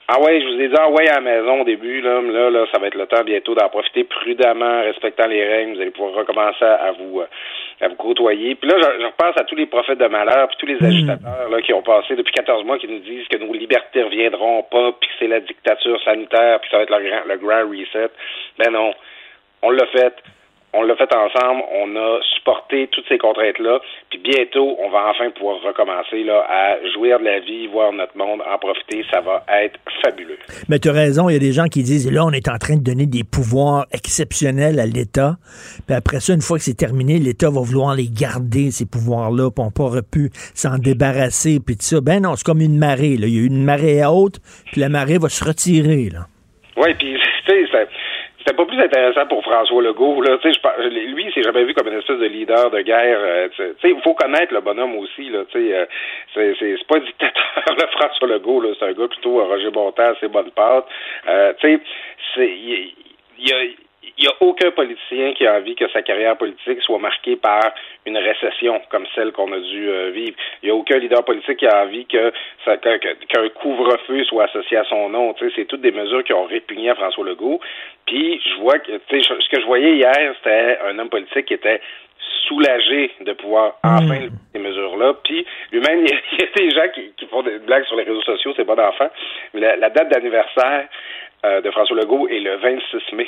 ah 0.08 0.20
ouais, 0.20 0.40
je 0.40 0.46
vous 0.46 0.60
ai 0.60 0.68
dit, 0.68 0.74
ah 0.76 0.90
ouais, 0.90 1.08
à 1.08 1.14
la 1.14 1.20
maison 1.20 1.60
au 1.60 1.64
début, 1.64 2.00
là, 2.00 2.20
là, 2.20 2.50
là, 2.50 2.66
ça 2.72 2.78
va 2.78 2.88
être 2.88 2.96
le 2.96 3.06
temps 3.06 3.22
bientôt 3.22 3.54
d'en 3.54 3.68
profiter 3.68 4.04
prudemment, 4.04 4.82
respectant 4.82 5.26
les 5.26 5.44
règles. 5.44 5.76
Vous 5.76 5.80
allez 5.80 5.90
pouvoir 5.90 6.14
recommencer 6.14 6.64
à 6.64 6.92
vous, 6.98 7.20
euh, 7.20 7.26
à 7.80 7.88
vous 7.88 7.94
côtoyer. 7.94 8.56
Puis 8.56 8.68
là, 8.68 8.76
je, 8.80 9.06
repense 9.06 9.40
à 9.40 9.44
tous 9.44 9.54
les 9.54 9.66
prophètes 9.66 9.98
de 9.98 10.08
malheur, 10.08 10.48
puis 10.48 10.56
tous 10.58 10.66
les 10.66 10.80
hmm. 10.80 10.84
agitateurs 10.84 11.48
là, 11.48 11.62
qui 11.62 11.72
ont 11.72 11.82
passé 11.82 12.16
depuis 12.16 12.32
14 12.32 12.64
mois, 12.64 12.78
qui 12.78 12.88
nous 12.88 12.98
disent 12.98 13.28
que 13.28 13.36
nos 13.36 13.52
libertés 13.52 14.02
reviendront 14.02 14.64
pas, 14.64 14.92
puis 15.00 15.08
que 15.08 15.14
c'est 15.20 15.28
la 15.28 15.40
dictature 15.40 16.02
sanitaire, 16.02 16.60
puis 16.60 16.68
que 16.68 16.76
ça 16.76 16.78
va 16.78 16.82
être 16.82 16.98
le 16.98 17.08
grand, 17.08 17.24
le 17.28 17.36
grand 17.36 17.70
reset. 17.70 18.10
Ben 18.58 18.72
non, 18.72 18.92
on 19.62 19.70
l'a 19.70 19.86
fait 19.86 20.14
on 20.74 20.82
l'a 20.82 20.96
fait 20.96 21.12
ensemble, 21.14 21.62
on 21.74 21.96
a 21.96 22.20
supporté 22.34 22.88
toutes 22.92 23.04
ces 23.08 23.18
contraintes-là, 23.18 23.80
puis 24.10 24.18
bientôt, 24.18 24.76
on 24.80 24.88
va 24.90 25.10
enfin 25.10 25.30
pouvoir 25.30 25.60
recommencer 25.60 26.24
là, 26.24 26.44
à 26.48 26.76
jouir 26.94 27.18
de 27.18 27.24
la 27.24 27.40
vie, 27.40 27.66
voir 27.66 27.92
notre 27.92 28.16
monde, 28.16 28.40
en 28.40 28.58
profiter, 28.58 29.04
ça 29.10 29.20
va 29.20 29.44
être 29.62 29.78
fabuleux. 30.02 30.38
Mais 30.68 30.78
tu 30.78 30.88
as 30.88 30.92
raison, 30.92 31.28
il 31.28 31.34
y 31.34 31.36
a 31.36 31.40
des 31.40 31.52
gens 31.52 31.66
qui 31.66 31.82
disent, 31.82 32.10
là, 32.10 32.24
on 32.24 32.30
est 32.30 32.48
en 32.48 32.56
train 32.56 32.76
de 32.76 32.82
donner 32.82 33.06
des 33.06 33.22
pouvoirs 33.24 33.86
exceptionnels 33.92 34.80
à 34.80 34.86
l'État, 34.86 35.36
puis 35.86 35.94
après 35.94 36.20
ça, 36.20 36.32
une 36.32 36.40
fois 36.40 36.56
que 36.56 36.64
c'est 36.64 36.76
terminé, 36.76 37.18
l'État 37.18 37.50
va 37.50 37.60
vouloir 37.60 37.94
les 37.94 38.08
garder, 38.08 38.70
ces 38.70 38.86
pouvoirs-là, 38.86 39.50
puis 39.50 39.64
on 39.64 39.70
pourra 39.70 40.00
plus 40.00 40.30
s'en 40.54 40.78
débarrasser, 40.78 41.58
puis 41.64 41.76
tout 41.76 41.82
ça. 41.82 42.00
Ben 42.00 42.22
non, 42.22 42.34
c'est 42.36 42.46
comme 42.46 42.60
une 42.60 42.78
marée, 42.78 43.16
là. 43.18 43.26
il 43.26 43.36
y 43.36 43.42
a 43.42 43.46
une 43.46 43.64
marée 43.64 44.00
haute, 44.06 44.40
puis 44.72 44.80
la 44.80 44.88
marée 44.88 45.18
va 45.18 45.28
se 45.28 45.44
retirer, 45.44 46.08
là. 46.10 46.26
Oui, 46.78 46.94
puis, 46.98 47.14
tu 47.46 47.52
sais, 47.52 47.86
c'était 48.42 48.56
pas 48.56 48.66
plus 48.66 48.80
intéressant 48.80 49.26
pour 49.26 49.42
François 49.42 49.82
Legault. 49.82 50.20
Là. 50.20 50.36
Je, 50.42 50.88
lui, 50.88 51.24
il 51.26 51.32
s'est 51.32 51.42
jamais 51.42 51.64
vu 51.64 51.74
comme 51.74 51.86
une 51.86 51.98
espèce 51.98 52.18
de 52.18 52.26
leader 52.26 52.70
de 52.70 52.80
guerre. 52.80 53.18
Euh, 53.20 53.48
il 53.84 54.00
faut 54.02 54.14
connaître 54.14 54.52
le 54.52 54.60
bonhomme 54.60 54.96
aussi. 54.96 55.28
Là, 55.28 55.44
euh, 55.54 55.86
c'est, 56.34 56.54
c'est, 56.58 56.86
pas 56.88 56.96
un 56.96 57.00
dictateur, 57.00 57.64
là, 57.78 57.86
François 57.92 58.28
Legault. 58.28 58.60
Là, 58.60 58.70
c'est 58.78 58.86
un 58.86 58.92
gars 58.92 59.08
plutôt 59.08 59.40
euh, 59.40 59.44
Roger 59.44 59.70
Bontemps, 59.70 60.12
c'est 60.18 60.28
bonne 60.28 60.50
pattes. 60.50 60.86
Euh, 61.28 61.52
c'est, 61.60 61.80
il 62.36 62.94
y, 63.38 63.52
a 63.52 63.56
il 64.18 64.24
n'y 64.24 64.28
a 64.28 64.34
aucun 64.40 64.70
politicien 64.70 65.32
qui 65.34 65.46
a 65.46 65.56
envie 65.56 65.74
que 65.74 65.88
sa 65.90 66.02
carrière 66.02 66.36
politique 66.36 66.80
soit 66.82 66.98
marquée 66.98 67.36
par 67.36 67.72
une 68.06 68.16
récession 68.16 68.80
comme 68.90 69.06
celle 69.14 69.32
qu'on 69.32 69.52
a 69.52 69.58
dû 69.58 69.88
euh, 69.88 70.10
vivre. 70.10 70.36
Il 70.62 70.66
n'y 70.66 70.70
a 70.70 70.74
aucun 70.74 70.98
leader 70.98 71.24
politique 71.24 71.58
qui 71.58 71.66
a 71.66 71.84
envie 71.84 72.06
que 72.06 72.32
qu'un 72.64 73.48
couvre-feu 73.50 74.24
soit 74.24 74.44
associé 74.44 74.76
à 74.76 74.84
son 74.84 75.08
nom. 75.08 75.34
c'est 75.54 75.64
toutes 75.64 75.80
des 75.80 75.92
mesures 75.92 76.24
qui 76.24 76.32
ont 76.32 76.44
répugné 76.44 76.90
à 76.90 76.94
François 76.94 77.24
Legault. 77.24 77.60
Puis 78.06 78.40
je 78.44 78.60
vois 78.60 78.78
que 78.78 78.92
ce 78.92 79.48
que 79.48 79.60
je 79.60 79.66
voyais 79.66 79.96
hier, 79.96 80.34
c'était 80.36 80.78
un 80.84 80.98
homme 80.98 81.10
politique 81.10 81.46
qui 81.46 81.54
était 81.54 81.80
soulagé 82.46 83.12
de 83.20 83.32
pouvoir 83.32 83.78
hmm. 83.82 83.88
enfin 83.88 84.20
mmh. 84.20 84.30
ces 84.52 84.58
mesures-là. 84.58 85.14
Puis 85.24 85.46
lui-même, 85.72 86.04
il, 86.04 86.38
y, 86.38 86.42
a 86.42 86.46
des 86.56 86.70
gens 86.70 86.88
qui, 86.94 87.26
font 87.26 87.42
des 87.42 87.58
blagues 87.58 87.84
sur 87.84 87.96
les 87.96 88.04
réseaux 88.04 88.22
sociaux, 88.22 88.52
c'est 88.56 88.64
pas 88.64 88.76
d'enfant. 88.76 89.08
Mais 89.54 89.60
la 89.60 89.90
date 89.90 90.10
d'anniversaire 90.10 90.88
euh, 91.44 91.60
de 91.60 91.70
François 91.70 91.96
Legault 91.96 92.28
est 92.28 92.40
le 92.40 92.56
26 92.56 93.16
mai. 93.16 93.26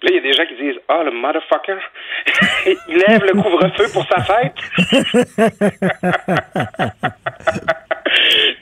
Puis 0.00 0.08
là, 0.08 0.10
il 0.10 0.14
y 0.16 0.18
a 0.18 0.22
des 0.22 0.32
gens 0.32 0.46
qui 0.46 0.54
disent 0.54 0.80
Ah, 0.88 1.02
le 1.04 1.10
motherfucker, 1.10 1.78
il 2.88 2.96
lève 2.96 3.24
le 3.24 3.34
couvre-feu 3.40 3.86
pour 3.92 4.06
sa 4.06 4.22
fête. 4.22 4.54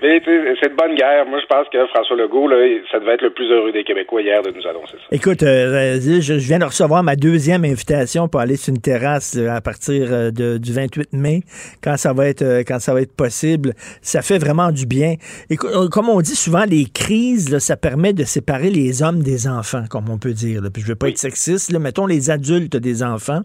Mais 0.03 0.23
c'est 0.61 0.71
de 0.71 0.77
bonne 0.77 0.95
guerre. 0.95 1.27
Moi, 1.27 1.41
je 1.41 1.47
pense 1.47 1.69
que 1.69 1.87
François 1.89 2.17
Legault, 2.17 2.49
là, 2.49 2.57
ça 2.91 2.99
devait 3.01 3.15
être 3.15 3.23
le 3.23 3.31
plus 3.31 3.51
heureux 3.51 3.71
des 3.73 3.85
Québécois 3.85 4.23
hier 4.23 4.43
de 4.43 4.51
nous 4.51 4.67
annoncer 4.67 4.93
ça. 4.93 5.05
Écoute, 5.11 5.43
euh, 5.43 6.01
je, 6.01 6.35
viens 6.35 6.59
de 6.59 6.65
recevoir 6.65 7.03
ma 7.03 7.17
deuxième 7.17 7.65
invitation 7.65 8.29
pour 8.29 8.41
aller 8.41 8.57
sur 8.57 8.73
une 8.73 8.81
terrasse 8.81 9.37
euh, 9.37 9.49
à 9.51 9.61
partir 9.61 10.09
euh, 10.11 10.31
de, 10.31 10.57
du 10.57 10.73
28 10.73 11.13
mai, 11.13 11.41
quand 11.83 11.97
ça 11.97 12.13
va 12.13 12.29
être 12.29 12.63
quand 12.67 12.79
ça 12.79 12.95
va 12.95 13.03
être 13.03 13.15
possible. 13.15 13.75
Ça 14.01 14.23
fait 14.23 14.39
vraiment 14.39 14.73
du 14.73 14.87
bien. 14.87 15.17
Écoute, 15.51 15.71
comme 15.91 16.09
on 16.09 16.21
dit 16.21 16.37
souvent, 16.37 16.65
les 16.65 16.87
crises, 16.87 17.59
ça 17.59 17.77
permet 17.77 18.13
de 18.13 18.25
séparer 18.25 18.71
les 18.71 19.03
hommes 19.03 19.23
des 19.23 19.49
enfants, 19.49 19.85
comme 19.91 20.09
on 20.09 20.19
peut 20.19 20.33
dire. 20.33 20.63
Puis 20.73 20.83
je 20.83 20.89
veux 20.89 20.95
pas 20.95 21.09
être 21.09 21.19
sexiste, 21.19 21.73
là, 21.73 21.79
mettons 21.79 22.07
les 22.07 22.31
adultes 22.31 22.77
des 22.77 23.03
enfants. 23.03 23.41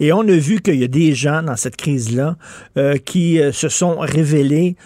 Et 0.00 0.12
on 0.12 0.20
a 0.20 0.36
vu 0.36 0.60
qu'il 0.60 0.76
y 0.76 0.84
a 0.84 0.88
des 0.88 1.12
gens 1.12 1.42
dans 1.42 1.56
cette 1.56 1.76
crise-là 1.76 2.36
qui 3.04 3.40
se 3.52 3.68
sont 3.68 3.96
révélés 3.98 4.76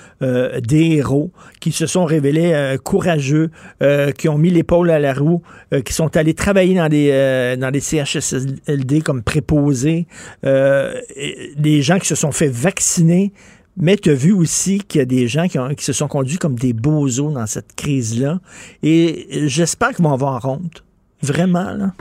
des 0.70 0.96
héros 0.96 1.30
qui 1.60 1.72
se 1.72 1.86
sont 1.86 2.04
révélés 2.04 2.52
euh, 2.54 2.76
courageux, 2.78 3.50
euh, 3.82 4.12
qui 4.12 4.28
ont 4.28 4.38
mis 4.38 4.50
l'épaule 4.50 4.90
à 4.90 4.98
la 4.98 5.12
roue, 5.12 5.42
euh, 5.74 5.82
qui 5.82 5.92
sont 5.92 6.16
allés 6.16 6.34
travailler 6.34 6.74
dans 6.74 6.88
des, 6.88 7.10
dans 7.58 7.70
des 7.70 7.80
CHSLD 7.80 9.02
comme 9.02 9.22
préposés, 9.22 10.06
des 10.42 11.82
gens 11.82 11.98
qui 11.98 12.06
se 12.06 12.14
sont 12.14 12.32
fait 12.32 12.48
vacciner. 12.50 13.32
Mais 13.76 13.96
tu 13.96 14.10
as 14.10 14.14
vu 14.14 14.32
aussi 14.32 14.78
qu'il 14.78 15.00
y 15.00 15.02
a 15.02 15.06
des 15.06 15.26
gens 15.26 15.46
qui, 15.46 15.84
se 15.84 15.92
sont 15.92 16.08
conduits 16.08 16.38
comme 16.38 16.56
des 16.56 16.72
bozos 16.72 17.32
dans 17.32 17.46
cette 17.46 17.74
crise-là. 17.76 18.38
Et 18.82 19.46
j'espère 19.46 19.90
qu'ils 19.90 20.04
vont 20.04 20.12
avoir 20.12 20.44
honte. 20.44 20.84
Vraiment, 21.22 21.70
là. 21.72 21.92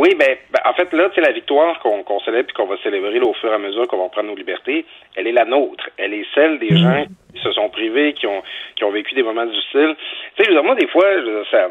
Oui, 0.00 0.14
ben, 0.18 0.36
ben, 0.50 0.60
en 0.64 0.72
fait, 0.72 0.92
là, 0.92 1.10
c'est 1.14 1.20
la 1.20 1.32
victoire 1.32 1.78
qu'on 1.80 2.20
célèbre 2.20 2.48
et 2.48 2.52
qu'on 2.54 2.66
va 2.66 2.76
célébrer 2.82 3.20
au 3.20 3.34
fur 3.34 3.50
et 3.50 3.54
à 3.54 3.58
mesure 3.58 3.86
qu'on 3.86 4.02
va 4.02 4.08
prendre 4.08 4.28
nos 4.28 4.34
libertés, 4.34 4.86
elle 5.16 5.26
est 5.26 5.32
la 5.32 5.44
nôtre. 5.44 5.88
Elle 5.96 6.14
est 6.14 6.26
celle 6.34 6.58
des 6.58 6.72
mmh. 6.72 6.76
gens 6.76 7.04
qui 7.34 7.42
se 7.42 7.52
sont 7.52 7.68
privés, 7.68 8.12
qui 8.12 8.26
ont 8.26 8.42
qui 8.76 8.84
ont 8.84 8.90
vécu 8.90 9.14
des 9.14 9.22
moments 9.22 9.44
difficiles. 9.44 9.94
Tu 10.36 10.44
sais, 10.44 10.62
moi, 10.62 10.74
des 10.74 10.86
fois, 10.88 11.04
ça, 11.50 11.68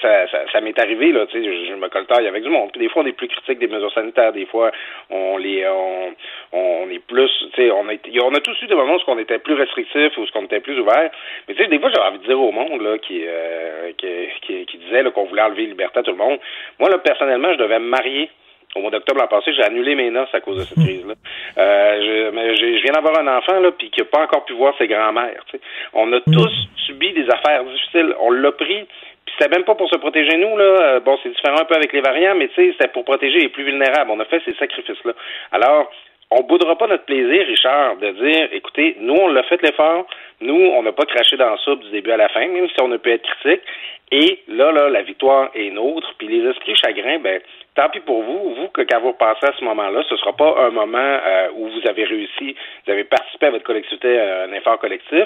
ça, 0.00 0.28
ça, 0.28 0.38
ça 0.52 0.60
m'est 0.60 0.78
arrivé, 0.78 1.12
là, 1.12 1.26
tu 1.26 1.38
sais, 1.38 1.44
je, 1.44 1.70
je, 1.70 1.74
me 1.74 1.88
coltaille 1.88 2.26
avec 2.26 2.42
du 2.42 2.50
monde. 2.50 2.70
Puis 2.70 2.80
des 2.80 2.88
fois, 2.88 3.02
on 3.02 3.06
est 3.06 3.12
plus 3.12 3.28
critique 3.28 3.58
des 3.58 3.66
mesures 3.66 3.92
sanitaires. 3.92 4.32
Des 4.32 4.46
fois, 4.46 4.70
on 5.10 5.38
les, 5.38 5.66
on, 5.66 6.14
on 6.52 6.90
est 6.90 6.98
plus, 6.98 7.30
tu 7.54 7.62
sais, 7.62 7.70
on 7.70 7.88
a, 7.88 7.94
on 8.24 8.34
a 8.34 8.40
tous 8.40 8.60
eu 8.62 8.66
des 8.66 8.74
moments 8.74 8.96
où 8.96 9.00
on 9.10 9.18
était 9.18 9.38
plus 9.38 9.54
restrictif 9.54 10.16
ou 10.18 10.22
où 10.22 10.26
on 10.34 10.44
était 10.44 10.60
plus 10.60 10.78
ouvert. 10.78 11.10
Mais 11.48 11.54
tu 11.54 11.62
sais, 11.62 11.68
des 11.68 11.78
fois, 11.78 11.90
j'ai 11.94 12.00
envie 12.00 12.18
de 12.18 12.24
dire 12.24 12.40
au 12.40 12.52
monde, 12.52 12.82
là, 12.82 12.98
qui, 12.98 13.22
euh, 13.26 13.92
qui, 13.96 14.06
qui, 14.42 14.66
qui 14.66 14.78
disait, 14.78 15.04
qu'on 15.12 15.24
voulait 15.24 15.42
enlever 15.42 15.66
liberté 15.66 16.00
à 16.00 16.02
tout 16.02 16.12
le 16.12 16.18
monde. 16.18 16.38
Moi, 16.78 16.90
là, 16.90 16.98
personnellement, 16.98 17.52
je 17.52 17.58
devais 17.58 17.78
me 17.78 17.88
marier 17.88 18.30
au 18.74 18.80
mois 18.80 18.90
d'octobre 18.90 19.20
l'an 19.20 19.28
passé, 19.28 19.52
j'ai 19.52 19.62
annulé 19.62 19.94
mes 19.94 20.10
noces 20.10 20.34
à 20.34 20.40
cause 20.40 20.58
de 20.58 20.62
cette 20.62 20.78
hmm. 20.78 20.84
crise-là. 20.84 21.14
Euh, 21.58 22.00
je, 22.00 22.30
mais 22.30 22.56
je, 22.56 22.82
viens 22.82 22.92
d'avoir 22.92 23.18
un 23.18 23.38
enfant 23.38 23.60
là, 23.60 23.70
puis 23.72 23.90
qui 23.90 24.00
n'a 24.00 24.06
pas 24.06 24.22
encore 24.22 24.44
pu 24.44 24.54
voir 24.54 24.74
ses 24.78 24.88
grands-mères. 24.88 25.44
On 25.92 26.12
a 26.12 26.18
hmm. 26.18 26.32
tous 26.32 26.68
subi 26.86 27.12
des 27.12 27.28
affaires 27.30 27.64
difficiles. 27.64 28.14
On 28.20 28.30
l'a 28.30 28.52
pris. 28.52 28.86
Puis 29.24 29.34
c'était 29.38 29.56
même 29.56 29.64
pas 29.64 29.74
pour 29.74 29.88
se 29.88 29.96
protéger 29.96 30.36
nous 30.36 30.56
là. 30.56 30.64
Euh, 30.64 31.00
bon, 31.00 31.18
c'est 31.22 31.30
différent 31.30 31.58
un 31.60 31.64
peu 31.64 31.74
avec 31.74 31.92
les 31.92 32.00
variants, 32.00 32.34
mais 32.34 32.48
tu 32.48 32.54
sais, 32.54 32.72
c'était 32.72 32.92
pour 32.92 33.04
protéger 33.04 33.40
les 33.40 33.48
plus 33.48 33.64
vulnérables. 33.64 34.10
On 34.10 34.20
a 34.20 34.24
fait 34.26 34.42
ces 34.44 34.54
sacrifices-là. 34.54 35.12
Alors, 35.52 35.90
on 36.36 36.42
boudera 36.42 36.76
pas 36.76 36.88
notre 36.88 37.04
plaisir, 37.04 37.46
Richard, 37.46 37.96
de 37.96 38.10
dire, 38.10 38.48
écoutez, 38.52 38.96
nous, 39.00 39.14
on 39.14 39.28
l'a 39.28 39.44
fait 39.44 39.62
l'effort, 39.62 40.06
nous, 40.40 40.72
on 40.76 40.82
n'a 40.82 40.92
pas 40.92 41.06
craché 41.06 41.36
dans 41.36 41.56
ça 41.58 41.76
du 41.76 41.90
début 41.90 42.10
à 42.10 42.16
la 42.16 42.28
fin, 42.28 42.46
même 42.48 42.68
si 42.68 42.74
on 42.82 42.90
a 42.90 42.98
pu 42.98 43.12
être 43.12 43.22
critique. 43.22 43.62
Et 44.10 44.40
là, 44.48 44.72
là, 44.72 44.88
la 44.90 45.02
victoire 45.02 45.50
est 45.54 45.70
nôtre. 45.70 46.12
Puis 46.18 46.28
les 46.28 46.48
esprits 46.48 46.76
chagrins, 46.76 47.18
ben, 47.20 47.40
tant 47.74 47.88
pis 47.88 48.00
pour 48.00 48.22
vous, 48.22 48.54
vous, 48.54 48.68
que 48.68 48.82
quand 48.82 49.00
vous 49.00 49.12
repassez 49.12 49.46
à 49.46 49.52
ce 49.58 49.64
moment-là, 49.64 50.02
ce 50.08 50.14
ne 50.14 50.18
sera 50.18 50.32
pas 50.34 50.66
un 50.66 50.70
moment 50.70 50.98
euh, 50.98 51.48
où 51.54 51.68
vous 51.68 51.88
avez 51.88 52.04
réussi, 52.04 52.56
vous 52.84 52.92
avez 52.92 53.04
participé 53.04 53.46
à 53.46 53.50
votre 53.50 53.64
collectivité, 53.64 54.18
à 54.18 54.42
un 54.42 54.52
effort 54.52 54.78
collectif 54.78 55.24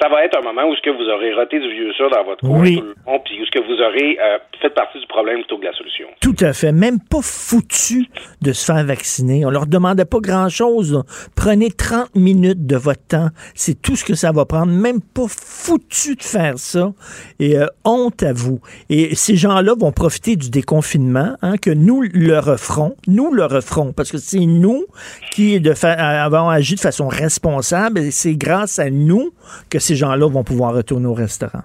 ça 0.00 0.08
va 0.08 0.24
être 0.24 0.36
un 0.36 0.42
moment 0.42 0.68
où 0.68 0.74
ce 0.74 0.82
que 0.82 0.90
vous 0.90 1.08
aurez 1.08 1.32
roté 1.34 1.60
du 1.60 1.70
vieux 1.70 1.92
ça 1.96 2.08
dans 2.08 2.24
votre 2.24 2.40
coin, 2.40 2.60
oui. 2.60 2.82
puis 3.24 3.40
où 3.40 3.46
ce 3.46 3.50
que 3.50 3.60
vous 3.60 3.80
aurez 3.80 4.18
euh, 4.20 4.38
fait 4.60 4.70
partie 4.70 4.98
du 4.98 5.06
problème 5.06 5.38
plutôt 5.38 5.56
que 5.56 5.62
de 5.62 5.66
la 5.66 5.72
solution. 5.72 6.06
Tout 6.20 6.36
à 6.40 6.52
fait. 6.52 6.72
Même 6.72 6.98
pas 6.98 7.22
foutu 7.22 8.06
de 8.42 8.52
se 8.52 8.64
faire 8.64 8.84
vacciner. 8.84 9.46
On 9.46 9.50
leur 9.50 9.66
demandait 9.66 10.04
pas 10.04 10.18
grand-chose. 10.18 11.02
Prenez 11.36 11.70
30 11.70 12.14
minutes 12.16 12.66
de 12.66 12.76
votre 12.76 13.06
temps. 13.06 13.28
C'est 13.54 13.80
tout 13.80 13.94
ce 13.94 14.04
que 14.04 14.14
ça 14.14 14.32
va 14.32 14.44
prendre. 14.44 14.72
Même 14.72 15.00
pas 15.00 15.26
foutu 15.28 16.16
de 16.16 16.22
faire 16.22 16.58
ça. 16.58 16.92
Et 17.38 17.56
euh, 17.56 17.66
honte 17.84 18.22
à 18.22 18.32
vous. 18.32 18.60
Et 18.90 19.14
ces 19.14 19.36
gens-là 19.36 19.74
vont 19.78 19.92
profiter 19.92 20.36
du 20.36 20.50
déconfinement, 20.50 21.36
hein, 21.42 21.56
que 21.56 21.70
nous 21.70 22.02
le 22.02 22.38
referons. 22.38 22.96
Nous 23.06 23.32
le 23.32 23.44
referons. 23.44 23.92
Parce 23.92 24.10
que 24.10 24.18
c'est 24.18 24.46
nous 24.46 24.84
qui 25.30 25.60
de 25.60 25.72
avons 25.84 26.48
agi 26.48 26.74
de 26.74 26.80
façon 26.80 27.06
responsable. 27.06 28.00
Et 28.00 28.10
c'est 28.10 28.34
grâce 28.34 28.78
à 28.78 28.90
nous 28.90 29.32
que 29.70 29.78
ces 29.84 29.96
gens-là 29.96 30.28
vont 30.28 30.44
pouvoir 30.44 30.74
retourner 30.74 31.06
au 31.06 31.14
restaurant. 31.14 31.62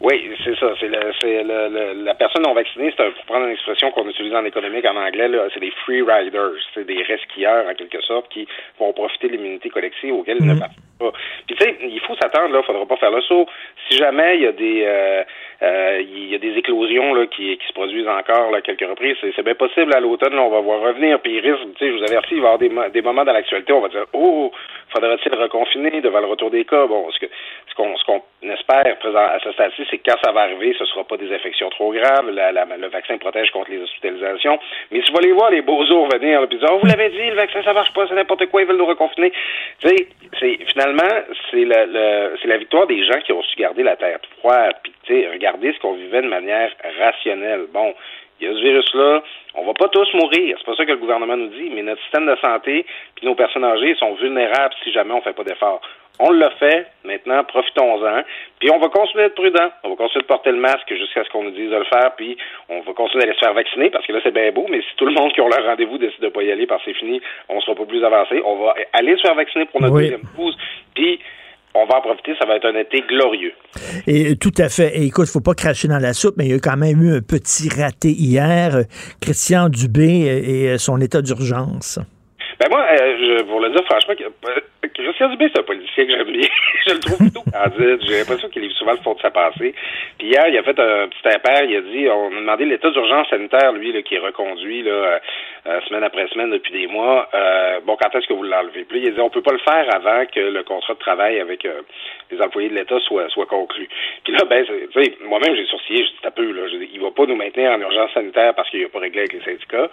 Oui, 0.00 0.30
c'est 0.44 0.54
ça. 0.58 0.72
C'est 0.78 0.88
la 0.88 2.14
personne 2.14 2.42
non 2.42 2.52
vaccinée, 2.52 2.92
c'est 2.96 3.14
pour 3.14 3.24
prendre 3.24 3.46
une 3.46 3.52
expression 3.52 3.90
qu'on 3.92 4.08
utilise 4.08 4.34
en 4.34 4.44
économique 4.44 4.84
en 4.84 4.96
anglais, 4.96 5.30
c'est 5.54 5.60
des 5.60 5.72
free 5.84 6.02
riders, 6.02 6.52
c'est 6.74 6.86
des 6.86 7.02
resquilleurs 7.02 7.66
en 7.66 7.74
quelque 7.74 8.00
sorte 8.02 8.28
qui 8.28 8.46
vont 8.78 8.92
profiter 8.92 9.28
de 9.28 9.32
l'immunité 9.32 9.70
collective 9.70 10.14
auquel 10.14 10.36
ils 10.40 10.46
ne 10.46 10.52
mhm. 10.52 10.60
participent 10.60 10.98
pas. 10.98 11.12
Puis 11.46 11.56
tu 11.56 11.64
sais, 11.64 11.76
il 11.80 12.00
faut 12.00 12.14
s'attendre 12.16 12.52
là, 12.52 12.62
faudra 12.62 12.84
pas 12.86 12.96
faire 12.96 13.10
le 13.10 13.22
saut. 13.22 13.46
Si 13.88 13.96
jamais 13.96 14.36
il 14.36 14.42
y 14.42 14.46
a 14.46 14.52
des 14.52 14.84
euh, 14.86 15.24
euh, 15.62 16.02
il 16.02 16.30
y 16.30 16.34
a 16.34 16.38
des 16.38 16.52
éclosions 16.58 17.14
là 17.14 17.26
qui, 17.26 17.56
qui 17.56 17.66
se 17.66 17.72
produisent 17.72 18.08
encore 18.08 18.50
là 18.50 18.60
quelques 18.60 18.88
reprises, 18.88 19.16
c'est 19.34 19.42
bien 19.42 19.54
possible 19.54 19.94
à 19.94 20.00
l'automne, 20.00 20.38
on 20.38 20.50
va 20.50 20.60
voir 20.60 20.82
revenir. 20.82 21.20
Puis 21.20 21.36
il 21.36 21.40
risque, 21.40 21.62
tu 21.76 21.86
sais, 21.86 21.90
je 21.90 21.96
vous 21.96 22.04
avertis, 22.04 22.34
il 22.34 22.42
va 22.42 22.52
y 22.52 22.54
avoir 22.54 22.58
des, 22.58 22.90
des 22.92 23.02
moments 23.02 23.24
dans 23.24 23.32
l'actualité, 23.32 23.72
on 23.72 23.80
va 23.80 23.88
dire 23.88 24.04
oh, 24.12 24.52
faudrait-il 24.96 25.34
reconfiner 25.34 26.00
devant 26.00 26.20
le 26.20 26.26
retour 26.26 26.50
des 26.50 26.64
cas? 26.64 26.86
Bon, 26.86 27.06
ce 27.10 28.04
qu'on 28.04 28.22
espère 28.42 28.98
présent 28.98 29.18
à 29.18 29.38
ce 29.42 29.52
stade-ci, 29.52 29.82
c'est 29.90 29.98
que 29.98 30.10
quand 30.10 30.18
ça 30.24 30.32
va 30.32 30.42
arriver, 30.42 30.74
ce 30.78 30.84
sera 30.86 31.04
pas 31.04 31.16
des 31.16 31.32
infections 31.34 31.68
trop 31.70 31.92
graves. 31.92 32.30
le 32.30 32.88
vaccin 32.88 33.18
protège 33.18 33.50
contre 33.50 33.70
les 33.70 33.82
hospitalisations. 33.82 34.58
Mais 34.90 35.02
si 35.02 35.10
vous 35.10 35.18
allez 35.18 35.32
voir 35.32 35.50
les 35.50 35.62
beaux 35.62 35.84
jours 35.84 36.08
venir, 36.08 36.46
puis 36.48 36.58
dire, 36.58 36.68
oh, 36.72 36.78
vous 36.78 36.86
l'avez 36.86 37.10
dit, 37.10 37.30
le 37.30 37.36
vaccin, 37.36 37.62
ça 37.62 37.72
marche 37.72 37.92
pas, 37.92 38.06
c'est 38.08 38.14
n'importe 38.14 38.46
quoi, 38.46 38.62
ils 38.62 38.68
veulent 38.68 38.76
nous 38.78 38.86
reconfiner. 38.86 39.32
Tu 39.80 39.88
sais, 39.88 40.58
finalement, 40.72 41.22
c'est 41.50 41.64
la, 41.64 41.86
le, 41.86 42.36
c'est 42.40 42.48
la 42.48 42.58
victoire 42.58 42.86
des 42.86 43.04
gens 43.04 43.20
qui 43.20 43.32
ont 43.32 43.42
su 43.42 43.56
garder 43.56 43.82
la 43.82 43.96
terre 43.96 44.18
froide, 44.38 44.76
puis, 44.82 44.92
tu 45.04 45.14
sais, 45.14 45.28
regarder 45.30 45.72
ce 45.72 45.78
qu'on 45.80 45.94
vivait 45.94 46.22
de 46.22 46.28
manière 46.28 46.70
rationnelle. 46.98 47.66
Bon, 47.72 47.94
il 48.40 48.46
y 48.46 48.50
a 48.50 48.54
ce 48.54 48.60
virus-là, 48.60 49.22
on 49.54 49.64
va 49.64 49.72
pas 49.72 49.88
tous 49.88 50.12
mourir, 50.14 50.56
c'est 50.58 50.66
pas 50.66 50.76
ça 50.76 50.84
que 50.84 50.92
le 50.92 50.98
gouvernement 50.98 51.36
nous 51.36 51.48
dit, 51.48 51.70
mais 51.70 51.82
notre 51.82 52.02
système 52.02 52.26
de 52.26 52.36
santé 52.36 52.84
puis 53.14 53.26
nos 53.26 53.34
personnes 53.34 53.64
âgées 53.64 53.94
sont 53.94 54.14
vulnérables 54.14 54.74
si 54.84 54.92
jamais 54.92 55.14
on 55.14 55.22
fait 55.22 55.32
pas 55.32 55.44
d'efforts. 55.44 55.80
On 56.18 56.30
l'a 56.30 56.50
fait, 56.52 56.86
maintenant 57.04 57.44
profitons-en, 57.44 58.22
puis 58.58 58.70
on 58.70 58.78
va 58.78 58.88
continuer 58.88 59.24
d'être 59.24 59.34
prudent, 59.34 59.70
on 59.84 59.90
va 59.90 59.96
continuer 59.96 60.22
de 60.22 60.26
porter 60.26 60.50
le 60.50 60.58
masque 60.58 60.92
jusqu'à 60.94 61.24
ce 61.24 61.30
qu'on 61.30 61.44
nous 61.44 61.50
dise 61.50 61.70
de 61.70 61.76
le 61.76 61.84
faire, 61.84 62.14
puis 62.16 62.36
on 62.68 62.80
va 62.80 62.92
continuer 62.92 63.24
d'aller 63.24 63.34
se 63.34 63.44
faire 63.44 63.54
vacciner 63.54 63.90
parce 63.90 64.06
que 64.06 64.12
là 64.12 64.20
c'est 64.22 64.34
bien 64.34 64.50
beau, 64.52 64.66
mais 64.68 64.80
si 64.80 64.96
tout 64.96 65.06
le 65.06 65.12
monde 65.12 65.32
qui 65.32 65.40
a 65.40 65.48
leur 65.48 65.64
rendez-vous 65.66 65.98
décide 65.98 66.20
de 66.20 66.28
pas 66.28 66.42
y 66.42 66.52
aller 66.52 66.66
parce 66.66 66.84
que 66.84 66.92
c'est 66.92 66.98
fini, 66.98 67.20
on 67.48 67.60
sera 67.60 67.74
pas 67.74 67.84
plus 67.84 68.02
avancé, 68.04 68.40
on 68.44 68.64
va 68.64 68.74
aller 68.92 69.16
se 69.16 69.22
faire 69.22 69.34
vacciner 69.34 69.66
pour 69.66 69.80
notre 69.80 69.94
deuxième 69.94 70.22
dose, 70.36 70.56
puis 70.94 71.20
on 71.74 71.86
va 71.86 71.98
en 71.98 72.00
profiter, 72.00 72.32
ça 72.38 72.46
va 72.46 72.56
être 72.56 72.66
un 72.66 72.78
été 72.78 73.02
glorieux. 73.08 73.52
Et 74.06 74.36
tout 74.36 74.54
à 74.58 74.68
fait. 74.68 74.98
Et 74.98 75.04
écoute, 75.04 75.28
faut 75.28 75.40
pas 75.40 75.54
cracher 75.54 75.88
dans 75.88 75.98
la 75.98 76.14
soupe, 76.14 76.34
mais 76.38 76.46
il 76.46 76.50
y 76.50 76.54
a 76.54 76.58
quand 76.58 76.76
même 76.76 77.02
eu 77.02 77.16
un 77.16 77.20
petit 77.20 77.68
raté 77.68 78.10
hier. 78.10 78.84
Christian 79.20 79.68
Dubé 79.68 80.26
et 80.26 80.78
son 80.78 81.00
état 81.00 81.20
d'urgence. 81.20 81.98
Ben 82.58 82.68
moi, 82.70 82.86
euh, 82.90 83.16
je, 83.18 83.42
pour 83.42 83.60
le 83.60 83.70
dire 83.70 83.84
franchement, 83.84 84.14
Christian 84.94 85.28
Dubé, 85.28 85.50
c'est 85.52 85.60
un 85.60 85.64
politicien 85.64 86.06
que 86.06 86.10
j'aime 86.10 86.30
bien. 86.30 86.48
je 86.86 86.94
le 86.94 87.00
trouve 87.00 87.18
plutôt 87.18 87.42
candide. 87.42 88.00
J'ai 88.06 88.18
l'impression 88.18 88.48
qu'il 88.48 88.62
livre 88.62 88.74
souvent 88.74 88.92
le 88.92 88.98
fond 88.98 89.14
de 89.14 89.20
sa 89.20 89.30
passée. 89.30 89.74
Puis 90.18 90.28
hier, 90.28 90.48
il 90.48 90.56
a 90.56 90.62
fait 90.62 90.78
un 90.78 91.08
petit 91.08 91.28
impair. 91.28 91.64
Il 91.64 91.76
a 91.76 91.80
dit, 91.82 92.08
on 92.08 92.28
a 92.28 92.40
demandé 92.40 92.64
l'état 92.64 92.90
d'urgence 92.90 93.28
sanitaire, 93.28 93.72
lui, 93.72 93.92
là, 93.92 94.02
qui 94.02 94.14
est 94.14 94.18
reconduit 94.18 94.82
là, 94.82 94.90
euh, 94.90 95.18
euh, 95.66 95.80
semaine 95.82 96.04
après 96.04 96.26
semaine 96.28 96.50
depuis 96.50 96.72
des 96.72 96.86
mois. 96.86 97.28
Euh, 97.34 97.80
bon, 97.84 97.96
quand 98.00 98.14
est-ce 98.16 98.26
que 98.26 98.32
vous 98.32 98.42
l'enlevez? 98.42 98.84
Puis 98.84 99.00
il 99.00 99.08
a 99.08 99.10
dit, 99.10 99.20
on 99.20 99.30
peut 99.30 99.42
pas 99.42 99.52
le 99.52 99.58
faire 99.58 99.86
avant 99.94 100.24
que 100.26 100.40
le 100.40 100.62
contrat 100.62 100.94
de 100.94 100.98
travail 100.98 101.40
avec 101.40 101.66
les 102.30 102.40
employés 102.40 102.68
de 102.68 102.74
l'État 102.74 102.98
soit, 103.00 103.28
soit 103.30 103.46
conclu. 103.46 103.88
Puis 104.24 104.32
là, 104.32 104.44
ben, 104.48 104.64
tu 104.64 105.02
sais, 105.02 105.16
moi-même, 105.24 105.54
j'ai 105.56 105.66
sourcillé, 105.66 106.04
je 106.04 106.10
dis, 106.10 106.34
peu, 106.34 106.52
là, 106.52 106.68
je 106.68 106.76
dis, 106.76 106.90
il 106.94 107.00
va 107.00 107.10
pas 107.10 107.26
nous 107.26 107.36
maintenir 107.36 107.72
en 107.72 107.80
urgence 107.80 108.12
sanitaire 108.12 108.54
parce 108.54 108.70
qu'il 108.70 108.84
a 108.84 108.88
pas 108.88 108.98
réglé 108.98 109.20
avec 109.20 109.32
les 109.32 109.40
syndicats. 109.40 109.90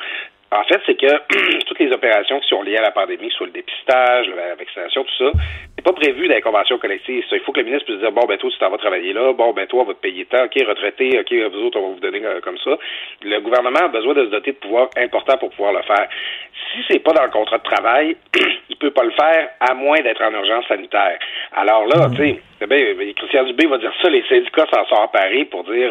En 0.54 0.64
fait, 0.66 0.80
c'est 0.86 0.96
que 0.96 1.60
toutes 1.66 1.80
les 1.80 1.92
opérations 1.92 2.40
qui 2.40 2.48
sont 2.48 2.62
liées 2.62 2.78
à 2.78 2.84
la 2.84 2.92
pandémie, 2.92 3.32
soit 3.32 3.48
le 3.48 3.54
dépistage, 3.54 4.28
la 4.36 4.56
vaccination, 4.56 5.04
tout 5.04 5.26
ça, 5.26 5.32
c'est 5.76 5.84
pas 5.84 5.94
prévu 5.94 6.28
dans 6.28 6.36
les 6.36 6.42
conventions 6.42 6.78
collectives. 6.78 7.24
Il 7.32 7.40
faut 7.40 7.52
que 7.52 7.60
le 7.60 7.66
ministre 7.66 7.86
puisse 7.86 8.00
dire 8.00 8.12
bon 8.12 8.26
ben 8.28 8.38
toi 8.38 8.50
tu 8.52 8.58
t'en 8.60 8.70
vas 8.70 8.78
travailler 8.78 9.14
là, 9.14 9.34
bon 9.34 9.52
ben 9.54 9.66
toi 9.66 9.82
on 9.82 9.86
va 9.86 9.94
te 9.94 10.00
payer 10.00 10.26
tant, 10.26 10.46
ok 10.46 10.54
retraité, 10.68 11.20
ok 11.20 11.34
vous 11.52 11.66
autres 11.66 11.80
on 11.80 11.90
va 11.90 11.94
vous 11.96 12.00
donner 12.00 12.24
euh, 12.24 12.40
comme 12.42 12.58
ça. 12.60 12.78
Le 13.24 13.40
gouvernement 13.40 13.86
a 13.86 13.88
besoin 13.88 14.14
de 14.14 14.26
se 14.26 14.30
doter 14.30 14.52
de 14.52 14.58
pouvoirs 14.58 14.90
importants 14.98 15.38
pour 15.38 15.50
pouvoir 15.50 15.74
le 15.74 15.82
faire. 15.82 16.08
Si 16.72 16.80
c'est 16.88 17.00
pas 17.00 17.14
dans 17.14 17.24
le 17.24 17.32
contrat 17.32 17.58
de 17.58 17.64
travail, 17.64 18.16
il 18.70 18.76
peut 18.78 18.92
pas 18.92 19.04
le 19.04 19.12
faire 19.12 19.50
à 19.60 19.74
moins 19.74 20.00
d'être 20.02 20.22
en 20.22 20.32
urgence 20.32 20.68
sanitaire. 20.68 21.18
Alors 21.54 21.88
là, 21.88 22.10
tu 22.16 22.18
sais, 22.18 22.42
eh 22.64 22.94
bien, 22.94 23.14
Christian 23.14 23.44
Dubé 23.44 23.68
va 23.68 23.78
dire 23.78 23.92
ça, 24.02 24.10
les 24.10 24.24
syndicats 24.28 24.66
s'en 24.74 24.86
sont 24.86 25.02
emparés 25.02 25.46
pour 25.46 25.64
dire 25.64 25.90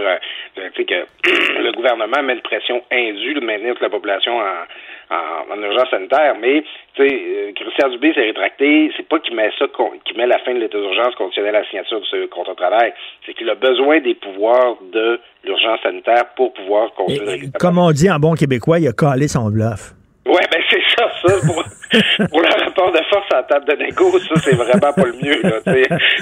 euh, 0.57 0.71
que 0.75 0.83
le 1.63 1.73
gouvernement 1.73 2.23
met 2.23 2.35
une 2.35 2.41
pression 2.41 2.83
indue 2.91 3.35
de 3.35 3.41
maintenir 3.41 3.75
toute 3.75 3.83
la 3.83 3.91
population 3.91 4.39
en, 4.39 5.53
en, 5.53 5.63
urgence 5.63 5.91
sanitaire. 5.91 6.37
Mais 6.41 6.65
euh, 7.01 7.53
Christian 7.55 7.89
Dubé 7.91 8.15
s'est 8.15 8.23
rétracté. 8.23 8.91
C'est 8.97 9.09
pas 9.09 9.19
qu'il 9.21 9.35
met 9.35 9.51
ça, 9.59 9.67
qu'il 10.05 10.17
met 10.17 10.27
la 10.27 10.39
fin 10.39 10.55
de 10.55 10.61
l'état 10.61 10.79
d'urgence 10.79 11.15
conditionnelle 11.17 11.57
à 11.57 11.61
la 11.61 11.69
signature 11.69 12.01
de 12.01 12.07
ce 12.07 12.27
contrat 12.27 12.53
de 12.53 12.59
travail. 12.59 12.93
C'est 13.27 13.35
qu'il 13.35 13.49
a 13.51 13.55
besoin 13.55 14.01
des 14.01 14.15
pouvoirs 14.15 14.77
de 14.93 15.21
l'urgence 15.45 15.81
sanitaire 15.83 16.27
pour 16.37 16.53
pouvoir 16.55 16.93
continuer. 16.95 17.49
Comme 17.59 17.79
on 17.79 17.91
dit 17.93 18.11
en 18.11 18.19
bon 18.19 18.35
québécois, 18.35 18.79
il 18.79 18.89
a 18.89 18.93
calé 18.93 19.29
son 19.29 19.51
bluff. 19.51 19.93
Ouais, 20.25 20.43
ben 20.53 20.63
c'est 20.71 20.83
ça, 20.97 21.11
ça. 21.21 21.35
Pour, 21.45 21.65
pour 22.31 22.41
le 22.41 22.65
rapport 22.65 22.93
de 22.93 23.01
force 23.11 23.27
à 23.33 23.37
la 23.37 23.43
table 23.43 23.67
de 23.67 23.83
négo, 23.83 24.19
ça, 24.21 24.35
c'est 24.37 24.55
vraiment 24.55 24.93
pas 24.93 25.05
le 25.05 25.15
mieux. 25.21 25.43
Là, 25.43 25.59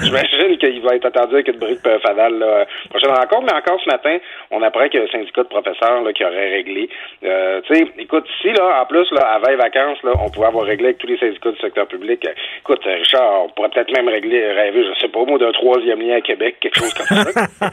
J'imagine 0.01 0.57
qu'il 0.57 0.81
va 0.81 0.95
être 0.95 1.05
attendu 1.05 1.35
avec 1.35 1.49
une 1.49 1.59
brique 1.59 1.81
fanale 2.03 2.39
la 2.39 2.65
prochaine 2.89 3.11
rencontre, 3.11 3.43
mais 3.43 3.53
encore 3.53 3.79
ce 3.83 3.89
matin, 3.89 4.17
on 4.49 4.63
apprend 4.63 4.87
qu'il 4.89 4.99
y 4.99 5.03
a 5.03 5.05
un 5.05 5.11
syndicat 5.11 5.43
de 5.43 5.49
professeurs 5.49 6.01
là, 6.01 6.13
qui 6.13 6.25
aurait 6.25 6.49
réglé. 6.49 6.89
Euh, 7.23 7.61
tu 7.67 7.75
sais, 7.75 7.85
écoute, 7.99 8.25
si 8.41 8.47
là, 8.47 8.81
en 8.81 8.85
plus, 8.87 9.05
là, 9.11 9.21
avant 9.35 9.49
les 9.49 9.55
vacances, 9.55 10.01
là, 10.03 10.13
on 10.19 10.31
pouvait 10.31 10.47
avoir 10.47 10.65
réglé 10.65 10.85
avec 10.85 10.97
tous 10.97 11.07
les 11.07 11.19
syndicats 11.19 11.51
du 11.51 11.59
secteur 11.59 11.87
public. 11.87 12.27
Écoute, 12.59 12.81
Richard, 12.83 13.45
on 13.45 13.49
pourrait 13.49 13.69
peut-être 13.69 13.91
même 13.95 14.09
régler, 14.09 14.51
rêver, 14.51 14.83
je 14.83 14.99
sais 14.99 15.09
pas, 15.09 15.23
moi, 15.25 15.37
d'un 15.37 15.51
troisième 15.51 16.01
lien 16.01 16.15
à 16.17 16.21
Québec, 16.21 16.55
quelque 16.59 16.79
chose 16.79 16.93
comme 16.95 17.05
ça. 17.05 17.69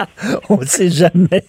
on 0.48 0.56
ne 0.56 0.64
sait 0.64 0.88
jamais. 0.88 1.42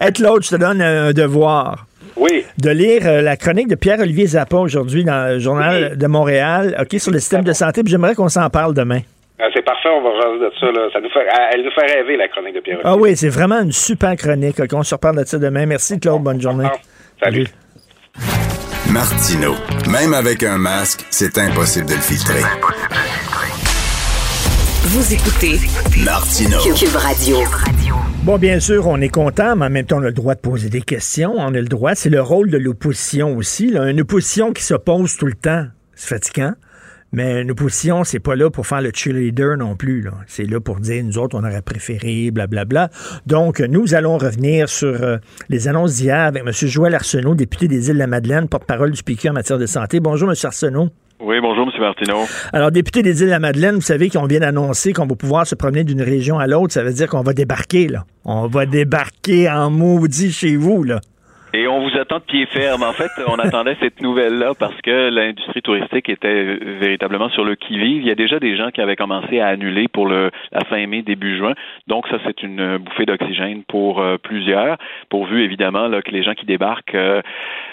Être 0.00 0.18
l'autre, 0.18 0.44
je 0.44 0.56
te 0.56 0.60
donne 0.60 0.82
un 0.82 1.12
devoir. 1.12 1.86
Oui. 2.20 2.44
De 2.58 2.70
lire 2.70 3.02
euh, 3.06 3.22
la 3.22 3.36
chronique 3.36 3.66
de 3.68 3.74
Pierre-Olivier 3.74 4.26
Zappa 4.26 4.58
aujourd'hui 4.58 5.04
dans 5.04 5.32
le 5.32 5.38
Journal 5.38 5.96
de 5.96 6.06
Montréal, 6.06 6.76
OK, 6.78 7.00
sur 7.00 7.10
le 7.10 7.18
système 7.18 7.44
de 7.44 7.54
santé. 7.54 7.80
J'aimerais 7.86 8.14
qu'on 8.14 8.28
s'en 8.28 8.50
parle 8.50 8.74
demain. 8.74 9.00
Ah, 9.38 9.46
c'est 9.54 9.64
parfait, 9.64 9.88
on 9.88 10.02
va 10.02 10.10
regarder 10.10 10.44
de 10.44 10.52
ça. 10.60 10.66
Là. 10.66 10.88
ça 10.92 11.00
nous 11.00 11.08
fait, 11.08 11.26
elle 11.54 11.64
nous 11.64 11.70
fait 11.70 11.94
rêver, 11.94 12.18
la 12.18 12.28
chronique 12.28 12.54
de 12.54 12.60
Pierre-Olivier. 12.60 12.92
Ah 12.92 12.96
oui, 13.00 13.16
c'est 13.16 13.30
vraiment 13.30 13.62
une 13.62 13.72
super 13.72 14.14
chronique. 14.16 14.56
on 14.70 14.82
se 14.82 14.94
reparle 14.94 15.18
de 15.18 15.24
ça 15.24 15.38
demain. 15.38 15.64
Merci, 15.64 15.98
Claude. 15.98 16.22
Bonne 16.22 16.40
journée. 16.42 16.68
Salut. 17.22 17.46
Martino. 18.92 19.54
Même 19.90 20.12
avec 20.12 20.42
un 20.42 20.58
masque, 20.58 21.06
c'est 21.10 21.38
impossible 21.38 21.86
de 21.86 21.94
le 21.94 22.00
filtrer. 22.00 22.42
Vous 24.82 25.14
écoutez 25.14 25.56
Martino. 26.04 26.58
Cube 26.74 26.96
Radio. 26.96 27.38
Bon, 28.22 28.36
bien 28.36 28.60
sûr, 28.60 28.86
on 28.86 29.00
est 29.00 29.08
content, 29.08 29.56
mais 29.56 29.64
en 29.64 29.70
même 29.70 29.86
temps, 29.86 29.96
on 29.96 30.02
a 30.02 30.08
le 30.08 30.12
droit 30.12 30.34
de 30.34 30.40
poser 30.40 30.68
des 30.68 30.82
questions. 30.82 31.32
On 31.38 31.54
a 31.54 31.60
le 31.60 31.64
droit. 31.64 31.94
C'est 31.94 32.10
le 32.10 32.20
rôle 32.20 32.50
de 32.50 32.58
l'opposition 32.58 33.34
aussi. 33.34 33.70
Là. 33.70 33.90
Une 33.90 34.02
opposition 34.02 34.52
qui 34.52 34.62
s'oppose 34.62 35.16
tout 35.16 35.24
le 35.24 35.32
temps, 35.32 35.66
c'est 35.94 36.08
fatigant. 36.16 36.52
Mais 37.12 37.40
une 37.40 37.50
opposition, 37.50 38.04
c'est 38.04 38.20
pas 38.20 38.36
là 38.36 38.50
pour 38.50 38.66
faire 38.66 38.82
le 38.82 38.90
cheerleader 38.94 39.56
non 39.56 39.74
plus. 39.74 40.06
C'est 40.26 40.44
là 40.44 40.60
pour 40.60 40.80
dire, 40.80 41.02
nous 41.02 41.16
autres, 41.16 41.36
on 41.36 41.44
aurait 41.44 41.62
préféré, 41.62 42.30
blablabla. 42.30 42.90
Donc, 43.26 43.58
nous 43.58 43.94
allons 43.94 44.18
revenir 44.18 44.68
sur 44.68 45.02
euh, 45.02 45.16
les 45.48 45.66
annonces 45.66 45.96
d'hier 45.96 46.20
avec 46.20 46.42
M. 46.46 46.52
Joël 46.52 46.94
Arsenault, 46.94 47.34
député 47.34 47.68
des 47.68 47.88
Îles-de-la-Madeleine, 47.88 48.48
porte-parole 48.48 48.90
du 48.90 49.02
PQ 49.02 49.30
en 49.30 49.32
matière 49.32 49.58
de 49.58 49.66
santé. 49.66 49.98
Bonjour, 49.98 50.28
M. 50.28 50.36
Arsenault. 50.44 50.90
Oui, 51.22 51.36
bonjour, 51.42 51.68
M. 51.68 51.80
Martineau. 51.80 52.24
Alors, 52.54 52.70
député 52.70 53.02
des 53.02 53.20
Îles-de-la-Madeleine, 53.20 53.74
vous 53.74 53.82
savez 53.82 54.08
qu'on 54.08 54.24
vient 54.24 54.40
d'annoncer 54.40 54.94
qu'on 54.94 55.06
va 55.06 55.14
pouvoir 55.14 55.46
se 55.46 55.54
promener 55.54 55.84
d'une 55.84 56.00
région 56.00 56.38
à 56.38 56.46
l'autre. 56.46 56.72
Ça 56.72 56.82
veut 56.82 56.94
dire 56.94 57.08
qu'on 57.08 57.20
va 57.20 57.34
débarquer, 57.34 57.88
là. 57.88 58.04
On 58.24 58.46
va 58.46 58.64
débarquer 58.64 59.50
en 59.50 59.70
maudit 59.70 60.32
chez 60.32 60.56
vous, 60.56 60.82
là. 60.82 61.02
Et 61.52 61.66
on 61.66 61.80
vous 61.80 61.98
attend 61.98 62.18
de 62.18 62.22
pied 62.22 62.46
ferme. 62.46 62.82
En 62.84 62.92
fait, 62.92 63.10
on 63.26 63.34
attendait 63.34 63.76
cette 63.80 64.00
nouvelle-là 64.00 64.52
parce 64.58 64.80
que 64.82 65.10
l'industrie 65.10 65.62
touristique 65.62 66.08
était 66.08 66.44
véritablement 66.44 67.28
sur 67.30 67.44
le 67.44 67.56
qui-vive. 67.56 68.02
Il 68.02 68.06
y 68.06 68.10
a 68.10 68.14
déjà 68.14 68.38
des 68.38 68.56
gens 68.56 68.70
qui 68.70 68.80
avaient 68.80 68.96
commencé 68.96 69.40
à 69.40 69.48
annuler 69.48 69.88
pour 69.88 70.06
le, 70.06 70.30
la 70.52 70.64
fin 70.64 70.86
mai, 70.86 71.02
début 71.02 71.36
juin. 71.36 71.54
Donc, 71.88 72.06
ça, 72.08 72.18
c'est 72.24 72.42
une 72.42 72.78
bouffée 72.78 73.04
d'oxygène 73.04 73.64
pour 73.64 74.00
euh, 74.00 74.16
plusieurs, 74.16 74.76
pourvu 75.08 75.42
évidemment 75.42 75.88
là, 75.88 76.02
que 76.02 76.10
les 76.12 76.22
gens 76.22 76.34
qui 76.34 76.46
débarquent 76.46 76.94
euh, 76.94 77.20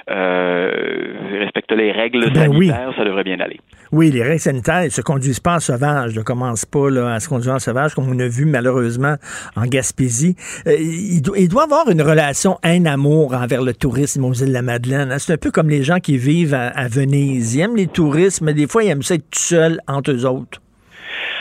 euh, 0.09 1.13
respectent 1.39 1.71
les 1.73 1.91
règles 1.91 2.31
Ben 2.31 2.49
oui. 2.49 2.67
sanitaires. 2.67 2.93
Ça 2.97 3.05
devrait 3.05 3.23
bien 3.23 3.39
aller. 3.39 3.59
Oui, 3.91 4.11
les 4.11 4.23
règles 4.23 4.39
sanitaires 4.39 4.84
ne 4.84 4.89
se 4.89 5.01
conduisent 5.01 5.39
pas 5.39 5.55
en 5.55 5.59
sauvage, 5.59 6.15
ne 6.15 6.22
commencent 6.22 6.65
pas 6.65 6.89
là, 6.89 7.14
à 7.14 7.19
se 7.19 7.30
conduire 7.30 7.55
en 7.55 7.59
sauvage, 7.59 7.95
comme 7.95 8.09
on 8.09 8.19
a 8.19 8.27
vu 8.27 8.45
malheureusement 8.45 9.15
en 9.55 9.65
Gaspésie. 9.65 10.35
Euh, 10.68 10.76
il, 10.80 11.22
doit, 11.22 11.64
avoir 11.64 11.89
une 11.89 12.01
relation 12.01 12.59
haine-amour 12.64 13.34
envers 13.34 13.61
le 13.61 13.73
tourisme 13.73 14.26
aux 14.26 14.34
îles 14.34 14.49
de 14.49 14.53
la 14.53 14.61
Madeleine. 14.61 15.11
hein. 15.11 15.19
C'est 15.19 15.34
un 15.34 15.38
peu 15.38 15.51
comme 15.51 15.69
les 15.69 15.84
gens 15.84 15.99
qui 15.99 16.18
vivent 16.18 16.53
à, 16.53 16.68
à 16.68 16.88
Venise. 16.88 17.55
Ils 17.55 17.61
aiment 17.61 17.76
les 17.76 17.88
touristes, 17.88 18.41
mais 18.41 18.53
des 18.53 18.68
fois, 18.68 18.84
ils 18.84 18.89
aiment 18.89 19.03
ça 19.03 19.15
être 19.15 19.30
tout 19.30 19.39
seuls 19.39 19.80
entre 19.88 20.11
eux 20.11 20.26
autres. 20.26 20.61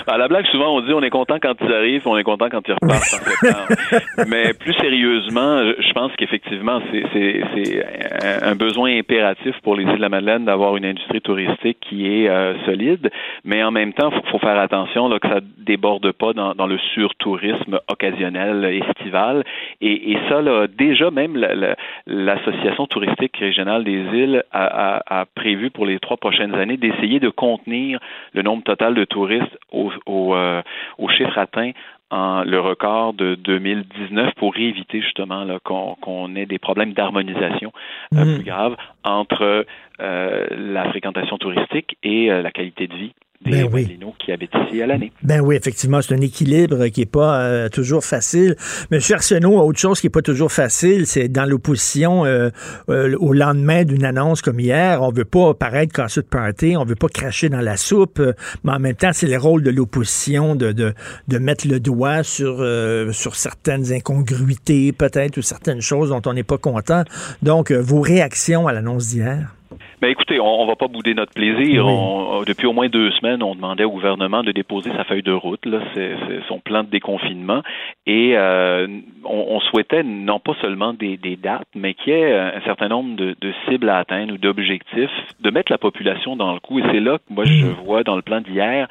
À 0.07 0.19
la 0.19 0.29
blague, 0.29 0.47
souvent, 0.47 0.77
on 0.77 0.81
dit 0.81 0.93
on 0.93 1.03
est 1.03 1.11
content 1.11 1.37
quand 1.41 1.55
ils 1.61 1.73
arrivent, 1.73 2.07
on 2.07 2.17
est 2.17 2.23
content 2.25 2.49
quand 2.51 2.63
ils 2.69 2.73
repartent 2.75 3.15
en. 3.45 4.25
Mais 4.29 4.53
plus 4.55 4.75
sérieusement, 4.75 5.63
je 5.79 5.93
pense 5.93 6.13
qu'effectivement, 6.17 6.81
c'est- 6.91 7.05
c'est 7.13 7.41
c'est 7.55 8.43
un 8.45 8.55
besoin 8.55 8.97
impératif 8.99 9.55
pour 9.63 9.77
les 9.77 9.85
îles 9.85 9.97
de 9.97 10.01
la 10.01 10.09
Madeleine 10.09 10.45
d'avoir 10.45 10.77
une 10.77 10.85
industrie 10.85 11.21
touristique 11.21 11.79
qui 11.81 12.07
est 12.07 12.29
euh, 12.29 12.55
solide. 12.65 13.11
Mais 13.45 13.63
en 13.63 13.71
même 13.71 13.93
temps, 13.93 14.11
faut, 14.11 14.23
faut 14.33 14.39
faire 14.39 14.59
attention 14.59 15.09
là, 15.09 15.19
que 15.19 15.29
ça 15.29 15.41
déborde 15.59 16.11
pas 16.13 16.33
dans, 16.33 16.55
dans 16.55 16.67
le 16.67 16.79
surtourisme 16.95 17.79
occasionnel, 17.91 18.65
estival. 18.65 19.45
Et, 19.81 20.13
et 20.13 20.19
ça, 20.29 20.41
là, 20.43 20.67
déjà, 20.67 21.11
même 21.11 21.37
la- 21.37 21.55
la- 21.55 21.77
l'association 22.07 22.87
touristique 22.87 23.37
régionale 23.37 23.85
des 23.85 24.03
îles 24.13 24.43
a, 24.53 24.97
a- 24.99 25.21
a 25.21 25.25
prévu 25.35 25.71
pour 25.71 25.87
les 25.87 25.99
trois 25.99 26.17
prochaines 26.17 26.55
années 26.55 26.77
d'essayer 26.77 27.21
de 27.21 27.29
contenir 27.29 27.99
le 28.35 28.43
nombre 28.43 28.63
total 28.63 28.95
de 28.95 29.05
touristes 29.05 29.59
au, 29.73 29.86
au, 30.07 30.35
euh, 30.35 30.63
au 30.99 31.09
chiffre 31.09 31.39
atteint 31.39 31.73
en 32.11 32.45
le 32.45 32.61
record 32.61 33.15
de 33.15 33.35
2019 33.35 34.35
pour 34.37 34.57
éviter 34.57 35.01
justement 35.01 35.45
là, 35.45 35.59
qu'on 35.65 35.97
qu'on 36.01 36.37
ait 36.37 36.47
des 36.47 36.59
problèmes 36.59 36.93
d'harmonisation 36.93 37.73
euh, 38.15 38.25
Mm. 38.25 38.35
plus 38.37 38.45
graves 38.45 38.77
entre 39.05 39.67
euh, 40.01 40.47
la 40.51 40.89
fréquentation 40.91 41.39
touristique 41.39 41.97
et 42.03 42.31
euh, 42.31 42.43
la 42.43 42.51
qualité 42.51 42.87
de 42.87 42.95
vie 42.95 43.15
des 43.45 43.51
Ben 43.51 43.69
oui. 43.73 43.99
Qui 44.19 44.33
habitent 44.33 44.51
ici 44.67 44.83
à 44.83 44.87
l'année. 44.87 45.13
Ben 45.23 45.41
oui, 45.41 45.57
effectivement, 45.57 46.03
c'est 46.03 46.15
un 46.15 46.21
équilibre 46.21 46.89
qui 46.89 47.01
n'est 47.01 47.07
pas 47.07 47.41
euh, 47.43 47.69
toujours 47.69 48.05
facile. 48.05 48.57
Monsieur 48.91 49.17
Arsenault, 49.17 49.59
autre 49.61 49.79
chose 49.79 50.01
qui 50.01 50.07
n'est 50.07 50.11
pas 50.11 50.23
toujours 50.23 50.51
facile, 50.51 51.07
c'est 51.07 51.29
dans 51.29 51.45
l'opposition 51.45 52.25
euh, 52.25 52.51
euh, 52.89 53.17
au 53.19 53.33
lendemain 53.33 53.85
d'une 53.85 54.05
annonce 54.05 54.43
comme 54.43 54.59
hier, 54.61 55.03
on 55.03 55.11
veut 55.11 55.25
pas 55.25 55.55
paraître 55.55 55.93
casseux 55.93 56.23
de 56.23 56.27
party, 56.27 56.77
on 56.77 56.85
veut 56.85 56.95
pas 56.95 57.09
cracher 57.09 57.49
dans 57.49 57.61
la 57.61 57.77
soupe, 57.77 58.21
euh, 58.21 58.33
mais 58.65 58.73
en 58.73 58.79
même 58.79 58.97
temps, 58.97 59.11
c'est 59.13 59.29
le 59.29 59.39
rôle 59.39 59.63
de 59.63 59.71
l'opposition 59.71 60.55
de, 60.55 60.73
de, 60.73 60.95
de 61.29 61.39
mettre 61.39 61.69
le 61.69 61.79
doigt 61.81 62.23
sur, 62.23 62.59
euh, 62.61 63.13
sur 63.13 63.37
certaines 63.37 63.93
incongruités, 63.93 64.93
peut-être, 64.93 65.37
ou 65.39 65.43
certaines 65.43 65.81
choses 65.81 66.11
dont 66.11 66.23
on 66.27 66.33
n'est 66.33 66.43
pas 66.43 66.59
content. 66.59 67.05
Donc, 67.43 67.71
euh, 67.71 67.81
vos 67.81 68.01
réactions 68.01 68.67
à 68.67 68.73
l'annonce 68.73 69.09
d'hier? 69.09 69.56
Ben 70.01 70.09
écoutez, 70.09 70.39
on, 70.41 70.63
on 70.63 70.67
va 70.67 70.77
pas 70.77 70.89
bouder 70.89 71.15
notre 71.15 71.33
plaisir. 71.33 71.87
Oui. 71.87 71.93
On- 71.93 72.43
depuis 72.47 72.67
au 72.67 72.73
moins 72.73 72.89
deux 72.89 73.11
semaines, 73.13 73.43
on 73.43 73.55
demandait 73.55 73.85
au 73.85 73.91
gouvernement 73.91 74.43
de 74.43 74.53
déposer 74.53 74.91
sa 74.93 75.05
feuille 75.05 75.23
de 75.23 75.33
route, 75.33 75.65
là, 75.67 75.79
c'est, 75.95 76.15
c'est 76.29 76.41
son 76.49 76.61
plan 76.61 76.85
de 76.85 76.89
déconfinement, 76.91 77.63
et 78.07 78.33
euh, 78.37 78.87
on, 79.25 79.47
on 79.57 79.61
souhaitait 79.61 80.03
non 80.03 80.39
pas 80.39 80.53
seulement 80.61 80.93
des, 80.93 81.17
des 81.17 81.37
dates, 81.37 81.67
mais 81.75 81.95
qu'il 81.95 82.13
y 82.13 82.17
ait 82.17 82.33
un 82.39 82.61
certain 82.65 82.89
nombre 82.89 83.17
de, 83.17 83.35
de 83.41 83.53
cibles 83.69 83.89
à 83.89 83.99
atteindre 83.99 84.35
ou 84.35 84.39
d'objectifs, 84.39 85.11
de 85.41 85.51
mettre 85.51 85.73
la 85.73 85.79
population 85.79 86.37
dans 86.37 86.53
le 86.53 86.61
coup. 86.61 86.79
Et 86.79 86.83
c'est 86.93 87.01
là 87.01 87.19
que 87.19 87.33
moi 87.35 87.45
je 87.45 87.67
vois 87.67 88.03
dans 88.05 88.17
le 88.17 88.23
plan 88.23 88.41
d'hier 88.41 88.87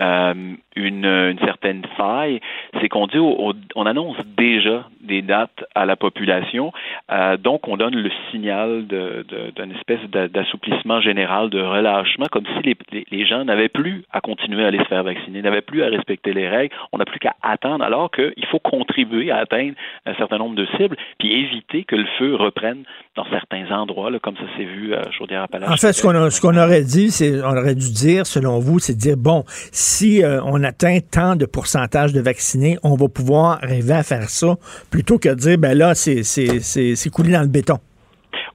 euh, 0.00 0.34
une, 0.76 1.04
une 1.04 1.38
certaine 1.40 1.82
faille, 1.96 2.40
c'est 2.80 2.88
qu'on 2.88 3.06
dit, 3.06 3.18
au- 3.18 3.48
au- 3.50 3.54
on 3.74 3.86
annonce 3.86 4.16
déjà 4.36 4.84
des 5.00 5.22
dates 5.22 5.64
à 5.74 5.84
la 5.86 5.96
population, 5.96 6.72
euh, 7.10 7.36
donc 7.36 7.66
on 7.68 7.76
donne 7.76 7.96
le 7.96 8.10
signal 8.30 8.86
de, 8.86 9.24
de- 9.28 9.50
d'une 9.56 9.72
espèce 9.76 10.00
d'assouplissement 10.12 11.00
général, 11.00 11.50
de 11.50 11.60
relâchement, 11.60 12.26
comme 12.30 12.44
si 12.56 12.62
les, 12.92 13.04
les- 13.10 13.26
gens 13.26 13.44
n'avaient 13.44 13.68
plus 13.68 14.04
à 14.12 14.20
continuer 14.20 14.64
à 14.64 14.68
aller 14.68 14.78
se 14.78 14.84
faire 14.88 15.02
vacciner, 15.02 15.42
n'avaient 15.42 15.60
plus 15.62 15.82
à 15.82 15.86
respecter 15.86 16.32
les 16.32 16.48
règles, 16.48 16.74
on 16.92 16.98
n'a 16.98 17.04
plus 17.04 17.18
qu'à 17.18 17.34
attendre, 17.42 17.84
alors 17.84 18.10
qu'il 18.10 18.46
faut 18.50 18.58
contribuer 18.58 19.30
à 19.30 19.38
atteindre 19.38 19.74
un 20.06 20.14
certain 20.16 20.38
nombre 20.38 20.56
de 20.56 20.66
cibles, 20.76 20.96
puis 21.18 21.32
éviter 21.32 21.84
que 21.84 21.96
le 21.96 22.06
feu 22.18 22.34
reprenne 22.34 22.82
dans 23.16 23.24
certains 23.30 23.70
endroits, 23.70 24.10
là, 24.10 24.18
comme 24.18 24.36
ça 24.36 24.42
s'est 24.56 24.64
vu 24.64 24.94
à 24.94 25.10
Chaudière-Appalaches. 25.12 25.70
En 25.70 25.76
fait, 25.76 25.92
ce 25.92 26.02
qu'on 26.02 26.30
ce 26.30 26.40
qu'on 26.40 26.56
aurait 26.56 26.82
dit, 26.82 27.10
c'est, 27.10 27.40
on 27.42 27.56
aurait 27.56 27.74
dû 27.74 27.90
dire, 27.92 28.26
selon 28.26 28.58
vous, 28.58 28.78
c'est 28.78 28.96
dire, 28.96 29.16
bon, 29.16 29.44
si 29.46 30.22
euh, 30.22 30.40
on 30.44 30.62
atteint 30.64 30.98
tant 31.00 31.36
de 31.36 31.46
pourcentage 31.46 32.12
de 32.12 32.20
vaccinés, 32.20 32.76
on 32.82 32.96
va 32.96 33.08
pouvoir 33.08 33.58
arriver 33.62 33.92
à 33.94 34.02
faire 34.02 34.28
ça, 34.28 34.56
plutôt 34.90 35.18
que 35.18 35.28
de 35.28 35.34
dire, 35.34 35.58
ben 35.58 35.76
là, 35.76 35.94
c'est, 35.94 36.22
c'est, 36.22 36.60
c'est, 36.60 36.96
c'est 36.96 37.10
coulé 37.10 37.32
dans 37.32 37.42
le 37.42 37.48
béton. 37.48 37.78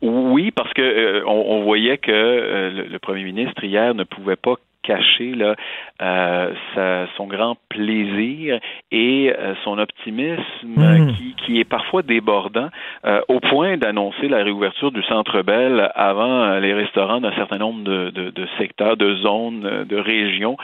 Oui, 0.01 0.51
parce 0.51 0.71
que 0.73 0.81
euh, 0.81 1.23
on, 1.25 1.63
voyait 1.63 1.97
que 1.97 2.11
euh, 2.11 2.87
le 2.87 2.99
premier 2.99 3.23
ministre 3.23 3.63
hier 3.63 3.95
ne 3.95 4.03
pouvait 4.03 4.35
pas 4.35 4.55
cacher 4.91 5.31
là, 5.35 5.55
euh, 6.01 6.51
sa- 6.73 7.07
son 7.17 7.27
grand 7.27 7.55
plaisir 7.69 8.59
et 8.91 9.33
euh, 9.37 9.53
son 9.63 9.77
optimisme 9.77 10.75
euh, 10.79 10.97
Mm. 10.97 11.13
qui, 11.15 11.35
qui 11.43 11.59
est 11.59 11.69
parfois 11.77 12.01
débordant 12.01 12.69
euh, 13.05 13.21
au 13.27 13.39
point 13.39 13.77
d'annoncer 13.77 14.27
la 14.29 14.43
réouverture 14.43 14.91
du 14.91 15.03
Centre 15.03 15.41
Bell 15.41 15.91
avant 15.95 16.57
les 16.59 16.73
restaurants 16.73 17.19
d'un 17.21 17.33
certain 17.33 17.57
nombre 17.57 17.83
de, 17.83 18.09
de- 18.11 18.29
de 18.31 18.47
secteurs, 18.57 18.95
de 18.97 19.15
zones, 19.17 19.85
de 19.93 19.97
régions. 19.97 20.57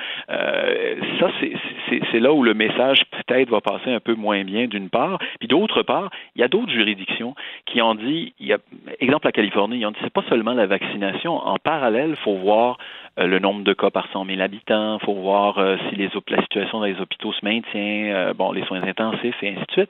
Ça, 1.20 1.28
c'est- 1.40 2.20
là 2.20 2.32
où 2.32 2.44
le 2.44 2.54
message 2.54 3.02
peut-être 3.12 3.50
va 3.50 3.60
passer 3.60 3.92
un 3.92 4.00
peu 4.00 4.14
moins 4.16 4.44
bien 4.44 4.68
d'une 4.68 4.90
part. 4.90 5.18
Puis 5.40 5.48
d'autre 5.48 5.82
part, 5.84 6.10
il 6.36 6.42
y 6.42 6.44
a 6.44 6.48
d'autres 6.48 6.72
juridictions 6.72 7.36
qui 7.66 7.82
ont 7.82 7.96
dit, 7.96 8.34
il 8.40 8.48
y 8.48 8.54
a, 8.54 8.58
exemple 9.00 9.26
la 9.26 9.32
Californie, 9.32 9.80
ils 9.80 9.86
ont 9.86 9.92
dit 9.92 9.98
c'est 10.04 10.14
pas 10.14 10.24
seulement 10.30 10.54
la 10.54 10.66
vaccination. 10.68 11.34
En 11.36 11.58
parallèle, 11.58 12.12
il 12.12 12.16
faut 12.24 12.36
voir 12.36 12.78
le 13.18 13.40
nombre 13.40 13.64
de 13.64 13.74
cas 13.74 13.90
par 13.90 14.08
100 14.12 14.26
000 14.26 14.42
habitants, 14.42 15.00
faut 15.00 15.14
voir 15.14 15.58
euh, 15.58 15.78
si 15.90 15.96
les, 15.96 16.10
la 16.30 16.42
situation 16.42 16.80
dans 16.80 16.86
les 16.86 17.00
hôpitaux 17.00 17.32
se 17.34 17.46
maintient, 17.46 18.14
euh, 18.14 18.34
bon, 18.34 18.52
les 18.52 18.64
soins 18.66 18.82
intensifs 18.84 19.36
et 19.42 19.50
ainsi 19.50 19.66
de 19.68 19.72
suite. 19.72 19.90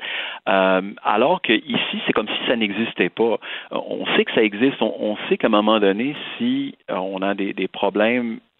Euh, 0.50 0.82
alors 1.04 1.41
que 1.41 1.54
ici, 1.54 2.02
c'est 2.06 2.14
comme 2.14 2.28
si 2.28 2.48
ça 2.48 2.56
n'existait 2.56 3.10
pas. 3.10 3.38
Euh, 3.72 3.80
On 3.88 4.06
sait 4.16 4.26
que 4.26 4.34
ça 4.34 4.44
existe, 4.44 4.82
on, 4.82 4.94
on 5.00 5.18
sait 5.30 5.38
qu'à 5.38 5.48
un 5.48 5.52
moment 5.52 5.80
donné, 5.80 6.16
si 6.38 6.76
euh, 6.91 6.95
on 6.95 7.22
a 7.22 7.34
des, 7.34 7.54
des 7.54 7.68
problèmes 7.68 8.34
euh, 8.36 8.52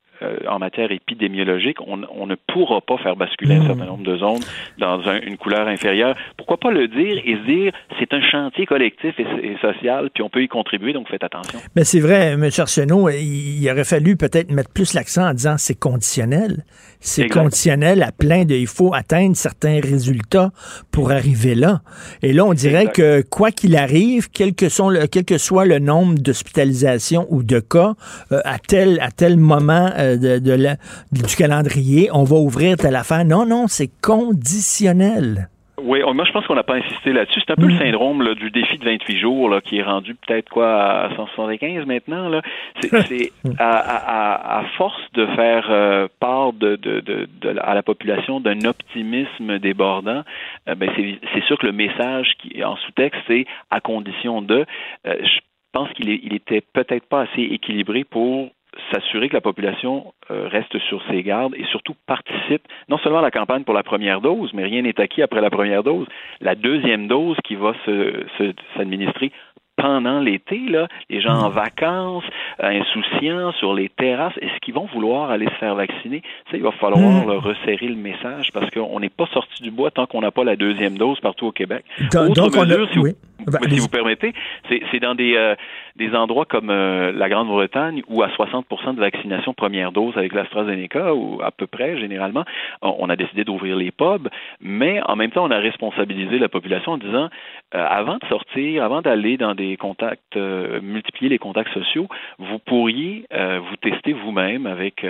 en 0.48 0.60
matière 0.60 0.92
épidémiologique, 0.92 1.78
on, 1.86 2.02
on 2.16 2.28
ne 2.28 2.36
pourra 2.36 2.82
pas 2.82 2.98
faire 2.98 3.16
basculer 3.16 3.56
un 3.56 3.66
certain 3.68 3.86
nombre 3.86 4.04
de 4.04 4.18
zones 4.18 4.42
dans 4.78 5.00
un- 5.08 5.22
une 5.22 5.38
couleur 5.38 5.68
inférieure. 5.68 6.16
Pourquoi 6.38 6.58
pas 6.58 6.72
le 6.72 6.88
dire 6.88 7.22
et 7.24 7.36
se 7.38 7.46
dire 7.46 7.72
c'est 8.00 8.14
un 8.14 8.22
chantier 8.22 8.66
collectif 8.66 9.14
et, 9.20 9.26
et 9.48 9.58
social, 9.62 10.10
puis 10.14 10.24
on 10.24 10.30
peut 10.30 10.44
y 10.44 10.48
contribuer, 10.48 10.94
donc 10.94 11.08
faites 11.10 11.24
attention. 11.24 11.60
Mais 11.76 11.84
c'est 11.84 12.00
vrai, 12.00 12.34
M. 12.34 12.50
Arsenault, 12.58 13.10
il, 13.10 13.62
il 13.64 13.70
aurait 13.72 13.84
fallu 13.84 14.16
peut-être 14.18 14.52
mettre 14.52 14.72
plus 14.72 14.94
l'accent 14.94 15.28
en 15.30 15.34
disant 15.34 15.56
c'est 15.58 15.80
conditionnel. 15.80 16.64
C'est 17.06 17.28
conditionnel 17.28 18.02
à 18.02 18.12
plein 18.14 18.46
de. 18.46 18.56
Il 18.56 18.66
faut 18.68 18.94
atteindre 18.94 19.36
certains 19.36 19.82
résultats 19.82 20.52
pour 20.90 21.12
arriver 21.12 21.54
là. 21.54 21.82
Et 22.22 22.32
là, 22.32 22.46
on 22.46 22.54
dirait 22.54 22.84
Exact. 22.84 22.96
que 22.96 23.22
quoi 23.30 23.52
qu'il 23.52 23.76
arrive, 23.76 24.30
quel 24.32 24.56
que, 24.56 24.70
sont 24.70 24.90
le- 24.90 25.06
quel 25.08 25.26
que 25.26 25.38
soit 25.38 25.66
le 25.66 25.80
nombre 25.80 26.16
d'hospitalisations 26.16 27.28
ou 27.30 27.44
de 27.44 27.60
cas, 27.60 27.94
euh, 28.32 28.40
à, 28.46 28.58
tel, 28.58 29.00
à 29.02 29.12
tel 29.12 29.38
moment 29.38 29.92
euh, 29.98 30.16
de, 30.16 30.40
de 30.40 30.54
la- 30.54 30.78
du 31.12 31.24
calendrier, 31.36 32.10
on 32.14 32.24
va 32.24 32.38
ouvrir 32.38 32.78
telle 32.78 32.96
affaire. 32.96 33.26
Non, 33.26 33.46
non, 33.46 33.66
c'est 33.68 33.92
conditionnel. 34.02 35.50
Oui, 35.82 36.02
moi 36.14 36.24
je 36.26 36.32
pense 36.32 36.46
qu'on 36.46 36.54
n'a 36.56 36.64
pas 36.64 36.76
insisté 36.76 37.12
là-dessus. 37.14 37.42
C'est 37.46 37.52
un 37.52 37.56
peu 37.56 37.68
le 37.68 37.78
syndrome 37.78 38.22
là, 38.22 38.36
du 38.36 38.52
défi 38.52 38.78
de 38.78 38.86
28 38.86 39.18
jours 39.18 39.50
là, 39.50 39.60
qui 39.60 39.80
est 39.80 39.84
rendu 39.84 40.14
peut-être 40.16 40.50
quoi 40.50 41.06
à 41.06 41.16
175 41.16 41.86
maintenant. 41.88 42.30
Là. 42.30 42.42
C'est, 42.80 42.90
c'est 43.08 43.32
à, 43.60 43.70
à- 43.80 44.36
à- 44.36 44.60
à 44.60 44.64
force 44.78 45.02
de 45.14 45.26
faire 45.28 45.66
euh, 45.72 46.08
part 46.20 46.54
de, 46.54 46.76
de, 46.76 47.00
de, 47.00 47.28
de- 47.42 47.60
à 47.60 47.74
la 47.74 47.82
population 47.82 48.40
d'un 48.40 48.66
optimisme 48.66 49.58
débordant, 49.58 50.24
euh, 50.70 50.76
ben 50.76 50.90
c'est, 50.96 51.20
c'est 51.34 51.44
sûr 51.46 51.58
que 51.58 51.66
le 51.66 51.72
message 51.74 52.34
qui 52.40 52.52
est 52.60 52.64
en 52.64 52.76
sous-texte, 52.78 53.20
c'est 53.28 53.46
à 53.72 53.80
condition 53.80 54.42
de. 54.44 54.66
euh, 55.08 55.16
je 55.24 55.40
pense 55.72 55.90
qu'il 55.94 56.10
est, 56.12 56.20
il 56.24 56.36
était 56.36 56.62
peut-être 56.62 57.08
pas 57.10 57.22
assez 57.22 57.42
équilibré 57.42 58.04
pour 58.04 58.52
s'assurer 58.92 59.30
que 59.30 59.34
la 59.36 59.42
population 59.42 60.14
euh, 60.32 60.48
reste 60.48 60.78
sur 60.90 61.02
ses 61.10 61.22
gardes 61.24 61.54
et 61.56 61.64
surtout 61.66 61.96
participe 62.08 62.64
non 62.90 62.98
seulement 63.00 63.20
à 63.20 63.24
la 63.24 63.32
campagne 63.32 63.64
pour 63.64 63.74
la 63.74 63.84
première 63.84 64.22
dose, 64.22 64.52
mais 64.54 64.64
rien 64.64 64.82
n'est 64.82 65.00
acquis 65.00 65.22
après 65.22 65.42
la 65.42 65.50
première 65.50 65.84
dose. 65.84 66.08
La 66.42 66.56
deuxième 66.56 67.08
dose 67.08 67.38
qui 67.44 67.56
va 67.56 67.74
se, 67.86 68.26
se- 68.38 68.54
s'administrer 68.76 69.32
pendant 69.76 70.20
l'été, 70.20 70.60
là, 70.70 70.88
les 71.10 71.20
gens 71.20 71.34
en 71.34 71.50
vacances, 71.50 72.24
euh, 72.62 72.80
insouciants, 72.80 73.52
sur 73.54 73.74
les 73.74 73.90
terrasses, 73.90 74.38
est-ce 74.40 74.60
qu'ils 74.62 74.76
vont 74.76 74.86
vouloir 74.94 75.32
aller 75.32 75.48
se 75.48 75.56
faire 75.56 75.74
vacciner? 75.74 76.22
Ça, 76.52 76.58
il 76.58 76.62
va 76.64 76.72
falloir 76.74 77.26
Mm. 77.26 77.28
là, 77.30 77.40
resserrer 77.40 77.88
le 77.88 77.96
message 77.96 78.52
parce 78.54 78.70
qu'on 78.70 79.00
n'est 79.00 79.10
pas 79.10 79.26
sorti 79.34 79.64
du 79.64 79.72
bois 79.72 79.90
tant 79.90 80.06
qu'on 80.06 80.22
n'a 80.22 80.30
pas 80.30 80.44
la 80.44 80.56
deuxième 80.56 80.96
dose 81.00 81.20
partout 81.22 81.48
au 81.48 81.52
Québec. 81.52 81.84
Donc- 82.14 82.30
Autre 82.30 82.34
donc, 82.44 82.52
on 82.56 82.62
a- 82.62 82.66
mesure, 82.68 82.88
si, 82.92 83.00
vous, 83.00 83.08
si 83.08 83.80
vous 83.80 83.90
permettez, 83.90 84.34
c'est, 84.70 84.82
c'est 84.92 85.00
dans 85.00 85.16
des, 85.16 85.36
euh, 85.36 85.56
des 85.96 86.16
endroits 86.16 86.46
comme 86.46 86.70
euh, 86.70 87.12
la 87.12 87.30
Grande-Bretagne 87.30 88.02
où 88.08 88.24
à 88.24 88.30
60% 88.30 88.96
de 88.96 89.00
vaccination 89.00 89.54
première 89.54 89.92
dose 89.92 90.18
avec 90.18 90.34
l'AstraZeneca, 90.34 91.14
ou 91.14 91.42
à 91.42 91.52
peu 91.52 91.68
près 91.68 91.98
généralement, 91.98 92.46
on, 92.82 93.10
a 93.10 93.16
décidé 93.16 93.44
d'ouvrir 93.44 93.76
les 93.76 93.92
pubs, 93.92 94.30
mais 94.60 95.02
en 95.06 95.16
même 95.16 95.32
temps, 95.32 95.46
on 95.46 95.52
a 95.52 95.60
responsabilisé 95.60 96.40
la 96.40 96.50
population 96.50 96.94
en 96.94 96.98
disant, 96.98 97.30
euh, 97.76 97.86
avant 97.88 98.18
de 98.18 98.26
sortir, 98.28 98.84
avant 98.84 99.02
d'aller 99.02 99.38
dans 99.38 99.56
des 99.56 99.78
contacts, 99.78 100.36
euh, 100.36 100.82
multiplier 100.82 101.30
les 101.30 101.38
contacts 101.38 101.74
sociaux, 101.74 102.08
vous 102.40 102.60
pourriez 102.60 103.26
vous 103.34 103.76
tester 103.78 104.14
vous-même 104.14 104.66
avec 104.66 105.06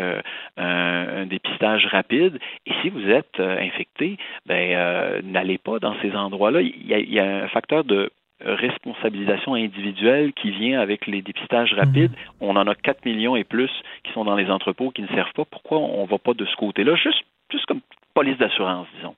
un, 0.58 1.26
dépistage 1.26 1.86
rapide. 1.88 2.40
Et 2.66 2.72
si 2.82 2.90
vous 2.90 3.10
êtes 3.10 3.40
infecté, 3.40 4.18
ben 4.46 5.22
n'allez 5.24 5.58
pas 5.58 5.80
dans 5.80 5.96
ces 6.02 6.16
endroits-là. 6.16 6.62
Il 6.62 7.14
y 7.14 7.20
a 7.20 7.44
un 7.44 7.48
facteur 7.48 7.84
de 7.84 8.12
responsabilisation 8.46 9.56
individuelle 9.56 10.34
qui 10.34 10.52
vient 10.52 10.80
avec 10.80 11.08
les 11.08 11.22
dépistages 11.22 11.74
rapides. 11.74 12.12
On 12.42 12.56
en 12.56 12.68
a 12.68 12.76
4 12.76 13.06
millions 13.06 13.36
et 13.36 13.44
plus 13.44 13.72
qui 14.04 14.12
sont 14.14 14.26
dans 14.26 14.36
les 14.36 14.50
entrepôts 14.50 14.92
qui 14.92 15.02
ne 15.02 15.08
servent 15.08 15.34
pas. 15.34 15.46
Pourquoi 15.46 15.80
on 15.80 16.04
ne 16.04 16.10
va 16.10 16.18
pas 16.18 16.34
de 16.34 16.46
ce 16.46 16.56
côté-là? 16.56 16.96
Juste, 16.96 17.24
juste 17.52 17.66
comme 17.66 17.82
police 18.14 18.38
d'assurance, 18.38 18.88
disons. 18.98 19.16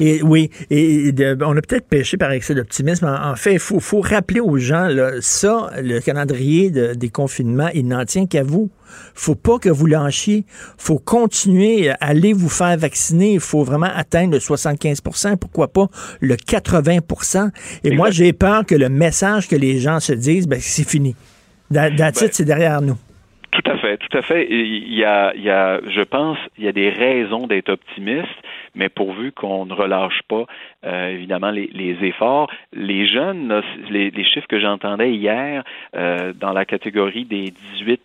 Et 0.00 0.22
oui, 0.22 0.50
et 0.70 1.12
de- 1.12 1.38
on 1.42 1.56
a 1.56 1.60
peut-être 1.62 1.88
péché 1.88 2.16
par 2.16 2.32
excès 2.32 2.54
d'optimisme. 2.54 3.06
En, 3.06 3.30
en 3.30 3.36
fait, 3.36 3.52
il 3.54 3.58
faut, 3.58 3.78
faut 3.80 4.00
rappeler 4.00 4.40
aux 4.40 4.56
gens, 4.58 4.88
là, 4.88 5.12
ça, 5.20 5.70
le 5.80 6.00
calendrier 6.00 6.70
de- 6.70 6.94
des 6.94 7.08
confinements, 7.10 7.68
il 7.72 7.86
n'en 7.86 8.04
tient 8.04 8.26
qu'à 8.26 8.42
vous. 8.42 8.70
faut 9.14 9.34
pas 9.36 9.58
que 9.58 9.70
vous 9.70 9.86
lâchiez. 9.86 10.44
faut 10.76 10.98
continuer 10.98 11.88
à 11.88 11.94
aller 12.00 12.34
vous 12.34 12.50
faire 12.50 12.76
vacciner. 12.76 13.34
Il 13.34 13.40
faut 13.40 13.62
vraiment 13.62 13.88
atteindre 13.94 14.32
le 14.32 14.38
75% 14.40 15.36
pourquoi 15.38 15.68
pas 15.72 15.86
le 16.20 16.36
80% 16.36 17.50
Et 17.84 17.92
moi, 17.92 18.10
j'ai 18.10 18.32
peur 18.34 18.66
que 18.66 18.74
le 18.74 18.88
message 18.90 19.48
que 19.48 19.56
les 19.56 19.78
gens 19.78 19.98
se 20.00 20.12
disent, 20.12 20.46
ben, 20.46 20.58
c'est 20.60 20.86
fini. 20.88 21.14
That- 21.72 21.92
That's 21.96 22.20
it, 22.20 22.34
c'est 22.34 22.44
derrière 22.44 22.82
nous. 22.82 22.98
Tout 23.52 23.70
à 23.70 23.76
fait, 23.78 23.98
tout 23.98 24.16
à 24.18 24.22
fait. 24.22 24.46
Il 24.50 24.94
y 24.94 25.04
a, 25.04 25.32
il 25.34 25.42
y 25.42 25.50
a, 25.50 25.80
je 25.94 26.02
pense, 26.02 26.38
il 26.58 26.64
y 26.64 26.68
a 26.68 26.72
des 26.72 26.88
raisons 26.90 27.46
d'être 27.46 27.68
optimiste, 27.70 28.28
mais 28.74 28.88
pourvu 28.88 29.32
qu'on 29.32 29.66
ne 29.66 29.74
relâche 29.74 30.22
pas 30.28 30.46
évidemment 30.84 31.50
les, 31.50 31.96
efforts. 32.02 32.50
Les 32.72 33.06
jeunes, 33.06 33.62
les, 33.90 34.24
chiffres 34.24 34.46
que 34.48 34.60
j'entendais 34.60 35.12
hier 35.12 35.62
dans 35.92 36.52
la 36.52 36.64
catégorie 36.64 37.24
des 37.24 37.52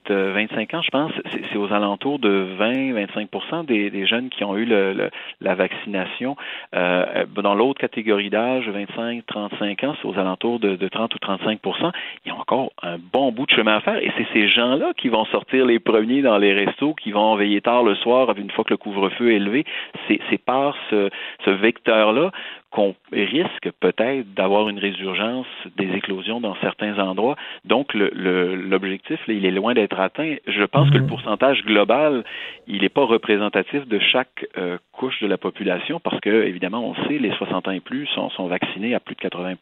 18-25 0.07 0.75
ans, 0.75 0.81
je 0.81 0.89
pense, 0.89 1.11
c'est 1.51 1.57
aux 1.57 1.71
alentours 1.71 2.19
de 2.19 2.47
20-25 2.59 3.65
des, 3.65 3.89
des, 3.89 4.05
jeunes 4.05 4.29
qui 4.29 4.43
ont 4.43 4.57
eu 4.57 4.65
le, 4.65 5.09
la 5.41 5.55
vaccination. 5.55 6.35
dans 6.73 7.55
l'autre 7.55 7.79
catégorie 7.79 8.29
d'âge, 8.29 8.69
25-35 8.69 9.85
ans, 9.85 9.95
c'est 10.01 10.07
aux 10.07 10.17
alentours 10.17 10.59
de, 10.59 10.75
de 10.75 10.87
30 10.87 11.15
ou 11.15 11.17
35% 11.17 11.91
Il 12.25 12.29
y 12.29 12.31
a 12.31 12.35
encore 12.35 12.71
un 12.81 12.97
bon 12.97 13.31
bout 13.31 13.45
de 13.45 13.51
chemin 13.51 13.77
à 13.77 13.81
faire 13.81 13.97
et 13.97 14.11
c'est 14.17 14.27
ces 14.33 14.47
gens-là 14.47 14.91
qui 14.97 15.09
vont 15.09 15.25
sortir 15.25 15.65
les 15.65 15.79
premiers 15.79 16.21
dans 16.21 16.37
les 16.37 16.53
restos, 16.53 16.93
qui 16.93 17.11
vont 17.11 17.35
veiller 17.35 17.61
tard 17.61 17.83
le 17.83 17.95
soir 17.95 18.33
une 18.37 18.51
fois 18.51 18.63
que 18.63 18.71
le 18.71 18.77
couvre-feu 18.77 19.31
est 19.31 19.35
élevé. 19.35 19.65
C'est 20.07 20.37
par 20.37 20.75
ce, 20.89 21.09
ce 21.45 21.49
vecteur-là 21.49 22.31
qu'on 22.77 22.93
risque 23.11 23.71
peut-être 23.79 24.35
d'avoir 24.35 24.69
une 24.69 24.77
résurgence 24.77 25.47
des 25.77 25.89
éclosions 25.95 26.39
dans 26.39 26.55
certains 26.61 26.99
endroits. 26.99 27.35
Donc, 27.65 27.91
l'objectif, 27.95 29.19
il 29.27 29.47
est 29.47 29.51
loin 29.51 29.73
d'être 29.73 29.99
atteint. 29.99 30.35
Je 30.45 30.63
pense 30.63 30.87
que 30.91 30.97
le 30.97 31.01
mhm. 31.01 31.09
pourcentage 31.09 31.63
global, 31.65 32.23
il 32.67 32.83
n'est 32.83 32.89
pas 32.89 33.03
représentatif 33.03 33.87
de 33.87 33.97
chaque 33.97 34.45
euh, 34.59 34.77
couche 34.91 35.19
de 35.23 35.27
la 35.27 35.39
population 35.39 35.99
parce 35.99 36.19
que, 36.19 36.29
évidemment, 36.29 36.87
on 36.87 37.07
sait, 37.07 37.17
les 37.17 37.31
60 37.31 37.67
ans 37.67 37.71
et 37.71 37.79
plus 37.79 38.05
sont, 38.13 38.29
sont 38.29 38.45
vaccinés 38.47 38.93
à 38.93 38.99
plus 38.99 39.15
de 39.15 39.21
80 39.21 39.55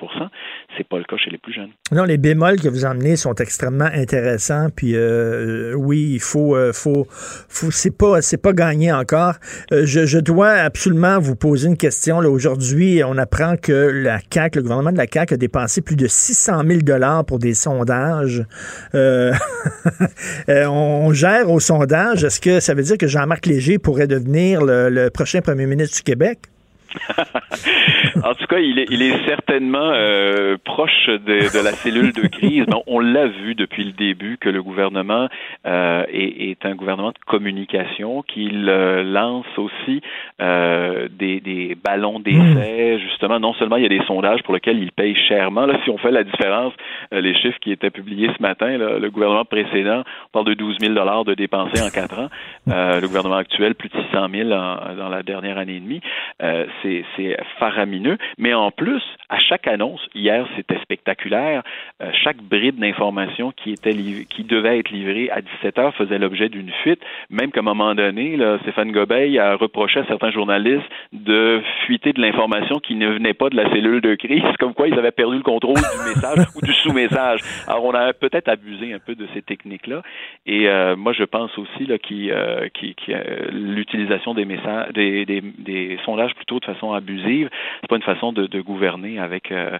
C'est 0.76 0.86
pas 0.86 0.98
le 0.98 1.06
cas 1.06 1.16
chez 1.16 1.30
les 1.30 1.38
plus 1.38 1.54
jeunes. 1.54 1.72
Non, 1.94 2.04
les 2.04 2.18
bémols 2.18 2.60
que 2.60 2.68
vous 2.68 2.84
emmenez 2.84 3.16
sont 3.16 3.36
extrêmement 3.36 3.86
intéressants. 3.94 4.68
Puis, 4.76 4.94
euh, 4.94 5.74
oui, 5.78 6.16
il 6.16 6.20
faut, 6.22 6.54
euh, 6.58 6.74
faut, 6.74 7.06
faut 7.08 7.72
c'est 7.72 7.98
pas, 7.98 8.20
pas 8.44 8.54
gagné 8.54 8.92
encore. 8.92 9.36
je, 9.72 10.06
je 10.06 10.20
dois 10.20 10.50
absolument 10.50 11.18
vous 11.20 11.38
poser 11.38 11.70
une 11.70 11.78
question. 11.78 12.18
Aujourd'hui, 12.18 13.05
on 13.08 13.18
apprend 13.18 13.56
que 13.58 13.72
la 13.72 14.20
le 14.36 14.62
gouvernement 14.62 14.92
de 14.92 14.98
la 14.98 15.08
CAQ 15.12 15.34
a 15.36 15.38
dépensé 15.38 15.82
plus 15.82 15.96
de 15.96 16.08
600 16.08 16.64
000 16.68 16.82
dollars 16.82 17.26
pour 17.26 17.40
des 17.40 17.54
sondages. 17.54 18.44
Euh, 18.94 19.34
euh, 20.50 20.66
on 20.66 21.14
gère 21.14 21.50
au 21.50 21.60
sondage. 21.60 22.24
Est-ce 22.24 22.42
que 22.42 22.60
ça 22.60 22.74
veut 22.74 22.84
dire 22.84 22.98
que 22.98 23.08
Jean-Marc 23.08 23.46
Léger 23.46 23.78
pourrait 23.78 24.08
devenir 24.08 24.62
le 24.64 25.10
prochain 25.10 25.42
premier 25.42 25.66
ministre 25.66 25.98
du 25.98 26.04
Québec? 26.04 26.40
en 28.24 28.34
tout 28.34 28.46
cas, 28.48 28.60
il 28.60 28.80
est, 28.80 28.88
il 28.90 29.02
est 29.02 29.26
certainement 29.26 29.92
euh, 29.94 30.58
proche 30.64 31.08
de, 31.08 31.18
de, 31.18 31.64
la 31.64 31.72
cellule 31.72 32.14
de 32.14 32.28
crise. 32.28 32.66
on 32.88 33.00
l'a 33.00 33.28
vu 33.28 33.56
depuis 33.56 33.84
le 33.84 33.92
début 33.92 34.38
que 34.38 34.50
le 34.50 34.62
gouvernement 34.62 35.28
euh, 35.66 36.04
est, 36.12 36.50
est, 36.50 36.66
un 36.66 36.76
gouvernement 36.76 37.12
de 37.12 37.18
communication, 37.26 38.22
qu'il 38.24 38.70
euh, 38.70 39.04
lance 39.04 39.46
aussi 39.58 40.02
des, 40.40 41.40
des, 41.40 41.76
ballons 41.76 42.20
d'essai. 42.20 43.00
Justement, 43.00 43.40
non 43.40 43.54
seulement 43.54 43.78
il 43.78 43.84
y 43.84 43.86
a 43.86 43.90
des 43.90 44.04
sondages 44.06 44.42
pour 44.44 44.54
lesquels 44.54 44.80
il 44.80 44.92
paye 44.92 45.16
chèrement. 45.28 45.66
Là, 45.66 45.78
si 45.84 45.90
on 45.90 45.98
fait 45.98 46.12
la 46.12 46.24
différence, 46.24 46.74
les 47.12 47.36
chiffres 47.36 47.60
qui 47.62 47.72
étaient 47.72 47.90
publiés 47.90 48.30
ce 48.38 48.42
matin, 48.42 48.78
là, 48.78 49.00
le 49.00 49.10
gouvernement 49.10 49.46
précédent 49.46 50.04
parle 50.32 50.46
de 50.46 50.54
12 50.54 50.78
000 50.80 50.94
dollars 50.94 51.26
de 51.26 51.34
dépensés 51.34 51.82
en 51.82 51.90
quatre 51.90 52.20
ans. 52.20 52.30
le 52.68 53.06
gouvernement 53.08 53.38
actuel, 53.38 53.76
plus 53.76 53.90
de 53.90 53.98
600 54.12 54.28
000 54.32 54.52
en, 54.52 54.96
dans 54.98 55.10
la 55.10 55.24
dernière 55.24 55.58
année 55.58 55.78
et 55.78 55.80
demie 55.80 56.02
c'est 56.84 57.38
faramineux. 57.60 57.95
Mais 58.38 58.54
en 58.54 58.72
plus, 58.72 59.02
à 59.30 59.40
chaque 59.40 59.68
annonce, 59.68 60.02
hier 60.14 60.48
c'était 60.56 60.80
spectaculaire, 60.80 61.64
euh, 62.02 62.12
chaque 62.24 62.42
bride 62.42 62.78
d'information 62.78 63.52
qui 63.52 63.72
était 63.72 63.94
qui 63.94 64.44
devait 64.44 64.80
être 64.80 64.90
livrée 64.90 65.30
à 65.30 65.42
17 65.42 65.80
heures 65.80 65.96
faisait 65.96 66.20
l'objet 66.20 66.50
d'une 66.50 66.72
fuite, 66.84 67.02
même 67.30 67.52
qu'à 67.52 67.62
un 67.62 67.64
moment 67.64 67.96
donné, 67.96 68.38
Stéphane 68.62 68.92
Gobeil 68.92 69.40
a 69.40 69.56
reproché 69.56 70.00
à 70.00 70.06
certains 70.06 70.32
journalistes 70.32 70.86
de 71.14 71.62
fuiter 71.86 72.14
de 72.14 72.22
l'information 72.22 72.80
qui 72.80 72.96
ne 72.96 73.10
venait 73.10 73.34
pas 73.34 73.50
de 73.50 73.56
la 73.56 73.70
cellule 73.72 74.02
de 74.02 74.16
crise, 74.16 74.44
comme 74.60 74.74
quoi 74.74 74.88
ils 74.88 74.98
avaient 74.98 75.12
perdu 75.12 75.38
le 75.38 75.44
contrôle 75.44 75.76
du 75.76 76.10
message 76.10 76.46
ou 76.56 76.62
du 76.66 76.74
sous-message. 76.74 77.42
Alors 77.68 77.86
on 77.86 77.94
a 77.94 78.14
peut-être 78.14 78.50
abusé 78.50 78.94
un 78.94 79.00
peu 79.00 79.16
de 79.16 79.28
ces 79.34 79.42
techniques-là. 79.42 80.02
Et 80.46 80.68
euh, 80.68 80.96
moi 80.96 81.14
je 81.14 81.24
pense 81.24 81.58
aussi 81.58 81.86
là, 81.86 81.96
euh, 82.12 82.68
l'utilisation 83.52 84.34
des 84.34 84.46
messages, 84.46 84.94
des 84.94 85.98
sondages 86.06 86.36
plutôt 86.36 86.60
de 86.60 86.66
façon 86.66 86.94
abusive. 86.94 87.50
C'est 87.86 87.90
pas 87.90 87.98
une 87.98 88.16
façon 88.16 88.34
de, 88.34 88.62
gouverner 88.62 89.20
avec 89.20 89.52
euh, 89.52 89.78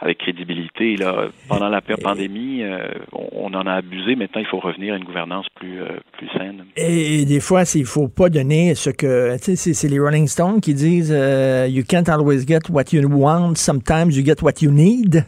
avec 0.00 0.18
crédibilité. 0.18 0.94
Là, 0.96 1.28
pendant 1.48 1.68
la 1.68 1.80
pandémie, 1.80 2.62
euh, 2.62 2.86
on, 3.12 3.52
en 3.52 3.66
a 3.66 3.72
abusé. 3.72 4.14
Maintenant, 4.14 4.40
il 4.40 4.46
faut 4.46 4.60
revenir 4.60 4.94
à 4.94 4.96
une 4.96 5.02
gouvernance 5.02 5.46
plus 5.56 5.82
euh, 5.82 5.88
plus 6.16 6.28
saine. 6.28 6.64
Et, 6.76 7.24
des 7.24 7.40
fois, 7.40 7.64
il 7.74 7.84
faut 7.84 8.06
pas 8.06 8.28
donner 8.28 8.76
ce 8.76 8.90
que 8.90 9.36
tu 9.38 9.56
sais, 9.56 9.74
c'est 9.74 9.88
les 9.88 9.98
Rolling 9.98 10.28
Stones 10.28 10.60
qui 10.60 10.72
disent 10.72 11.10
"You 11.10 11.82
can't 11.88 12.08
always 12.08 12.46
get 12.46 12.70
what 12.70 12.84
you 12.92 13.02
want. 13.10 13.56
Sometimes 13.56 14.12
you 14.12 14.24
get 14.24 14.40
what 14.40 14.62
you 14.62 14.70
need." 14.70 15.24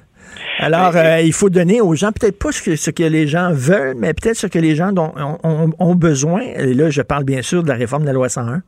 Alors, 0.60 0.94
il 1.24 1.32
faut 1.32 1.50
donner 1.50 1.80
aux 1.80 1.96
gens 1.96 2.12
peut-être 2.12 2.38
pas 2.38 2.52
ce 2.52 2.90
que, 2.90 3.02
les 3.02 3.26
gens 3.26 3.50
veulent, 3.52 3.96
mais 3.98 4.14
peut-être 4.14 4.36
ce 4.36 4.46
que 4.46 4.60
les 4.60 4.76
gens 4.76 4.94
ont, 4.96 5.70
ont, 5.76 5.94
besoin. 5.96 6.42
Et 6.42 6.74
là, 6.74 6.90
je 6.90 7.02
parle 7.02 7.24
bien 7.24 7.42
sûr 7.42 7.64
de 7.64 7.68
la 7.68 7.74
réforme 7.74 8.02
de 8.02 8.06
la 8.06 8.12
loi 8.12 8.28
101. 8.28 8.62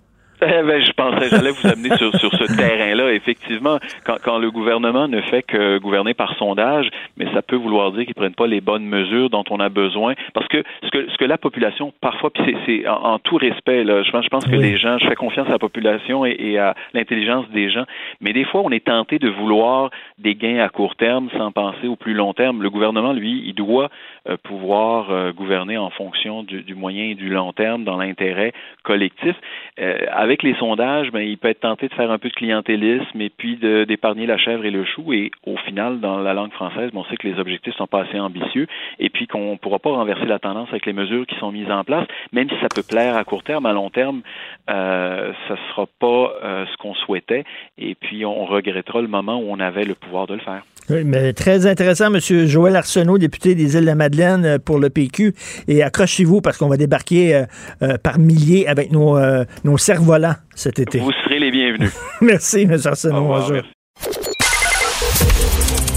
Eh 0.44 0.62
ben, 0.62 0.84
je 0.84 0.90
pensais, 0.92 1.28
j'allais 1.28 1.52
vous 1.52 1.68
amener 1.68 1.96
sur, 1.96 2.12
sur 2.16 2.32
ce 2.32 2.56
terrain-là. 2.56 3.12
Effectivement, 3.12 3.78
quand, 4.04 4.16
quand 4.24 4.38
le 4.38 4.50
gouvernement 4.50 5.06
ne 5.06 5.20
fait 5.20 5.42
que 5.42 5.78
gouverner 5.78 6.14
par 6.14 6.34
sondage, 6.36 6.88
mais 7.16 7.26
ça 7.32 7.42
peut 7.42 7.56
vouloir 7.56 7.92
dire 7.92 8.04
qu'ils 8.06 8.14
prennent 8.14 8.34
pas 8.34 8.48
les 8.48 8.60
bonnes 8.60 8.84
mesures 8.84 9.30
dont 9.30 9.44
on 9.50 9.60
a 9.60 9.68
besoin. 9.68 10.14
Parce 10.34 10.48
que 10.48 10.64
ce 10.82 10.90
que, 10.90 11.10
ce 11.10 11.16
que 11.16 11.24
la 11.24 11.38
population, 11.38 11.92
parfois, 12.00 12.30
puis 12.30 12.56
c'est 12.66 12.88
en, 12.88 13.20
tout 13.20 13.36
respect, 13.36 13.84
là, 13.84 14.02
je, 14.02 14.10
pense, 14.10 14.24
je 14.24 14.30
pense 14.30 14.44
que 14.44 14.56
les 14.56 14.78
gens, 14.78 14.98
je 14.98 15.06
fais 15.06 15.14
confiance 15.14 15.46
à 15.48 15.52
la 15.52 15.58
population 15.58 16.26
et, 16.26 16.36
et 16.38 16.58
à 16.58 16.74
l'intelligence 16.92 17.48
des 17.50 17.70
gens, 17.70 17.84
mais 18.20 18.32
des 18.32 18.44
fois, 18.44 18.62
on 18.64 18.70
est 18.70 18.84
tenté 18.84 19.18
de 19.18 19.28
vouloir 19.28 19.90
des 20.18 20.34
gains 20.34 20.58
à 20.58 20.68
court 20.68 20.96
terme 20.96 21.28
sans 21.36 21.52
penser 21.52 21.86
au 21.86 21.96
plus 21.96 22.14
long 22.14 22.32
terme. 22.32 22.62
Le 22.62 22.70
gouvernement, 22.70 23.12
lui, 23.12 23.42
il 23.46 23.54
doit 23.54 23.90
euh, 24.28 24.36
pouvoir 24.42 25.10
euh, 25.10 25.32
gouverner 25.32 25.76
en 25.76 25.90
fonction 25.90 26.42
du, 26.42 26.62
du, 26.62 26.74
moyen 26.74 27.10
et 27.10 27.14
du 27.14 27.28
long 27.28 27.52
terme 27.52 27.84
dans 27.84 27.96
l'intérêt 27.96 28.52
collectif. 28.84 29.34
Euh, 29.80 29.98
avec 30.12 30.31
les 30.42 30.54
sondages, 30.54 31.10
ben, 31.10 31.20
il 31.20 31.36
peut 31.36 31.48
être 31.48 31.60
tenté 31.60 31.88
de 31.88 31.94
faire 31.94 32.10
un 32.10 32.18
peu 32.18 32.28
de 32.28 32.34
clientélisme 32.34 33.20
et 33.20 33.28
puis 33.28 33.56
d'épargner 33.56 34.26
la 34.26 34.38
chèvre 34.38 34.64
et 34.64 34.70
le 34.70 34.84
chou. 34.84 35.12
Et 35.12 35.30
au 35.44 35.56
final, 35.58 36.00
dans 36.00 36.18
la 36.18 36.32
langue 36.32 36.52
française, 36.52 36.90
ben, 36.92 37.00
on 37.00 37.04
sait 37.04 37.16
que 37.16 37.28
les 37.28 37.38
objectifs 37.38 37.74
sont 37.74 37.86
pas 37.86 38.02
assez 38.04 38.18
ambitieux 38.18 38.66
et 38.98 39.10
puis 39.10 39.26
qu'on 39.26 39.52
ne 39.52 39.56
pourra 39.56 39.78
pas 39.78 39.90
renverser 39.90 40.24
la 40.24 40.38
tendance 40.38 40.68
avec 40.70 40.86
les 40.86 40.94
mesures 40.94 41.26
qui 41.26 41.36
sont 41.36 41.52
mises 41.52 41.70
en 41.70 41.84
place, 41.84 42.06
même 42.32 42.48
si 42.48 42.56
ça 42.60 42.68
peut 42.74 42.82
plaire 42.82 43.16
à 43.16 43.24
court 43.24 43.42
terme, 43.42 43.66
à 43.66 43.72
long 43.72 43.90
terme, 43.90 44.22
euh, 44.70 45.32
ça 45.48 45.56
sera 45.68 45.86
pas 45.98 46.32
ce 46.42 46.76
qu'on 46.78 46.94
souhaitait. 46.94 47.44
Et 47.76 47.94
puis 47.94 48.24
on 48.24 48.44
regrettera 48.44 49.02
le 49.02 49.08
moment 49.08 49.36
où 49.36 49.46
on 49.50 49.60
avait 49.60 49.84
le 49.84 49.94
pouvoir 49.94 50.26
de 50.26 50.34
le 50.34 50.40
faire. 50.40 50.62
Oui, 50.90 51.04
mais 51.04 51.32
très 51.32 51.66
intéressant, 51.66 52.12
M. 52.12 52.46
Joël 52.46 52.76
Arsenault, 52.76 53.18
député 53.18 53.54
des 53.54 53.74
Îles-de-la-Madeleine 53.74 54.44
euh, 54.44 54.58
pour 54.58 54.78
le 54.78 54.90
PQ. 54.90 55.34
Et 55.68 55.82
accrochez-vous 55.82 56.40
parce 56.40 56.58
qu'on 56.58 56.68
va 56.68 56.76
débarquer 56.76 57.34
euh, 57.34 57.44
euh, 57.82 57.98
par 57.98 58.18
milliers 58.18 58.66
avec 58.66 58.90
nos, 58.90 59.18
nos 59.64 59.78
cerfs-volants 59.78 60.34
cet 60.54 60.78
été. 60.78 60.98
Vous 60.98 61.12
serez 61.24 61.38
les 61.38 61.50
bienvenus. 61.50 61.92
merci, 62.20 62.62
M. 62.62 62.76
Arsenault. 62.84 63.26
Bonjour. 63.26 63.62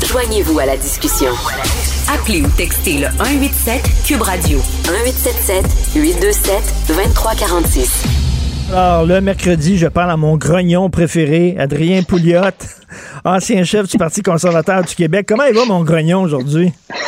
Joignez-vous 0.08 0.60
à 0.60 0.66
la 0.66 0.78
discussion. 0.78 1.32
Appelez 2.14 2.42
ou 2.44 2.50
textez 2.56 3.00
le 3.00 3.08
187 3.18 3.82
Cube 4.08 4.22
Radio 4.22 4.60
1877 4.88 5.66
827 5.96 6.88
2346. 6.88 8.25
Alors, 8.72 9.06
le 9.06 9.22
mercredi, 9.22 9.78
je 9.78 9.88
parle 9.88 10.12
à 10.12 10.18
mon 10.18 10.38
grognon 10.38 10.90
préféré, 10.90 11.56
Adrien 11.58 12.02
Pouliot, 12.04 12.42
ancien 13.26 13.64
chef 13.64 13.88
du 13.88 13.98
Parti 13.98 14.24
conservateur 14.24 14.84
du 14.84 14.96
Québec. 14.96 15.28
Comment 15.30 15.46
il 15.46 15.54
va, 15.54 15.66
mon 15.66 15.84
grognon, 15.84 16.22
aujourd'hui? 16.22 16.72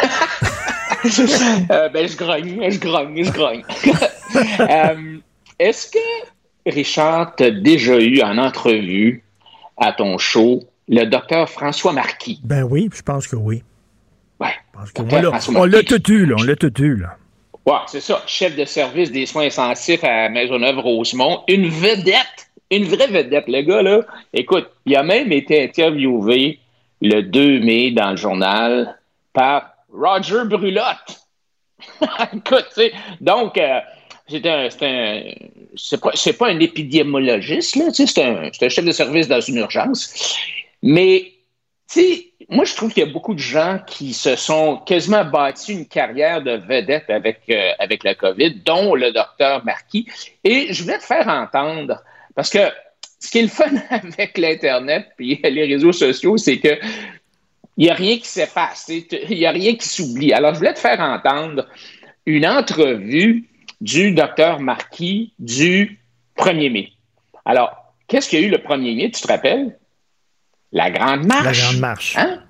Euh, 1.71 1.87
ben, 1.89 2.05
je 2.05 2.17
grogne, 2.17 2.69
je 2.69 2.79
grogne, 2.79 3.23
je 3.23 3.31
grogne. 3.31 3.63
Euh, 4.59 5.17
est-ce 5.57 5.89
que, 5.89 6.69
Richard, 6.69 7.35
t'as 7.37 7.51
déjà 7.51 7.97
eu 7.97 8.21
en 8.21 8.37
entrevue 8.37 9.23
à 9.77 9.93
ton 9.93 10.17
show 10.17 10.63
le 10.89 11.05
docteur 11.05 11.49
François 11.49 11.93
Marquis? 11.93 12.41
Ben 12.43 12.63
oui, 12.63 12.89
je 12.93 13.01
pense 13.01 13.25
que 13.27 13.37
oui. 13.37 13.63
Ouais. 14.41 14.49
on 14.97 15.63
l'a 15.63 15.83
tout 15.83 16.11
eu, 16.11 16.25
là. 16.25 16.35
On 16.37 16.43
l'a 16.43 16.55
tout 16.57 16.81
eu, 16.81 16.97
là. 16.97 17.15
Ouais, 17.67 17.79
c'est 17.87 17.99
ça. 17.99 18.23
Chef 18.27 18.55
de 18.55 18.63
service 18.63 19.11
des 19.11 19.25
soins 19.25 19.47
intensifs 19.47 20.01
à 20.01 20.29
Maisonneuve-Rosemont. 20.29 21.43
Une 21.49 21.67
vedette. 21.67 22.49
Une 22.71 22.85
vraie 22.85 23.07
vedette. 23.07 23.49
Le 23.49 23.61
gars, 23.61 23.81
là, 23.81 24.01
écoute, 24.33 24.69
il 24.85 24.95
a 24.95 25.03
même 25.03 25.33
été 25.33 25.65
interviewé 25.65 26.59
le 27.01 27.21
2 27.23 27.59
mai 27.59 27.91
dans 27.91 28.11
le 28.11 28.15
journal 28.15 28.97
par 29.33 29.73
Roger 29.91 30.45
Brulotte. 30.45 31.27
écoute, 32.33 32.67
tu 32.73 32.75
sais, 32.75 32.93
donc, 33.19 33.57
euh, 33.57 33.79
c'est 34.29 34.45
un, 34.45 34.69
c'est 35.75 35.99
pas, 35.99 36.11
pas, 36.39 36.49
un 36.49 36.59
épidémiologiste, 36.59 37.75
là, 37.75 37.85
c'est 37.91 38.23
un, 38.23 38.49
un 38.61 38.69
chef 38.69 38.85
de 38.85 38.91
service 38.93 39.27
dans 39.27 39.41
une 39.41 39.57
urgence. 39.57 40.37
Mais, 40.81 41.33
tu 41.91 42.01
sais, 42.01 42.26
moi, 42.49 42.65
je 42.65 42.75
trouve 42.75 42.93
qu'il 42.93 43.03
y 43.03 43.09
a 43.09 43.11
beaucoup 43.11 43.33
de 43.33 43.39
gens 43.39 43.79
qui 43.85 44.13
se 44.13 44.35
sont 44.35 44.77
quasiment 44.85 45.25
bâtis 45.25 45.73
une 45.73 45.87
carrière 45.87 46.41
de 46.41 46.51
vedette 46.51 47.09
avec, 47.09 47.41
euh, 47.49 47.71
avec 47.79 48.03
la 48.03 48.13
COVID, 48.13 48.61
dont 48.63 48.93
le 48.93 49.11
docteur 49.11 49.65
Marquis. 49.65 50.07
Et 50.43 50.71
je 50.71 50.83
voulais 50.83 50.99
te 50.99 51.03
faire 51.03 51.27
entendre, 51.27 52.01
parce 52.35 52.49
que 52.49 52.59
ce 53.19 53.31
qui 53.31 53.39
est 53.39 53.43
le 53.43 53.47
fun 53.47 53.71
avec 53.89 54.37
l'Internet 54.37 55.07
puis 55.17 55.39
les 55.43 55.65
réseaux 55.65 55.91
sociaux, 55.91 56.37
c'est 56.37 56.59
que 56.59 56.77
il 57.75 57.83
n'y 57.83 57.89
a 57.91 57.93
rien 57.93 58.17
qui 58.17 58.27
s'efface, 58.27 58.89
il 58.89 59.37
n'y 59.37 59.45
a 59.45 59.51
rien 59.51 59.75
qui 59.75 59.87
s'oublie. 59.87 60.33
Alors, 60.33 60.53
je 60.53 60.59
voulais 60.59 60.73
te 60.73 60.79
faire 60.79 60.99
entendre 60.99 61.67
une 62.25 62.47
entrevue 62.47 63.45
du 63.81 64.13
docteur 64.13 64.59
Marquis 64.59 65.33
du 65.37 65.99
1er 66.37 66.71
mai. 66.71 66.89
Alors, 67.45 67.93
qu'est-ce 68.07 68.29
qu'il 68.29 68.39
y 68.39 68.43
a 68.43 68.47
eu 68.47 68.49
le 68.49 68.57
1er 68.57 68.95
mai, 68.95 69.11
tu 69.11 69.21
te 69.21 69.27
rappelles? 69.27 69.77
La 70.71 70.91
Grande 70.91 71.25
Marche. 71.25 71.45
La 71.45 71.51
Grande 71.51 71.79
Marche. 71.79 72.17
Hein? 72.17 72.43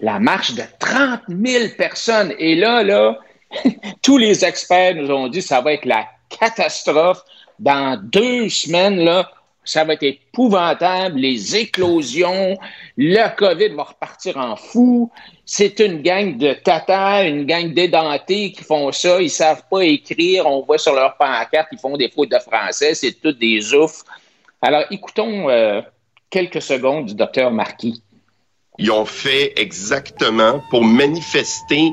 La 0.00 0.18
marche 0.18 0.54
de 0.54 0.62
30 0.78 1.20
000 1.28 1.68
personnes. 1.76 2.32
Et 2.38 2.54
là, 2.54 2.82
là, 2.82 3.18
tous 4.02 4.18
les 4.18 4.44
experts 4.44 4.96
nous 4.96 5.10
ont 5.10 5.28
dit 5.28 5.38
que 5.38 5.44
ça 5.44 5.60
va 5.60 5.72
être 5.72 5.84
la 5.84 6.06
catastrophe. 6.28 7.22
Dans 7.58 8.00
deux 8.02 8.48
semaines, 8.48 8.98
là, 9.04 9.30
ça 9.64 9.84
va 9.84 9.94
être 9.94 10.02
épouvantable, 10.02 11.18
les 11.18 11.56
éclosions, 11.56 12.58
le 12.96 13.36
COVID 13.36 13.68
va 13.70 13.84
repartir 13.84 14.36
en 14.36 14.56
fou. 14.56 15.10
C'est 15.46 15.80
une 15.80 16.02
gang 16.02 16.36
de 16.36 16.52
tatas, 16.52 17.24
une 17.24 17.46
gang 17.46 17.72
d'édentés 17.72 18.52
qui 18.52 18.62
font 18.62 18.92
ça. 18.92 19.22
Ils 19.22 19.30
savent 19.30 19.62
pas 19.70 19.82
écrire. 19.84 20.46
On 20.46 20.62
voit 20.62 20.78
sur 20.78 20.94
leur 20.94 21.16
pancarte, 21.16 21.68
ils 21.72 21.78
font 21.78 21.96
des 21.96 22.10
fautes 22.10 22.30
de 22.30 22.38
français. 22.38 22.94
C'est 22.94 23.12
tout 23.12 23.32
des 23.32 23.72
oufs. 23.72 24.02
Alors, 24.60 24.84
écoutons 24.90 25.48
euh, 25.48 25.80
quelques 26.34 26.62
secondes 26.62 27.06
du 27.06 27.14
docteur 27.14 27.52
Marquis. 27.52 28.02
Ils 28.80 28.90
ont 28.90 29.04
fait 29.04 29.52
exactement 29.56 30.60
pour 30.68 30.84
manifester 30.84 31.92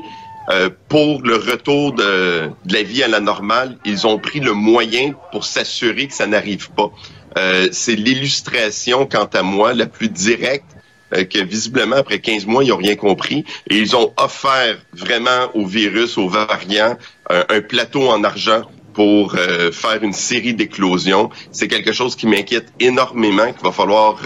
euh, 0.50 0.68
pour 0.88 1.22
le 1.22 1.36
retour 1.36 1.92
de, 1.92 2.50
la 2.68 2.82
vie 2.82 3.04
à 3.04 3.08
la 3.08 3.20
normale, 3.20 3.78
ils 3.84 4.04
ont 4.04 4.18
pris 4.18 4.40
le 4.40 4.52
moyen 4.52 5.12
pour 5.30 5.44
s'assurer 5.44 6.08
que 6.08 6.14
ça 6.14 6.26
n'arrive 6.26 6.72
pas. 6.72 6.90
Euh, 7.38 7.68
c'est 7.70 7.94
l'illustration, 7.94 9.06
quant 9.06 9.30
à 9.32 9.42
moi, 9.44 9.74
la 9.74 9.86
plus 9.86 10.08
directe 10.08 10.66
euh, 11.14 11.22
que 11.22 11.38
visiblement, 11.38 11.94
après 11.94 12.18
15 12.18 12.46
mois, 12.46 12.64
ils 12.64 12.70
n'ont 12.70 12.78
rien 12.78 12.96
compris. 12.96 13.44
Et 13.70 13.76
ils 13.76 13.94
ont 13.94 14.12
offert 14.16 14.76
vraiment 14.92 15.54
au 15.54 15.64
virus, 15.64 16.18
aux 16.18 16.28
variants, 16.28 16.96
un 17.30 17.60
plateau 17.60 18.08
en 18.08 18.24
argent 18.24 18.62
pour 18.94 19.34
euh, 19.34 19.72
faire 19.72 20.02
une 20.02 20.12
série 20.12 20.54
d'éclosions. 20.54 21.30
C'est 21.50 21.68
quelque 21.68 21.92
chose 21.92 22.16
qui 22.16 22.26
m'inquiète 22.26 22.72
énormément, 22.80 23.52
qu'il 23.52 23.62
va 23.64 23.72
falloir 23.72 24.20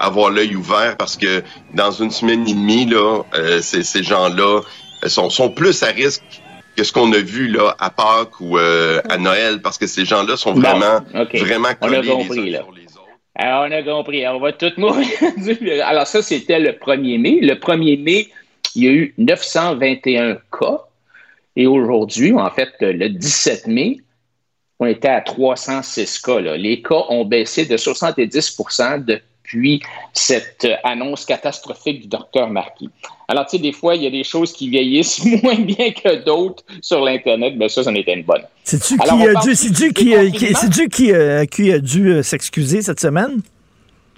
avoir 0.00 0.30
l'œil 0.30 0.56
ouvert 0.56 0.96
parce 0.96 1.16
que 1.16 1.42
dans 1.74 1.92
une 1.92 2.10
semaine 2.10 2.46
et 2.48 2.54
demie, 2.54 2.86
là, 2.86 3.22
ces, 3.60 3.82
ces 3.82 4.02
gens-là 4.02 4.60
sont, 5.06 5.30
sont 5.30 5.50
plus 5.50 5.82
à 5.82 5.88
risque 5.88 6.22
que 6.76 6.84
ce 6.84 6.92
qu'on 6.92 7.12
a 7.12 7.18
vu 7.18 7.48
là 7.48 7.74
à 7.78 7.90
Pâques 7.90 8.40
ou 8.40 8.58
euh, 8.58 9.00
à 9.08 9.18
Noël, 9.18 9.60
parce 9.62 9.78
que 9.78 9.86
ces 9.86 10.04
gens-là 10.04 10.36
sont 10.36 10.54
vraiment, 10.54 11.00
vraiment 11.12 11.68
collés 11.80 11.98
on 11.98 12.00
a 12.00 12.24
compris, 12.24 12.50
là. 12.50 12.60
Alors, 13.36 13.66
on 13.68 13.72
a 13.72 13.82
compris, 13.82 14.26
on 14.28 14.38
va 14.38 14.52
tout 14.52 14.72
mourir. 14.76 15.08
Alors 15.84 16.06
ça, 16.06 16.22
c'était 16.22 16.60
le 16.60 16.70
1er 16.70 17.20
mai. 17.20 17.38
Le 17.40 17.54
1er 17.54 18.00
mai, 18.00 18.28
il 18.76 18.84
y 18.84 18.88
a 18.88 18.92
eu 18.92 19.14
921 19.18 20.38
cas. 20.56 20.84
Et 21.56 21.66
aujourd'hui, 21.66 22.32
en 22.32 22.50
fait, 22.50 22.72
le 22.80 23.08
17 23.08 23.66
mai, 23.66 23.98
on 24.80 24.86
était 24.86 25.08
à 25.08 25.20
306 25.20 26.18
cas. 26.20 26.40
Là. 26.40 26.56
Les 26.56 26.82
cas 26.82 27.04
ont 27.08 27.24
baissé 27.24 27.64
de 27.64 27.76
70 27.76 28.56
de 29.06 29.20
puis 29.44 29.82
cette 30.14 30.66
annonce 30.82 31.26
catastrophique 31.26 32.02
du 32.02 32.08
docteur 32.08 32.48
Marquis. 32.48 32.88
Alors, 33.28 33.44
tu 33.44 33.56
sais, 33.56 33.62
des 33.62 33.72
fois, 33.72 33.94
il 33.94 34.02
y 34.02 34.06
a 34.06 34.10
des 34.10 34.24
choses 34.24 34.52
qui 34.52 34.70
vieillissent 34.70 35.22
moins 35.42 35.60
bien 35.60 35.92
que 35.92 36.24
d'autres 36.24 36.64
sur 36.80 37.04
l'Internet, 37.04 37.54
mais 37.56 37.68
ça, 37.68 37.84
ça 37.84 37.90
en 37.90 37.94
était 37.94 38.14
une 38.14 38.24
bonne. 38.24 38.42
C'est-tu 38.64 38.96
qui, 38.96 39.10
a 39.10 39.34
dû, 39.42 39.54
c'est 39.54 39.92
qui, 39.92 39.92
qui, 40.88 41.12
euh, 41.12 41.44
qui, 41.44 41.72
a 41.72 41.78
dû 41.78 42.08
euh, 42.08 42.22
s'excuser 42.22 42.80
cette 42.80 43.00
semaine? 43.00 43.42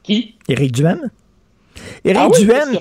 Qui? 0.05 0.37
Éric 0.49 0.73
Duhem? 0.73 1.11
Éric 2.05 2.23
ah 2.23 2.39
Duhem. 2.39 2.79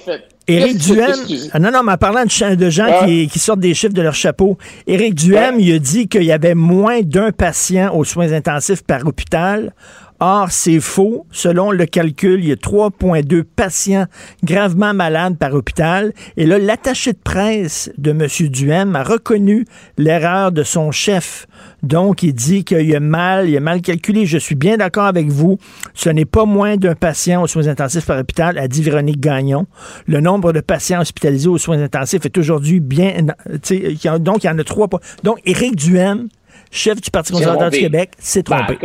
Éric 0.48 0.78
Duhem, 0.78 1.16
ah 1.54 1.60
non, 1.60 1.72
non, 1.72 1.82
mais 1.84 1.94
en 1.94 1.98
parlant 1.98 2.24
de, 2.24 2.70
gens 2.70 3.06
qui, 3.06 3.28
qui, 3.28 3.40
sortent 3.40 3.60
des 3.60 3.74
chiffres 3.74 3.94
de 3.94 4.02
leur 4.02 4.14
chapeau, 4.14 4.58
Éric 4.86 5.16
Duhem, 5.16 5.60
il 5.60 5.74
a 5.74 5.80
dit 5.80 6.08
qu'il 6.08 6.24
y 6.24 6.32
avait 6.32 6.54
moins 6.54 7.02
d'un 7.02 7.32
patient 7.32 7.96
aux 7.96 8.04
soins 8.04 8.32
intensifs 8.32 8.84
par 8.84 9.06
hôpital. 9.08 9.74
Or, 10.20 10.50
c'est 10.50 10.80
faux. 10.80 11.26
Selon 11.32 11.72
le 11.72 11.86
calcul, 11.86 12.40
il 12.40 12.48
y 12.48 12.52
a 12.52 12.56
3,2 12.56 13.44
patients 13.44 14.06
gravement 14.44 14.94
malades 14.94 15.38
par 15.38 15.54
hôpital. 15.54 16.14
Et 16.38 16.46
là, 16.46 16.58
l'attaché 16.58 17.12
de 17.12 17.18
presse 17.18 17.92
de 17.98 18.12
M. 18.12 18.28
Duhem 18.50 18.96
a 18.96 19.04
reconnu 19.04 19.66
l'erreur 19.98 20.52
de 20.54 20.64
son 20.64 20.92
chef. 20.92 21.48
Donc, 21.84 22.24
il 22.24 22.34
dit 22.34 22.64
qu'il 22.64 22.96
a 22.96 23.00
mal, 23.00 23.50
il 23.50 23.58
a 23.58 23.60
mal 23.60 23.82
calculé. 23.82 24.26
Je 24.26 24.38
suis 24.38 24.56
bien 24.56 24.78
d'accord 24.78 25.06
avec 25.06 25.28
vous. 25.28 25.58
Ce 25.94 26.10
n'est 26.10 26.26
pas 26.26 26.46
moins 26.46 26.78
d'un 26.78 26.96
patient 26.96 27.44
aux 27.44 27.48
soins 27.48 27.68
intensifs 27.68 28.06
par 28.06 28.18
hôpital, 28.18 28.58
a 28.58 28.68
dit 28.68 28.82
Véronique 28.82 29.20
Gagnon. 29.20 29.68
Le 30.08 30.22
nombre 30.22 30.54
de 30.54 30.62
patients 30.62 31.02
hospitalisés 31.02 31.50
aux 31.50 31.58
soins 31.58 31.82
intensifs 31.82 32.26
est 32.26 32.38
aujourd'hui 32.38 32.80
bien... 32.80 33.14
Donc, 33.22 34.44
il 34.44 34.48
y 34.48 34.50
en 34.50 34.60
a 34.60 34.64
trois. 34.64 34.88
Donc, 35.24 35.40
Éric 35.46 35.76
Duhem, 35.76 36.30
chef 36.72 37.02
du 37.02 37.12
Parti 37.12 37.34
conservateur 37.34 37.70
du 37.70 37.80
Québec, 37.80 38.12
s'est 38.18 38.44
trompé. 38.44 38.78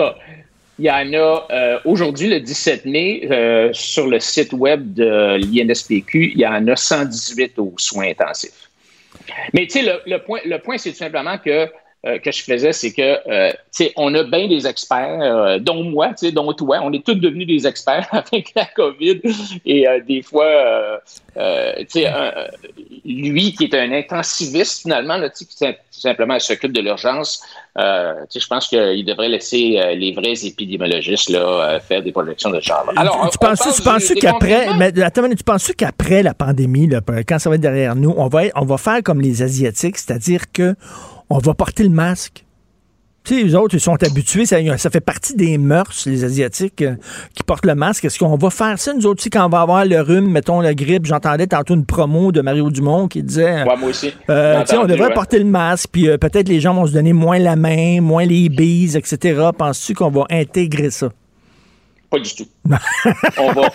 Il 0.81 0.87
y 0.87 0.91
en 0.91 1.13
a 1.13 1.47
euh, 1.51 1.79
aujourd'hui, 1.85 2.31
le 2.31 2.41
17 2.41 2.87
mai, 2.87 3.29
euh, 3.31 3.69
sur 3.75 4.07
le 4.07 4.19
site 4.19 4.55
web 4.55 4.95
de 4.95 5.37
l'INSPQ, 5.37 6.33
il 6.35 6.41
y 6.41 6.47
en 6.47 6.67
a 6.69 6.75
118 6.75 7.59
aux 7.59 7.75
soins 7.77 8.09
intensifs. 8.09 8.71
Mais 9.53 9.67
tu 9.67 9.73
sais, 9.73 9.83
le, 9.83 10.01
le, 10.07 10.23
point, 10.23 10.41
le 10.47 10.59
point 10.59 10.79
c'est 10.79 10.93
tout 10.93 10.97
simplement 10.97 11.37
que 11.37 11.69
euh, 12.07 12.19
que 12.19 12.33
je 12.33 12.43
faisais, 12.43 12.73
c'est 12.73 12.93
que, 12.93 13.03
euh, 13.03 13.51
tu 13.51 13.59
sais, 13.73 13.93
on 13.95 14.15
a 14.15 14.23
bien 14.23 14.49
des 14.49 14.67
experts, 14.67 15.21
euh, 15.21 15.59
dont 15.59 15.85
moi, 15.85 16.09
tu 16.09 16.15
sais, 16.17 16.33
dont 16.33 16.51
toi, 16.55 16.81
on 16.83 16.91
est 16.95 17.05
tous 17.05 17.15
devenus 17.15 17.47
des 17.47 17.67
experts 17.67 18.09
avec 18.13 18.53
la 18.57 18.65
COVID. 18.65 19.21
Et 19.67 19.87
des 20.09 20.23
fois, 20.23 20.49
tu 21.37 21.41
sais, 21.89 22.11
lui 23.05 23.53
qui 23.53 23.65
est 23.65 23.75
un 23.75 23.93
intensiviste, 23.93 24.81
finalement, 24.81 25.19
là, 25.19 25.29
qui 25.29 25.47
simplement 25.91 26.41
s'occupe 26.41 26.73
de 26.73 26.81
l'urgence, 26.81 27.45
tu 27.77 27.83
sais, 28.31 28.41
je 28.41 28.47
pense 28.47 28.69
qu'il 28.69 29.05
devrait 29.05 29.29
laisser 29.29 29.79
les 29.95 30.13
vrais 30.13 30.43
épidémiologistes 30.43 31.29
là, 31.29 31.81
faire 31.81 32.03
des 32.03 32.13
projections 32.13 32.49
de 32.49 32.61
genre. 32.61 32.91
Alors, 32.97 33.29
tu, 33.31 33.37
penses, 33.37 33.61
tu 33.77 33.83
penses 33.83 34.11
qu'après, 34.19 34.75
mais 34.79 34.99
attends, 35.03 35.29
tu 35.29 35.45
penses 35.45 35.71
qu'après 35.77 36.23
la 36.23 36.33
pandémie, 36.33 36.87
là, 36.87 37.03
quand 37.29 37.39
ça 37.39 37.51
va 37.51 37.57
être 37.57 37.61
derrière 37.61 37.95
nous, 37.95 38.15
on 38.17 38.29
va, 38.29 38.45
on 38.55 38.65
va 38.65 38.79
faire 38.79 39.03
comme 39.03 39.21
les 39.21 39.43
Asiatiques, 39.43 39.99
c'est-à-dire 39.99 40.51
que 40.51 40.75
on 41.31 41.39
va 41.39 41.55
porter 41.55 41.85
le 41.85 41.91
masque. 41.91 42.45
Tu 43.23 43.35
sais, 43.35 43.43
les 43.45 43.55
autres, 43.55 43.75
ils 43.75 43.81
sont 43.81 44.03
habitués, 44.03 44.47
ça, 44.47 44.91
fait 44.91 45.01
partie 45.01 45.37
des 45.37 45.59
mœurs, 45.59 46.05
les 46.07 46.25
Asiatiques, 46.25 46.81
euh, 46.81 46.95
qui 47.35 47.43
portent 47.43 47.67
le 47.67 47.75
masque. 47.75 48.07
Est-ce 48.07 48.19
qu'on 48.19 48.35
va 48.35 48.49
faire 48.49 48.79
ça, 48.79 48.95
nous 48.95 49.07
autres, 49.07 49.23
quand 49.31 49.45
on 49.45 49.51
va 49.51 49.61
avoir 49.61 49.85
le 49.85 50.01
rhume, 50.01 50.31
mettons 50.31 50.61
la 50.61 50.73
grippe? 50.73 51.05
J'entendais 51.05 51.47
tantôt 51.47 51.75
une 51.75 51.85
promo 51.85 52.33
de 52.33 52.41
Mario 52.41 52.71
Dumont 52.71 53.09
qui 53.09 53.23
disait... 53.23 53.65
moi 53.65 53.77
aussi. 53.85 54.15
Euh, 54.31 54.65
on 54.73 54.87
devrait 54.87 55.13
porter 55.13 55.39
le 55.39 55.45
masque, 55.45 55.91
puis 55.93 56.09
euh, 56.09 56.17
peut-être 56.17 56.49
les 56.49 56.61
gens 56.61 56.73
vont 56.73 56.87
se 56.87 56.93
donner 56.93 57.13
moins 57.13 57.39
la 57.39 57.57
main, 57.57 58.01
moins 58.01 58.25
les 58.25 58.49
bises, 58.49 58.97
etc. 58.97 59.51
Penses-tu 59.57 59.93
qu'on 59.93 60.11
va 60.11 60.25
intégrer 60.31 60.91
ça? 60.91 61.11
Pas 62.09 62.19
du 62.19 62.35
tout. 62.35 62.47
on, 63.39 63.53
va, 63.53 63.71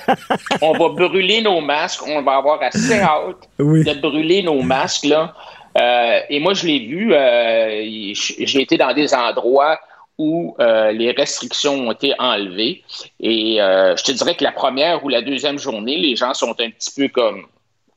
on 0.62 0.72
va 0.74 0.90
brûler 0.90 1.44
nos 1.44 1.62
masques. 1.62 2.02
On 2.08 2.22
va 2.24 2.38
avoir 2.38 2.60
assez 2.64 3.00
hâte 3.00 3.48
de 3.60 4.02
brûler 4.02 4.42
nos 4.42 4.62
masques, 4.64 5.06
là. 5.06 5.36
Euh, 5.78 6.20
et 6.30 6.40
moi, 6.40 6.54
je 6.54 6.68
l'ai 6.68 6.80
vu, 6.80 7.14
euh, 7.14 8.14
j'ai 8.14 8.62
été 8.62 8.78
dans 8.78 8.94
des 8.94 9.14
endroits 9.14 9.80
où 10.18 10.56
euh, 10.60 10.92
les 10.92 11.12
restrictions 11.12 11.74
ont 11.74 11.92
été 11.92 12.14
enlevées. 12.18 12.84
Et 13.20 13.58
je 13.58 14.04
te 14.04 14.12
dirais 14.12 14.36
que 14.36 14.44
la 14.44 14.54
première 14.54 15.04
ou 15.04 15.10
la 15.10 15.22
deuxième 15.22 15.60
journée, 15.60 15.98
les 15.98 16.16
gens 16.16 16.34
sont 16.34 16.52
un 16.52 16.70
petit 16.70 16.92
peu 16.96 17.08
comme 17.10 17.48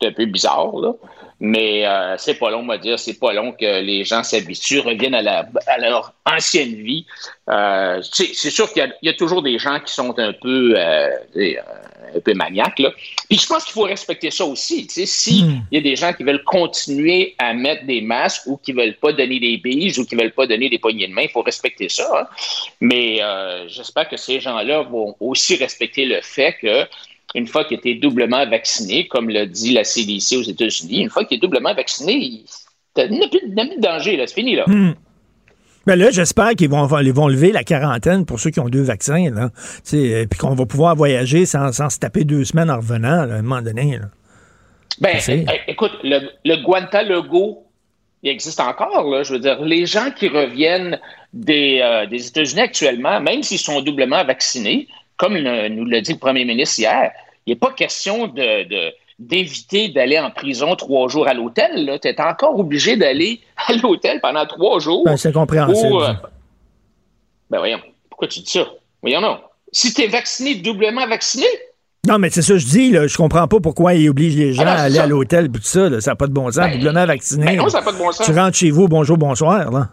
un 0.02 0.12
peu 0.12 0.26
bizarre, 0.26 0.76
là. 0.76 0.92
Mais 1.40 1.84
c'est 2.18 2.34
pas 2.34 2.50
long, 2.50 2.66
on 2.68 2.76
dire, 2.76 2.98
c'est 2.98 3.18
pas 3.20 3.32
long 3.32 3.52
que 3.52 3.80
les 3.80 4.02
gens 4.02 4.24
s'habituent, 4.24 4.80
reviennent 4.80 5.14
à, 5.14 5.78
leur 5.78 6.12
ancienne 6.26 6.74
vie. 6.74 7.06
c'est 7.46 8.50
sûr 8.50 8.72
qu'il 8.72 8.92
y, 9.02 9.08
a 9.08 9.14
toujours 9.14 9.42
des 9.42 9.56
gens 9.58 9.78
qui 9.78 9.92
sont 9.94 10.18
un 10.18 10.32
peu 10.32 10.74
un 12.14 12.20
peu 12.20 12.34
maniaque. 12.34 12.78
Là. 12.78 12.92
Puis 13.28 13.38
je 13.38 13.46
pense 13.46 13.64
qu'il 13.64 13.72
faut 13.72 13.82
respecter 13.82 14.30
ça 14.30 14.44
aussi. 14.44 14.86
S'il 14.88 15.44
hmm. 15.44 15.62
y 15.72 15.78
a 15.78 15.80
des 15.80 15.96
gens 15.96 16.12
qui 16.12 16.24
veulent 16.24 16.44
continuer 16.44 17.34
à 17.38 17.54
mettre 17.54 17.86
des 17.86 18.00
masques 18.00 18.42
ou 18.46 18.56
qui 18.56 18.72
ne 18.72 18.82
veulent 18.82 18.96
pas 18.96 19.12
donner 19.12 19.40
des 19.40 19.56
bises 19.58 19.98
ou 19.98 20.06
qui 20.06 20.16
ne 20.16 20.22
veulent 20.22 20.32
pas 20.32 20.46
donner 20.46 20.68
des 20.68 20.78
poignées 20.78 21.08
de 21.08 21.12
main, 21.12 21.22
il 21.22 21.30
faut 21.30 21.42
respecter 21.42 21.88
ça. 21.88 22.08
Hein. 22.20 22.26
Mais 22.80 23.22
euh, 23.22 23.68
j'espère 23.68 24.08
que 24.08 24.16
ces 24.16 24.40
gens-là 24.40 24.82
vont 24.82 25.16
aussi 25.20 25.56
respecter 25.56 26.04
le 26.04 26.20
fait 26.22 26.56
que 26.60 26.86
une 27.34 27.46
fois 27.46 27.64
qu'ils 27.64 27.78
étaient 27.78 27.94
doublement 27.94 28.46
vaccinés, 28.46 29.06
comme 29.06 29.28
l'a 29.28 29.46
dit 29.46 29.72
la 29.72 29.84
CDC 29.84 30.36
aux 30.36 30.42
États-Unis, 30.42 31.02
une 31.02 31.10
fois 31.10 31.24
qu'ils 31.24 31.36
est 31.36 31.40
doublement 31.40 31.74
vacciné, 31.74 32.14
il 32.14 32.44
n'y 32.96 33.22
a, 33.22 33.28
plus 33.28 33.40
de 33.48 33.80
danger, 33.80 34.16
c'est 34.26 34.34
fini 34.34 34.56
là. 34.56 34.64
Hmm. 34.66 34.94
Ben 35.88 35.98
là, 35.98 36.10
j'espère 36.10 36.50
qu'ils 36.50 36.68
vont, 36.68 36.86
ils 37.00 37.14
vont 37.14 37.28
lever 37.28 37.50
la 37.50 37.64
quarantaine 37.64 38.26
pour 38.26 38.38
ceux 38.38 38.50
qui 38.50 38.60
ont 38.60 38.68
deux 38.68 38.82
vaccins, 38.82 39.30
là. 39.30 39.48
Euh, 39.94 40.26
puis 40.26 40.38
qu'on 40.38 40.54
va 40.54 40.66
pouvoir 40.66 40.94
voyager 40.94 41.46
sans, 41.46 41.72
se 41.72 41.98
taper 41.98 42.24
deux 42.24 42.44
semaines 42.44 42.70
en 42.70 42.76
revenant, 42.76 43.20
à 43.20 43.22
un 43.22 43.40
moment 43.40 43.62
donné. 43.62 43.98
Ben, 45.00 45.16
écoute, 45.66 45.92
le, 46.04 46.28
le 46.44 46.62
Guantalogo, 46.62 47.64
il 48.22 48.28
existe 48.28 48.60
encore, 48.60 49.08
là. 49.08 49.22
Je 49.22 49.32
veux 49.32 49.38
dire, 49.38 49.62
les 49.62 49.86
gens 49.86 50.10
qui 50.10 50.28
reviennent 50.28 51.00
des, 51.32 51.80
euh, 51.82 52.04
des 52.04 52.26
États-Unis 52.26 52.60
actuellement, 52.60 53.18
même 53.22 53.42
s'ils 53.42 53.58
sont 53.58 53.80
doublement 53.80 54.22
vaccinés, 54.26 54.88
comme 55.16 55.38
nous 55.38 55.86
l'a 55.86 56.02
dit 56.02 56.12
le 56.12 56.18
premier 56.18 56.44
ministre 56.44 56.80
hier, 56.80 57.12
il 57.46 57.52
n'est 57.52 57.58
pas 57.58 57.72
question 57.72 58.26
de, 58.26 58.92
d'éviter 59.18 59.88
d'aller 59.88 60.18
en 60.18 60.30
prison 60.30 60.76
trois 60.76 61.08
jours 61.08 61.26
à 61.26 61.34
l'hôtel. 61.34 61.98
Tu 62.00 62.08
es 62.08 62.20
encore 62.20 62.58
obligé 62.58 62.96
d'aller 62.96 63.40
à 63.56 63.72
l'hôtel 63.74 64.20
pendant 64.20 64.46
trois 64.46 64.78
jours. 64.78 65.04
Ben, 65.04 65.16
c'est 65.16 65.32
compréhensible. 65.32 65.94
Euh, 65.94 66.12
ben 67.50 67.58
voyons, 67.58 67.80
pourquoi 68.08 68.28
tu 68.28 68.40
dis 68.40 68.50
ça? 68.50 68.66
Voyons 69.02 69.20
non. 69.20 69.38
Si 69.72 69.92
tu 69.92 70.02
es 70.02 70.06
vacciné, 70.06 70.56
doublement 70.56 71.06
vacciné, 71.06 71.46
non, 72.06 72.18
mais 72.18 72.30
c'est 72.30 72.42
ça 72.42 72.54
que 72.54 72.58
je 72.58 72.66
dis. 72.66 72.90
Là. 72.90 73.06
Je 73.06 73.16
comprends 73.16 73.46
pas 73.48 73.60
pourquoi 73.60 73.92
ils 73.92 74.08
obligent 74.08 74.36
les 74.36 74.52
gens 74.54 74.64
à 74.64 74.82
aller 74.82 74.98
à 74.98 75.06
l'hôtel 75.06 75.50
tout 75.50 75.60
ça. 75.62 76.00
Ça 76.00 76.12
n'a 76.12 76.16
pas 76.16 76.26
de 76.26 76.32
bon 76.32 76.46
sens. 76.46 76.56
Ben, 76.56 76.78
doublement 76.78 77.04
vacciné. 77.04 77.46
Ben 77.46 77.56
non, 77.56 77.68
ça 77.68 77.80
n'a 77.80 77.84
pas 77.84 77.92
de 77.92 77.98
bon 77.98 78.12
sens. 78.12 78.24
Tu 78.24 78.32
rentres 78.32 78.56
chez 78.56 78.70
vous, 78.70 78.88
bonjour, 78.88 79.18
bonsoir. 79.18 79.70
Là. 79.70 79.88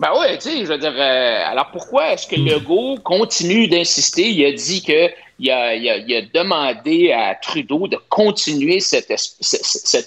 Ben 0.00 0.08
oui, 0.18 0.38
tu 0.38 0.48
sais, 0.48 0.64
je 0.64 0.72
veux 0.72 0.78
dire, 0.78 0.94
euh, 0.96 1.50
alors 1.50 1.70
pourquoi 1.72 2.14
est-ce 2.14 2.26
que 2.26 2.34
Legault 2.34 2.96
continue 3.04 3.68
d'insister? 3.68 4.30
Il 4.30 4.44
a 4.46 4.52
dit 4.52 4.82
que 4.82 5.10
il 5.40 6.14
a, 6.14 6.22
demandé 6.34 7.12
à 7.12 7.34
Trudeau 7.34 7.88
de 7.88 7.96
continuer 8.08 8.80
cette, 8.80 9.08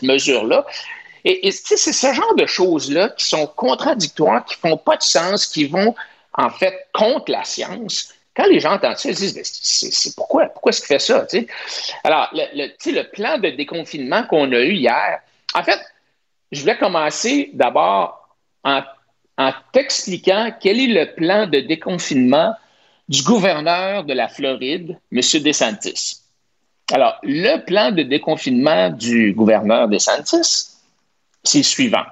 mesure-là. 0.03 0.65
Et, 1.26 1.51
c'est 1.51 1.77
ce 1.77 2.14
genre 2.14 2.35
de 2.35 2.45
choses-là 2.45 3.10
qui 3.18 3.26
sont 3.26 3.47
contradictoires, 3.47 4.45
qui 4.45 4.55
font 4.55 4.77
pas 4.77 4.97
de 4.97 5.03
sens, 5.03 5.45
qui 5.47 5.65
vont 5.65 5.95
en 6.34 6.49
fait 6.49 6.88
contre 6.93 7.31
la 7.31 7.43
science. 7.43 8.14
Quand 8.35 8.45
les 8.45 8.60
gens 8.60 8.73
entendent 8.73 8.97
ça, 8.97 9.10
ils 9.10 9.15
disent 9.15 10.14
pourquoi 10.15 10.47
pourquoi 10.47 10.72
est-ce 10.72 10.81
qu'il 10.81 10.88
fait 10.88 10.99
ça 10.99 11.26
Alors 12.03 12.30
le, 12.34 12.68
le, 12.85 13.03
plan 13.11 13.38
de 13.38 13.49
déconfinement 13.49 14.23
qu'on 14.23 14.51
a 14.51 14.60
eu 14.60 14.73
hier, 14.73 15.19
en 15.53 15.64
fait, 15.64 15.80
je 16.51 16.61
voulais 16.61 16.77
commencer 16.77 17.49
d'abord 17.53 18.35
en 18.64 19.51
t'expliquant 19.72 20.51
quel 20.60 20.80
est 20.80 20.88
le 20.88 21.14
plan 21.15 21.47
de 21.47 21.60
déconfinement 21.60 22.53
du 23.10 23.24
gouverneur 23.24 24.04
de 24.04 24.14
la 24.14 24.28
Floride, 24.28 24.98
M. 25.12 25.20
DeSantis. 25.44 26.22
Alors, 26.92 27.18
le 27.24 27.64
plan 27.66 27.92
de 27.92 28.04
déconfinement 28.04 28.90
du 28.90 29.34
gouverneur 29.34 29.88
DeSantis, 29.88 30.78
c'est 31.44 31.60
le 31.60 31.64
suivant. 31.64 32.06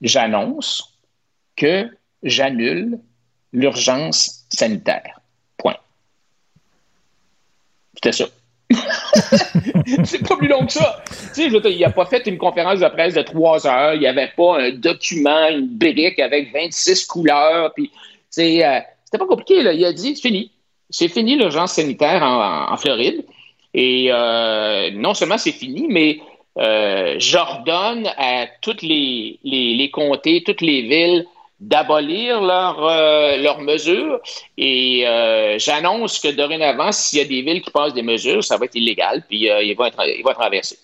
J'annonce 0.00 0.98
que 1.56 1.88
j'annule 2.22 2.98
l'urgence 3.52 4.44
sanitaire. 4.50 5.20
Point. 5.56 5.76
C'était 7.94 8.12
ça. 8.12 8.24
c'est 10.04 10.26
pas 10.26 10.36
plus 10.36 10.48
long 10.48 10.66
que 10.66 10.72
ça. 10.72 11.02
Tu 11.34 11.50
sais, 11.50 11.72
il 11.72 11.80
n'a 11.80 11.90
pas 11.90 12.06
fait 12.06 12.26
une 12.26 12.38
conférence 12.38 12.80
de 12.80 12.88
presse 12.88 13.14
de 13.14 13.22
trois 13.22 13.66
heures. 13.66 13.94
Il 13.94 14.00
n'y 14.00 14.06
avait 14.06 14.32
pas 14.36 14.60
un 14.60 14.70
document, 14.72 15.48
une 15.48 15.68
brique 15.68 16.18
avec 16.18 16.52
26 16.52 17.06
couleurs. 17.06 17.72
Puis, 17.74 17.90
euh, 18.42 18.80
c'était 19.04 19.18
pas 19.18 19.26
compliqué. 19.26 19.62
Là. 19.62 19.72
Il 19.72 19.84
a 19.84 19.92
dit, 19.92 20.16
c'est 20.16 20.22
fini. 20.22 20.50
C'est 20.90 21.08
fini 21.08 21.36
l'urgence 21.36 21.72
sanitaire 21.72 22.22
en, 22.22 22.76
Floride. 22.76 23.24
Et 23.72 24.08
euh, 24.10 24.90
non 24.92 25.14
seulement 25.14 25.38
c'est 25.38 25.52
fini, 25.52 25.86
mais 25.88 26.20
euh, 26.58 27.16
j'ordonne 27.18 28.08
à 28.16 28.46
toutes 28.62 28.82
les, 28.82 29.90
comtés, 29.92 30.42
toutes 30.44 30.60
les 30.60 30.82
villes 30.82 31.26
d'abolir 31.58 32.40
leurs 32.40 33.60
mesures 33.60 34.20
et 34.58 35.04
j'annonce 35.58 36.20
que 36.20 36.28
dorénavant, 36.28 36.92
s'il 36.92 37.18
y 37.18 37.22
a 37.22 37.24
des 37.24 37.42
villes 37.42 37.62
qui 37.62 37.70
passent 37.70 37.94
des 37.94 38.02
mesures, 38.02 38.44
ça 38.44 38.58
va 38.58 38.66
être 38.66 38.76
illégal, 38.76 39.24
puis 39.26 39.48
ils, 39.48 39.74
vont 39.74 39.86
être, 39.86 39.96
vont 39.96 40.30
être 40.30 40.40
renversés. 40.40 40.78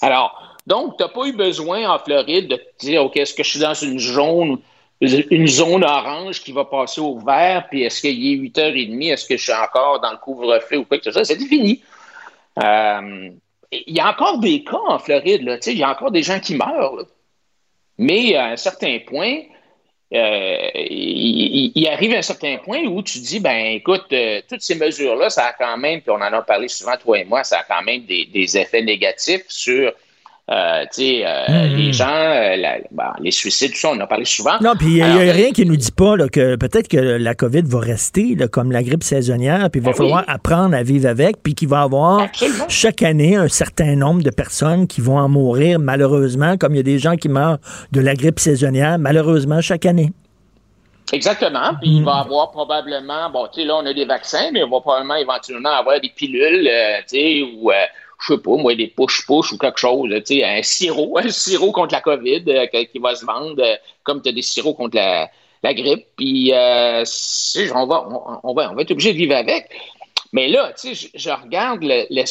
Alors, 0.00 0.50
donc, 0.66 0.96
tu 0.96 1.02
n'as 1.02 1.08
pas 1.08 1.26
eu 1.26 1.32
besoin 1.32 1.88
en 1.88 1.98
Floride 1.98 2.48
de 2.48 2.56
te 2.56 2.86
dire, 2.86 3.04
OK, 3.04 3.16
est-ce 3.16 3.34
que 3.34 3.42
je 3.42 3.50
suis 3.50 3.60
dans 3.60 3.74
une 3.74 3.98
zone, 3.98 4.58
une 5.00 5.46
zone 5.46 5.84
orange 5.84 6.42
qui 6.42 6.52
va 6.52 6.64
passer 6.64 7.00
au 7.00 7.18
vert, 7.18 7.66
puis 7.70 7.84
est-ce 7.84 8.02
qu'il 8.02 8.10
est 8.10 8.50
8h30, 8.50 9.12
est-ce 9.12 9.26
que 9.26 9.36
je 9.36 9.42
suis 9.42 9.52
encore 9.52 10.00
dans 10.00 10.12
le 10.12 10.18
couvre-feu 10.18 10.78
ou 10.78 10.84
quoi 10.84 10.98
que 10.98 11.04
ce 11.04 11.12
soit? 11.12 11.24
C'est 11.24 11.38
fini. 11.38 11.82
il 12.58 13.34
y 13.72 14.00
a 14.00 14.10
encore 14.10 14.38
des 14.38 14.62
cas 14.62 14.80
en 14.88 14.98
Floride, 14.98 15.58
il 15.66 15.78
y 15.78 15.82
a 15.82 15.90
encore 15.90 16.10
des 16.10 16.22
gens 16.22 16.38
qui 16.38 16.54
meurent. 16.54 17.06
Mais 17.96 18.34
à 18.34 18.46
un 18.46 18.56
certain 18.56 18.98
point, 19.06 19.40
euh, 20.12 20.70
il, 20.74 21.86
arrive 21.86 22.14
un 22.14 22.22
certain 22.22 22.56
point 22.56 22.82
où 22.84 23.00
tu 23.02 23.20
dis, 23.20 23.38
ben 23.38 23.76
écoute, 23.76 24.06
euh, 24.12 24.42
toutes 24.48 24.62
ces 24.62 24.74
mesures-là, 24.74 25.30
ça 25.30 25.46
a 25.46 25.52
quand 25.52 25.76
même, 25.76 26.00
puis 26.00 26.10
on 26.10 26.14
en 26.14 26.32
a 26.32 26.42
parlé 26.42 26.66
souvent, 26.66 26.96
toi 26.96 27.20
et 27.20 27.24
moi, 27.24 27.44
ça 27.44 27.60
a 27.60 27.62
quand 27.62 27.82
même 27.82 28.04
des, 28.06 28.58
effets 28.58 28.82
négatifs 28.82 29.44
sur 29.48 29.92
euh, 30.50 30.84
mm-hmm. 30.84 31.76
les 31.76 31.92
gens, 31.92 32.84
ben, 32.90 33.12
les 33.20 33.30
suicides, 33.30 33.70
tout 33.70 33.78
ça, 33.78 33.90
on 33.90 33.96
en 33.96 34.00
a 34.00 34.06
parlé 34.06 34.24
souvent. 34.24 34.58
Non, 34.60 34.72
puis 34.76 34.88
il 34.88 34.94
n'y 34.94 35.02
a, 35.02 35.32
rien 35.32 35.52
qui 35.52 35.64
nous 35.64 35.76
dit 35.76 35.92
pas 35.92 36.16
que 36.28 36.56
peut-être 36.56 36.88
que 36.88 36.96
la 36.96 37.34
COVID 37.34 37.62
va 37.62 37.78
rester 37.78 38.36
comme 38.50 38.72
la 38.72 38.82
grippe 38.82 39.04
saisonnière, 39.04 39.70
puis 39.70 39.80
il 39.80 39.84
va 39.84 39.92
ben 39.92 39.96
falloir 39.96 40.24
apprendre 40.26 40.74
à 40.74 40.82
vivre 40.82 41.08
avec, 41.08 41.42
puis 41.42 41.54
qu'il 41.54 41.68
va 41.68 41.80
y 41.80 41.84
avoir 41.84 42.26
chaque 42.68 43.02
année 43.02 43.36
un 43.36 43.48
certain 43.48 43.94
nombre 43.94 44.22
de 44.22 44.30
personnes 44.30 44.86
qui 44.88 45.00
vont 45.00 45.18
en 45.18 45.28
mourir, 45.28 45.78
malheureusement, 45.78 46.56
comme 46.56 46.74
il 46.74 46.78
y 46.78 46.80
a 46.80 46.84
des 46.84 46.98
gens 46.98 47.16
qui 47.16 47.28
meurent 47.28 47.58
de 47.92 48.00
la 48.00 48.14
grippe 48.14 48.40
saisonnière, 48.40 48.98
malheureusement, 48.98 49.60
chaque 49.60 49.86
année. 49.86 50.10
Exactement. 51.12 51.74
Puis 51.80 51.90
il 51.90 52.04
va 52.04 52.10
y 52.10 52.14
mm-hmm. 52.14 52.24
avoir 52.24 52.50
probablement, 52.50 53.30
bon, 53.30 53.46
tu 53.52 53.60
sais, 53.60 53.66
là, 53.66 53.76
on 53.76 53.86
a 53.86 53.92
des 53.92 54.04
vaccins, 54.04 54.50
mais 54.52 54.62
on 54.62 54.70
va 54.70 54.80
probablement 54.80 55.16
éventuellement 55.16 55.70
avoir 55.70 56.00
des 56.00 56.10
pilules, 56.10 56.68
tu 57.08 57.16
sais, 57.16 57.42
ou 57.42 57.70
je 58.20 58.34
sais 58.34 58.40
pas, 58.40 58.56
moi, 58.56 58.74
des 58.74 58.88
push-push 58.88 59.52
ou 59.52 59.58
quelque 59.58 59.78
chose, 59.78 60.10
tu 60.26 60.36
sais, 60.36 60.44
un 60.44 60.62
sirop, 60.62 61.18
un 61.22 61.30
sirop 61.30 61.72
contre 61.72 61.94
la 61.94 62.00
COVID 62.00 62.44
euh, 62.48 62.66
qui 62.66 62.98
va 62.98 63.14
se 63.14 63.24
vendre 63.24 63.62
euh, 63.62 63.76
comme 64.02 64.22
tu 64.22 64.28
as 64.28 64.32
des 64.32 64.42
sirops 64.42 64.76
contre 64.76 64.96
la, 64.96 65.30
grippe. 65.74 66.06
Puis, 66.16 66.52
euh, 66.52 67.04
on, 67.74 67.86
va, 67.86 68.08
on, 68.42 68.54
va, 68.54 68.70
on 68.70 68.74
va 68.74 68.82
être 68.82 68.90
obligé 68.90 69.12
de 69.12 69.18
vivre 69.18 69.36
avec. 69.36 69.70
Mais 70.32 70.48
là, 70.48 70.72
tu 70.78 70.94
sais, 70.94 71.10
je, 71.14 71.30
regarde 71.30 71.82
le, 71.82 72.06
le, 72.10 72.24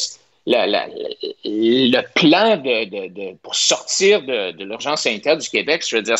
le, 1.44 2.02
plan 2.14 2.56
de, 2.56 3.08
de, 3.08 3.36
pour 3.42 3.54
sortir 3.54 4.22
de, 4.22 4.62
l'urgence 4.64 5.02
sanitaire 5.02 5.36
du 5.36 5.48
Québec. 5.48 5.84
Je 5.86 5.96
veux 5.96 6.02
dire, 6.02 6.16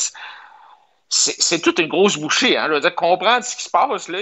c'est 1.13 1.61
toute 1.61 1.81
une 1.81 1.89
grosse 1.89 2.17
bouchée. 2.17 2.57
Hein. 2.57 2.67
Je 2.69 2.75
veux 2.75 2.81
dire, 2.81 2.95
comprendre 2.95 3.45
ce 3.45 3.57
qui 3.57 3.65
se 3.65 3.69
passe, 3.71 4.09
là, 4.09 4.21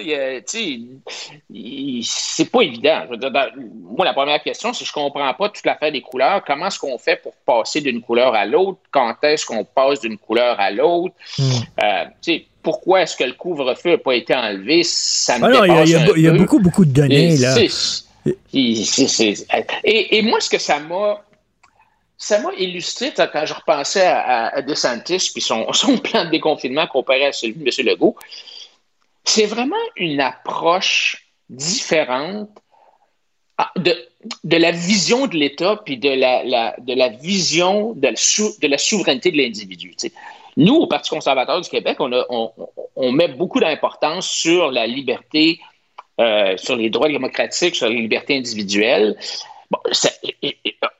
c'est 2.02 2.50
pas 2.50 2.62
évident. 2.62 3.02
Je 3.04 3.10
veux 3.10 3.16
dire, 3.18 3.30
moi, 3.94 4.06
la 4.06 4.14
première 4.14 4.42
question, 4.42 4.72
c'est 4.72 4.84
que 4.84 4.88
je 4.88 4.94
comprends 4.94 5.34
pas 5.34 5.50
toute 5.50 5.66
l'affaire 5.66 5.92
des 5.92 6.00
couleurs. 6.00 6.42
Comment 6.46 6.68
est-ce 6.68 6.78
qu'on 6.78 6.96
fait 6.96 7.16
pour 7.16 7.34
passer 7.44 7.82
d'une 7.82 8.00
couleur 8.00 8.34
à 8.34 8.46
l'autre? 8.46 8.78
Quand 8.90 9.14
est-ce 9.22 9.44
qu'on 9.44 9.64
passe 9.64 10.00
d'une 10.00 10.16
couleur 10.16 10.58
à 10.58 10.70
l'autre? 10.70 11.14
Hmm. 11.36 11.50
Euh, 11.82 12.04
pourquoi 12.62 13.02
est-ce 13.02 13.16
que 13.16 13.24
le 13.24 13.34
couvre-feu 13.34 13.90
n'a 13.90 13.98
pas 13.98 14.14
été 14.14 14.34
enlevé? 14.34 14.82
Ça 14.82 15.38
me 15.38 15.44
ah 15.44 15.84
Il 15.84 15.90
y, 16.22 16.26
a 16.26 16.32
beaucoup, 16.32 16.58
beaucoup 16.58 16.86
de 16.86 16.90
données. 16.90 17.36
là. 17.36 17.54
et, 19.84 20.22
moi, 20.22 20.40
ce 20.40 20.48
que 20.48 20.58
ça 20.58 20.80
m'a 20.80 21.22
ça 22.18 22.40
m'a 22.40 22.52
illustré 22.54 23.12
quand 23.14 23.46
je 23.46 23.54
repensais 23.54 24.04
à, 24.04 24.60
DeSantis 24.60 25.30
puis 25.32 25.40
son, 25.40 25.64
plan 26.02 26.24
de 26.24 26.30
déconfinement 26.30 26.86
comparé 26.88 27.26
à 27.26 27.32
celui 27.32 27.54
de 27.54 27.60
M. 27.60 27.86
Legault. 27.86 28.16
C'est 29.24 29.46
vraiment 29.46 29.76
une 29.96 30.20
approche 30.20 31.28
différente 31.48 32.50
ah, 33.56 33.70
de, 33.76 33.96
la 34.44 34.72
vision 34.72 35.26
de 35.26 35.36
l'État 35.36 35.80
puis 35.84 35.96
de 35.96 36.10
la, 36.10 36.74
de 36.78 36.94
la 36.94 37.08
vision 37.08 37.92
de 37.92 38.08
la, 38.08 38.12
de 38.12 38.66
la 38.66 38.78
souveraineté 38.78 39.30
de 39.30 39.36
l'individu. 39.36 39.94
Nous, 40.56 40.74
au 40.74 40.86
Parti 40.88 41.10
conservateur 41.10 41.60
du 41.60 41.68
Québec, 41.68 41.98
on, 42.00 43.12
met 43.12 43.28
beaucoup 43.28 43.60
d'importance 43.60 44.28
sur 44.28 44.72
la 44.72 44.88
liberté, 44.88 45.60
euh, 46.20 46.56
sur 46.56 46.74
les 46.74 46.90
droits 46.90 47.08
démocratiques, 47.08 47.76
sur 47.76 47.88
les 47.88 47.96
libertés 47.96 48.36
individuelles. 48.36 49.16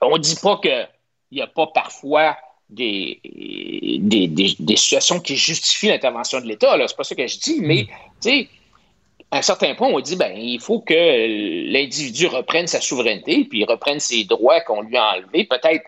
On 0.00 0.12
ne 0.12 0.18
dit 0.18 0.36
pas 0.40 0.58
que 0.58 0.86
il 1.30 1.36
n'y 1.36 1.42
a 1.42 1.46
pas 1.46 1.66
parfois 1.68 2.36
des, 2.70 3.20
des, 3.22 4.76
situations 4.76 5.20
qui 5.20 5.36
justifient 5.36 5.88
l'intervention 5.88 6.40
de 6.40 6.46
l'État. 6.46 6.76
C'est 6.86 6.96
pas 6.96 7.04
ça 7.04 7.14
que 7.14 7.26
je 7.26 7.38
dis, 7.38 7.60
mais 7.60 7.86
mm. 8.24 8.44
à 9.30 9.38
un 9.38 9.42
certain 9.42 9.74
point, 9.74 9.88
on 9.88 10.00
dit 10.00 10.16
ben 10.16 10.32
il 10.36 10.60
faut 10.60 10.80
que 10.80 11.72
l'individu 11.72 12.26
reprenne 12.26 12.66
sa 12.66 12.80
souveraineté, 12.80 13.44
puis 13.44 13.64
reprenne 13.64 14.00
ses 14.00 14.24
droits 14.24 14.60
qu'on 14.60 14.82
lui 14.82 14.96
a 14.96 15.16
enlevés, 15.16 15.44
peut-être 15.44 15.84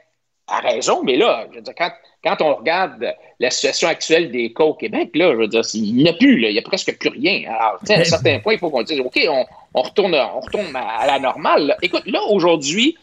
à 0.51 0.61
raison, 0.61 1.03
mais 1.05 1.17
là, 1.17 1.47
je 1.51 1.57
veux 1.57 1.63
dire, 1.63 1.75
quand, 1.77 1.91
quand 2.25 2.43
on 2.43 2.57
regarde 2.57 3.15
la 3.39 3.51
situation 3.51 3.89
actuelle 3.89 4.31
des 4.33 4.53
cas 4.53 4.65
au 4.65 4.75
Québec, 4.75 5.11
là, 5.15 5.31
je 5.33 5.37
veux 5.37 5.47
dire, 5.47 5.63
il 5.75 5.95
n'y 5.95 6.09
a 6.09 6.13
plus, 6.13 6.43
il 6.43 6.53
n'y 6.53 6.59
a 6.59 6.63
presque 6.63 6.99
plus 6.99 7.09
rien. 7.09 7.45
Alors, 7.49 7.79
à 7.89 7.93
un 7.93 8.05
certain 8.05 8.41
point, 8.41 8.55
il 8.55 8.59
faut 8.59 8.69
qu'on 8.69 8.83
dise 8.83 8.99
OK, 8.99 9.19
on, 9.29 9.47
on, 9.75 9.83
retourne, 9.83 10.15
on 10.15 10.41
retourne 10.41 10.75
à 10.75 11.07
la 11.07 11.21
normale. 11.21 11.77
Écoute, 11.83 12.03
là, 12.07 12.21
aujourd'hui, 12.29 12.97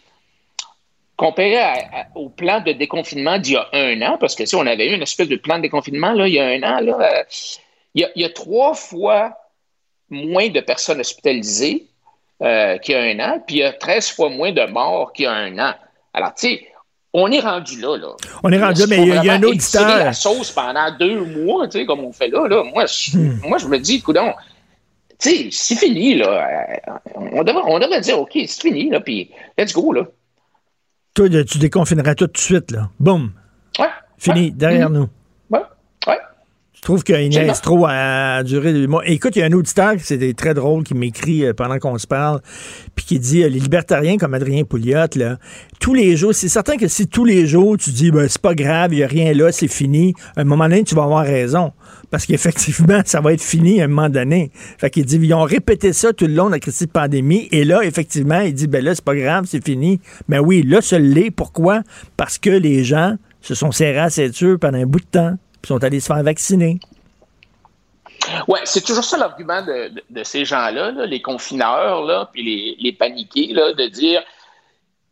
comparé 1.18 1.58
au 2.16 2.30
plan 2.30 2.62
de 2.62 2.72
déconfinement 2.72 3.40
d'il 3.40 3.54
y 3.54 3.58
a 3.58 3.68
un 3.74 4.02
an, 4.04 4.18
parce 4.20 4.36
que 4.36 4.46
si 4.46 4.56
on 4.56 4.66
avait 4.66 4.88
eu 4.88 4.94
une 4.94 5.02
espèce 5.02 5.28
de 5.28 5.36
plan 5.36 5.58
de 5.58 5.64
déconfinement 5.64 6.14
là, 6.14 6.28
il 6.28 6.36
y 6.36 6.40
a 6.40 6.46
un 6.46 6.62
an, 6.62 6.80
là, 6.80 6.98
euh, 7.02 7.24
il, 7.96 8.08
y 8.16 8.24
a, 8.24 8.30
trois 8.30 8.76
fois 8.76 9.36
moins 10.10 10.50
de 10.50 10.60
personnes 10.60 11.00
hospitalisées 11.00 11.88
euh, 12.44 12.78
qu'il 12.78 12.94
y 12.94 12.98
a 12.98 13.02
un 13.02 13.20
an, 13.20 13.44
puis 13.46 13.58
il 13.58 13.60
y 13.60 13.64
a 13.64 13.74
13 13.74 14.12
fois 14.12 14.30
moins 14.30 14.52
de 14.52 14.64
morts 14.68 15.12
qu'il 15.12 15.26
y 15.26 15.28
a 15.28 15.34
un 15.34 15.58
an. 15.58 15.74
Alors, 16.14 16.36
tu 16.36 16.50
sais, 16.50 16.68
on 17.14 17.32
est 17.32 17.40
rendu 17.40 17.82
là, 17.82 17.98
là. 17.98 18.10
On 18.44 18.52
est 18.52 18.64
rendu 18.64 18.82
là, 18.82 18.88
mais 18.88 19.02
il 19.02 19.26
y, 19.26 19.30
a 19.30 19.34
un 19.34 19.44
auditeur. 19.44 19.98
la 19.98 20.14
sauce 20.14 20.52
pendant 20.52 20.96
deux 21.00 21.22
mois, 21.26 21.68
tu 21.68 21.80
sais, 21.80 21.86
comme 21.88 22.02
on 22.02 22.12
fait 22.12 22.28
là, 22.28 22.48
là? 22.48 22.64
Moi, 22.64 22.86
je, 22.86 23.18
hmm. 23.18 23.40
moi, 23.44 23.58
je 23.58 23.68
me 23.68 23.80
dis, 23.80 23.96
écoute, 23.96 24.18
tu 25.18 25.30
sais, 25.30 25.48
c'est 25.50 25.76
fini, 25.76 26.14
là. 26.14 26.48
Euh, 26.88 26.98
on 27.16 27.44
devrait, 27.44 27.64
on 27.66 27.80
devrait 27.80 28.02
dire, 28.02 28.20
OK, 28.20 28.34
c'est 28.34 28.62
fini, 28.62 28.92
là, 28.92 29.00
puis 29.00 29.32
let's 29.58 29.74
go, 29.74 29.92
là. 29.92 30.04
Toi, 31.18 31.30
tu 31.46 31.58
déconfineras 31.58 32.14
tout 32.14 32.28
de 32.28 32.38
suite, 32.38 32.70
là. 32.70 32.92
Boum. 33.00 33.32
Ouais. 33.80 33.88
Fini, 34.20 34.52
derrière 34.52 34.92
Mhm. 34.92 34.96
nous. 34.98 35.10
Je 36.88 36.94
trouve 36.94 37.04
niaise 37.20 37.60
trop 37.60 37.86
à 37.86 38.44
durer 38.44 38.72
des 38.72 38.88
mois. 38.88 39.02
Écoute, 39.06 39.36
il 39.36 39.40
y 39.40 39.42
a 39.42 39.48
un 39.48 39.52
auditeur, 39.52 39.96
c'était 40.00 40.34
très 40.34 40.54
drôle, 40.54 40.86
qui 40.86 40.94
m'écrit 40.94 41.46
euh, 41.46 41.52
pendant 41.52 41.80
qu'on 41.80 41.98
se 41.98 42.08
parle, 42.08 42.40
puis 42.96 43.04
qui 43.04 43.20
dit 43.20 43.44
euh, 43.44 43.50
les 43.50 43.60
libertariens 43.60 44.16
comme 44.16 44.34
Adrien 44.34 44.64
Pouliot, 44.64 45.08
là, 45.18 45.38
tous 45.82 45.94
les 45.94 46.16
jours, 46.16 46.34
c'est 46.34 46.48
certain 46.48 46.78
que 46.78 46.88
si 46.88 47.08
tous 47.08 47.26
les 47.26 47.46
jours 47.46 47.76
tu 47.76 47.90
dis 47.90 48.10
ben, 48.10 48.30
c'est 48.30 48.42
pas 48.42 48.56
grave, 48.56 48.94
il 48.94 49.00
n'y 49.00 49.04
a 49.04 49.08
rien 49.08 49.34
là, 49.34 49.52
c'est 49.52 49.68
fini, 49.68 50.14
à 50.38 50.42
un 50.42 50.44
moment 50.46 50.64
donné, 50.64 50.86
tu 50.86 50.96
vas 50.96 51.04
avoir 51.04 51.26
raison. 51.26 51.74
Parce 52.10 52.26
qu'effectivement, 52.26 53.02
ça 53.06 53.20
va 53.20 53.34
être 53.34 53.44
fini 53.44 53.82
à 53.82 53.84
un 53.84 53.88
moment 53.90 54.08
donné. 54.08 54.50
Fait 54.78 54.90
qu'il 54.90 55.04
dit, 55.04 55.20
ils 55.22 55.34
ont 55.34 55.44
répété 55.44 55.92
ça 55.92 56.14
tout 56.14 56.28
le 56.28 56.36
long 56.36 56.46
de 56.46 56.52
la 56.52 56.60
crise 56.60 56.80
de 56.80 56.86
pandémie. 56.86 57.50
Et 57.52 57.66
là, 57.66 57.84
effectivement, 57.84 58.40
il 58.40 58.54
dit, 58.54 58.68
ben 58.68 58.82
là, 58.82 58.96
c'est 58.96 59.04
pas 59.04 59.16
grave, 59.16 59.44
c'est 59.46 59.62
fini. 59.62 60.00
Ben 60.30 60.40
oui, 60.40 60.64
là, 60.64 60.80
ça 60.80 61.00
l'est. 61.00 61.32
Pourquoi? 61.32 61.82
Parce 62.16 62.38
que 62.38 62.50
les 62.50 62.86
gens 62.86 63.18
se 63.42 63.56
sont 63.56 63.74
serrés 63.74 64.00
à 64.00 64.10
ceinture 64.10 64.58
pendant 64.58 64.78
un 64.78 64.86
bout 64.86 65.02
de 65.02 65.06
temps, 65.06 65.38
sont 65.68 65.84
allés 65.84 66.00
se 66.00 66.08
faire 66.08 66.24
vacciner. 66.24 66.80
Ouais, 68.48 68.60
c'est 68.66 68.84
toujours 68.84 69.04
ça 69.04 69.18
l'argument 69.18 69.62
de, 69.62 70.24
ces 70.24 70.44
gens-là, 70.44 70.92
là, 70.92 71.06
les 71.06 71.22
confineurs, 71.22 72.30
puis 72.32 72.76
les, 72.80 72.92
paniqués, 72.92 73.54
de 73.54 73.88
dire, 73.88 74.24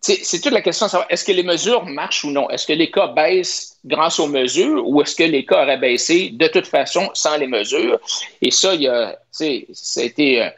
c'est 0.01 0.39
toute 0.39 0.53
la 0.53 0.61
question 0.61 0.85
de 0.85 0.91
savoir, 0.91 1.07
est-ce 1.09 1.25
que 1.25 1.31
les 1.31 1.43
mesures 1.43 1.85
marchent 1.85 2.23
ou 2.23 2.31
non? 2.31 2.49
Est-ce 2.49 2.67
que 2.67 2.73
les 2.73 2.91
cas 2.91 3.07
baissent 3.07 3.77
grâce 3.85 4.19
aux 4.19 4.27
mesures 4.27 4.87
ou 4.87 5.01
est-ce 5.01 5.15
que 5.15 5.23
les 5.23 5.45
cas 5.45 5.63
auraient 5.63 5.79
baissé 5.79 6.29
de 6.31 6.47
toute 6.47 6.67
façon 6.67 7.09
sans 7.13 7.37
les 7.37 7.47
mesures? 7.47 7.99
Et 8.41 8.51
ça, 8.51 8.75
il 8.75 8.83
y 8.83 8.87
a, 8.87 9.17
ça 9.31 10.01
a 10.01 10.03
été, 10.03 10.43
euh, 10.43 10.49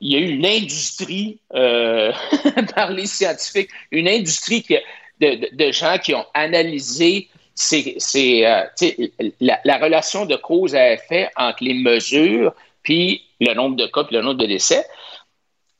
il 0.00 0.12
y 0.12 0.16
a 0.16 0.20
eu 0.20 0.30
une 0.30 0.46
industrie 0.46 1.38
euh, 1.54 2.12
par 2.74 2.90
les 2.90 3.06
scientifiques, 3.06 3.70
une 3.90 4.08
industrie 4.08 4.62
qui, 4.62 4.76
de- 5.20 5.54
de 5.54 5.72
gens 5.72 5.98
qui 5.98 6.14
ont 6.14 6.26
analysé 6.32 7.28
c'est, 7.56 7.96
euh, 8.46 8.64
la, 9.40 9.58
la 9.64 9.78
relation 9.78 10.26
de 10.26 10.36
cause 10.36 10.74
à 10.74 10.92
effet 10.92 11.30
entre 11.36 11.64
les 11.64 11.74
mesures 11.74 12.54
puis 12.82 13.22
le 13.40 13.54
nombre 13.54 13.76
de 13.76 13.86
cas 13.86 14.04
puis 14.04 14.14
le 14.14 14.22
nombre 14.22 14.38
de 14.38 14.46
décès. 14.46 14.86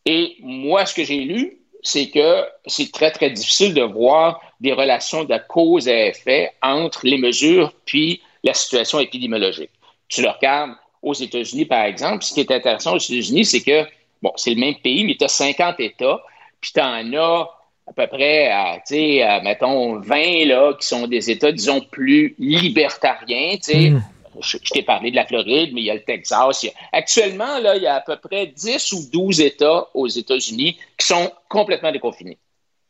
Et 0.06 0.36
moi, 0.40 0.86
ce 0.86 0.94
que 0.94 1.04
j'ai 1.04 1.20
lu, 1.20 1.58
c'est 1.82 2.10
que 2.10 2.44
c'est 2.66 2.90
très, 2.90 3.10
très 3.10 3.30
difficile 3.30 3.74
de 3.74 3.82
voir 3.82 4.40
des 4.60 4.72
relations 4.72 5.24
de 5.24 5.38
cause 5.48 5.88
à 5.88 6.06
effet 6.06 6.52
entre 6.62 7.00
les 7.04 7.18
mesures 7.18 7.72
puis 7.84 8.22
la 8.42 8.54
situation 8.54 8.98
épidémiologique. 8.98 9.70
Tu 10.08 10.22
le 10.22 10.30
regardes 10.30 10.72
aux 11.02 11.14
États-Unis, 11.14 11.66
par 11.66 11.84
exemple, 11.84 12.24
ce 12.24 12.32
qui 12.34 12.40
est 12.40 12.50
intéressant 12.50 12.94
aux 12.94 12.98
États-Unis, 12.98 13.44
c'est 13.44 13.62
que, 13.62 13.84
bon, 14.22 14.32
c'est 14.36 14.50
le 14.50 14.60
même 14.60 14.76
pays, 14.76 15.04
mais 15.04 15.16
tu 15.16 15.24
as 15.24 15.28
50 15.28 15.78
États, 15.80 16.20
puis 16.60 16.72
tu 16.72 16.80
en 16.80 17.12
as 17.12 17.55
à 17.88 17.92
peu 17.92 18.06
près, 18.08 18.48
à, 18.48 18.76
tu 18.86 18.94
sais, 18.94 19.22
à, 19.22 19.40
mettons, 19.42 19.98
20 20.00 20.46
là, 20.46 20.72
qui 20.80 20.86
sont 20.86 21.06
des 21.06 21.30
États, 21.30 21.52
disons, 21.52 21.80
plus 21.80 22.34
libertariens. 22.38 23.56
tu 23.56 23.72
sais. 23.72 23.92
Je, 24.40 24.58
je 24.62 24.70
t'ai 24.70 24.82
parlé 24.82 25.10
de 25.10 25.16
la 25.16 25.24
Floride, 25.24 25.70
mais 25.72 25.80
il 25.80 25.84
y 25.84 25.90
a 25.90 25.94
le 25.94 26.02
Texas. 26.02 26.62
il 26.62 26.66
y 26.66 26.68
a- 26.68 26.72
Actuellement, 26.92 27.58
là, 27.58 27.74
il 27.76 27.82
y 27.82 27.86
a 27.86 27.94
à 27.94 28.00
peu 28.02 28.16
près 28.16 28.46
10 28.48 28.92
ou 28.92 28.98
12 29.10 29.40
États 29.40 29.86
aux 29.94 30.08
États-Unis 30.08 30.76
qui 30.98 31.06
sont 31.06 31.30
complètement 31.48 31.90
déconfinés. 31.90 32.36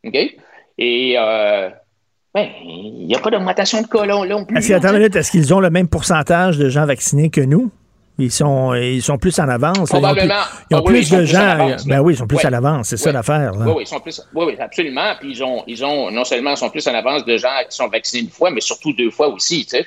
OK? 0.05 0.15
Et 0.77 1.15
euh, 1.17 1.69
ben, 2.33 2.49
il 2.65 3.07
n'y 3.07 3.15
a 3.15 3.19
pas 3.19 3.29
d'augmentation 3.29 3.81
de 3.81 3.87
cas 3.87 4.05
là, 4.05 4.25
non 4.25 4.43
plus. 4.43 4.57
Est-ce, 4.57 4.73
attends 4.73 4.89
une 4.89 4.97
minute, 4.97 5.15
est-ce 5.15 5.31
qu'ils 5.31 5.53
ont 5.53 5.61
le 5.61 5.69
même 5.69 5.87
pourcentage 5.87 6.57
de 6.57 6.67
gens 6.67 6.85
vaccinés 6.85 7.29
que 7.29 7.39
nous? 7.41 7.71
Ils 8.19 8.31
sont, 8.31 8.73
ils 8.73 9.01
sont 9.03 9.17
plus 9.17 9.37
en 9.39 9.47
avance. 9.47 9.91
là. 9.93 9.99
Ils 9.99 10.05
ont 10.05 10.13
plus, 10.13 10.21
ils 10.71 10.75
ont 10.75 10.77
Ah 10.77 10.81
oui, 10.81 10.83
plus 10.85 10.99
ils 10.99 11.05
sont 11.05 11.15
de 11.17 11.21
plus 11.21 11.27
gens. 11.27 11.39
avance, 11.49 11.85
ben 11.85 11.99
oui, 11.99 12.13
ils 12.13 12.17
sont 12.17 12.27
plus 12.27 12.37
Ouais. 12.37 12.45
à 12.47 12.49
l'avance. 12.49 12.87
C'est 12.87 12.97
ça 12.97 13.11
l'affaire. 13.11 13.51
Oui, 13.55 13.65
oui, 13.75 13.83
ils 13.83 13.87
sont 13.87 13.99
plus, 13.99 14.21
oui, 14.33 14.45
oui, 14.47 14.55
absolument. 14.59 15.13
Puis 15.19 15.31
ils 15.31 15.43
ont, 15.43 15.63
ils 15.67 15.85
ont, 15.85 16.09
non 16.09 16.23
seulement 16.23 16.55
sont 16.55 16.69
plus 16.69 16.87
en 16.87 16.95
avance 16.95 17.25
de 17.25 17.37
gens 17.37 17.49
qui 17.69 17.75
sont 17.75 17.87
vaccinés 17.87 18.23
une 18.23 18.29
fois, 18.31 18.49
mais 18.49 18.61
surtout 18.61 18.93
deux 18.93 19.11
fois 19.11 19.27
aussi. 19.27 19.65
tu 19.65 19.77
sais. 19.77 19.85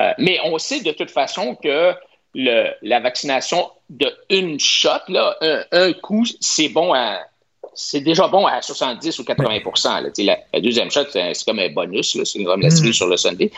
Euh, 0.00 0.12
mais 0.18 0.38
on 0.44 0.56
sait 0.58 0.80
de 0.80 0.92
toute 0.92 1.10
façon 1.10 1.56
que 1.56 1.92
le, 2.34 2.66
la 2.82 3.00
vaccination 3.00 3.70
de 3.90 4.12
une 4.30 4.60
shot, 4.60 4.90
là, 5.08 5.34
un, 5.40 5.62
un 5.72 5.92
coup, 5.94 6.24
c'est 6.40 6.68
bon 6.68 6.92
à. 6.94 7.18
C'est 7.76 8.00
déjà 8.00 8.26
bon 8.26 8.46
à 8.46 8.62
70 8.62 9.18
ou 9.18 9.24
80 9.24 9.60
là. 10.00 10.08
La, 10.18 10.38
la 10.54 10.60
deuxième 10.60 10.90
shot, 10.90 11.04
c'est 11.12 11.44
comme 11.44 11.58
un 11.58 11.68
bonus, 11.68 12.14
là, 12.16 12.24
c'est 12.24 12.42
comme 12.42 12.62
la 12.62 12.70
cerise 12.70 12.96
sur 12.96 13.06
le 13.06 13.16
Sunday. 13.16 13.50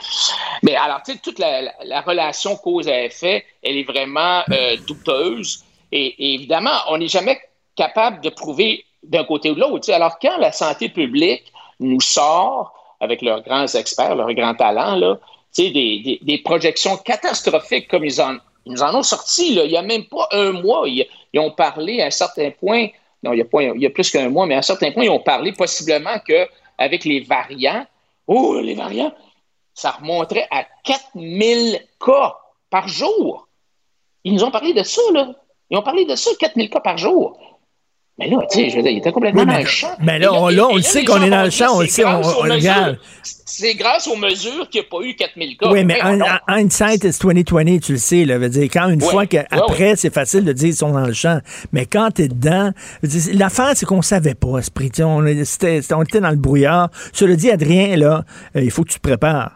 Mais 0.64 0.74
alors, 0.74 1.00
tu 1.04 1.12
sais, 1.12 1.18
toute 1.22 1.38
la, 1.38 1.62
la- 1.62 1.74
la 1.84 2.00
relation 2.00 2.56
cause 2.56 2.88
à 2.88 3.04
effet, 3.04 3.44
elle 3.62 3.76
est 3.76 3.84
vraiment 3.84 4.42
euh, 4.52 4.76
douteuse. 4.86 5.62
Et, 5.92 6.06
et 6.18 6.34
évidemment, 6.34 6.76
on 6.88 6.98
n'est 6.98 7.08
jamais 7.08 7.38
capable 7.76 8.20
de 8.20 8.28
prouver 8.30 8.84
d'un 9.04 9.24
côté 9.24 9.50
ou 9.50 9.54
de 9.54 9.60
l'autre. 9.60 9.90
Alors, 9.92 10.18
quand 10.20 10.36
la 10.38 10.50
santé 10.52 10.88
publique 10.88 11.52
nous 11.80 12.00
sort, 12.00 12.74
avec 13.00 13.22
leurs 13.22 13.42
grands 13.42 13.66
experts, 13.68 14.16
leurs 14.16 14.34
grands 14.34 14.54
talents, 14.54 14.96
là, 14.96 15.16
des, 15.56 15.70
des- 15.70 16.18
des 16.20 16.38
projections 16.38 16.96
catastrophiques 16.96 17.88
comme 17.88 18.04
ils 18.04 18.20
en, 18.20 18.36
ils 18.66 18.82
en 18.82 18.94
ont 18.96 19.02
sorti, 19.02 19.54
là, 19.54 19.64
il 19.64 19.70
n'y 19.70 19.76
a 19.76 19.82
même 19.82 20.04
pas 20.06 20.28
un 20.32 20.52
mois. 20.52 20.88
Ils, 20.88 21.06
ils 21.32 21.40
ont 21.40 21.52
parlé 21.52 22.00
à 22.02 22.06
un 22.06 22.10
certain 22.10 22.50
point, 22.50 22.88
non, 23.22 23.32
il 23.32 23.38
y 23.38 23.86
a, 23.86 23.90
plus 23.90 24.10
qu'un 24.10 24.28
mois, 24.28 24.46
mais 24.46 24.54
à 24.54 24.58
un 24.58 24.62
certain 24.62 24.92
point, 24.92 25.04
ils 25.04 25.10
ont 25.10 25.20
parlé 25.20 25.52
possiblement 25.52 26.18
qu'avec 26.20 27.04
les 27.04 27.20
variants, 27.20 27.84
oh, 28.26 28.60
les 28.60 28.74
variants, 28.74 29.12
ça 29.74 29.92
remonterait 29.92 30.46
à 30.50 30.66
4000 30.84 31.80
cas 32.04 32.36
par 32.70 32.86
jour. 32.88 33.48
Ils 34.24 34.34
nous 34.34 34.44
ont 34.44 34.50
parlé 34.50 34.72
de 34.72 34.82
ça, 34.82 35.02
là. 35.12 35.34
Ils 35.70 35.76
ont 35.76 35.82
parlé 35.82 36.04
de 36.04 36.14
ça, 36.14 36.30
4000 36.38 36.70
cas 36.70 36.80
par 36.80 36.96
jour. 36.96 37.38
Mais 38.18 38.28
là, 38.28 38.38
tu 38.50 38.58
sais, 38.58 38.68
je 38.70 38.76
veux 38.76 38.82
dire, 38.82 38.90
il 38.90 38.98
était 38.98 39.12
complètement 39.12 39.42
Oui, 39.42 39.46
dans 39.52 39.58
le 39.58 39.64
champ. 39.64 39.88
mais 40.02 40.18
là, 40.18 40.32
on- 40.32 40.48
là, 40.48 40.66
on 40.68 40.74
le 40.76 40.82
sait 40.82 41.04
qu'on 41.04 41.22
est 41.22 41.30
dans 41.30 41.44
le 41.44 41.50
champ, 41.50 41.76
on 41.76 41.80
le 41.80 41.86
c'est 41.86 41.92
sait, 42.02 42.04
on- 42.04 42.20
grâce 42.20 42.26
aux 42.34 42.40
on 42.40 42.44
mesures. 42.44 42.54
regarde. 42.72 42.98
C'est 43.22 43.74
grâce 43.74 44.06
aux 44.08 44.16
mesures 44.16 44.68
qu'il 44.68 44.80
n'y 44.80 44.86
a 44.86 44.90
pas 44.90 45.04
eu 45.06 45.14
4000 45.14 45.56
cas. 45.56 45.70
Oui, 45.70 45.84
mais 45.84 45.98
hindsight 46.48 47.04
is 47.04 47.18
2020, 47.20 47.78
tu 47.80 47.92
le 47.92 47.98
sais. 47.98 48.24
Là, 48.24 48.38
veut 48.38 48.48
dire, 48.48 48.64
quand 48.72 48.88
une 48.88 49.00
fois 49.00 49.26
qu'après, 49.26 49.94
c'est 49.96 50.12
facile 50.12 50.44
de 50.44 50.52
dire 50.52 50.68
ils 50.68 50.74
sont 50.76 50.90
dans 50.92 51.06
le 51.06 51.12
champ. 51.12 51.40
Mais 51.72 51.86
quand 51.86 52.10
tu 52.14 52.22
es 52.22 52.28
dedans, 52.28 52.72
l'affaire, 53.32 53.72
c'est 53.74 53.86
qu'on 53.86 54.02
savait 54.02 54.34
pas, 54.34 54.58
Esprit. 54.58 54.90
On, 55.00 55.24
c'était- 55.44 55.80
on 55.94 56.02
était 56.02 56.20
dans 56.20 56.30
le 56.30 56.36
brouillard. 56.36 56.90
Cela 57.12 57.36
dit, 57.36 57.50
Adrien, 57.50 57.96
là, 57.96 58.24
euh, 58.56 58.62
il 58.62 58.70
faut 58.70 58.82
que 58.84 58.90
tu 58.90 58.96
te 58.98 59.08
prépares. 59.08 59.52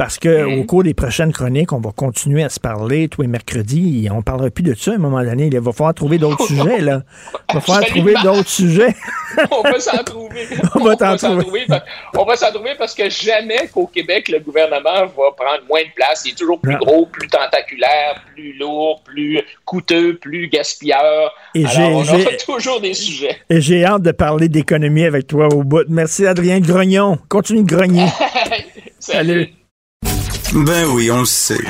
Parce 0.00 0.18
que 0.18 0.58
au 0.58 0.64
cours 0.64 0.82
des 0.82 0.94
prochaines 0.94 1.30
chroniques, 1.30 1.74
on 1.74 1.78
va 1.78 1.90
continuer 1.94 2.42
à 2.42 2.48
se 2.48 2.58
parler 2.58 3.08
tous 3.08 3.20
les 3.20 3.28
mercredis. 3.28 4.06
et 4.06 4.10
On 4.10 4.22
parlera 4.22 4.48
plus 4.48 4.62
de 4.62 4.72
ça 4.72 4.92
à 4.92 4.94
un 4.94 4.96
moment 4.96 5.22
donné. 5.22 5.50
Il 5.52 5.60
va 5.60 5.72
falloir 5.72 5.92
trouver 5.92 6.16
d'autres 6.16 6.42
sujets. 6.46 6.80
Là. 6.80 7.02
Il 7.50 7.56
va 7.56 7.60
falloir 7.60 7.84
trouver 7.84 8.14
d'autres 8.24 8.48
sujets. 8.48 8.94
on 9.50 9.60
va 9.60 9.78
s'en 9.78 10.02
trouver. 10.02 10.46
On 10.74 10.84
va 10.84 10.96
t'en 10.96 11.16
trouver. 11.18 11.66
On 12.16 12.24
va 12.24 12.34
s'en 12.34 12.50
trouver 12.50 12.70
parce 12.78 12.94
que 12.94 13.10
jamais 13.10 13.68
qu'au 13.70 13.88
Québec, 13.88 14.30
le 14.30 14.38
gouvernement 14.38 15.04
va 15.04 15.32
prendre 15.36 15.64
moins 15.68 15.82
de 15.82 15.92
place. 15.94 16.22
Il 16.24 16.30
est 16.32 16.34
toujours 16.34 16.58
plus 16.58 16.72
Non. 16.72 16.78
gros, 16.78 17.04
plus 17.04 17.28
tentaculaire, 17.28 18.24
plus 18.34 18.54
lourd, 18.54 19.02
plus 19.04 19.38
coûteux, 19.66 20.16
plus 20.16 20.48
gaspilleur. 20.48 21.30
Et 21.54 21.66
Alors, 21.66 21.90
on 21.90 22.02
aura 22.04 22.30
toujours 22.46 22.80
des 22.80 22.94
sujets. 22.94 23.36
Et 23.50 23.60
j'ai 23.60 23.84
hâte 23.84 24.00
de 24.00 24.12
parler 24.12 24.48
d'économie 24.48 25.04
avec 25.04 25.26
toi 25.26 25.48
au 25.52 25.62
bout. 25.62 25.84
Merci, 25.90 26.26
Adrien 26.26 26.58
Grognon. 26.60 27.18
Continue 27.28 27.64
de 27.64 27.68
grogner. 27.68 28.06
Salut. 28.98 29.50
Ben 30.52 30.84
oui, 30.92 31.10
on 31.12 31.20
le 31.20 31.24
sait. 31.26 31.60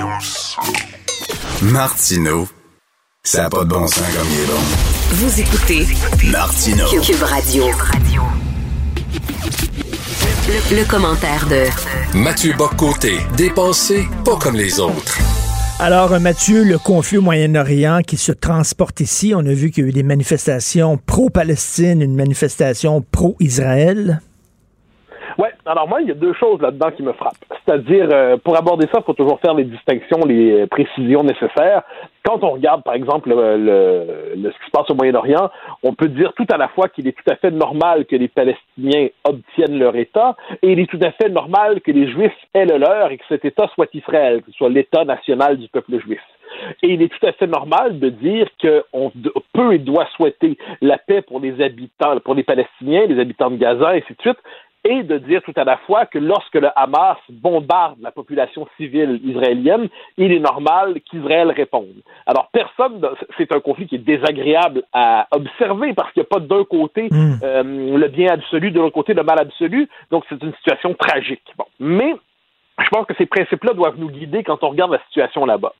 Martineau, 1.61 2.49
ça 3.23 3.43
n'a 3.43 3.51
pas 3.51 3.65
de 3.65 3.69
bon 3.69 3.87
sens 3.87 4.01
comme 4.17 4.27
il 4.33 4.41
est 4.41 4.47
bon. 4.47 4.61
Vous 5.17 5.41
écoutez 5.41 5.87
Martineau. 6.31 6.87
Cube 7.03 7.23
Radio. 7.23 7.65
Le, 10.49 10.77
le 10.79 10.85
commentaire 10.89 11.47
de 11.49 11.67
Mathieu 12.17 12.55
Boccoté, 12.57 13.19
dépensé 13.37 14.09
pas 14.25 14.37
comme 14.37 14.57
les 14.57 14.81
autres. 14.81 15.19
Alors, 15.79 16.13
euh, 16.15 16.19
Mathieu, 16.19 16.65
le 16.65 16.79
conflit 16.79 17.19
au 17.19 17.23
Moyen-Orient 17.23 18.01
qui 18.07 18.17
se 18.17 18.33
transporte 18.33 19.01
ici, 19.01 19.35
on 19.37 19.41
a 19.41 19.53
vu 19.53 19.71
qu'il 19.71 19.85
y 19.85 19.87
a 19.87 19.91
eu 19.91 19.93
des 19.93 20.03
manifestations 20.03 20.97
pro-Palestine, 20.97 22.01
une 22.01 22.17
manifestation 22.17 23.03
pro-Israël. 23.13 24.21
Ouais, 25.41 25.53
alors 25.65 25.89
moi, 25.89 26.03
il 26.03 26.09
y 26.09 26.11
a 26.11 26.15
deux 26.15 26.35
choses 26.35 26.61
là-dedans 26.61 26.91
qui 26.91 27.03
me 27.03 27.13
frappent. 27.15 27.45
C'est-à-dire, 27.65 28.09
euh, 28.13 28.37
pour 28.37 28.59
aborder 28.59 28.87
ça, 28.93 28.99
il 29.01 29.05
faut 29.05 29.15
toujours 29.15 29.41
faire 29.41 29.55
les 29.55 29.65
distinctions, 29.65 30.19
les 30.27 30.63
euh, 30.63 30.67
précisions 30.67 31.23
nécessaires. 31.23 31.83
Quand 32.25 32.45
on 32.45 32.51
regarde, 32.51 32.83
par 32.83 32.93
exemple, 32.95 33.31
le, 33.31 33.57
le- 33.57 34.35
le- 34.37 34.51
ce 34.53 34.59
qui 34.59 34.67
se 34.67 34.71
passe 34.71 34.91
au 34.91 34.95
Moyen-Orient, 34.95 35.49
on 35.83 35.95
peut 35.95 36.09
dire 36.09 36.35
tout 36.35 36.47
à 36.53 36.59
la 36.59 36.69
fois 36.69 36.89
qu'il 36.89 37.09
est 37.09 37.13
tout 37.17 37.31
à 37.33 37.37
fait 37.37 37.51
normal 37.51 38.05
que 38.05 38.17
les 38.17 38.29
Palestiniens 38.29 39.09
obtiennent 39.25 39.79
leur 39.79 39.97
État, 39.97 40.37
et 40.63 40.73
il 40.73 40.81
est 40.81 40.91
tout 40.91 41.01
à 41.03 41.11
fait 41.13 41.31
normal 41.31 41.81
que 41.81 41.91
les 41.91 42.11
Juifs 42.11 42.37
aient 42.53 42.67
le 42.67 42.77
leur 42.77 43.11
et 43.11 43.17
que 43.17 43.25
cet 43.29 43.45
État 43.47 43.67
soit 43.75 43.89
Israël, 43.95 44.43
que 44.43 44.51
ce 44.51 44.59
soit 44.59 44.69
l'État 44.69 45.05
national 45.07 45.57
du 45.57 45.69
peuple 45.69 45.99
juif. 46.01 46.21
Et 46.83 46.89
il 46.89 47.01
est 47.01 47.09
tout 47.09 47.27
à 47.27 47.33
fait 47.33 47.47
normal 47.47 47.99
de 47.99 48.09
dire 48.11 48.47
qu'on 48.61 49.13
peut 49.55 49.73
et 49.73 49.79
doit 49.79 50.07
souhaiter 50.17 50.59
la 50.83 50.99
paix 50.99 51.23
pour 51.23 51.41
les 51.41 51.63
habitants, 51.65 52.19
pour 52.25 52.35
les 52.35 52.43
Palestiniens, 52.43 53.07
les 53.07 53.21
habitants 53.21 53.51
de 53.51 53.57
Gaza, 53.57 53.95
et 53.97 54.03
ainsi 54.03 54.13
de 54.15 54.21
suite, 54.21 54.39
et 54.85 55.03
de 55.03 55.19
dire 55.19 55.43
tout 55.43 55.53
à 55.57 55.65
la 55.65 55.77
fois 55.79 56.07
que 56.07 56.19
lorsque 56.19 56.55
le 56.55 56.69
Hamas 56.75 57.19
bombarde 57.29 57.99
la 58.01 58.11
population 58.11 58.67
civile 58.77 59.21
israélienne, 59.25 59.89
il 60.17 60.33
est 60.33 60.41
normal 60.41 61.01
qu'Israël 61.11 61.51
réponde. 61.51 62.03
Alors 62.27 62.49
personne, 62.53 63.01
c'est 63.37 63.53
un 63.55 63.61
conflit 63.61 63.87
qui 63.87 63.97
est 63.97 63.99
désagréable 63.99 64.83
à 64.93 65.27
observer 65.33 65.93
parce 65.93 66.13
qu'il 66.13 66.23
n'y 66.23 66.27
a 66.27 66.39
pas 66.39 66.41
d'un 66.41 66.65
côté 66.65 67.09
Hmm. 67.11 67.35
euh, 67.43 67.99
le 67.99 68.09
bien 68.09 68.33
absolu, 68.33 68.71
de 68.71 68.79
l'autre 68.79 68.95
côté 68.95 69.15
le 69.15 69.23
mal 69.23 69.41
absolu, 69.41 69.89
donc 70.11 70.25
c'est 70.29 70.43
une 70.43 70.55
situation 70.55 70.95
tragique. 70.95 71.43
Bon, 71.57 71.65
mais 71.79 72.15
je 72.79 72.89
pense 72.89 73.07
que 73.07 73.15
ces 73.17 73.27
principes-là 73.27 73.73
doivent 73.75 73.99
nous 73.99 74.11
guider 74.11 74.43
quand 74.45 74.63
on 74.63 74.71
regarde 74.71 74.93
la 74.93 75.03
situation 75.07 75.45
là-bas. 75.45 75.73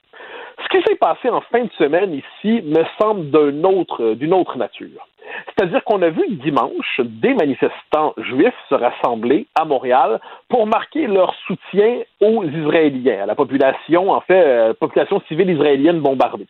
Ce 0.63 0.69
qui 0.69 0.83
s'est 0.87 0.97
passé 0.97 1.29
en 1.31 1.41
fin 1.41 1.65
de 1.65 1.71
semaine 1.79 2.13
ici 2.15 2.63
me 2.63 2.85
semble 3.01 3.31
autre, 3.65 4.15
d'une 4.15 4.35
autre 4.35 4.59
nature. 4.59 5.07
C'est-à-dire 5.47 5.85
qu'on 5.85 6.03
a 6.03 6.11
vu 6.11 6.23
dimanche 6.29 7.01
des 7.01 7.35
manifestants 7.35 8.15
juifs 8.17 8.55
se 8.69 8.75
rassembler 8.75 9.47
à 9.55 9.65
Montréal 9.65 10.21
pour 10.49 10.67
marquer 10.67 11.07
leur 11.07 11.35
soutien 11.47 12.01
aux 12.21 12.45
Israéliens, 12.45 13.23
à 13.23 13.27
la 13.27 13.35
population, 13.35 14.11
en 14.11 14.21
fait, 14.21 14.43
euh, 14.45 14.75
population 14.75 15.21
civile 15.29 15.51
israélienne 15.51 16.01
bombardée. 16.01 16.47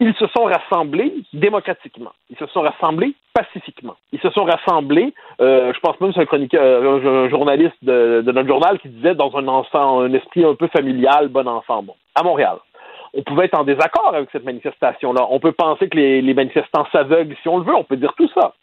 Ils 0.00 0.14
se 0.14 0.26
sont 0.36 0.44
rassemblés 0.44 1.14
démocratiquement. 1.32 2.10
Ils 2.28 2.36
se 2.36 2.46
sont 2.46 2.62
rassemblés 2.62 3.14
pacifiquement. 3.32 3.94
Ils 4.12 4.20
se 4.20 4.30
sont 4.30 4.44
rassemblés, 4.44 5.14
euh, 5.40 5.72
je 5.72 5.80
pense 5.80 6.00
même 6.00 6.12
c'est 6.12 6.20
un 6.20 6.26
chroniqueur, 6.26 6.82
un, 6.82 7.28
journaliste 7.28 7.76
de, 7.82 8.22
notre 8.26 8.48
journal 8.48 8.78
qui 8.80 8.88
disait 8.88 9.14
dans 9.14 9.34
un, 9.36 9.46
enfant, 9.48 10.00
un 10.00 10.12
esprit 10.12 10.44
un 10.44 10.54
peu 10.54 10.68
familial, 10.68 11.28
bon 11.28 11.46
enfant, 11.46 11.84
à 12.14 12.22
Montréal 12.22 12.56
on 13.16 13.22
pouvait 13.22 13.46
être 13.46 13.58
en 13.58 13.64
désaccord 13.64 14.12
avec 14.14 14.28
cette 14.32 14.44
manifestation-là. 14.44 15.26
On 15.30 15.40
peut 15.40 15.52
penser 15.52 15.88
que 15.88 15.96
les, 15.96 16.22
les 16.22 16.34
manifestants 16.34 16.86
s'aveuglent 16.92 17.36
si 17.42 17.48
on 17.48 17.58
le 17.58 17.64
veut, 17.64 17.74
on 17.74 17.84
peut 17.84 17.96
dire 17.96 18.14
tout 18.16 18.28
ça. 18.34 18.54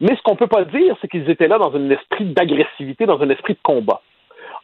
Mais 0.00 0.14
ce 0.16 0.22
qu'on 0.22 0.36
peut 0.36 0.46
pas 0.46 0.64
dire, 0.64 0.96
c'est 1.00 1.08
qu'ils 1.08 1.28
étaient 1.30 1.48
là 1.48 1.58
dans 1.58 1.74
un 1.74 1.90
esprit 1.90 2.26
d'agressivité, 2.26 3.06
dans 3.06 3.20
un 3.20 3.30
esprit 3.30 3.54
de 3.54 3.58
combat. 3.62 4.00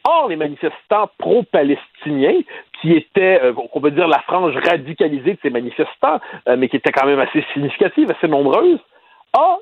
Or, 0.07 0.27
les 0.29 0.37
manifestants 0.37 1.09
pro-palestiniens, 1.17 2.39
qui 2.81 2.93
étaient, 2.93 3.41
euh, 3.43 3.53
qu'on 3.53 3.81
peut 3.81 3.91
dire, 3.91 4.07
la 4.07 4.19
frange 4.19 4.55
radicalisée 4.55 5.33
de 5.33 5.39
ces 5.41 5.49
manifestants, 5.49 6.19
euh, 6.47 6.55
mais 6.57 6.69
qui 6.69 6.77
était 6.77 6.91
quand 6.91 7.05
même 7.05 7.19
assez 7.19 7.43
significative, 7.53 8.09
assez 8.11 8.27
nombreuse, 8.29 8.79
a, 9.37 9.57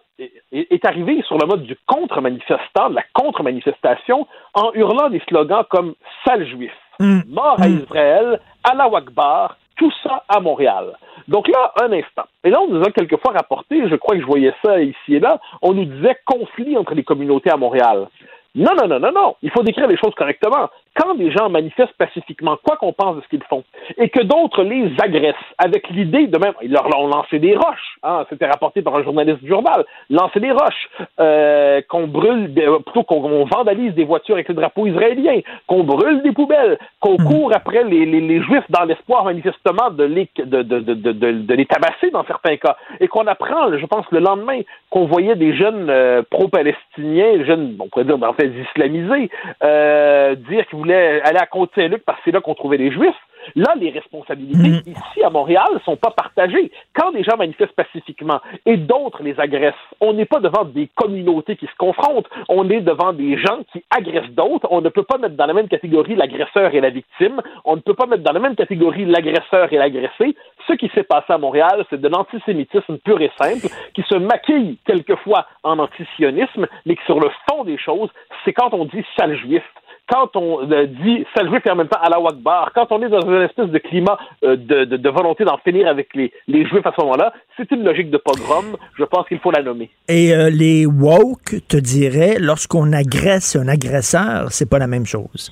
est, 0.52 0.86
arrivé 0.86 1.22
sur 1.24 1.38
le 1.38 1.48
mode 1.48 1.64
du 1.64 1.76
contre-manifestant, 1.88 2.90
de 2.92 2.96
la 2.96 3.04
contre-manifestation, 3.14 4.28
en 4.54 4.72
hurlant 4.74 5.10
des 5.10 5.22
slogans 5.28 5.64
comme 5.70 5.96
«sale 6.26 6.48
juif 6.48 6.72
Mm. 7.00 7.22
mort 7.30 7.62
à 7.62 7.68
Israël, 7.68 8.40
Allah 8.64 8.90
Akbar, 8.96 9.58
tout 9.78 9.92
ça 10.04 10.24
à 10.28 10.40
Montréal. 10.40 10.94
Donc 11.28 11.48
là, 11.48 11.74
un 11.82 11.92
instant. 11.92 12.26
Et 12.44 12.50
là, 12.50 12.60
on 12.62 12.74
nous 12.74 12.84
a 12.84 12.92
quelquefois 12.92 13.34
rapporté, 13.34 13.88
je 13.88 13.96
crois 13.96 14.16
que 14.16 14.22
je 14.22 14.26
voyais 14.26 14.54
ça 14.64 14.80
ici 14.82 15.16
et 15.16 15.20
là, 15.20 15.40
on 15.62 15.74
nous 15.74 15.86
disait 15.86 16.18
conflit 16.26 16.78
entre 16.78 16.94
les 16.94 17.04
communautés 17.04 17.52
à 17.52 17.58
Montréal. 17.58 18.08
Non, 18.56 18.72
non, 18.76 18.88
non, 18.88 19.00
non, 19.00 19.12
non. 19.12 19.36
Il 19.42 19.52
faut 19.52 19.64
décrire 19.64 19.88
les 19.88 19.98
choses 19.98 20.14
correctement. 20.16 20.70
Quand 20.96 21.14
des 21.16 21.32
gens 21.32 21.50
manifestent 21.50 21.94
pacifiquement, 21.98 22.58
quoi 22.64 22.76
qu'on 22.78 22.94
pense 22.94 23.18
de 23.18 23.22
ce 23.22 23.28
qu'ils 23.28 23.44
font, 23.44 23.64
et 23.98 24.10
que 24.10 24.24
d'autres 24.24 24.64
les 24.64 24.92
agressent 25.00 25.36
avec 25.60 25.90
l'idée 25.90 26.26
de 26.26 26.38
même, 26.40 26.54
ils 26.64 26.72
leur 26.72 26.88
ont 26.98 27.08
lancé 27.08 27.38
des 27.38 27.56
roches, 27.56 27.98
hein, 28.02 28.26
c'était 28.30 28.48
rapporté 28.48 28.82
par 28.82 28.96
un 28.96 29.04
journaliste 29.04 29.44
du 29.44 29.50
journal, 29.50 29.86
lancer 30.10 30.40
des 30.40 30.52
roches, 30.52 30.90
euh, 31.20 31.82
qu'on 31.88 32.08
brûle, 32.08 32.54
des, 32.54 32.66
plutôt 32.84 33.04
qu'on 33.04 33.46
vandalise 33.46 33.94
des 33.94 34.06
voitures 34.06 34.36
avec 34.36 34.48
le 34.48 34.56
drapeau 34.56 34.88
israélien, 34.88 35.42
qu'on 35.68 35.84
brûle 35.84 36.24
des 36.24 36.32
poubelles, 36.32 36.80
qu'on 37.00 37.18
court 37.18 37.52
après 37.54 37.84
les, 37.84 38.06
les, 38.06 38.22
les 38.22 38.42
juifs 38.42 38.66
dans 38.70 38.86
l'espoir 38.86 39.24
manifestement 39.26 39.92
de 39.92 40.04
les, 40.04 40.30
de, 40.38 40.64
de, 40.64 40.80
de, 40.80 41.54
les 41.54 41.66
tabasser 41.68 42.10
dans 42.12 42.26
certains 42.26 42.58
cas, 42.58 42.76
et 43.00 43.08
qu'on 43.08 43.28
apprend, 43.28 43.78
je 43.78 43.86
pense, 43.86 44.06
le 44.12 44.20
lendemain, 44.20 44.62
qu'on 44.90 45.06
voyait 45.06 45.36
des 45.36 45.56
jeunes 45.56 45.90
euh, 45.90 46.24
pro-palestiniens, 46.30 47.46
jeunes, 47.46 47.76
on 47.80 47.88
pourrait 47.88 48.06
dire, 48.06 48.18
fait, 48.34 48.47
islamisés, 48.56 49.30
euh, 49.64 50.36
dire 50.36 50.66
qu'ils 50.68 50.80
voulaient 50.80 51.22
aller 51.22 51.40
à 51.40 51.46
Côte-Saint-Luc 51.46 52.04
parce 52.06 52.18
que 52.20 52.26
c'est 52.26 52.32
là 52.32 52.42
qu'on 52.42 52.56
trouvait 52.56 52.78
les 52.78 52.92
juifs. 52.92 53.16
Là, 53.56 53.74
les 53.80 53.90
responsabilités 53.90 54.90
ici 54.90 55.24
à 55.24 55.30
Montréal 55.30 55.68
sont 55.86 55.96
pas 55.96 56.12
partagées. 56.12 56.72
Quand 56.94 57.12
des 57.12 57.24
gens 57.24 57.38
manifestent 57.38 57.76
pacifiquement 57.76 58.40
et 58.66 58.78
d'autres 58.78 59.24
les 59.24 59.40
agressent, 59.40 59.76
on 60.02 60.14
n'est 60.14 60.26
pas 60.26 60.40
devant 60.40 60.66
des 60.66 60.90
communautés 60.96 61.56
qui 61.56 61.66
se 61.66 61.76
confrontent, 61.78 62.28
on 62.50 62.70
est 62.70 62.82
devant 62.82 63.14
des 63.14 63.38
gens 63.38 63.60
qui 63.72 63.84
agressent 63.90 64.32
d'autres. 64.32 64.68
On 64.72 64.82
ne 64.82 64.90
peut 64.90 65.04
pas 65.04 65.18
mettre 65.18 65.36
dans 65.36 65.46
la 65.46 65.54
même 65.54 65.68
catégorie 65.68 66.16
l'agresseur 66.16 66.74
et 66.74 66.82
la 66.82 66.90
victime. 66.90 67.42
On 67.66 67.76
ne 67.76 67.82
peut 67.82 67.94
pas 67.94 68.06
mettre 68.06 68.24
dans 68.24 68.34
la 68.34 68.40
même 68.40 68.56
catégorie 68.56 69.06
l'agresseur 69.06 69.72
et 69.72 69.78
l'agressé. 69.78 70.36
Ce 70.68 70.74
qui 70.74 70.90
s'est 70.94 71.04
passé 71.04 71.32
à 71.34 71.38
Montréal, 71.38 71.86
c'est 71.90 72.02
de 72.02 72.08
l'antisémitisme 72.08 72.98
pur 72.98 73.22
et 73.22 73.32
simple 73.40 73.68
qui 73.94 74.04
se 74.04 74.16
maquille 74.16 74.78
quelquefois 74.86 75.46
en 75.64 75.80
antisionisme, 75.80 76.68
mais 76.86 76.96
qui 76.96 77.06
sur 77.06 77.20
le 77.20 77.30
fond 77.50 77.64
des 77.64 77.78
choses, 77.78 78.10
c'est 78.44 78.54
quand 78.54 78.74
on 78.74 78.86
dit 78.86 79.04
sale 79.18 79.38
juif 79.38 79.64
quand 80.10 80.36
on 80.36 80.70
euh, 80.72 80.86
dit 80.86 81.26
sale 81.36 81.50
juif 81.50 81.62
et 81.66 81.72
en 81.72 81.76
même 81.76 81.88
temps 81.88 82.00
Allah 82.02 82.18
Akbar, 82.30 82.72
quand 82.74 82.92
on 82.92 83.02
est 83.02 83.10
dans 83.10 83.22
une 83.22 83.42
espèce 83.42 83.70
de 83.70 83.78
climat 83.78 84.18
euh, 84.44 84.56
de, 84.56 84.86
de, 84.86 84.98
de, 84.98 85.10
volonté 85.10 85.44
d'en 85.44 85.58
finir 85.58 85.88
avec 85.88 86.16
les, 86.16 86.32
les 86.48 86.66
juifs 86.66 86.86
à 86.86 86.94
ce 86.98 87.02
moment-là, 87.02 87.34
c'est 87.58 87.70
une 87.72 87.84
logique 87.84 88.10
de 88.10 88.18
pogrom. 88.18 88.78
Je 88.98 89.04
pense 89.04 89.28
qu'il 89.28 89.40
faut 89.40 89.52
la 89.52 89.62
nommer. 89.62 89.90
Et 90.08 90.34
euh, 90.34 90.50
les 90.50 90.86
woke 90.86 91.68
te 91.68 91.78
diraient, 91.78 92.38
lorsqu'on 92.40 92.94
agresse 92.94 93.56
un 93.56 93.68
agresseur, 93.68 94.52
c'est 94.52 94.70
pas 94.70 94.80
la 94.80 94.88
même 94.88 95.06
chose. 95.06 95.52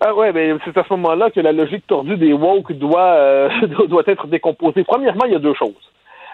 Ah 0.00 0.14
ouais, 0.14 0.32
mais 0.32 0.54
c'est 0.64 0.76
à 0.76 0.84
ce 0.84 0.92
moment-là 0.94 1.30
que 1.30 1.40
la 1.40 1.52
logique 1.52 1.86
tordue 1.86 2.16
des 2.16 2.32
woke 2.32 2.72
doit, 2.72 3.14
euh, 3.14 3.48
doit 3.88 4.02
être 4.06 4.26
décomposée. 4.26 4.84
Premièrement, 4.84 5.24
il 5.24 5.32
y 5.32 5.36
a 5.36 5.40
deux 5.40 5.54
choses. 5.54 5.74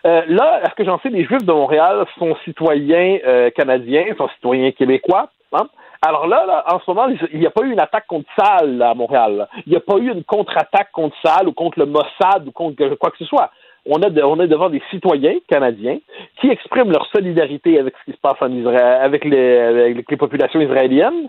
Euh, 0.04 0.22
là, 0.26 0.60
à 0.64 0.70
ce 0.70 0.74
que 0.74 0.84
j'en 0.84 0.98
sais, 0.98 1.10
les 1.10 1.24
Juifs 1.24 1.44
de 1.44 1.52
Montréal 1.52 2.04
sont 2.18 2.34
citoyens 2.44 3.18
euh, 3.24 3.50
canadiens, 3.50 4.04
sont 4.18 4.28
citoyens 4.30 4.72
québécois. 4.72 5.28
Hein? 5.52 5.68
Alors 6.04 6.26
là, 6.26 6.44
là, 6.46 6.64
en 6.66 6.80
ce 6.80 6.90
moment, 6.90 7.06
il 7.32 7.38
n'y 7.38 7.46
a 7.46 7.50
pas 7.50 7.62
eu 7.64 7.72
une 7.72 7.80
attaque 7.80 8.08
contre 8.08 8.28
Salle 8.36 8.82
à 8.82 8.92
Montréal. 8.92 9.46
Il 9.66 9.70
n'y 9.70 9.76
a 9.76 9.80
pas 9.80 9.98
eu 9.98 10.10
une 10.10 10.24
contre-attaque 10.24 10.90
contre 10.90 11.16
Salle 11.24 11.46
ou 11.46 11.52
contre 11.52 11.78
le 11.78 11.86
Mossad 11.86 12.46
ou 12.46 12.50
contre 12.50 12.96
quoi 12.96 13.12
que 13.12 13.18
ce 13.18 13.24
soit. 13.24 13.50
On, 13.86 14.00
est 14.00 14.10
devant 14.10 14.68
des 14.68 14.82
citoyens 14.90 15.34
canadiens 15.48 15.98
qui 16.40 16.48
expriment 16.50 16.90
leur 16.90 17.06
solidarité 17.06 17.78
avec 17.78 17.94
ce 17.98 18.10
qui 18.10 18.16
se 18.16 18.20
passe 18.20 18.40
en 18.40 18.50
Israël, 18.50 19.00
avec 19.00 19.24
les, 19.24 20.16
populations 20.16 20.60
israéliennes, 20.60 21.28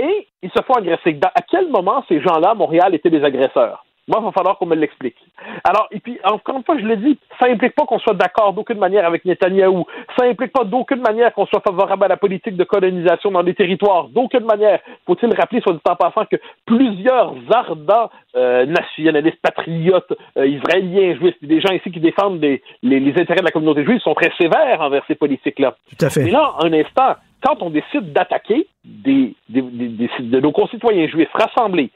et 0.00 0.26
ils 0.42 0.50
se 0.50 0.62
font 0.62 0.74
agresser. 0.74 1.18
À 1.22 1.42
quel 1.42 1.68
moment 1.68 2.02
ces 2.08 2.20
gens-là, 2.20 2.54
Montréal, 2.54 2.94
étaient 2.94 3.10
des 3.10 3.24
agresseurs? 3.24 3.84
Moi, 4.08 4.18
il 4.20 4.24
va 4.24 4.32
falloir 4.32 4.56
qu'on 4.56 4.66
me 4.66 4.74
l'explique. 4.74 5.16
Alors, 5.64 5.86
et 5.90 6.00
puis, 6.00 6.18
encore 6.24 6.56
une 6.56 6.64
fois, 6.64 6.78
je 6.78 6.84
le 6.84 6.96
dis, 6.96 7.18
ça 7.38 7.46
implique 7.46 7.74
pas 7.74 7.84
qu'on 7.84 7.98
soit 7.98 8.14
d'accord 8.14 8.54
d'aucune 8.54 8.78
manière 8.78 9.06
avec 9.06 9.26
Netanyahou. 9.26 9.86
Ça 10.18 10.24
implique 10.24 10.52
pas 10.52 10.64
d'aucune 10.64 11.02
manière 11.02 11.34
qu'on 11.34 11.44
soit 11.44 11.60
favorable 11.60 12.04
à 12.04 12.08
la 12.08 12.16
politique 12.16 12.56
de 12.56 12.64
colonisation 12.64 13.30
dans 13.30 13.42
les 13.42 13.54
territoires. 13.54 14.08
D'aucune 14.08 14.46
manière. 14.46 14.80
Faut-il 15.06 15.34
rappeler, 15.34 15.60
soit 15.60 15.74
dit 15.74 15.80
en 15.86 15.96
passant, 15.96 16.24
que 16.24 16.36
plusieurs 16.64 17.34
ardents 17.52 18.10
euh, 18.34 18.64
nationalistes, 18.64 19.40
patriotes, 19.42 20.12
euh, 20.38 20.46
israéliens, 20.46 21.14
juifs, 21.16 21.36
des 21.42 21.60
gens 21.60 21.74
ici 21.74 21.90
qui 21.90 22.00
défendent 22.00 22.40
les, 22.40 22.62
les, 22.82 23.00
les, 23.00 23.10
intérêts 23.10 23.40
de 23.40 23.44
la 23.44 23.50
communauté 23.50 23.84
juive 23.84 24.00
sont 24.00 24.14
très 24.14 24.32
sévères 24.40 24.80
envers 24.80 25.04
ces 25.06 25.16
politiques-là. 25.16 25.76
Tout 25.90 26.06
à 26.06 26.08
fait. 26.08 26.24
Mais 26.24 26.30
là, 26.30 26.54
un 26.60 26.72
instant, 26.72 27.16
quand 27.44 27.60
on 27.60 27.68
décide 27.68 28.14
d'attaquer 28.14 28.66
des, 28.84 29.34
des, 29.50 29.60
des, 29.60 30.10
de 30.18 30.40
nos 30.40 30.52
concitoyens 30.52 31.06
juifs 31.08 31.32
rassemblés 31.34 31.90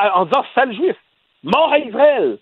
en 0.00 0.24
disant 0.24 0.44
sale 0.54 0.74
juif, 0.74 0.96
mort 1.44 1.72
à 1.72 1.78
Israël. 1.78 2.38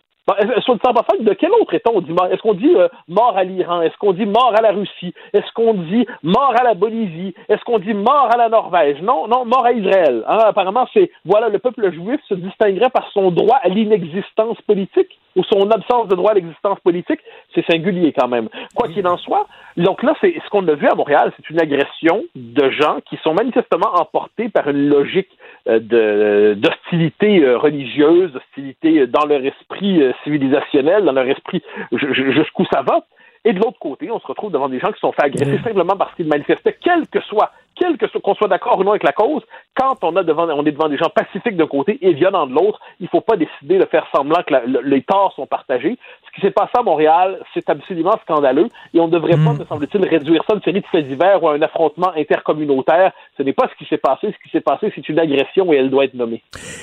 Sur 0.65 0.74
le 0.74 0.79
temps 0.79 0.93
de 0.93 1.35
quel 1.35 1.51
autre 1.51 1.74
État 1.74 1.91
on 1.93 2.01
dit 2.01 2.12
mort? 2.12 2.29
Est-ce 2.31 2.41
qu'on 2.43 2.55
dit 2.55 2.73
euh, 2.77 2.89
mort 3.09 3.37
à 3.37 3.43
l'Iran? 3.43 3.83
Est-ce 3.83 3.97
qu'on 3.97 4.12
dit 4.12 4.24
mort 4.24 4.53
à 4.57 4.62
la 4.62 4.70
Russie? 4.70 5.12
Est-ce 5.33 5.53
qu'on 5.53 5.74
dit 5.74 6.07
mort 6.23 6.55
à 6.59 6.62
la 6.62 6.74
Bolivie? 6.74 7.35
Est-ce 7.49 7.62
qu'on 7.65 7.81
dit 7.81 7.93
mort 7.93 8.29
à 8.33 8.37
la 8.37 8.49
Norvège? 8.49 9.03
Non, 9.03 9.27
non, 9.27 9.45
mort 9.45 9.66
à 9.66 9.73
Israël. 9.73 10.23
Hein? 10.29 10.39
Apparemment, 10.45 10.87
c'est 10.95 11.11
voilà, 11.24 11.49
le 11.49 11.59
peuple 11.59 11.93
juif 11.93 12.20
se 12.29 12.35
distinguerait 12.35 12.91
par 12.91 13.11
son 13.12 13.33
droit 13.33 13.59
à 13.62 13.69
l'inexistence 13.69 14.61
politique 14.62 15.19
ou 15.36 15.44
son 15.44 15.70
absence 15.70 16.09
de 16.09 16.16
droit 16.16 16.32
à 16.32 16.34
l'existence 16.34 16.78
politique. 16.80 17.20
C'est 17.54 17.64
singulier 17.66 18.12
quand 18.12 18.28
même. 18.28 18.48
Quoi 18.74 18.88
qu'il 18.88 19.06
en 19.06 19.16
soit, 19.18 19.46
donc 19.76 20.02
là, 20.02 20.14
c'est 20.20 20.34
ce 20.44 20.50
qu'on 20.50 20.66
a 20.68 20.74
vu 20.74 20.88
à 20.88 20.94
Montréal, 20.94 21.32
c'est 21.36 21.48
une 21.50 21.60
agression 21.60 22.24
de 22.34 22.70
gens 22.70 22.98
qui 23.09 23.16
sont 23.22 23.34
manifestement 23.34 23.94
emportés 23.94 24.48
par 24.48 24.68
une 24.68 24.88
logique 24.88 25.30
de 25.66 26.54
d'hostilité 26.56 27.54
religieuse, 27.54 28.32
d'hostilité 28.32 29.06
dans 29.06 29.24
leur 29.24 29.44
esprit 29.44 30.02
civilisationnel, 30.24 31.04
dans 31.04 31.12
leur 31.12 31.26
esprit 31.26 31.62
jusqu'où 31.92 32.64
ça 32.72 32.82
va. 32.82 33.00
Et 33.44 33.52
de 33.52 33.59
l'autre 33.59 33.78
côté, 33.80 34.10
on 34.10 34.20
se 34.20 34.26
retrouve 34.26 34.52
devant 34.52 34.68
des 34.68 34.78
gens 34.78 34.92
qui 34.92 35.00
sont 35.00 35.12
fait 35.12 35.24
agresser 35.24 35.59
simplement 35.64 35.96
parce 35.96 36.14
qu'ils 36.14 36.28
manifestaient, 36.28 36.76
quel 36.80 37.09
que 37.09 37.20
soit, 37.22 37.50
que 37.98 38.18
qu'on 38.18 38.34
soit 38.34 38.48
d'accord 38.48 38.78
ou 38.78 38.84
non 38.84 38.90
avec 38.90 39.02
la 39.02 39.12
cause, 39.12 39.42
quand 39.76 39.96
on 40.02 40.16
a 40.16 40.22
devant, 40.22 40.48
on 40.48 40.64
est 40.64 40.72
devant 40.72 40.88
des 40.88 40.98
gens 40.98 41.10
pacifiques 41.14 41.56
d'un 41.56 41.66
côté 41.66 41.98
et 42.02 42.12
violents 42.12 42.46
de 42.46 42.54
l'autre, 42.54 42.80
il 43.00 43.09
faut 43.09 43.20
pas 43.20 43.36
décider 43.36 43.78
de 43.78 43.86
faire 43.86 44.06
semblant 44.14 44.42
que 44.46 44.52
la, 44.52 44.64
le, 44.66 44.80
les 44.82 45.02
torts 45.02 45.32
sont 45.34 45.46
partagés. 45.46 45.98
Ce 46.26 46.34
qui 46.34 46.40
s'est 46.40 46.50
passé 46.50 46.70
à 46.74 46.82
Montréal, 46.82 47.40
c'est 47.54 47.68
absolument 47.68 48.18
scandaleux 48.22 48.68
et 48.94 49.00
on 49.00 49.06
ne 49.06 49.12
devrait 49.12 49.32
pas, 49.32 49.52
me 49.52 49.64
semble-t-il, 49.64 50.06
réduire 50.06 50.42
ça 50.46 50.54
à 50.54 50.56
une 50.56 50.62
série 50.62 50.80
de 50.80 50.86
faits 50.86 51.06
divers 51.06 51.42
ou 51.42 51.48
à 51.48 51.54
un 51.54 51.62
affrontement 51.62 52.12
intercommunautaire. 52.16 53.12
Ce 53.36 53.42
n'est 53.42 53.52
pas 53.52 53.68
ce 53.68 53.76
qui 53.76 53.88
s'est 53.88 53.98
passé. 53.98 54.28
Ce 54.28 54.42
qui 54.42 54.50
s'est 54.50 54.60
passé, 54.60 54.92
c'est 54.94 55.09
une 55.09 55.18
agression 55.18 55.72
et 55.72 55.76
elle 55.76 55.90
doit 55.90 56.04
être 56.04 56.14
nommée. 56.14 56.42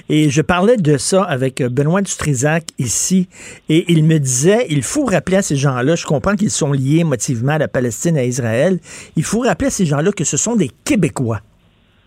Et 0.09 0.30
je 0.30 0.41
parlais 0.41 0.77
de 0.77 0.97
ça 0.97 1.23
avec 1.23 1.61
Benoît 1.63 2.01
Dutrisac 2.01 2.63
ici 2.77 3.27
et 3.69 3.85
il 3.88 4.03
me 4.03 4.17
disait, 4.17 4.65
il 4.69 4.84
faut 4.84 5.05
rappeler 5.05 5.38
à 5.38 5.41
ces 5.41 5.55
gens-là, 5.55 5.95
je 5.95 6.05
comprends 6.05 6.35
qu'ils 6.35 6.51
sont 6.51 6.71
liés 6.71 6.99
émotivement 6.99 7.53
à 7.53 7.57
la 7.57 7.67
Palestine, 7.67 8.17
à 8.17 8.23
Israël, 8.23 8.80
il 9.15 9.23
faut 9.23 9.39
rappeler 9.41 9.67
à 9.67 9.71
ces 9.71 9.85
gens-là 9.85 10.11
que 10.11 10.23
ce 10.23 10.38
sont 10.38 10.55
des 10.55 10.69
Québécois. 10.90 11.40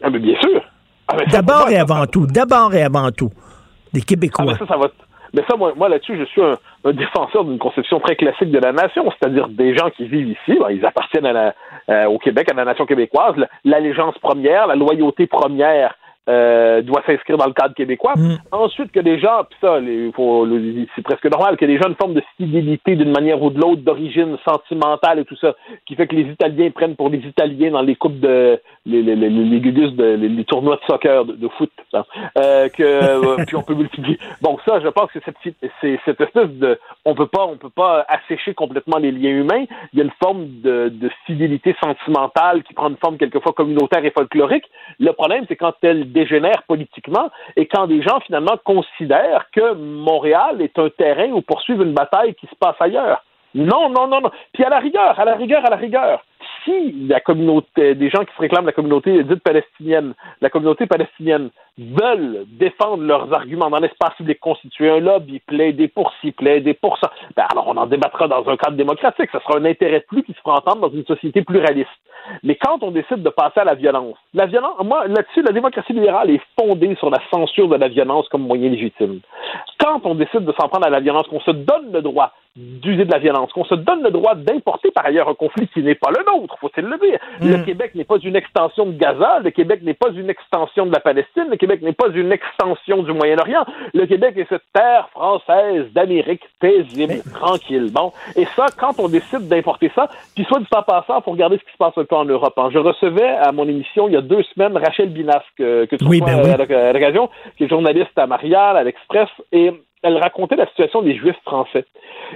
Ah, 0.03 0.11
mais 0.11 0.19
bien 0.19 0.35
sûr. 0.41 0.61
Ah, 1.09 1.17
D'abord 1.31 1.69
et 1.71 1.77
avant 1.77 2.05
tout. 2.07 2.27
D'abord 2.27 2.75
et 2.75 2.83
avant 2.83 3.11
tout. 3.13 3.31
Des 3.93 4.01
Ah, 4.03 4.05
Québécois. 4.09 4.45
mais 4.47 4.59
ça, 4.59 4.67
ça 4.67 4.77
va. 4.77 4.89
Mais 5.35 5.43
ça, 5.49 5.57
moi, 5.57 5.73
moi 5.77 5.89
là-dessus, 5.89 6.19
je 6.19 6.25
suis 6.25 6.43
un, 6.43 6.57
un 6.85 6.93
défenseur 6.93 7.45
d'une 7.45 7.59
conception 7.59 8.01
très 8.01 8.17
classique 8.17 8.51
de 8.51 8.59
la 8.59 8.73
nation, 8.73 9.11
c'est-à-dire 9.11 9.49
des 9.49 9.75
gens 9.75 9.89
qui 9.97 10.07
vivent 10.07 10.29
ici, 10.29 10.59
ben, 10.61 10.69
ils 10.71 10.85
appartiennent 10.85 11.25
à 11.27 11.33
la, 11.33 11.55
euh, 11.89 12.05
au 12.07 12.19
Québec, 12.19 12.49
à 12.51 12.55
la 12.55 12.65
nation 12.67 12.85
québécoise. 12.85 13.35
La- 13.37 13.49
L'allégeance 13.65 14.19
première, 14.19 14.67
la 14.67 14.75
loyauté 14.75 15.27
première 15.27 15.95
euh, 16.29 16.83
doit 16.83 17.03
s'inscrire 17.07 17.37
dans 17.37 17.47
le 17.47 17.53
cadre 17.53 17.75
québécois. 17.75 18.15
Ensuite, 18.53 18.93
que 18.93 19.01
les 19.01 19.19
gens, 19.19 19.43
puis 19.49 19.59
ça, 19.61 19.79
c'est 20.95 21.03
presque 21.03 21.25
normal, 21.27 21.57
que 21.57 21.65
les 21.65 21.77
gens 21.77 21.85
aient 21.85 21.91
une 21.91 21.97
forme 21.97 22.15
de 22.15 22.23
fidélité 22.37 22.95
d'une 22.97 23.11
manière 23.11 23.43
ou 23.43 23.51
de 23.51 23.61
l'autre, 23.61 23.83
d'origine 23.83 24.37
sentimentale 24.45 25.19
et 25.19 25.25
tout 25.25 25.37
ça, 25.37 25.55
qui 25.87 25.97
fait 25.97 26.07
que 26.07 26.15
les 26.15 26.31
Italiens 26.31 26.71
prennent 26.71 26.97
pour 26.97 27.09
les 27.09 27.19
Italiens 27.19 27.73
dans 27.73 27.83
les 27.83 27.97
coupes 27.97 28.21
de 28.21 28.61
les, 28.87 29.03
les, 29.03 29.17
les, 29.17 29.31
les 29.31 29.61
gugus 29.61 29.93
de 29.95 30.05
les, 30.15 30.29
les 30.29 30.45
tournois 30.45 30.77
de 30.77 30.83
soccer, 30.87 31.25
de, 31.25 31.35
de 31.35 31.49
foot. 31.49 31.71
hein. 31.93 32.05
Euh, 32.39 32.69
que 32.69 32.83
euh, 33.41 33.45
puis 33.47 33.57
on 33.57 33.63
peut 33.63 33.75
multiplier. 33.75 34.19
Donc 34.43 34.61
ça, 34.67 34.81
je 34.81 34.89
pense 34.89 35.11
que 35.13 35.19
cette, 35.25 35.37
c'est 35.81 36.01
cette 36.05 36.21
espèce 36.21 36.51
de 36.51 36.79
on 37.05 37.15
peut 37.15 37.27
pas 37.27 37.47
on 37.47 37.57
peut 37.57 37.71
pas 37.71 38.05
assécher 38.09 38.55
complètement 38.55 38.99
les 38.99 39.13
liens 39.13 39.31
humains. 39.31 39.65
Il 39.93 39.99
y 39.99 40.03
a 40.03 40.05
une 40.05 40.13
forme 40.23 40.47
de, 40.63 40.89
de 40.89 41.11
fidélité 41.27 41.75
sentimentale 41.83 42.63
qui 42.63 42.75
prend 42.75 42.89
une 42.89 42.97
forme 42.97 43.19
quelquefois 43.19 43.53
communautaire 43.53 44.05
et 44.05 44.11
folklorique. 44.11 44.65
Le 44.99 45.13
problème, 45.13 45.45
c'est 45.49 45.57
quand 45.57 45.75
elle 45.83 46.12
dégénère 46.13 46.63
politiquement 46.69 47.31
et 47.57 47.67
quand 47.67 47.87
des 47.87 48.03
gens 48.03 48.21
finalement 48.21 48.57
considèrent 48.65 49.47
que 49.53 49.75
Montréal 49.75 50.61
est 50.61 50.79
un 50.79 50.89
terrain 50.91 51.31
où 51.31 51.43
poursuivre 51.43 51.83
une 51.83 51.95
bataille 51.95 52.35
qui 52.35 52.47
se 52.47 52.55
passe 52.55 52.77
ailleurs. 52.81 53.25
Non, 53.55 53.91
non, 53.91 54.07
non, 54.07 54.21
non. 54.21 54.31
Puis 54.53 54.65
à 54.65 54.69
la 54.69 54.79
rigueur, 54.79 55.19
à 55.19 55.25
la 55.25 55.35
rigueur, 55.35 55.65
à 55.65 55.71
la 55.71 55.77
rigueur, 55.77 56.25
si 56.65 56.93
la 57.09 57.21
communauté, 57.21 57.95
des 57.95 58.11
gens 58.11 58.25
qui 58.25 58.35
se 58.35 58.41
réclament 58.41 58.67
la 58.67 58.73
communauté 58.73 59.23
dite 59.25 59.43
palestinienne, 59.43 60.15
la 60.41 60.51
communauté 60.51 60.87
palestinienne 60.87 61.51
veulent 61.79 62.45
défendre 62.47 63.03
leurs 63.03 63.33
arguments 63.33 63.71
dans 63.71 63.79
l'espace 63.79 64.15
public, 64.17 64.39
constituer 64.41 64.91
un 64.91 65.01
lobby, 65.01 65.41
plaider 65.41 65.89
pour 65.89 66.13
ci, 66.21 66.33
plaider 66.33 66.75
pour 66.75 66.99
ça, 66.99 67.11
ben 67.37 67.47
alors 67.51 67.69
on 67.69 67.77
en 67.77 67.87
débattra 67.87 68.29
dans 68.29 68.47
un 68.49 68.57
cadre 68.57 68.77
démocratique. 68.77 69.31
Ce 69.33 69.39
sera 69.39 69.59
un 69.59 69.65
intérêt 69.65 70.01
de 70.01 70.05
plus 70.05 70.23
qui 70.23 70.33
se 70.33 70.39
fera 70.39 70.57
entendre 70.57 70.89
dans 70.89 70.95
une 70.95 71.05
société 71.05 71.43
pluraliste. 71.43 71.89
Mais 72.43 72.57
quand 72.57 72.83
on 72.83 72.91
décide 72.91 73.23
de 73.23 73.31
passer 73.31 73.61
à 73.61 73.65
la 73.65 73.75
violence, 73.75 74.17
la 74.35 74.47
violence, 74.47 74.77
moi, 74.85 75.07
là-dessus, 75.09 75.43
la 75.43 75.53
démocratie 75.53 75.93
libérale 75.93 76.31
est 76.31 76.43
fondée 76.59 76.95
sur 76.97 77.11
la 77.11 77.19
censure 77.33 77.69
de 77.69 77.77
la 77.77 77.89
violence 77.89 78.29
comme 78.29 78.43
moyen 78.43 78.71
légitime. 78.71 79.21
Quand 79.79 80.01
on 80.05 80.15
décide 80.15 80.45
de 80.45 80.53
s'en 80.53 80.69
prendre 80.69 80.87
à 80.87 80.91
la 80.91 81.01
violence, 81.01 81.27
qu'on 81.27 81.41
se 81.41 81.51
donne 81.51 81.93
le 81.93 82.03
droit 82.03 82.33
d'user 82.55 83.07
de 83.07 83.11
la 83.11 83.19
violence, 83.19 83.51
qu'on 83.53 83.65
se 83.65 83.75
donne 83.75 84.03
le 84.03 84.11
droit 84.11 84.35
d'importer 84.35 84.91
par 84.91 85.07
ailleurs 85.07 85.29
un 85.29 85.35
conflit 85.35 85.69
qui 85.69 85.83
n'est 85.83 85.95
pas 85.95 86.11
le 86.11 86.23
nôtre, 86.31 86.57
faut-il 86.61 86.85
le 86.85 86.99
dire. 86.99 87.19
Le 87.41 87.65
Québec 87.65 87.95
n'est 87.95 88.05
pas 88.05 88.19
une 88.23 88.37
extension 88.37 88.85
de 88.87 88.93
Gaza, 88.93 89.41
le 89.43 89.51
Québec 89.51 89.81
n'est 89.83 89.95
pas 89.95 90.11
une 90.11 90.29
extension 90.29 90.85
de 90.85 90.93
la 90.93 91.01
Palestine, 91.01 91.47
le 91.51 91.57
Québec 91.57 91.81
n'est 91.81 91.95
pas 91.95 92.09
une 92.15 92.31
extension 92.31 93.03
du 93.03 93.13
Moyen-Orient. 93.13 93.65
Le 93.95 94.05
Québec 94.07 94.35
est 94.37 94.49
cette 94.51 94.65
terre 94.75 95.09
française 95.13 95.87
d'Amérique 95.95 96.43
paisible, 96.61 97.23
tranquille. 97.33 97.91
Bon, 97.91 98.13
et 98.37 98.45
ça, 98.55 98.67
quand 98.79 98.99
on 98.99 99.09
décide 99.09 99.49
d'importer 99.49 99.91
ça, 99.95 100.09
puis 100.35 100.45
soit 100.45 100.61
du 100.61 100.67
temps 100.67 100.83
passant, 100.83 101.23
pour 101.23 101.33
regarder 101.33 101.57
ce 101.57 101.65
qui 101.65 101.73
se 101.73 101.79
passe 101.79 101.97
un 101.97 102.05
peu 102.05 102.17
en 102.17 102.27
Europe. 102.27 102.55
hein. 102.59 102.69
Je 102.71 102.79
recevais 102.79 103.29
à 103.29 103.53
mon 103.53 103.67
émission 103.67 104.09
il 104.09 104.15
y 104.15 104.17
a 104.17 104.21
deux 104.21 104.43
semaines 104.55 104.77
Rachel 104.77 105.09
Binas, 105.09 105.43
que, 105.57 105.87
que 105.87 105.97
tu 105.97 106.05
Oui, 106.05 106.21
ben 106.21 106.43
oui. 106.45 106.51
à 106.51 106.93
l'occasion, 106.93 107.31
qui 107.57 107.65
est 107.65 107.69
journaliste 107.69 108.17
à 108.17 108.27
Marial, 108.27 108.77
à 108.77 108.85
l'Express, 108.85 109.29
et 109.53 109.73
elle 110.03 110.19
racontait 110.19 110.57
la 110.57 110.67
situation 110.67 111.03
des 111.03 111.17
Juifs 111.17 111.41
français. 111.45 111.85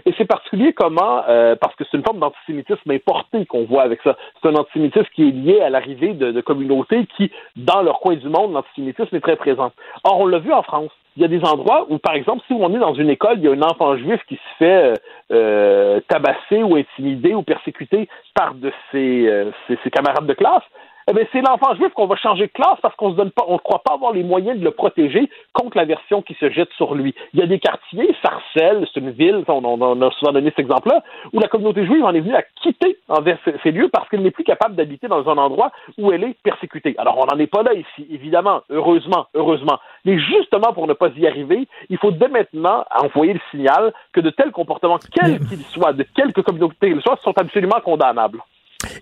Et 0.05 0.15
c'est 0.17 0.25
particulier 0.25 0.73
comment, 0.73 1.23
euh, 1.29 1.57
parce 1.57 1.75
que 1.75 1.85
c'est 1.85 1.97
une 1.97 2.05
forme 2.05 2.21
d'antisémitisme 2.21 2.91
importé 2.91 3.45
qu'on 3.47 3.65
voit 3.65 3.83
avec 3.83 4.01
ça. 4.03 4.17
C'est 4.41 4.49
un 4.49 4.55
antisémitisme 4.55 5.09
qui 5.15 5.29
est 5.29 5.33
lié 5.33 5.61
à 5.61 5.71
l'arrivée 5.71 6.15
de, 6.15 6.41
communautés 6.41 7.07
qui, 7.17 7.31
dans 7.57 7.83
leur 7.83 8.01
coin 8.01 8.15
du 8.15 8.29
monde, 8.29 8.53
l'antisémitisme 8.53 9.17
est 9.17 9.21
très 9.21 9.37
présent. 9.37 9.73
Or, 10.05 10.21
on 10.21 10.27
l'a 10.27 10.39
vu 10.39 10.53
en 10.53 10.63
France. 10.63 10.91
Il 11.17 11.23
y 11.23 11.25
a 11.25 11.29
des 11.29 11.43
endroits 11.45 11.87
où, 11.89 11.99
par 11.99 12.15
exemple, 12.15 12.43
si 12.47 12.53
on 12.53 12.73
est 12.75 12.79
dans 12.79 12.95
une 12.95 13.09
école, 13.09 13.39
il 13.39 13.45
y 13.45 13.49
a 13.49 13.53
un 13.53 13.63
enfant 13.63 13.97
juif 13.97 14.21
qui 14.29 14.37
se 14.37 14.57
fait 14.59 14.93
euh, 14.93 14.95
euh, 15.33 16.01
tabasser 16.09 16.63
ou 16.63 16.77
intimider 16.77 17.35
ou 17.35 17.43
persécuter 17.43 18.09
par 18.35 18.55
de 18.55 18.71
ses 18.93 19.91
camarades 19.91 20.27
de 20.27 20.35
classe, 20.35 20.63
eh 21.09 21.13
bien, 21.13 21.25
c'est 21.33 21.41
l'enfant 21.41 21.75
juif 21.77 21.93
qu'on 21.95 22.07
va 22.07 22.17
changer 22.17 22.47
de 22.49 22.53
classe 22.53 22.79
parce 22.83 22.95
qu'on 22.97 23.13
se 23.13 23.17
donne 23.17 23.31
pas, 23.31 23.45
on 23.47 23.55
ne 23.55 23.59
croit 23.59 23.83
pas 23.85 23.95
avoir 23.95 24.13
les 24.13 24.25
moyens 24.25 24.59
de 24.59 24.65
le 24.65 24.71
protéger 24.73 25.31
contre 25.53 25.77
la 25.77 25.85
version 25.85 26.21
qui 26.23 26.35
se 26.35 26.51
jette 26.51 26.71
sur 26.77 26.95
lui. 26.95 27.15
Il 27.33 27.41
y 27.41 27.43
a 27.43 27.47
des 27.47 27.59
quartiers, 27.61 28.15
Sarcelles, 28.23 28.87
c'est 28.93 29.01
une 29.01 29.11
ville, 29.11 29.45
on, 29.49 29.65
on- 29.65 29.81
on 29.81 30.03
a 30.03 30.11
souvent 30.13 30.33
donné 30.33 30.51
cet 30.51 30.61
exemple-là, 30.61 31.03
où 31.33 31.39
la 31.41 31.49
communauté 31.49 31.85
juive 31.87 32.05
en 32.05 32.13
est 32.15 32.21
venue 32.21 32.35
à 32.35 32.43
quitter 32.61 32.99
envers 33.09 33.39
ces, 33.45 33.55
ces 33.63 33.71
lieux 33.71 33.89
parce 33.89 34.09
qu'elle 34.09 34.23
n'est 34.23 34.31
plus 34.31 34.45
capable 34.45 34.75
d'habiter 34.75 35.07
dans 35.09 35.29
un 35.29 35.37
endroit 35.39 35.71
où 35.99 36.11
elle 36.13 36.25
est 36.25 36.37
persécutée. 36.43 36.95
Alors, 36.99 37.19
on 37.19 37.27
n'en 37.33 37.39
est 37.41 37.47
pas 37.47 37.63
là 37.63 37.73
ici, 37.75 38.07
évidemment, 38.11 38.63
heureusement, 38.71 39.27
heureusement. 39.35 39.79
Mais 40.05 40.19
justement, 40.19 40.73
pour 40.73 40.87
ne 40.89 40.93
pas 40.95 41.09
y 41.17 41.27
arriver, 41.27 41.69
il 41.89 41.99
faut 41.99 42.11
dès 42.11 42.29
maintenant 42.29 42.85
envoyer 43.01 43.33
le 43.35 43.41
signal 43.51 43.93
que 44.13 44.21
de 44.21 44.31
tels 44.31 44.51
comportements, 44.51 44.99
quels 45.15 45.39
qu'ils 45.47 45.63
soient, 45.67 45.93
de 45.93 46.03
quelque 46.03 46.41
communauté 46.41 46.91
qu'ils 46.93 47.03
soient, 47.03 47.19
sont 47.23 47.35
absolument 47.39 47.81
condamnables. 47.85 48.41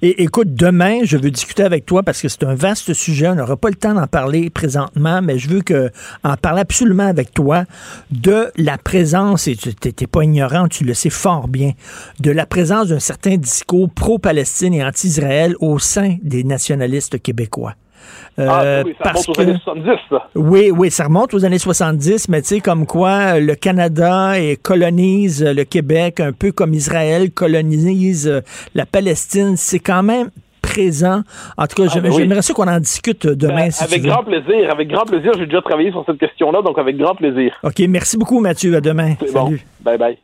Et 0.02 0.22
écoute, 0.22 0.54
demain, 0.54 1.00
je 1.04 1.16
veux 1.16 1.30
discuter 1.30 1.62
avec 1.62 1.86
toi 1.86 2.02
parce 2.02 2.20
que 2.20 2.28
c'est 2.28 2.44
un 2.44 2.54
vaste 2.54 2.92
sujet. 2.92 3.28
On 3.28 3.34
n'aura 3.34 3.56
pas 3.56 3.68
le 3.68 3.74
temps 3.74 3.94
d'en 3.94 4.06
parler 4.06 4.50
présentement, 4.50 5.22
mais 5.22 5.38
je 5.38 5.48
veux 5.48 5.62
que, 5.62 5.90
en 6.22 6.36
parler 6.36 6.60
absolument 6.60 7.06
avec 7.06 7.32
toi 7.32 7.64
de 8.10 8.50
la 8.56 8.78
présence, 8.78 9.48
et 9.48 9.56
tu 9.56 9.70
n'es 9.70 10.06
pas 10.06 10.24
ignorant, 10.24 10.68
tu 10.68 10.84
le 10.84 10.94
sais 10.94 11.10
fort 11.10 11.48
bien, 11.48 11.72
de 12.20 12.30
la 12.30 12.46
présence 12.46 12.88
d'un 12.88 13.00
certain 13.00 13.36
discours 13.36 13.90
pro-Palestine 13.90 14.74
et 14.74 14.84
anti-Israël 14.84 15.54
au 15.60 15.78
sein 15.78 16.16
des 16.22 16.44
nationalistes 16.44 17.20
québécois. 17.20 17.74
Euh, 18.38 18.46
ah, 18.50 18.82
oui, 18.84 18.94
ça 18.98 19.04
parce 19.04 19.26
remonte 19.26 19.28
aux 19.28 19.32
que- 19.32 19.48
années 19.48 19.58
70, 19.62 19.90
ça. 20.10 20.28
oui, 20.34 20.70
oui, 20.76 20.90
ça 20.90 21.04
remonte 21.04 21.34
aux 21.34 21.44
années 21.44 21.58
70, 21.58 22.28
mais 22.28 22.42
tu 22.42 22.48
sais, 22.48 22.60
comme 22.60 22.86
quoi 22.86 23.38
le 23.38 23.54
Canada 23.54 24.38
et 24.40 24.56
colonise 24.56 25.42
euh, 25.42 25.52
le 25.54 25.64
Québec 25.64 26.18
un 26.20 26.32
peu 26.32 26.50
comme 26.52 26.74
Israël 26.74 27.30
colonise 27.30 28.26
euh, 28.28 28.40
la 28.74 28.86
Palestine. 28.86 29.56
C'est 29.56 29.78
quand 29.78 30.02
même 30.02 30.30
présent. 30.62 31.22
En 31.56 31.66
tout 31.66 31.82
cas, 31.82 31.88
Ah, 31.94 32.00
ben 32.00 32.10
oui. 32.10 32.16
j'aimerais 32.18 32.42
ça 32.42 32.54
qu'on 32.54 32.66
en 32.66 32.80
discute 32.80 33.26
demain. 33.26 33.66
Ben, 33.66 33.70
si 33.70 33.84
avec 33.84 34.00
tu 34.00 34.06
veux. 34.08 34.12
grand 34.12 34.24
plaisir, 34.24 34.70
avec 34.72 34.88
grand 34.88 35.04
plaisir. 35.04 35.32
J'ai 35.38 35.46
déjà 35.46 35.60
travaillé 35.62 35.90
sur 35.92 36.02
cette 36.06 36.18
question-là, 36.18 36.62
donc 36.62 36.78
avec 36.78 36.96
grand 36.96 37.14
plaisir. 37.14 37.52
OK, 37.62 37.80
merci 37.88 38.16
beaucoup, 38.16 38.40
Mathieu. 38.40 38.74
À 38.74 38.80
demain. 38.80 39.14
C'est 39.20 39.32
bon. 39.32 39.44
Salut. 39.46 39.64
Bye 39.82 39.98
bye. 39.98 40.23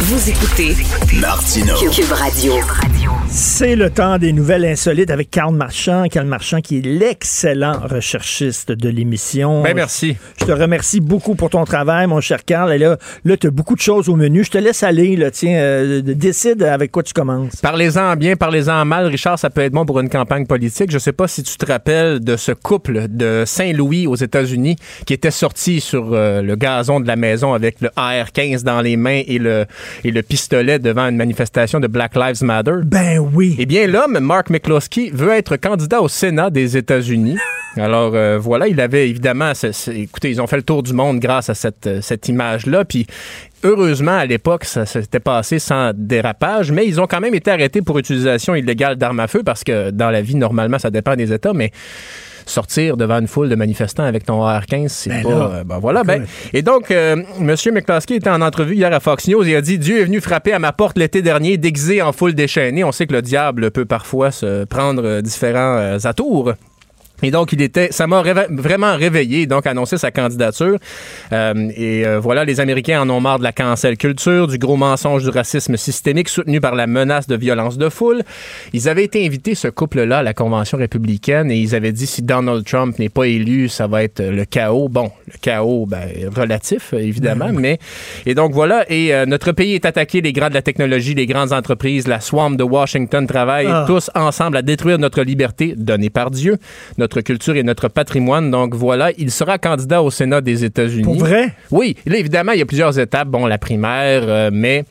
Vous 0.00 0.28
écoutez 0.28 0.74
Martineau. 1.18 1.76
Cube 1.90 2.10
Radio. 2.10 2.54
C'est 3.28 3.74
le 3.74 3.90
temps 3.90 4.18
des 4.18 4.32
nouvelles 4.32 4.64
insolites 4.64 5.10
avec 5.10 5.30
Karl 5.30 5.54
Marchand. 5.54 6.04
Karl 6.10 6.26
Marchand, 6.26 6.60
qui 6.60 6.78
est 6.78 6.82
l'excellent 6.82 7.78
recherchiste 7.82 8.70
de 8.70 8.88
l'émission. 8.88 9.62
Ben, 9.62 9.74
merci. 9.74 10.16
Je 10.40 10.44
te 10.44 10.52
remercie 10.52 11.00
beaucoup 11.00 11.36
pour 11.36 11.50
ton 11.50 11.64
travail, 11.64 12.06
mon 12.06 12.20
cher 12.20 12.44
Karl. 12.44 12.72
Et 12.72 12.78
là, 12.78 12.98
là 13.24 13.36
tu 13.36 13.46
as 13.46 13.50
beaucoup 13.50 13.76
de 13.76 13.80
choses 13.80 14.08
au 14.08 14.16
menu. 14.16 14.44
Je 14.44 14.50
te 14.50 14.58
laisse 14.58 14.82
aller. 14.82 15.16
Là, 15.16 15.30
tiens, 15.30 15.56
euh, 15.56 16.02
décide 16.02 16.62
avec 16.62 16.90
quoi 16.90 17.02
tu 17.02 17.12
commences. 17.12 17.56
Parlez-en 17.56 18.16
bien, 18.16 18.36
parlez-en 18.36 18.84
mal, 18.84 19.06
Richard, 19.06 19.38
ça 19.38 19.48
peut 19.48 19.62
être 19.62 19.72
bon 19.72 19.86
pour 19.86 20.00
une 20.00 20.10
campagne 20.10 20.44
politique. 20.46 20.90
Je 20.90 20.98
sais 20.98 21.12
pas 21.12 21.28
si 21.28 21.42
tu 21.42 21.56
te 21.56 21.66
rappelles 21.66 22.20
de 22.20 22.36
ce 22.36 22.52
couple 22.52 23.06
de 23.08 23.44
Saint-Louis 23.46 24.06
aux 24.06 24.16
États-Unis 24.16 24.76
qui 25.06 25.14
était 25.14 25.30
sorti 25.30 25.80
sur 25.80 26.10
euh, 26.12 26.42
le 26.42 26.56
gazon 26.56 27.00
de 27.00 27.06
la 27.06 27.16
maison 27.16 27.54
avec 27.54 27.80
le 27.80 27.90
AR-15 27.96 28.64
dans 28.64 28.80
les 28.80 28.96
mains 28.96 29.22
et 29.26 29.38
le, 29.38 29.66
et 30.02 30.10
le 30.10 30.22
pistolet 30.22 30.78
devant 30.78 31.08
une 31.08 31.16
manifestation 31.16 31.80
de 31.80 31.86
Black 31.86 32.16
Lives 32.16 32.42
Matter. 32.42 32.76
Ben 32.84 33.18
oui. 33.18 33.56
Eh 33.58 33.66
bien, 33.66 33.86
l'homme, 33.86 34.18
Mark 34.18 34.50
McCloskey, 34.50 35.10
veut 35.12 35.32
être 35.32 35.56
candidat 35.56 36.00
au 36.00 36.08
Sénat 36.08 36.50
des 36.50 36.76
États-Unis. 36.76 37.36
Alors 37.76 38.12
euh, 38.14 38.38
voilà, 38.38 38.68
il 38.68 38.80
avait 38.80 39.08
évidemment, 39.08 39.52
écoutez, 39.92 40.30
ils 40.30 40.40
ont 40.40 40.46
fait 40.46 40.56
le 40.56 40.62
tour 40.62 40.82
du 40.82 40.92
monde 40.92 41.18
grâce 41.18 41.50
à 41.50 41.54
cette, 41.54 41.86
euh, 41.86 42.00
cette 42.00 42.28
image-là. 42.28 42.84
Puis 42.84 43.06
heureusement, 43.64 44.16
à 44.16 44.26
l'époque, 44.26 44.64
ça 44.64 44.86
s'était 44.86 45.20
passé 45.20 45.58
sans 45.58 45.92
dérapage, 45.94 46.70
mais 46.70 46.86
ils 46.86 47.00
ont 47.00 47.06
quand 47.06 47.20
même 47.20 47.34
été 47.34 47.50
arrêtés 47.50 47.82
pour 47.82 47.98
utilisation 47.98 48.54
illégale 48.54 48.96
d'armes 48.96 49.20
à 49.20 49.26
feu 49.26 49.42
parce 49.44 49.64
que 49.64 49.90
dans 49.90 50.10
la 50.10 50.22
vie, 50.22 50.36
normalement, 50.36 50.78
ça 50.78 50.90
dépend 50.90 51.16
des 51.16 51.32
États, 51.32 51.52
mais 51.52 51.72
sortir 52.46 52.96
devant 52.96 53.18
une 53.18 53.28
foule 53.28 53.48
de 53.48 53.54
manifestants 53.54 54.04
avec 54.04 54.24
ton 54.24 54.44
AR-15, 54.44 54.88
c'est 54.88 55.10
Ben 55.10 55.22
pas... 55.22 55.28
euh, 55.28 55.64
ben 55.64 55.78
voilà, 55.78 56.04
ben, 56.04 56.24
et 56.52 56.62
donc, 56.62 56.90
euh, 56.90 57.16
M. 57.40 57.54
McCloskey 57.72 58.16
était 58.16 58.30
en 58.30 58.40
entrevue 58.42 58.74
hier 58.74 58.92
à 58.92 59.00
Fox 59.00 59.28
News 59.28 59.46
et 59.48 59.56
a 59.56 59.60
dit 59.60 59.78
«Dieu 59.80 60.00
est 60.00 60.04
venu 60.04 60.20
frapper 60.20 60.52
à 60.52 60.58
ma 60.58 60.72
porte 60.72 60.98
l'été 60.98 61.22
dernier, 61.22 61.56
déguisé 61.56 62.02
en 62.02 62.12
foule 62.12 62.34
déchaînée. 62.34 62.84
On 62.84 62.92
sait 62.92 63.06
que 63.06 63.12
le 63.12 63.22
diable 63.22 63.70
peut 63.70 63.84
parfois 63.84 64.30
se 64.30 64.64
prendre 64.64 65.04
euh, 65.04 65.22
différents 65.22 65.76
euh, 65.78 65.98
atours.» 66.04 66.52
Et 67.22 67.30
donc, 67.30 67.52
il 67.52 67.62
était, 67.62 67.88
ça 67.90 68.06
m'a 68.06 68.20
réve- 68.22 68.48
vraiment 68.50 68.96
réveillé, 68.96 69.46
donc 69.46 69.66
annoncé 69.66 69.96
sa 69.96 70.10
candidature. 70.10 70.76
Euh, 71.32 71.70
et 71.76 72.04
euh, 72.04 72.18
voilà, 72.18 72.44
les 72.44 72.60
Américains 72.60 73.00
en 73.00 73.08
ont 73.08 73.20
marre 73.20 73.38
de 73.38 73.44
la 73.44 73.52
cancel 73.52 73.96
culture, 73.96 74.46
du 74.48 74.58
gros 74.58 74.76
mensonge 74.76 75.22
du 75.22 75.30
racisme 75.30 75.76
systémique 75.76 76.28
soutenu 76.28 76.60
par 76.60 76.74
la 76.74 76.86
menace 76.86 77.26
de 77.26 77.36
violence 77.36 77.78
de 77.78 77.88
foule. 77.88 78.22
Ils 78.72 78.88
avaient 78.88 79.04
été 79.04 79.24
invités, 79.24 79.54
ce 79.54 79.68
couple-là, 79.68 80.18
à 80.18 80.22
la 80.22 80.34
convention 80.34 80.76
républicaine, 80.76 81.50
et 81.50 81.56
ils 81.56 81.74
avaient 81.74 81.92
dit 81.92 82.06
si 82.06 82.20
Donald 82.22 82.64
Trump 82.64 82.98
n'est 82.98 83.08
pas 83.08 83.24
élu, 83.26 83.68
ça 83.68 83.86
va 83.86 84.02
être 84.02 84.20
le 84.22 84.44
chaos. 84.44 84.88
Bon, 84.88 85.10
le 85.28 85.38
chaos, 85.40 85.86
ben, 85.86 86.08
relatif, 86.36 86.92
évidemment, 86.92 87.50
mais 87.52 87.78
et 88.26 88.34
donc 88.34 88.52
voilà. 88.52 88.84
Et 88.90 89.14
euh, 89.14 89.24
notre 89.24 89.52
pays 89.52 89.74
est 89.74 89.86
attaqué, 89.86 90.20
les 90.20 90.32
grands 90.32 90.48
de 90.50 90.54
la 90.54 90.62
technologie, 90.62 91.14
les 91.14 91.26
grandes 91.26 91.52
entreprises, 91.52 92.06
la 92.08 92.20
swamp 92.20 92.50
de 92.50 92.64
Washington 92.64 93.26
travaillent 93.26 93.68
Ah. 93.70 93.84
tous 93.86 94.10
ensemble 94.14 94.56
à 94.58 94.62
détruire 94.62 94.98
notre 94.98 95.22
liberté 95.22 95.74
donnée 95.76 96.10
par 96.10 96.30
Dieu, 96.30 96.58
notre 96.98 97.13
culture 97.20 97.56
et 97.56 97.62
notre 97.62 97.88
patrimoine. 97.88 98.50
Donc 98.50 98.74
voilà, 98.74 99.10
il 99.18 99.30
sera 99.30 99.58
candidat 99.58 100.02
au 100.02 100.10
Sénat 100.10 100.40
des 100.40 100.64
États-Unis. 100.64 101.04
Pour 101.04 101.16
vrai? 101.16 101.54
Oui. 101.70 101.96
Là, 102.06 102.18
évidemment, 102.18 102.52
il 102.52 102.58
y 102.58 102.62
a 102.62 102.66
plusieurs 102.66 102.98
étapes. 102.98 103.28
Bon, 103.28 103.46
la 103.46 103.58
primaire, 103.58 104.22
euh, 104.26 104.50
mais 104.52 104.84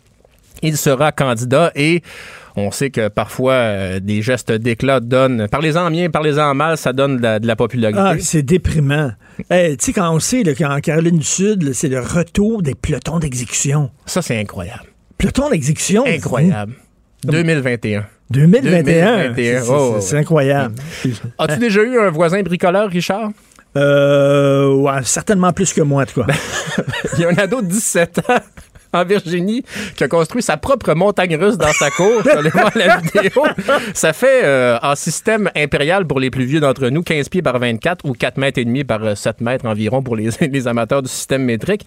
il 0.61 0.77
sera 0.77 1.11
candidat 1.11 1.71
et 1.75 2.01
on 2.55 2.71
sait 2.71 2.89
que 2.89 3.07
parfois 3.07 3.53
euh, 3.53 3.99
des 3.99 4.21
gestes 4.21 4.51
d'éclat 4.51 4.99
donnent. 4.99 5.47
Parlez-en 5.49 5.89
bien, 5.89 6.09
parlez-en 6.09 6.53
mal, 6.53 6.77
ça 6.77 6.93
donne 6.93 7.17
de 7.17 7.23
la, 7.23 7.39
de 7.39 7.47
la 7.47 7.55
popularité. 7.55 7.99
Ah, 7.99 8.15
c'est 8.19 8.43
déprimant. 8.43 9.11
Eh, 9.51 9.75
tu 9.77 9.85
sais, 9.85 9.93
quand 9.93 10.13
on 10.13 10.19
sait 10.19 10.43
qu'en 10.53 10.79
Caroline 10.79 11.17
du 11.17 11.25
Sud, 11.25 11.73
c'est 11.73 11.89
le 11.89 11.99
retour 11.99 12.61
des 12.61 12.75
pelotons 12.75 13.19
d'exécution. 13.19 13.89
Ça, 14.05 14.21
c'est 14.21 14.39
incroyable. 14.39 14.85
Pelotons 15.17 15.49
d'exécution? 15.49 16.05
Incroyable. 16.05 16.73
2021. 17.25 18.05
2021. 18.29 19.29
2021. 19.33 19.35
C'est- 19.35 19.69
Oh, 19.69 19.87
c'est- 19.89 19.95
ouais. 19.95 20.01
C'est 20.01 20.17
incroyable. 20.17 20.75
As-tu 21.37 21.59
déjà 21.59 21.81
eu 21.83 21.99
un 21.99 22.09
voisin 22.09 22.41
bricoleur, 22.41 22.89
Richard? 22.89 23.29
Euh, 23.75 24.71
ouais, 24.73 24.91
certainement 25.03 25.51
plus 25.51 25.73
que 25.73 25.81
moi, 25.81 26.03
en 26.03 26.05
tout 26.05 26.23
cas. 26.23 26.33
Il 27.17 27.21
y 27.21 27.25
a 27.25 27.29
un 27.29 27.37
ado 27.37 27.61
de 27.61 27.67
17 27.67 28.19
ans 28.29 28.37
en 28.93 29.03
Virginie 29.05 29.63
qui 29.95 30.03
a 30.03 30.07
construit 30.07 30.41
sa 30.41 30.57
propre 30.57 30.93
montagne 30.93 31.35
russe 31.35 31.57
dans 31.57 31.73
sa 31.73 31.89
cour. 31.89 32.21
La 32.75 32.97
vidéo. 32.97 33.43
Ça 33.93 34.13
fait 34.13 34.41
euh, 34.43 34.77
en 34.81 34.95
système 34.95 35.49
impérial 35.55 36.05
pour 36.05 36.19
les 36.19 36.29
plus 36.29 36.45
vieux 36.45 36.59
d'entre 36.59 36.89
nous, 36.89 37.03
15 37.03 37.29
pieds 37.29 37.41
par 37.41 37.59
24 37.59 38.05
ou 38.05 38.13
4 38.13 38.37
mètres 38.37 38.59
et 38.59 38.65
demi 38.65 38.83
par 38.83 39.03
euh, 39.03 39.15
7 39.15 39.41
mètres 39.41 39.65
environ 39.65 40.01
pour 40.01 40.15
les, 40.15 40.29
les 40.41 40.67
amateurs 40.67 41.01
du 41.01 41.09
système 41.09 41.43
métrique. 41.43 41.85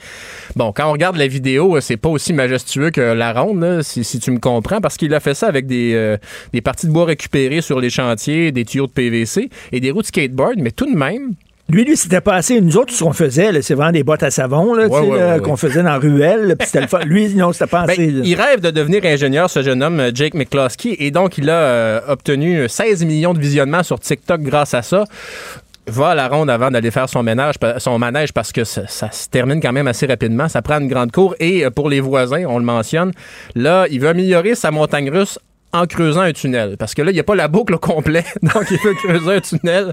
Bon, 0.55 0.73
quand 0.73 0.89
on 0.89 0.93
regarde 0.93 1.17
la 1.17 1.27
vidéo, 1.27 1.77
euh, 1.77 1.81
c'est 1.81 1.97
pas 1.97 2.09
aussi 2.09 2.33
majestueux 2.33 2.91
que 2.91 3.01
la 3.01 3.33
ronde, 3.33 3.83
si 3.83 4.19
tu 4.19 4.31
me 4.31 4.39
comprends, 4.39 4.81
parce 4.81 4.97
qu'il 4.97 5.15
a 5.15 5.21
fait 5.21 5.35
ça 5.35 5.47
avec 5.47 5.67
des, 5.67 5.93
euh, 5.95 6.17
des 6.53 6.61
parties 6.61 6.87
de 6.87 6.93
bois 6.93 7.05
récupérées 7.05 7.61
sur 7.61 7.81
les 7.81 7.91
chantiers, 7.91 8.53
des 8.53 8.65
tuyaux 8.65 8.87
de 8.87 8.93
PVC 8.93 9.51
et 9.73 9.81
des 9.81 9.91
roues 9.91 10.03
de 10.03 10.07
skateboard, 10.07 10.57
mais 10.59 10.71
tout 10.71 10.87
de 10.87 10.97
même, 10.97 11.35
Lui, 11.69 11.85
lui, 11.85 11.97
c'était 11.97 12.21
passé. 12.21 12.61
Nous 12.61 12.77
autres, 12.77 12.93
ce 12.93 13.03
qu'on 13.03 13.13
faisait, 13.13 13.61
c'est 13.61 13.75
vraiment 13.75 13.91
des 13.93 14.05
bottes 14.05 14.23
à 14.23 14.31
savon 14.31 14.75
Ouais, 14.77 14.87
ouais, 14.87 15.09
ouais, 15.09 15.41
qu'on 15.43 15.57
faisait 15.57 15.83
dans 15.83 15.91
la 15.91 15.99
ruelle. 15.99 16.55
puis. 16.59 16.69
Lui, 17.07 17.35
non, 17.35 17.53
c'était 17.53 17.67
pas 17.67 17.87
Ben, 17.87 17.93
assez. 17.95 18.05
il 18.05 18.35
rêve 18.41 18.61
de 18.61 18.71
devenir 18.71 19.05
ingénieur, 19.05 19.51
ce 19.51 19.63
jeune 19.63 19.83
homme, 19.83 20.01
Jake 20.15 20.35
McCloskey, 20.35 20.95
et 21.01 21.11
donc 21.11 21.39
il 21.39 21.51
a 21.51 21.55
euh, 21.55 22.01
obtenu 22.09 22.69
16 22.69 23.05
millions 23.05 23.35
de 23.35 23.41
visionnements 23.41 23.83
sur 23.83 23.99
TikTok 23.99 24.43
grâce 24.43 24.75
à 24.75 24.83
ça. 24.83 25.05
Va 25.89 26.09
à 26.11 26.15
la 26.17 26.29
ronde 26.29 26.51
avant 26.51 26.71
d'aller 26.71 26.91
faire 26.91 27.09
son 27.09 27.23
ménage, 27.23 27.55
son 27.79 27.99
manège 27.99 28.33
parce 28.33 28.51
que 28.53 28.65
ça, 28.65 28.87
ça 28.89 29.11
se 29.13 29.29
termine 29.29 29.61
quand 29.61 29.73
même 29.73 29.87
assez 29.87 30.07
rapidement. 30.07 30.49
Ça 30.49 30.61
prend 30.63 30.81
une 30.81 30.89
grande 30.89 31.13
cour 31.13 31.35
et 31.41 31.65
euh, 31.65 31.71
pour 31.71 31.89
les 31.89 32.01
voisins, 32.01 32.45
on 32.49 32.59
le 32.59 32.65
mentionne, 32.65 33.13
là, 33.55 33.87
il 33.91 34.01
veut 34.01 34.09
améliorer 34.09 34.55
sa 34.55 34.71
montagne 34.71 35.11
russe 35.11 35.39
en 35.73 35.87
creusant 35.87 36.21
un 36.23 36.33
tunnel. 36.33 36.77
Parce 36.79 36.95
que 36.95 37.03
là, 37.03 37.11
il 37.11 37.15
n'y 37.15 37.21
a 37.21 37.25
pas 37.25 37.35
la 37.35 37.49
boucle 37.49 37.75
au 37.75 37.79
complet. 37.79 38.25
Donc, 38.43 38.65
il 38.71 38.79
veut 38.79 38.95
creuser 38.95 39.35
un 39.37 39.41
tunnel. 39.41 39.93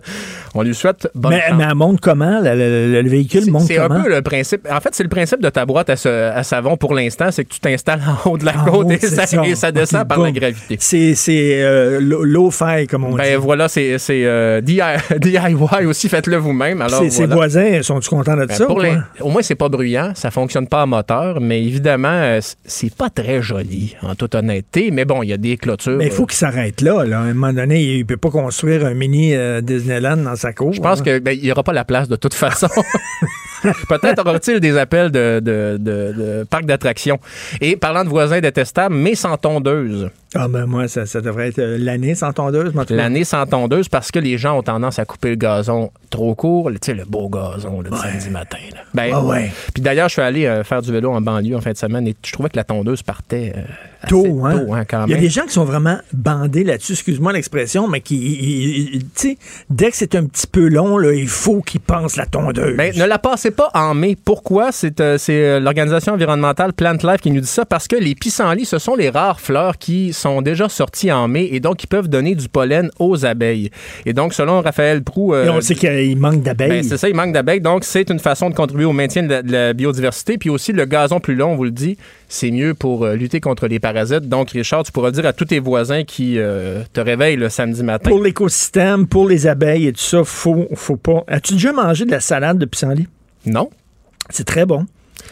On 0.55 0.61
lui 0.63 0.73
souhaite 0.75 1.07
bonne 1.15 1.33
mais, 1.33 1.41
chance. 1.41 1.57
mais 1.57 1.65
elle 1.67 1.75
monte 1.75 1.99
comment? 1.99 2.39
le 2.41 3.07
véhicule 3.09 3.51
monte 3.51 3.63
C'est 3.63 3.77
un 3.77 3.87
comment? 3.87 4.03
peu 4.03 4.09
le 4.09 4.21
principe. 4.21 4.67
En 4.71 4.79
fait, 4.79 4.89
c'est 4.93 5.03
le 5.03 5.09
principe 5.09 5.41
de 5.41 5.49
ta 5.49 5.65
boîte 5.65 5.89
à, 5.89 5.95
ce- 5.95 6.31
à 6.31 6.43
savon 6.43 6.77
pour 6.77 6.93
l'instant, 6.93 7.31
c'est 7.31 7.43
que 7.43 7.53
tu 7.53 7.59
t'installes 7.59 8.01
en 8.25 8.29
haut 8.29 8.37
de 8.37 8.45
la 8.45 8.57
En 8.61 8.65
côte 8.65 8.85
haut, 8.87 8.91
et, 8.91 8.99
ça, 8.99 9.25
ça. 9.25 9.45
et 9.45 9.55
ça 9.55 9.71
descend 9.71 10.07
par 10.07 10.19
la 10.19 10.31
gravité. 10.31 10.77
C'est 10.79 11.61
euh, 11.63 11.99
low- 11.99 12.23
low-fi, 12.23 12.87
comme 12.87 13.03
on 13.05 13.15
Ben 13.15 13.35
dit. 13.37 13.43
voilà, 13.43 13.67
c'est 13.67 13.97
euh, 14.09 14.61
DI 14.61 14.79
DIY 15.19 15.85
aussi, 15.85 16.09
faites-le 16.09 16.37
vous-même. 16.37 16.81
Alors 16.81 17.03
Ses 17.09 17.25
voisins, 17.25 17.81
sont-ils 17.81 18.09
contents 18.09 18.35
de 18.37 18.45
Ben, 18.45 18.53
ça? 18.55 18.65
pour 18.65 18.79
les- 18.81 18.95
au 19.21 19.29
moins, 19.29 19.41
c'est 19.41 19.55
pas 19.55 19.69
bruyant, 19.69 20.11
ça 20.15 20.31
fonctionne 20.31 20.67
pas 20.67 20.81
à 20.83 20.85
moteur, 20.85 21.39
mais 21.41 21.63
évidemment, 21.63 22.07
euh, 22.09 22.39
c'est 22.65 22.93
pas 22.95 23.09
très 23.09 23.41
joli, 23.41 23.95
en 24.01 24.15
toute 24.15 24.35
honnêteté. 24.35 24.91
Mais 24.91 25.05
bon, 25.05 25.23
il 25.23 25.29
y 25.29 25.33
a 25.33 25.37
des 25.37 25.57
Mais 25.97 26.05
il 26.05 26.11
faut 26.11 26.25
qu'il 26.25 26.37
s'arrête 26.37 26.81
là, 26.81 27.03
là. 27.05 27.19
À 27.19 27.23
un 27.23 27.33
moment 27.33 27.53
donné, 27.53 27.81
il 27.81 28.05
peut 28.05 28.17
pas 28.17 28.29
construire 28.29 28.85
un 28.85 28.93
mini 28.93 29.35
euh, 29.35 29.61
Disneyland 29.61 30.17
dans 30.17 30.35
sa 30.35 30.53
cour. 30.53 30.73
Je 30.73 30.81
pense 30.81 30.99
hein. 30.99 31.03
que 31.03 31.19
ben, 31.19 31.31
il 31.31 31.45
y 31.45 31.51
aura 31.51 31.63
pas 31.63 31.73
la 31.73 31.85
place 31.85 32.07
de 32.07 32.15
toute 32.15 32.33
façon. 32.33 32.67
Peut-être 33.87 34.19
aura-t-il 34.19 34.59
des 34.59 34.77
appels 34.77 35.09
de, 35.09 35.39
de, 35.39 35.77
de, 35.79 36.13
de 36.17 36.43
parcs 36.43 36.65
d'attractions. 36.65 37.19
Et 37.61 37.75
parlant 37.77 38.03
de 38.03 38.09
voisins 38.09 38.41
détestables, 38.41 38.95
mais 38.95 39.15
sans 39.15 39.37
tondeuse. 39.37 40.09
Ah 40.35 40.47
ben 40.47 40.65
moi, 40.65 40.87
ça, 40.87 41.05
ça 41.05 41.21
devrait 41.21 41.49
être 41.49 41.59
euh, 41.59 41.77
l'année 41.79 42.15
sans 42.15 42.33
tondeuse. 42.33 42.73
L'année 42.89 43.23
sans 43.23 43.45
tondeuse 43.45 43.87
parce 43.89 44.11
que 44.11 44.19
les 44.19 44.37
gens 44.37 44.57
ont 44.57 44.63
tendance 44.63 44.99
à 44.99 45.05
couper 45.05 45.29
le 45.29 45.35
gazon 45.35 45.91
trop 46.09 46.35
court, 46.35 46.69
tu 46.71 46.77
sais, 46.83 46.93
le 46.93 47.05
beau 47.05 47.29
gazon 47.29 47.81
le 47.81 47.89
samedi 47.95 48.29
matin. 48.29 48.57
là. 48.73 48.81
Ben, 48.93 49.11
Ah 49.13 49.23
ouais. 49.23 49.51
Puis 49.73 49.81
d'ailleurs, 49.81 50.09
je 50.09 50.13
suis 50.13 50.21
allé 50.21 50.45
euh, 50.45 50.63
faire 50.63 50.81
du 50.81 50.91
vélo 50.91 51.11
en 51.11 51.21
banlieue 51.21 51.55
en 51.55 51.61
fin 51.61 51.71
de 51.71 51.77
semaine 51.77 52.07
et 52.07 52.15
je 52.25 52.31
trouvais 52.31 52.49
que 52.49 52.57
la 52.57 52.63
tondeuse 52.63 53.01
partait 53.03 53.53
euh, 53.55 53.61
assez 54.01 54.09
Tôt, 54.09 54.45
hein? 54.45 54.57
tôt, 54.59 54.73
hein, 54.73 54.85
quand 54.85 55.05
Il 55.07 55.11
y 55.11 55.13
a 55.13 55.15
même. 55.15 55.23
des 55.23 55.29
gens 55.29 55.43
qui 55.45 55.53
sont 55.53 55.65
vraiment 55.65 55.97
bandés 56.13 56.63
là-dessus, 56.63 56.93
excuse-moi 56.93 57.33
l'expression, 57.33 57.87
mais 57.87 58.01
qui, 58.01 59.03
tu 59.15 59.29
sais, 59.29 59.37
dès 59.69 59.89
que 59.91 59.97
c'est 59.97 60.15
un 60.15 60.25
petit 60.25 60.47
peu 60.47 60.67
long, 60.67 60.97
là, 60.97 61.13
il 61.13 61.27
faut 61.27 61.61
qu'ils 61.61 61.79
pensent 61.81 62.15
la 62.15 62.25
tondeuse. 62.25 62.75
Ben, 62.77 62.93
ne 62.95 63.05
la 63.05 63.17
passez 63.19 63.51
pas 63.51 63.69
en 63.73 63.93
mai. 63.93 64.15
Pourquoi? 64.23 64.71
C'est 64.71 64.93
c'est, 65.17 65.33
euh, 65.45 65.59
l'organisation 65.59 66.13
environnementale 66.13 66.73
Plant 66.73 66.97
Life 67.03 67.21
qui 67.21 67.31
nous 67.31 67.41
dit 67.41 67.47
ça 67.47 67.65
parce 67.65 67.87
que 67.87 67.95
les 67.95 68.13
pissenlits, 68.15 68.65
ce 68.65 68.77
sont 68.77 68.95
les 68.95 69.09
rares 69.09 69.39
fleurs 69.41 69.77
qui 69.77 70.13
sont 70.23 70.41
déjà 70.41 70.67
sorties 70.67 71.11
en 71.11 71.27
mai 71.27 71.49
et 71.51 71.59
donc 71.59 71.77
qui 71.77 71.87
peuvent 71.87 72.07
donner 72.07 72.35
du 72.35 72.49
pollen 72.49 72.89
aux 72.99 73.25
abeilles. 73.25 73.69
Et 74.05 74.13
donc, 74.13 74.33
selon 74.33 74.61
Raphaël 74.61 75.03
Prou... 75.03 75.33
euh, 75.33 75.45
Et 75.45 75.49
on 75.49 75.61
sait 75.61 75.75
qu'il 75.75 76.17
manque 76.17 76.41
d'abeilles. 76.41 76.69
Ben, 76.69 76.83
c'est 76.83 76.97
ça, 76.97 77.07
il 77.09 77.15
manque 77.15 77.33
d'abeilles. 77.33 77.61
Donc, 77.61 77.83
c'est 77.83 78.09
une 78.09 78.19
façon 78.19 78.49
de 78.49 78.55
contribuer 78.55 78.85
au 78.85 78.93
maintien 78.93 79.23
de 79.23 79.29
la, 79.29 79.41
de 79.41 79.51
la 79.51 79.73
biodiversité. 79.73 80.37
Puis 80.37 80.49
aussi, 80.49 80.71
le 80.73 80.85
gazon 80.85 81.19
plus 81.19 81.35
long, 81.35 81.51
on 81.51 81.55
vous 81.55 81.65
le 81.65 81.71
dit, 81.71 81.97
c'est 82.27 82.51
mieux 82.51 82.73
pour 82.73 83.05
euh, 83.05 83.15
lutter 83.15 83.39
contre 83.39 83.67
les 83.67 83.79
parasites. 83.79 84.27
Donc, 84.27 84.51
Richard, 84.51 84.83
tu 84.83 84.91
pourras 84.91 85.11
dire 85.11 85.25
à 85.25 85.33
tous 85.33 85.45
tes 85.45 85.59
voisins 85.59 86.03
qui 86.03 86.39
euh, 86.39 86.81
te 86.93 87.01
réveillent 87.01 87.37
le 87.37 87.49
samedi 87.49 87.83
matin. 87.83 88.09
Pour 88.09 88.23
l'écosystème, 88.23 89.07
pour 89.07 89.27
les 89.27 89.45
abeilles 89.47 89.87
et 89.87 89.93
tout 89.93 89.99
ça, 90.01 90.23
faut, 90.23 90.67
faut 90.73 90.97
pas. 90.97 91.23
As-tu 91.27 91.53
déjà 91.53 91.71
mangé 91.73 92.05
de 92.05 92.11
la 92.11 92.19
salade 92.19 92.57
de 92.57 92.65
pissenlit? 92.65 93.07
Non. 93.45 93.69
C'est 94.29 94.45
très 94.45 94.65
bon. 94.65 94.85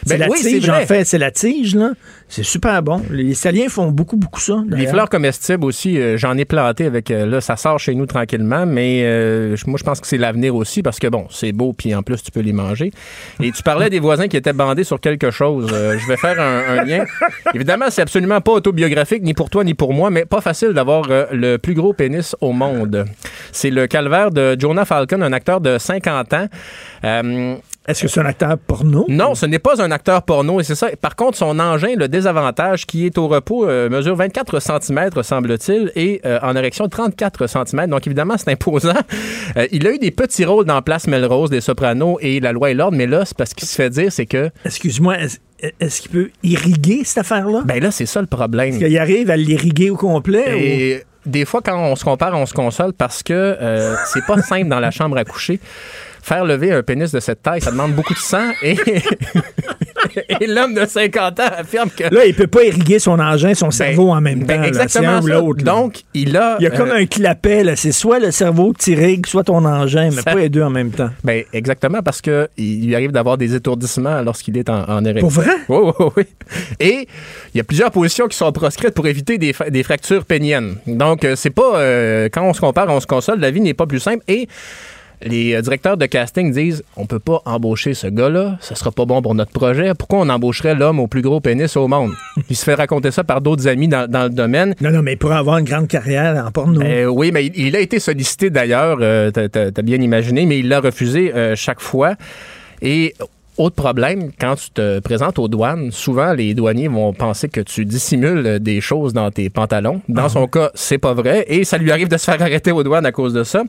C'est 0.04 0.18
Ben 0.18 0.26
la 0.26 0.28
oui, 0.30 0.38
tige, 0.40 0.68
en 0.68 0.80
fait. 0.86 1.04
C'est 1.04 1.18
la 1.18 1.30
tige, 1.30 1.74
là. 1.76 1.90
C'est 2.28 2.42
super 2.42 2.82
bon. 2.82 3.02
Les 3.10 3.34
Saliens 3.34 3.68
font 3.68 3.90
beaucoup, 3.90 4.16
beaucoup 4.16 4.40
ça. 4.40 4.62
Les 4.68 4.86
fleurs 4.86 5.08
comestibles 5.08 5.64
aussi, 5.64 5.98
euh, 5.98 6.16
j'en 6.16 6.36
ai 6.36 6.44
planté 6.44 6.86
avec. 6.86 7.10
euh, 7.10 7.26
là, 7.26 7.40
ça 7.40 7.56
sort 7.56 7.78
chez 7.78 7.94
nous 7.94 8.06
tranquillement, 8.06 8.64
mais 8.66 9.02
euh, 9.04 9.54
moi, 9.66 9.78
je 9.78 9.84
pense 9.84 10.00
que 10.00 10.06
c'est 10.06 10.16
l'avenir 10.18 10.54
aussi 10.56 10.82
parce 10.82 10.98
que 10.98 11.06
bon, 11.08 11.26
c'est 11.30 11.52
beau, 11.52 11.72
puis 11.72 11.94
en 11.94 12.02
plus, 12.02 12.22
tu 12.22 12.30
peux 12.30 12.40
les 12.40 12.52
manger. 12.52 12.90
Et 13.40 13.52
tu 13.52 13.62
parlais 13.62 13.90
des 13.90 14.00
voisins 14.00 14.28
qui 14.28 14.36
étaient 14.36 14.52
bandés 14.52 14.84
sur 14.84 14.98
quelque 15.00 15.30
chose. 15.30 15.68
Je 15.70 16.06
vais 16.08 16.16
faire 16.16 16.40
un, 16.40 16.78
un 16.78 16.84
lien. 16.84 17.04
Évidemment, 17.54 17.86
c'est 17.90 18.02
absolument 18.02 18.40
pas 18.40 18.52
autobiographique, 18.52 19.22
ni 19.22 19.34
pour 19.34 19.50
toi, 19.50 19.62
ni 19.62 19.74
pour 19.74 19.92
moi, 19.92 20.10
mais 20.10 20.24
pas 20.24 20.40
facile 20.40 20.70
d'avoir 20.70 21.04
le 21.32 21.58
plus 21.58 21.74
gros 21.74 21.92
pénis 21.92 22.34
au 22.40 22.52
monde. 22.52 23.04
C'est 23.52 23.70
le 23.70 23.86
calvaire 23.86 24.30
de 24.30 24.56
Jonah 24.58 24.84
Falcon, 24.84 25.22
un 25.22 25.32
acteur 25.32 25.60
de 25.60 25.78
50 25.78 26.32
ans. 26.32 26.46
Est-ce 27.88 28.02
que 28.02 28.08
c'est 28.08 28.20
un 28.20 28.26
acteur 28.26 28.56
porno? 28.58 29.04
non, 29.08 29.34
ce 29.34 29.44
n'est 29.44 29.58
pas 29.58 29.82
un 29.82 29.90
acteur 29.90 30.22
porno 30.22 30.60
et 30.60 30.62
c'est 30.64 30.76
ça. 30.76 30.88
Par 31.00 31.16
contre, 31.16 31.36
son 31.36 31.58
engin, 31.58 31.94
le 31.96 32.06
désavantage 32.06 32.86
qui 32.86 33.06
est 33.06 33.18
au 33.18 33.26
repos, 33.26 33.66
euh, 33.68 33.88
mesure 33.88 34.14
24 34.14 34.60
cm, 34.60 35.10
semble-t-il, 35.22 35.90
et 35.96 36.20
euh, 36.24 36.38
en 36.42 36.54
érection 36.54 36.88
34 36.88 37.46
cm. 37.48 37.88
Donc, 37.88 38.06
évidemment, 38.06 38.34
c'est 38.38 38.50
imposant. 38.50 38.92
Euh, 39.56 39.66
il 39.70 39.86
a 39.86 39.92
eu 39.92 39.98
des 39.98 40.10
petits 40.12 40.44
rôles 40.46 40.64
dans 40.64 40.80
Place 40.80 41.06
Melrose, 41.08 41.50
des 41.50 41.60
Sopranos 41.60 42.16
et 42.22 42.40
La 42.40 42.52
Loi 42.52 42.70
et 42.70 42.74
l'Ordre, 42.74 42.96
mais 42.96 43.06
là, 43.06 43.24
c'est 43.26 43.36
parce 43.36 43.52
qu'il 43.52 43.68
se 43.68 43.74
fait 43.74 43.90
dire, 43.90 44.10
c'est 44.10 44.24
que. 44.24 44.48
Excuse-moi, 44.64 45.16
est-ce 45.80 46.00
qu'il 46.00 46.10
peut 46.10 46.30
irriguer 46.42 47.02
cette 47.04 47.18
affaire-là? 47.18 47.60
Ben 47.66 47.82
là, 47.82 47.90
c'est 47.90 48.06
ça 48.06 48.20
le 48.22 48.26
problème. 48.28 48.70
Est-ce 48.70 48.78
qu'il 48.84 48.96
arrive 48.98 49.30
à 49.30 49.36
l'irriguer 49.36 49.90
au 49.90 49.96
complet? 49.96 50.44
ou- 50.54 50.56
Et 50.58 51.04
des 51.26 51.44
fois, 51.44 51.60
quand 51.62 51.78
on 51.78 51.96
se 51.96 52.04
compare, 52.04 52.34
on 52.38 52.46
se 52.46 52.54
console 52.54 52.92
parce 52.94 53.22
que 53.22 53.32
euh, 53.34 53.94
c'est 54.06 54.24
pas 54.24 54.40
simple 54.42 54.68
dans 54.68 54.80
la 54.80 54.90
chambre 54.90 55.18
à 55.18 55.24
coucher. 55.24 55.60
Faire 56.22 56.44
lever 56.44 56.72
un 56.72 56.82
pénis 56.82 57.10
de 57.12 57.20
cette 57.20 57.42
taille, 57.42 57.60
ça 57.60 57.70
demande 57.72 57.92
beaucoup 57.94 58.14
de 58.14 58.18
sang 58.18 58.52
et, 58.62 58.76
et 60.40 60.46
l'homme 60.46 60.74
de 60.74 60.84
50 60.86 61.40
ans 61.40 61.42
affirme 61.58 61.90
que. 61.90 62.14
Là, 62.14 62.24
il 62.26 62.34
peut 62.34 62.46
pas 62.46 62.62
irriguer 62.64 62.98
son 62.98 63.18
engin, 63.18 63.54
son 63.54 63.70
cerveau 63.70 64.10
en 64.10 64.20
même 64.20 64.44
ben, 64.44 64.58
temps. 64.58 64.62
exactement 64.62 65.20
C'est 65.22 65.32
un 65.32 65.34
ça. 65.36 65.40
ou 65.42 65.46
l'autre. 65.46 65.64
là. 65.64 65.72
Donc, 65.72 66.02
il 66.14 66.36
a. 66.36 66.56
Il 66.60 66.64
y 66.64 66.66
a 66.66 66.70
comme 66.70 66.90
euh, 66.90 66.96
un 67.00 67.06
clapet, 67.06 67.64
là. 67.64 67.74
C'est 67.76 67.92
soit 67.92 68.18
le 68.20 68.30
cerveau 68.30 68.72
que 68.72 68.78
tu 68.82 68.92
irrigues, 68.92 69.26
soit 69.26 69.44
ton 69.44 69.64
engin, 69.64 70.06
mais 70.10 70.22
Ça- 70.22 70.32
pas 70.32 70.34
les 70.36 70.48
deux 70.48 70.62
en 70.62 70.70
même 70.70 70.90
temps. 70.90 71.10
Ben, 71.24 71.44
exactement, 71.52 72.02
parce 72.02 72.20
que 72.20 72.48
il 72.56 72.86
lui 72.86 72.94
arrive 72.94 73.10
d'avoir 73.12 73.36
des 73.36 73.54
étourdissements 73.54 74.22
lorsqu'il 74.22 74.56
est 74.56 74.68
en, 74.70 74.88
en 74.88 75.04
érection. 75.04 75.28
Pour 75.28 75.30
vrai? 75.42 75.52
Oui, 75.68 75.92
oui, 75.98 76.06
oui. 76.16 76.24
Et 76.78 77.08
il 77.54 77.58
y 77.58 77.60
a 77.60 77.64
plusieurs 77.64 77.90
positions 77.90 78.28
qui 78.28 78.36
sont 78.36 78.52
proscrites 78.52 78.94
pour 78.94 79.06
éviter 79.06 79.38
des, 79.38 79.54
des 79.70 79.82
fractures 79.82 80.24
péniennes. 80.24 80.76
Donc, 80.86 81.24
euh, 81.24 81.34
c'est 81.36 81.50
pas. 81.50 81.76
euh, 81.78 82.28
quand 82.32 82.42
on 82.42 82.52
se 82.52 82.60
compare, 82.60 82.86
on 82.90 83.00
se 83.00 83.06
console, 83.06 83.40
la 83.40 83.50
vie 83.50 83.60
n'est 83.60 83.74
pas 83.74 83.86
plus 83.86 84.00
simple. 84.00 84.22
Et 84.28 84.46
les 85.24 85.54
euh, 85.54 85.62
directeurs 85.62 85.96
de 85.96 86.06
casting 86.06 86.52
disent 86.52 86.82
on 86.96 87.06
peut 87.06 87.18
pas 87.18 87.42
embaucher 87.44 87.94
ce 87.94 88.06
gars-là, 88.06 88.56
ça 88.60 88.74
sera 88.74 88.90
pas 88.90 89.04
bon 89.04 89.22
pour 89.22 89.34
notre 89.34 89.52
projet. 89.52 89.92
Pourquoi 89.98 90.20
on 90.20 90.28
embaucherait 90.28 90.74
l'homme 90.74 91.00
au 91.00 91.06
plus 91.06 91.22
gros 91.22 91.40
pénis 91.40 91.76
au 91.76 91.88
monde? 91.88 92.12
Il 92.50 92.56
se 92.56 92.64
fait 92.64 92.74
raconter 92.74 93.10
ça 93.10 93.24
par 93.24 93.40
d'autres 93.40 93.66
amis 93.68 93.88
dans, 93.88 94.10
dans 94.10 94.24
le 94.24 94.30
domaine. 94.30 94.74
Non, 94.80 94.90
non, 94.90 95.02
mais 95.02 95.16
pour 95.16 95.32
avoir 95.32 95.58
une 95.58 95.64
grande 95.66 95.88
carrière 95.88 96.44
en 96.46 96.50
porno. 96.50 96.80
Euh, 96.82 97.06
oui, 97.06 97.30
mais 97.32 97.46
il, 97.46 97.58
il 97.68 97.76
a 97.76 97.80
été 97.80 97.98
sollicité 98.00 98.50
d'ailleurs, 98.50 98.98
euh, 99.00 99.30
t'as- 99.30 99.70
bien 99.82 100.00
imaginé, 100.00 100.46
mais 100.46 100.58
il 100.58 100.68
l'a 100.68 100.80
refusé 100.80 101.32
euh, 101.34 101.54
chaque 101.56 101.80
fois. 101.80 102.14
Et 102.80 103.14
autre 103.58 103.74
problème, 103.76 104.30
quand 104.40 104.54
tu 104.56 104.70
te 104.70 104.98
présentes 105.00 105.38
aux 105.38 105.46
douanes, 105.48 105.90
souvent 105.90 106.32
les 106.32 106.54
douaniers 106.54 106.88
vont 106.88 107.12
penser 107.12 107.48
que 107.48 107.60
tu 107.60 107.84
dissimules 107.84 108.58
des 108.60 108.80
choses 108.80 109.12
dans 109.12 109.30
tes 109.30 109.50
pantalons. 109.50 110.00
Dans 110.08 110.28
son 110.30 110.46
cas, 110.46 110.70
c'est 110.74 110.98
pas 110.98 111.12
vrai 111.14 111.44
et 111.48 111.64
ça 111.64 111.76
lui 111.78 111.90
arrive 111.92 112.08
de 112.08 112.16
se 112.16 112.24
faire 112.24 112.40
arrêter 112.40 112.72
aux 112.72 112.82
douanes 112.82 113.04
à 113.06 113.12
cause 113.12 113.34
de 113.34 113.44
ça. 113.44 113.62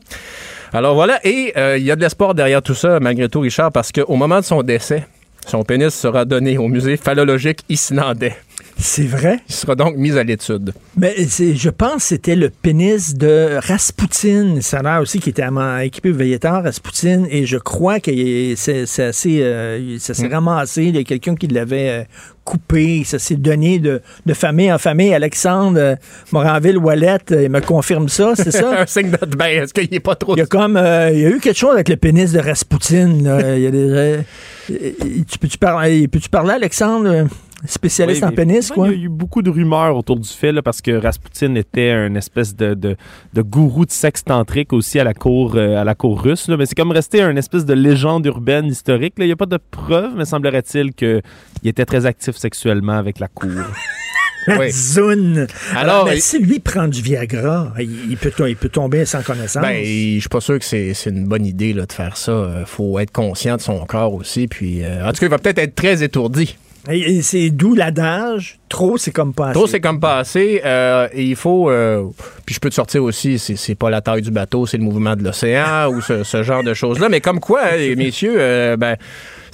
Alors 0.74 0.94
voilà, 0.96 1.20
et 1.22 1.52
euh, 1.56 1.78
il 1.78 1.84
y 1.84 1.92
a 1.92 1.94
de 1.94 2.00
l'espoir 2.00 2.34
derrière 2.34 2.60
tout 2.60 2.74
ça, 2.74 2.98
malgré 2.98 3.28
tout, 3.28 3.38
Richard, 3.38 3.70
parce 3.70 3.92
qu'au 3.92 4.16
moment 4.16 4.40
de 4.40 4.44
son 4.44 4.64
décès, 4.64 5.06
son 5.46 5.62
pénis 5.62 5.94
sera 5.94 6.24
donné 6.24 6.58
au 6.58 6.66
musée 6.66 6.96
phallologique 6.96 7.60
islandais. 7.68 8.34
C'est 8.76 9.06
vrai? 9.06 9.38
Il 9.48 9.54
sera 9.54 9.74
donc 9.74 9.96
mis 9.96 10.16
à 10.18 10.24
l'étude. 10.24 10.72
Mais 10.96 11.14
je 11.18 11.70
pense 11.70 11.94
que 11.96 12.02
c'était 12.02 12.34
le 12.36 12.50
pénis 12.50 13.14
de 13.14 13.58
Rasputin. 13.66 14.56
Ça 14.60 14.78
a 14.78 14.82
l'air 14.82 15.00
aussi 15.00 15.20
qui 15.20 15.30
était 15.30 15.42
ama- 15.42 15.84
équipé 15.84 16.10
de 16.10 16.16
Veilletar, 16.16 16.62
Rasputin. 16.64 17.24
Et 17.30 17.46
je 17.46 17.56
crois 17.56 18.00
que 18.00 18.10
c'est 18.56 18.82
assez. 19.02 19.40
euh, 19.42 19.98
ça 19.98 20.12
Mm. 20.12 20.16
s'est 20.16 20.26
ramassé. 20.28 20.82
Il 20.84 20.96
y 20.96 20.98
a 20.98 21.04
quelqu'un 21.04 21.34
qui 21.36 21.46
l'avait 21.46 21.88
euh, 21.90 22.04
coupé. 22.44 23.02
Ça 23.04 23.18
s'est 23.18 23.36
donné 23.36 23.78
de, 23.78 24.00
de 24.26 24.34
famille 24.34 24.72
en 24.72 24.78
famille. 24.78 25.14
Alexandre 25.14 25.78
euh, 25.78 25.96
Moranville-Wallet, 26.32 27.18
euh, 27.32 27.42
il 27.44 27.50
me 27.50 27.60
confirme 27.60 28.08
ça, 28.08 28.32
c'est 28.34 28.50
ça? 28.50 28.80
Un 28.82 28.86
signe 28.86 29.10
de 29.10 29.36
ben, 29.36 29.62
est-ce 29.62 29.72
qu'il 29.72 29.92
est 29.94 30.00
pas 30.00 30.14
trop. 30.16 30.34
Il 30.36 30.40
y 30.40 30.42
a 30.42 30.46
comme. 30.46 30.76
il 30.76 31.18
y 31.20 31.24
a 31.26 31.30
eu 31.30 31.38
quelque 31.38 31.56
chose 31.58 31.74
avec 31.74 31.88
le 31.88 31.96
pénis 31.96 32.32
de 32.32 32.40
Rasputin. 32.40 33.18
là. 33.22 33.56
Il 33.56 33.62
y 33.62 33.66
a 33.66 33.70
des. 33.70 34.18
tu 35.28 35.38
peux-tu 35.38 35.58
parler, 35.58 36.08
peux-tu 36.08 36.28
parler, 36.28 36.52
Alexandre? 36.54 37.28
Spécialiste 37.66 38.22
Oui, 38.22 38.28
en 38.28 38.32
pénis, 38.32 38.70
quoi? 38.70 38.88
Il 38.88 38.98
y 38.98 39.02
a 39.02 39.04
eu 39.04 39.08
beaucoup 39.08 39.40
de 39.42 39.50
rumeurs 39.50 39.96
autour 39.96 40.18
du 40.18 40.28
fait 40.28 40.52
là, 40.52 40.60
parce 40.62 40.82
que 40.82 40.90
Rasputin 40.92 41.54
était 41.54 41.90
un 41.90 42.14
espèce 42.14 42.54
de, 42.54 42.74
de, 42.74 42.96
de 43.32 43.42
gourou 43.42 43.86
de 43.86 43.90
sexe 43.90 44.22
tantrique 44.24 44.72
aussi 44.72 45.00
à 45.00 45.04
la 45.04 45.14
cour, 45.14 45.54
euh, 45.56 45.76
à 45.80 45.84
la 45.84 45.94
cour 45.94 46.20
russe. 46.22 46.48
là. 46.48 46.56
Mais 46.56 46.66
c'est 46.66 46.74
comme 46.74 46.90
resté 46.92 47.22
un 47.22 47.36
espèce 47.36 47.64
de 47.64 47.74
légende 47.74 48.26
urbaine 48.26 48.66
historique. 48.66 49.14
là. 49.18 49.24
Il 49.24 49.28
n'y 49.28 49.32
a 49.32 49.36
pas 49.36 49.46
de 49.46 49.58
preuves, 49.70 50.12
mais 50.16 50.24
semblerait-il 50.24 50.92
qu'il 50.92 51.22
était 51.64 51.86
très 51.86 52.06
actif 52.06 52.36
sexuellement 52.36 52.92
avec 52.98 53.18
la 53.18 53.28
cour. 53.28 53.50
Oui. 54.46 54.70
Zone. 54.72 55.46
Alors, 55.74 55.94
Alors, 55.94 56.04
mais 56.04 56.16
il- 56.18 56.20
si 56.20 56.38
lui 56.38 56.58
prend 56.58 56.86
du 56.86 57.00
Viagra, 57.00 57.72
il, 57.80 58.10
il 58.10 58.16
peut, 58.18 58.30
to- 58.30 58.46
il 58.46 58.56
peut 58.56 58.68
tomber 58.68 59.06
sans 59.06 59.22
connaissance. 59.22 59.62
Ben, 59.62 59.82
je 59.82 60.18
suis 60.20 60.28
pas 60.28 60.42
sûr 60.42 60.58
que 60.58 60.66
c'est 60.66 60.92
c'est 60.92 61.08
une 61.08 61.24
bonne 61.26 61.46
idée 61.46 61.72
là, 61.72 61.86
de 61.86 61.92
faire 61.94 62.18
ça. 62.18 62.32
Euh, 62.32 62.66
faut 62.66 62.98
être 62.98 63.10
conscient 63.10 63.56
de 63.56 63.62
son 63.62 63.78
corps 63.86 64.12
aussi. 64.12 64.46
Puis, 64.46 64.84
euh, 64.84 65.02
en 65.08 65.12
tout 65.12 65.20
cas, 65.20 65.26
il 65.26 65.30
va 65.30 65.38
peut-être 65.38 65.60
être 65.60 65.74
très 65.74 66.02
étourdi. 66.02 66.58
Et- 66.90 67.16
et 67.16 67.22
c'est 67.22 67.50
d'où 67.50 67.74
l'adage. 67.74 68.58
Trop, 68.68 68.98
c'est 68.98 69.12
comme 69.12 69.32
pas 69.32 69.46
assez. 69.48 69.54
Trop, 69.54 69.66
c'est 69.66 69.80
comme 69.80 70.00
passé. 70.00 70.60
Euh, 70.64 71.08
et 71.12 71.24
il 71.24 71.36
faut. 71.36 71.70
euh, 71.70 72.04
puis 72.44 72.54
je 72.54 72.60
peux 72.60 72.68
te 72.70 72.74
sortir 72.74 73.02
aussi, 73.04 73.38
c'est 73.38 73.56
c'est 73.56 73.74
pas 73.74 73.88
la 73.90 74.00
taille 74.00 74.22
du 74.22 74.30
bateau, 74.30 74.66
c'est 74.66 74.76
le 74.78 74.82
mouvement 74.84 75.14
de 75.16 75.22
l'océan 75.22 75.88
ou 75.92 76.00
ce, 76.00 76.24
ce 76.24 76.42
genre 76.42 76.62
de 76.62 76.74
choses-là. 76.74 77.08
Mais 77.08 77.20
comme 77.20 77.40
quoi, 77.40 77.60
hein, 77.72 77.94
messieurs, 77.96 78.34
euh, 78.36 78.76
ben, 78.76 78.96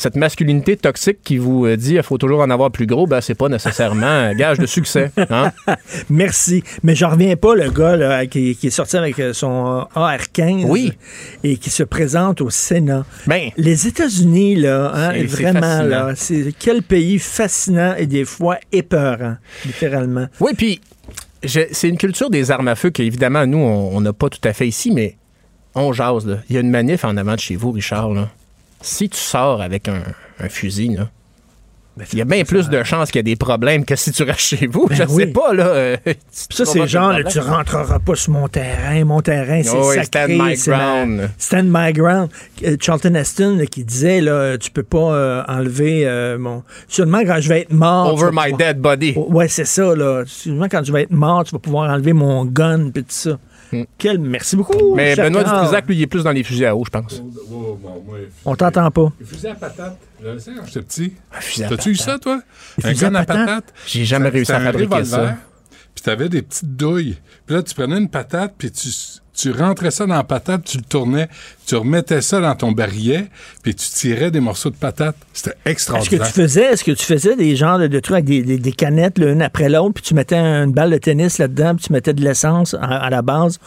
cette 0.01 0.16
masculinité 0.16 0.78
toxique 0.78 1.18
qui 1.22 1.36
vous 1.36 1.66
euh, 1.66 1.77
dit 1.77 1.93
qu'il 1.93 2.02
faut 2.02 2.16
toujours 2.16 2.40
en 2.40 2.48
avoir 2.48 2.70
plus 2.70 2.86
gros, 2.86 3.06
ben, 3.06 3.20
c'est 3.20 3.35
pas 3.35 3.51
nécessairement 3.51 4.06
un 4.06 4.35
gage 4.35 4.59
de 4.59 4.64
succès. 4.64 5.10
hein? 5.28 5.52
Merci. 6.09 6.64
Mais 6.82 6.94
j'en 6.94 7.10
reviens 7.10 7.36
pas, 7.36 7.55
le 7.55 7.70
gars 7.70 7.97
là, 7.97 8.24
qui, 8.24 8.56
qui 8.56 8.68
est 8.68 8.70
sorti 8.70 8.97
avec 8.97 9.18
euh, 9.18 9.35
son 9.35 9.85
euh, 9.94 10.01
AR-15 10.01 10.64
Oui. 10.64 10.94
et 11.44 11.59
qui 11.59 11.68
se 11.68 11.82
présente 11.82 12.40
au 12.40 12.48
Sénat. 12.48 13.05
Ben, 13.27 13.51
Les 13.59 13.86
États-Unis, 13.89 14.56
là, 14.56 14.90
hein, 14.94 15.22
vraiment, 15.27 15.82
là, 15.82 16.12
c'est 16.16 16.55
quel 16.59 16.82
pays 16.82 17.18
fascinant 17.18 17.94
et 17.98 18.06
des 18.06 18.24
fois 18.24 18.56
épeurant, 18.72 19.36
littéralement. 19.66 20.28
Oui, 20.40 20.52
puis 20.56 20.81
c'est 21.44 21.89
une 21.90 21.98
culture 21.98 22.31
des 22.31 22.51
armes 22.51 22.68
à 22.68 22.74
feu 22.74 22.89
qu'évidemment, 22.89 23.47
nous, 23.47 23.59
on 23.59 23.94
on 23.97 24.01
n'a 24.01 24.14
pas 24.14 24.31
tout 24.31 24.40
à 24.44 24.55
fait 24.55 24.66
ici, 24.66 24.93
mais 24.93 25.16
on 25.74 25.93
jase. 25.93 26.27
Là. 26.27 26.39
Il 26.48 26.55
y 26.55 26.56
a 26.56 26.62
une 26.62 26.70
manif 26.70 27.05
en 27.05 27.18
avant 27.18 27.35
de 27.35 27.40
chez 27.40 27.56
vous, 27.56 27.70
Richard. 27.72 28.14
Là. 28.14 28.31
Si 28.81 29.09
tu 29.09 29.19
sors 29.19 29.61
avec 29.61 29.89
un, 29.89 30.02
un 30.39 30.48
fusil, 30.48 30.94
là, 30.97 31.09
il 32.12 32.19
y 32.19 32.23
a 32.23 32.24
bien 32.24 32.44
plus 32.44 32.70
de 32.70 32.82
chances 32.82 33.11
qu'il 33.11 33.19
y 33.19 33.20
ait 33.20 33.23
des 33.24 33.36
problèmes 33.36 33.85
que 33.85 33.94
si 33.94 34.11
tu 34.11 34.23
restes 34.23 34.39
chez 34.57 34.66
vous. 34.66 34.86
Ben 34.86 34.94
je 34.97 35.02
oui. 35.02 35.24
sais 35.24 35.27
pas, 35.32 35.52
là. 35.52 35.66
euh, 35.66 35.97
Ça, 36.31 36.65
c'est 36.65 36.86
genre, 36.86 37.12
là, 37.12 37.24
tu 37.24 37.40
rentreras 37.40 37.98
pas 37.98 38.15
sur 38.15 38.32
mon 38.32 38.48
terrain. 38.48 39.05
Mon 39.05 39.20
terrain, 39.20 39.62
c'est 39.62 39.77
Oh 39.77 39.82
sacré. 39.93 40.05
stand 40.05 40.28
my 40.31 40.39
ma- 40.39 40.55
ground. 40.55 41.31
Stand 41.36 41.65
my 41.69 41.93
ground. 41.93 42.31
Euh, 42.65 42.77
Charlton 42.81 43.15
Heston 43.15 43.57
là, 43.59 43.66
qui 43.66 43.85
disait, 43.85 44.23
là, 44.23 44.57
tu 44.57 44.70
peux 44.70 44.85
pas 44.85 45.12
euh, 45.12 45.43
enlever 45.47 46.07
euh, 46.07 46.39
mon... 46.39 46.62
Seulement 46.89 47.20
quand 47.20 47.39
je 47.40 47.48
vais 47.51 47.61
être 47.62 47.73
mort... 47.73 48.15
Over 48.15 48.31
my 48.32 48.51
pouvoir- 48.52 48.57
dead 48.57 48.78
body. 48.81 49.12
Oh, 49.16 49.27
Ouais, 49.28 49.48
c'est 49.48 49.66
ça, 49.66 49.94
là. 49.94 50.23
Seulement 50.27 50.69
quand 50.70 50.82
je 50.82 50.93
vais 50.93 51.02
être 51.02 51.11
mort, 51.11 51.44
tu 51.44 51.51
vas 51.52 51.59
pouvoir 51.59 51.90
enlever 51.90 52.15
mon 52.15 52.47
gun, 52.47 52.89
puis 52.94 53.02
tout 53.02 53.11
ça. 53.11 53.39
Quel... 53.98 54.18
Merci 54.18 54.56
beaucoup. 54.56 54.94
Mais 54.94 55.14
Chacun. 55.14 55.30
Benoît 55.30 55.44
Dutrisac, 55.44 55.86
lui, 55.86 55.97
il 55.97 56.02
est 56.02 56.06
plus 56.06 56.24
dans 56.24 56.32
les 56.32 56.42
fusils 56.42 56.66
à 56.66 56.74
eau, 56.76 56.84
je 56.84 56.90
pense. 56.90 57.22
On 58.44 58.56
t'entend 58.56 58.90
pas. 58.90 59.12
Le 59.20 59.26
fusil 59.26 59.47
à 59.48 59.55
patate, 59.55 59.98
je 60.22 60.38
sais 60.38 60.52
quand 60.56 60.66
j'étais 60.66 60.82
petit. 60.82 61.12
fusil 61.32 61.64
à 61.64 61.68
T'as-tu 61.68 61.90
eu 61.90 61.97
ça, 61.97 62.18
toi? 62.18 62.40
Un 62.82 62.88
Un 62.88 62.90
fusil 62.90 63.05
à 63.05 63.10
gun 63.10 63.14
à 63.16 63.24
patate? 63.24 63.47
patate? 63.47 63.74
J'ai 63.86 64.05
jamais 64.05 64.26
Ça- 64.26 64.32
réussi 64.32 64.52
à 64.52 64.60
fabriquer 64.60 65.05
ça. 65.05 65.36
Puis 65.94 66.02
t'avais 66.05 66.28
des 66.28 66.42
petites 66.42 66.76
douilles. 66.76 67.18
Puis 67.47 67.55
là, 67.56 67.62
tu 67.62 67.74
prenais 67.74 67.98
une 67.98 68.09
patate, 68.09 68.55
puis 68.56 68.70
tu, 68.70 68.88
tu 69.40 69.52
rentrais 69.52 69.90
ça 69.90 70.06
dans 70.06 70.14
la 70.16 70.24
patate, 70.24 70.64
tu 70.64 70.78
le 70.78 70.84
tournais, 70.84 71.28
tu 71.66 71.74
remettais 71.76 72.20
ça 72.20 72.40
dans 72.40 72.54
ton 72.54 72.72
barillet, 72.72 73.26
puis 73.62 73.74
tu 73.74 73.88
tirais 73.88 74.30
des 74.30 74.40
morceaux 74.40 74.70
de 74.70 74.76
patate. 74.76 75.16
C'était 75.32 75.50
Est-ce 75.50 75.62
que 75.64 75.70
extraordinaire. 75.70 76.26
tu 76.26 76.32
faisais, 76.32 76.64
est-ce 76.64 76.84
que 76.84 76.90
tu 76.92 77.04
faisais 77.04 77.36
des 77.36 77.56
genres 77.56 77.78
de, 77.78 77.86
de 77.86 78.00
trucs 78.00 78.14
avec 78.14 78.24
des, 78.26 78.42
des- 78.42 78.58
des 78.58 78.72
canettes 78.72 79.18
l'une 79.18 79.40
après 79.42 79.68
l'autre, 79.68 79.94
puis 79.94 80.02
tu 80.02 80.14
mettais 80.14 80.36
une 80.36 80.72
balle 80.72 80.90
de 80.90 80.98
tennis 80.98 81.38
là-dedans, 81.38 81.74
puis 81.76 81.86
tu 81.86 81.92
mettais 81.92 82.12
de 82.12 82.22
l'essence 82.22 82.74
à, 82.74 82.84
à 82.84 83.10
la 83.10 83.22
base? 83.22 83.58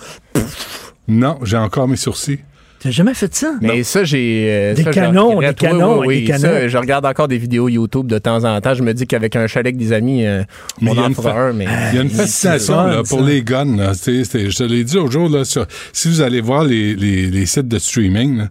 Non, 1.07 1.39
j'ai 1.43 1.57
encore 1.57 1.87
mes 1.87 1.95
sourcils. 1.97 2.39
T'as 2.83 2.91
jamais 2.91 3.13
fait 3.13 3.33
ça? 3.33 3.53
Mais 3.61 3.83
ça, 3.83 4.03
j'ai. 4.03 4.47
euh, 4.49 4.73
Des 4.73 4.83
ça, 4.83 4.91
canons, 4.91 5.39
des 5.39 5.53
canons, 5.53 5.99
Oui, 6.01 6.07
oui, 6.07 6.19
des 6.21 6.27
canons. 6.27 6.41
Ça, 6.41 6.67
je 6.67 6.77
regarde 6.77 7.05
encore 7.05 7.29
des 7.29 7.37
vidéos 7.37 7.69
YouTube 7.69 8.07
de 8.07 8.17
temps 8.17 8.43
en 8.43 8.59
temps. 8.59 8.73
Je 8.73 8.83
me 8.83 8.93
dis 8.93 9.07
qu'avec 9.07 9.35
un 9.37 9.47
chalet 9.47 9.67
avec 9.67 9.77
des 9.77 9.93
amis, 9.93 10.25
euh, 10.25 10.43
Mais 10.81 10.91
on 10.91 10.93
il 10.93 10.97
y 10.97 10.99
a 10.99 11.03
en 11.05 11.07
une 11.07 11.15
fera 11.15 11.31
fa- 11.33 11.39
un. 11.39 11.53
Mais... 11.53 11.65
Il 11.91 11.95
y 11.95 11.99
a 11.99 12.01
une 12.01 12.09
fascination 12.09 12.75
là, 12.75 12.97
pour 13.07 13.19
ça. 13.21 13.25
les 13.25 13.41
guns. 13.41 13.77
là. 13.77 13.93
C'est- 13.93 14.25
c'est- 14.25 14.49
je 14.49 14.57
te 14.57 14.63
l'ai 14.63 14.83
dit 14.83 14.95
l'autre 14.95 15.11
jour, 15.13 15.29
là, 15.29 15.45
sur- 15.45 15.65
si 15.93 16.09
vous 16.09 16.19
allez 16.21 16.41
voir 16.41 16.65
les, 16.65 16.93
les- 16.95 17.27
les 17.27 17.45
sites 17.45 17.69
de 17.69 17.79
streaming, 17.79 18.37
là, 18.39 18.47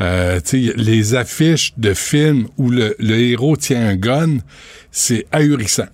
euh, 0.00 0.40
tu 0.44 0.66
sais, 0.66 0.72
les 0.76 1.14
affiches 1.14 1.72
de 1.76 1.94
films 1.94 2.48
où 2.58 2.70
le, 2.70 2.96
le 2.98 3.14
héros 3.16 3.56
tient 3.56 3.86
un 3.86 3.94
gun, 3.94 4.38
c'est 4.90 5.26
ahurissant. 5.30 5.86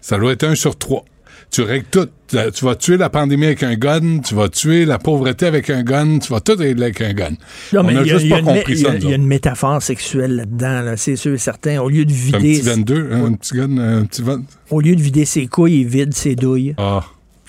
Ça 0.00 0.18
doit 0.18 0.32
être 0.32 0.44
un 0.44 0.54
sur 0.56 0.76
trois. 0.76 1.04
Tu 1.50 1.62
règles 1.62 1.86
tout. 1.90 2.08
Euh, 2.34 2.50
Tu 2.50 2.64
vas 2.66 2.74
tuer 2.74 2.98
la 2.98 3.08
pandémie 3.08 3.46
avec 3.46 3.62
un 3.62 3.74
gun, 3.74 4.18
tu 4.20 4.34
vas 4.34 4.50
tuer 4.50 4.84
la 4.84 4.98
pauvreté 4.98 5.46
avec 5.46 5.70
un 5.70 5.82
gun, 5.82 6.18
tu 6.18 6.30
vas 6.30 6.40
tout 6.40 6.56
régler 6.58 6.84
avec 6.84 7.00
un 7.00 7.14
gun. 7.14 7.30
Non, 7.72 7.80
On 7.80 7.82
mais 7.84 7.94
y 7.94 7.96
a- 7.98 8.04
juste 8.04 8.24
il 8.24 8.28
y 8.28 8.32
a 8.32 8.36
pas 8.36 8.40
une 8.40 8.46
compris 8.58 8.72
il 8.74 8.78
y 8.78 8.82
ça. 8.82 8.94
Il 8.96 9.08
y 9.08 9.12
a 9.12 9.16
une 9.16 9.26
métaphore 9.26 9.82
sexuelle 9.82 10.36
là-dedans, 10.36 10.82
là, 10.82 10.96
c'est 10.98 11.16
sûr 11.16 11.32
et 11.32 11.38
certain. 11.38 11.80
Au 11.80 11.88
lieu 11.88 12.04
de 12.04 12.12
C'est 12.12 12.34
un 12.34 12.38
vider, 12.38 12.58
petit 12.58 12.68
22, 12.68 13.08
hein, 13.12 13.24
un 13.24 13.32
petit 13.32 13.54
gun, 13.56 13.78
un 13.78 14.04
petit 14.04 14.20
20. 14.22 14.42
au 14.70 14.80
lieu 14.82 14.94
de 14.94 15.00
vider 15.00 15.24
ses 15.24 15.46
couilles, 15.46 15.80
il 15.80 15.86
vide 15.88 16.12
ses 16.12 16.36
douilles. 16.36 16.74
Ah, 16.76 17.02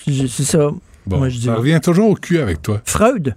C'est 0.06 0.44
ça. 0.44 0.70
bon. 1.06 1.18
Moi, 1.18 1.28
je 1.28 1.36
dis. 1.38 1.44
ça 1.46 1.54
revient 1.56 1.80
toujours 1.82 2.08
au 2.08 2.14
cul 2.14 2.38
avec 2.38 2.62
toi. 2.62 2.80
Freud? 2.86 3.36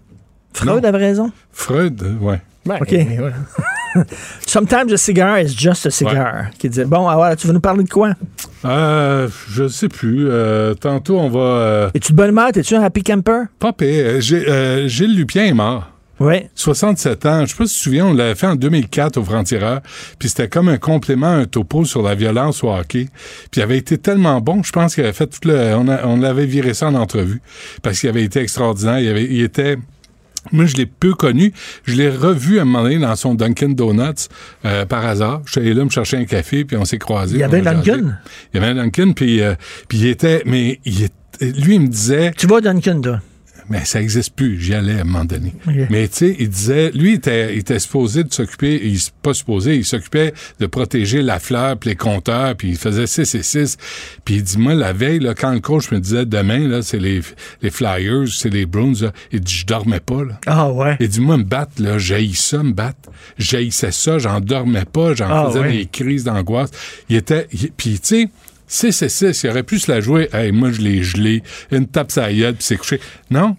Freud 0.53 0.81
Non. 0.83 0.87
avait 0.89 0.97
raison? 0.97 1.29
Freud, 1.51 2.01
ouais. 2.21 2.39
OK. 2.69 2.95
Sometimes 4.45 4.91
a 4.91 4.97
cigar 4.97 5.39
is 5.39 5.53
just 5.57 5.85
a 5.85 5.89
cigar. 5.91 6.45
Qui 6.57 6.69
disait, 6.69 6.85
bon, 6.85 7.07
alors, 7.07 7.35
tu 7.35 7.47
veux 7.47 7.53
nous 7.53 7.59
parler 7.59 7.83
de 7.83 7.89
quoi? 7.89 8.13
Euh, 8.65 9.27
je 9.49 9.67
sais 9.67 9.89
plus. 9.89 10.27
Euh, 10.29 10.73
tantôt, 10.73 11.19
on 11.19 11.29
va. 11.29 11.39
Euh, 11.39 11.89
Es-tu 11.93 12.11
de 12.13 12.17
bonne 12.17 12.29
humeur? 12.29 12.51
T'es-tu 12.51 12.75
un 12.75 12.81
happy 12.83 13.03
camper? 13.03 13.43
pas 13.59 13.73
pire. 13.73 14.19
Euh, 14.31 14.87
Gilles 14.87 15.15
Lupien 15.15 15.45
est 15.45 15.53
mort. 15.53 15.89
Oui. 16.19 16.43
67 16.55 17.25
ans. 17.25 17.41
Je 17.45 17.47
sais 17.51 17.55
pas 17.57 17.65
si 17.65 17.73
tu 17.73 17.79
te 17.79 17.83
souviens, 17.83 18.05
on 18.05 18.13
l'avait 18.13 18.35
fait 18.35 18.47
en 18.47 18.55
2004 18.55 19.17
au 19.17 19.23
Franc-Tireur. 19.23 19.81
Puis 20.19 20.29
c'était 20.29 20.47
comme 20.47 20.69
un 20.69 20.77
complément, 20.77 21.27
un 21.27 21.45
topo 21.45 21.83
sur 21.85 22.01
la 22.03 22.15
violence 22.15 22.63
au 22.63 22.71
hockey. 22.71 23.09
Puis 23.51 23.59
il 23.59 23.61
avait 23.63 23.77
été 23.79 23.97
tellement 23.97 24.39
bon, 24.39 24.63
je 24.63 24.71
pense 24.71 24.93
qu'il 24.95 25.03
avait 25.03 25.11
fait 25.11 25.27
tout 25.27 25.39
le... 25.47 25.73
On, 25.75 25.87
a- 25.89 26.05
on 26.05 26.17
l'avait 26.17 26.45
viré 26.45 26.73
ça 26.75 26.87
en 26.87 26.93
entrevue. 26.95 27.41
Parce 27.81 27.99
qu'il 27.99 28.07
avait 28.09 28.23
été 28.23 28.39
extraordinaire. 28.39 28.99
Il, 28.99 29.09
avait, 29.09 29.25
il 29.25 29.41
était... 29.41 29.77
Moi, 30.51 30.65
je 30.65 30.75
l'ai 30.75 30.85
peu 30.85 31.13
connu. 31.13 31.53
Je 31.85 31.95
l'ai 31.95 32.09
revu 32.09 32.59
à 32.59 32.63
un 32.63 32.65
moment 32.65 32.83
donné 32.83 32.99
dans 32.99 33.15
son 33.15 33.33
Dunkin' 33.33 33.73
Donuts 33.75 34.27
euh, 34.65 34.85
par 34.85 35.05
hasard. 35.05 35.41
Je 35.45 35.51
suis 35.53 35.61
allé 35.61 35.73
là 35.73 35.83
me 35.85 35.89
chercher 35.89 36.17
un 36.17 36.25
café, 36.25 36.65
puis 36.65 36.77
on 36.77 36.85
s'est 36.85 36.97
croisés. 36.97 37.37
Il 37.37 37.39
y 37.39 37.43
avait. 37.43 37.61
Dunkin'? 37.61 38.17
Il 38.53 38.59
y 38.59 38.63
avait 38.63 38.71
un 38.71 38.83
Dunkin', 38.83 39.13
puis, 39.13 39.41
euh, 39.41 39.55
puis 39.87 39.99
il 39.99 40.07
était... 40.07 40.43
Mais 40.45 40.79
il 40.85 41.07
lui, 41.41 41.75
il 41.75 41.81
me 41.81 41.87
disait... 41.87 42.31
Tu 42.37 42.47
vas 42.47 42.57
à 42.57 42.61
Dunkin', 42.61 43.01
toi? 43.01 43.19
Mais 43.69 43.85
ça 43.85 43.99
n'existe 43.99 44.35
plus. 44.35 44.59
J'y 44.59 44.73
allais 44.73 44.97
à 44.97 45.01
un 45.01 45.03
moment 45.03 45.25
donné. 45.25 45.53
Mais 45.89 46.07
tu 46.07 46.17
sais, 46.17 46.35
il 46.39 46.49
disait, 46.49 46.91
lui, 46.91 47.11
il 47.11 47.15
était, 47.15 47.53
il 47.53 47.59
était 47.59 47.79
supposé 47.79 48.23
de 48.23 48.33
s'occuper, 48.33 48.81
il 48.83 48.99
pas 49.21 49.33
supposé, 49.33 49.75
il 49.77 49.85
s'occupait 49.85 50.33
de 50.59 50.65
protéger 50.65 51.21
la 51.21 51.39
fleur, 51.39 51.77
puis 51.77 51.89
les 51.91 51.95
compteurs, 51.95 52.55
puis 52.55 52.69
il 52.69 52.77
faisait 52.77 53.07
6 53.07 53.35
et 53.35 53.43
6. 53.43 53.77
Puis 54.25 54.35
il 54.35 54.43
dit, 54.43 54.57
moi, 54.57 54.73
la 54.73 54.93
veille, 54.93 55.19
là, 55.19 55.33
quand 55.33 55.51
le 55.53 55.59
coach 55.59 55.91
me 55.91 55.99
disait, 55.99 56.25
demain, 56.25 56.67
là, 56.67 56.81
c'est 56.81 56.99
les, 56.99 57.21
les 57.61 57.69
Flyers, 57.69 58.27
c'est 58.33 58.49
les 58.49 58.65
Bruins, 58.65 58.93
là, 59.01 59.11
il 59.31 59.39
dit, 59.39 59.53
je 59.53 59.65
dormais 59.65 59.99
pas, 59.99 60.23
là. 60.23 60.39
Ah 60.45 60.71
ouais. 60.71 60.97
Il 60.99 61.07
dit, 61.07 61.21
moi, 61.21 61.37
me 61.37 61.43
battre, 61.43 61.81
là, 61.81 61.97
j'haïs 61.97 62.33
ça, 62.35 62.63
me 62.63 62.73
battre. 62.73 63.09
J'haïssais 63.37 63.91
ça, 63.91 64.19
j'en 64.19 64.39
dormais 64.41 64.85
pas, 64.85 65.13
j'en 65.13 65.27
Ah, 65.29 65.47
faisais 65.47 65.59
ouais. 65.59 65.71
des 65.71 65.85
crises 65.85 66.23
d'angoisse. 66.25 66.71
Il 67.09 67.15
était, 67.15 67.47
il- 67.53 67.71
puis 67.71 67.93
tu 67.99 67.99
sais, 68.03 68.29
6 68.73 69.03
et 69.03 69.09
6, 69.09 69.43
il 69.43 69.49
aurait 69.51 69.61
pu 69.61 69.77
se 69.77 69.91
la 69.91 70.01
jouer. 70.01 70.29
Hey, 70.33 70.51
moi, 70.51 70.71
je 70.71 70.81
l'ai 70.81 71.03
gelé, 71.03 71.43
une 71.71 71.85
tape 71.85 72.11
la 72.15 72.33
gueule, 72.33 72.55
puis 72.55 72.63
c'est 72.63 72.77
couché. 72.77 72.99
Non. 73.29 73.55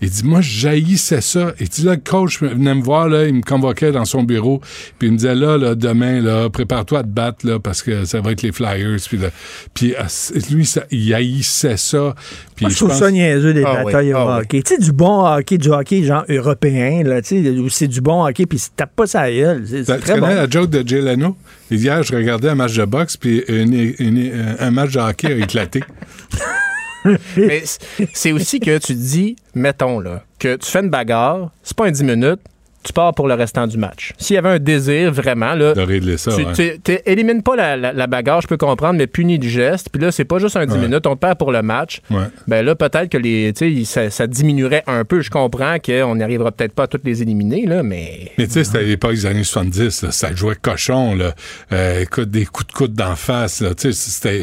Il 0.00 0.10
dit, 0.10 0.22
moi, 0.24 0.40
j'haïssais 0.40 1.20
ça. 1.20 1.52
Et 1.58 1.64
dit, 1.64 1.82
là, 1.84 1.92
le 1.96 2.00
coach 2.08 2.40
venait 2.40 2.74
me 2.74 2.82
voir, 2.82 3.08
là, 3.08 3.26
il 3.26 3.34
me 3.34 3.42
convoquait 3.42 3.90
dans 3.90 4.04
son 4.04 4.22
bureau, 4.22 4.60
puis 4.98 5.08
il 5.08 5.12
me 5.12 5.16
disait, 5.16 5.34
là, 5.34 5.58
là 5.58 5.74
demain, 5.74 6.20
là, 6.20 6.48
prépare-toi 6.48 7.00
à 7.00 7.02
te 7.02 7.08
battre, 7.08 7.44
là, 7.46 7.58
parce 7.58 7.82
que 7.82 8.04
ça 8.04 8.20
va 8.20 8.30
être 8.32 8.42
les 8.42 8.52
Flyers. 8.52 8.98
Puis, 9.08 9.18
là, 9.18 9.28
puis 9.74 9.94
ah, 9.98 10.06
lui, 10.52 10.64
ça, 10.66 10.84
il 10.92 11.12
haïssait 11.14 11.76
ça. 11.76 12.14
Puis 12.54 12.64
Moi, 12.66 12.70
je 12.70 12.76
trouve 12.76 12.88
pense- 12.90 12.98
ça 13.00 13.10
niaiseux, 13.10 13.54
des 13.54 13.64
Ah 13.64 13.78
oui, 13.78 13.84
batailles 13.92 14.12
ah 14.12 14.24
au 14.24 14.28
oui. 14.28 14.38
hockey. 14.42 14.62
Tu 14.62 14.74
sais, 14.76 14.80
du 14.80 14.92
bon 14.92 15.24
hockey, 15.26 15.58
du 15.58 15.68
hockey 15.70 16.02
genre 16.04 16.24
européen, 16.28 17.02
là, 17.04 17.20
tu 17.20 17.42
sais, 17.42 17.50
où 17.50 17.68
c'est 17.68 17.88
du 17.88 18.00
bon 18.00 18.24
hockey, 18.24 18.46
puis 18.46 18.58
il 18.58 18.70
tape 18.76 18.94
pas 18.94 19.06
sa 19.08 19.28
gueule. 19.30 19.64
C'est 19.66 19.84
c'est 19.84 19.96
Tu 19.96 20.00
très 20.02 20.14
connais 20.20 20.34
bon. 20.34 20.40
la 20.42 20.48
joke 20.48 20.70
de 20.70 20.86
Jay 20.88 21.00
Leno? 21.00 21.36
Hier, 21.70 22.02
je 22.02 22.14
regardais 22.14 22.48
un 22.50 22.54
match 22.54 22.74
de 22.74 22.84
boxe, 22.84 23.16
puis 23.16 23.42
une- 23.48 23.94
une- 23.98 24.30
un 24.60 24.70
match 24.70 24.92
de 24.92 25.00
hockey 25.00 25.26
a 25.32 25.36
éclaté. 25.36 25.82
Mais 27.36 27.62
c'est 28.12 28.32
aussi 28.32 28.60
que 28.60 28.78
tu 28.78 28.94
dis, 28.94 29.36
mettons, 29.54 30.00
là, 30.00 30.22
que 30.38 30.56
tu 30.56 30.70
fais 30.70 30.80
une 30.80 30.90
bagarre, 30.90 31.50
c'est 31.62 31.76
pas 31.76 31.86
un 31.86 31.90
10 31.90 32.04
minutes, 32.04 32.40
tu 32.84 32.92
pars 32.92 33.12
pour 33.14 33.28
le 33.28 33.34
restant 33.34 33.66
du 33.66 33.76
match. 33.76 34.12
S'il 34.18 34.34
y 34.34 34.38
avait 34.38 34.48
un 34.50 34.58
désir 34.58 35.12
vraiment, 35.12 35.54
là. 35.54 35.74
De 35.74 35.80
régler 35.82 36.16
ça, 36.16 36.32
tu 36.34 36.44
ouais. 36.44 37.02
élimines 37.06 37.42
pas 37.42 37.56
la, 37.56 37.76
la- 37.76 37.92
la 37.92 38.06
bagarre, 38.06 38.40
je 38.40 38.46
peux 38.46 38.56
comprendre, 38.56 38.98
mais 38.98 39.06
punis 39.06 39.38
du 39.38 39.50
geste. 39.50 39.88
Puis 39.92 40.00
là, 40.00 40.10
c'est 40.12 40.24
pas 40.24 40.38
juste 40.38 40.56
un 40.56 40.64
10 40.66 40.72
Ouais. 40.74 40.78
minutes, 40.80 41.06
on 41.06 41.16
perd 41.16 41.38
pour 41.38 41.52
le 41.52 41.62
match. 41.62 42.00
Ouais. 42.10 42.24
Ben 42.46 42.64
là, 42.64 42.74
peut-être 42.74 43.08
que 43.10 43.18
les, 43.18 43.52
ça, 43.84 44.10
ça 44.10 44.26
diminuerait 44.26 44.84
un 44.86 45.04
peu. 45.04 45.20
Je 45.20 45.30
comprends 45.30 45.76
qu'on 45.84 46.14
n'arrivera 46.14 46.52
peut-être 46.52 46.72
pas 46.72 46.84
à 46.84 46.86
toutes 46.86 47.04
les 47.04 47.20
éliminer, 47.22 47.66
là, 47.66 47.82
mais. 47.82 48.32
Mais 48.38 48.46
tu 48.46 48.52
sais, 48.54 48.64
c'était 48.64 48.78
à 48.78 48.82
l'époque 48.82 49.12
des 49.14 49.26
années 49.26 49.44
70, 49.44 50.02
là, 50.04 50.10
ça 50.12 50.34
jouait 50.34 50.54
cochon, 50.60 51.14
là. 51.14 51.34
Euh, 51.72 52.02
écoute, 52.02 52.30
des 52.30 52.46
coups 52.46 52.68
de 52.68 52.72
coude 52.72 52.94
d'en 52.94 53.16
face, 53.16 53.60
là. 53.60 53.70
C'était, 53.76 53.92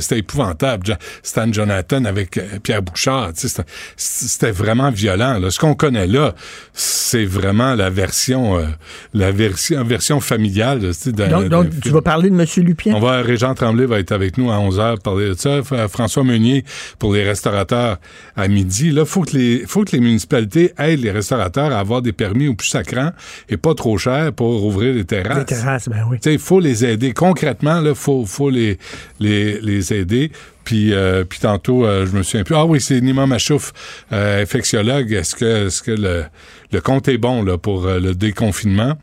c'était 0.02 0.20
épouvantable. 0.20 0.98
Stan 1.24 1.52
Jonathan 1.52 2.06
avec 2.06 2.38
euh, 2.38 2.44
Pierre 2.62 2.82
Bouchard, 2.82 3.32
c'était, 3.36 3.64
c'était 3.95 4.52
vraiment 4.52 4.91
violent, 4.91 5.40
là. 5.40 5.49
Ce 5.49 5.60
qu'on 5.60 5.74
connaît 5.76 6.07
là, 6.07 6.34
c'est 6.74 7.26
vraiment 7.26 7.76
la 7.76 7.90
version, 7.90 8.24
euh, 8.34 8.65
la 9.14 9.31
version, 9.31 9.84
version 9.84 10.19
familiale, 10.19 10.81
là, 10.81 10.88
tu 10.89 10.93
sais, 10.95 11.11
Donc, 11.11 11.49
donc, 11.49 11.68
tu 11.81 11.89
vas 11.89 12.02
parler 12.02 12.30
de 12.30 12.35
M. 12.39 12.45
Lupien? 12.65 12.95
On 12.95 12.99
va, 12.99 13.22
Régent 13.22 13.53
Tremblay 13.53 13.85
va 13.85 13.99
être 13.99 14.11
avec 14.11 14.38
nous 14.38 14.52
à 14.52 14.56
11h 14.57 15.02
parler 15.02 15.30
de 15.30 15.34
ça. 15.34 15.60
F- 15.61 15.88
François 15.88 16.23
Meunier 16.23 16.64
pour 16.99 17.14
les 17.14 17.23
restaurateurs 17.23 17.97
à 18.35 18.47
midi. 18.47 18.91
Là, 18.91 19.06
faut 19.06 19.22
que 19.22 19.38
les, 19.38 19.64
faut 19.68 19.84
que 19.84 19.91
les 19.91 19.99
municipalités 19.99 20.73
aident 20.77 21.02
les 21.03 21.11
restaurateurs 21.11 21.72
à 21.72 21.80
avoir 21.80 22.02
des 22.02 22.14
permis 22.14 22.47
au 22.47 22.53
plus 22.56 22.68
sacrant 22.68 23.11
et 23.49 23.57
pas 23.57 23.73
trop 23.76 23.97
cher 23.97 24.31
pour 24.34 24.64
ouvrir 24.65 24.93
les 24.93 25.06
terrasses. 25.06 25.39
Les 25.39 25.45
terrasses, 25.45 25.89
ben 25.89 26.06
oui. 26.10 26.18
Il 26.26 26.39
faut 26.39 26.60
les 26.60 26.85
aider. 26.85 27.14
Concrètement, 27.14 27.81
il 27.85 27.95
faut, 27.95 28.26
faut 28.26 28.49
les, 28.49 28.77
les, 29.19 29.60
les 29.61 29.93
aider. 29.93 30.31
Puis, 30.64 30.93
euh, 30.93 31.23
puis 31.26 31.38
tantôt, 31.39 31.85
euh, 31.85 32.07
je 32.07 32.18
me 32.18 32.23
souviens 32.23 32.43
plus. 32.43 32.56
Ah 32.56 32.65
oui, 32.65 32.81
c'est 32.81 32.99
Nima 32.99 33.27
Machouf, 33.27 33.72
euh, 34.11 34.41
infectiologue. 34.41 35.11
Est-ce 35.14 35.35
que, 35.35 35.68
est-ce 35.68 35.84
que 35.84 35.91
le, 35.91 36.23
le 36.72 36.82
compte 36.82 37.08
est 37.08 37.18
bon 37.18 37.44
là, 37.44 37.58
pour 37.58 37.86
euh, 37.86 38.00
le 38.00 38.14
déconfinement? 38.16 38.94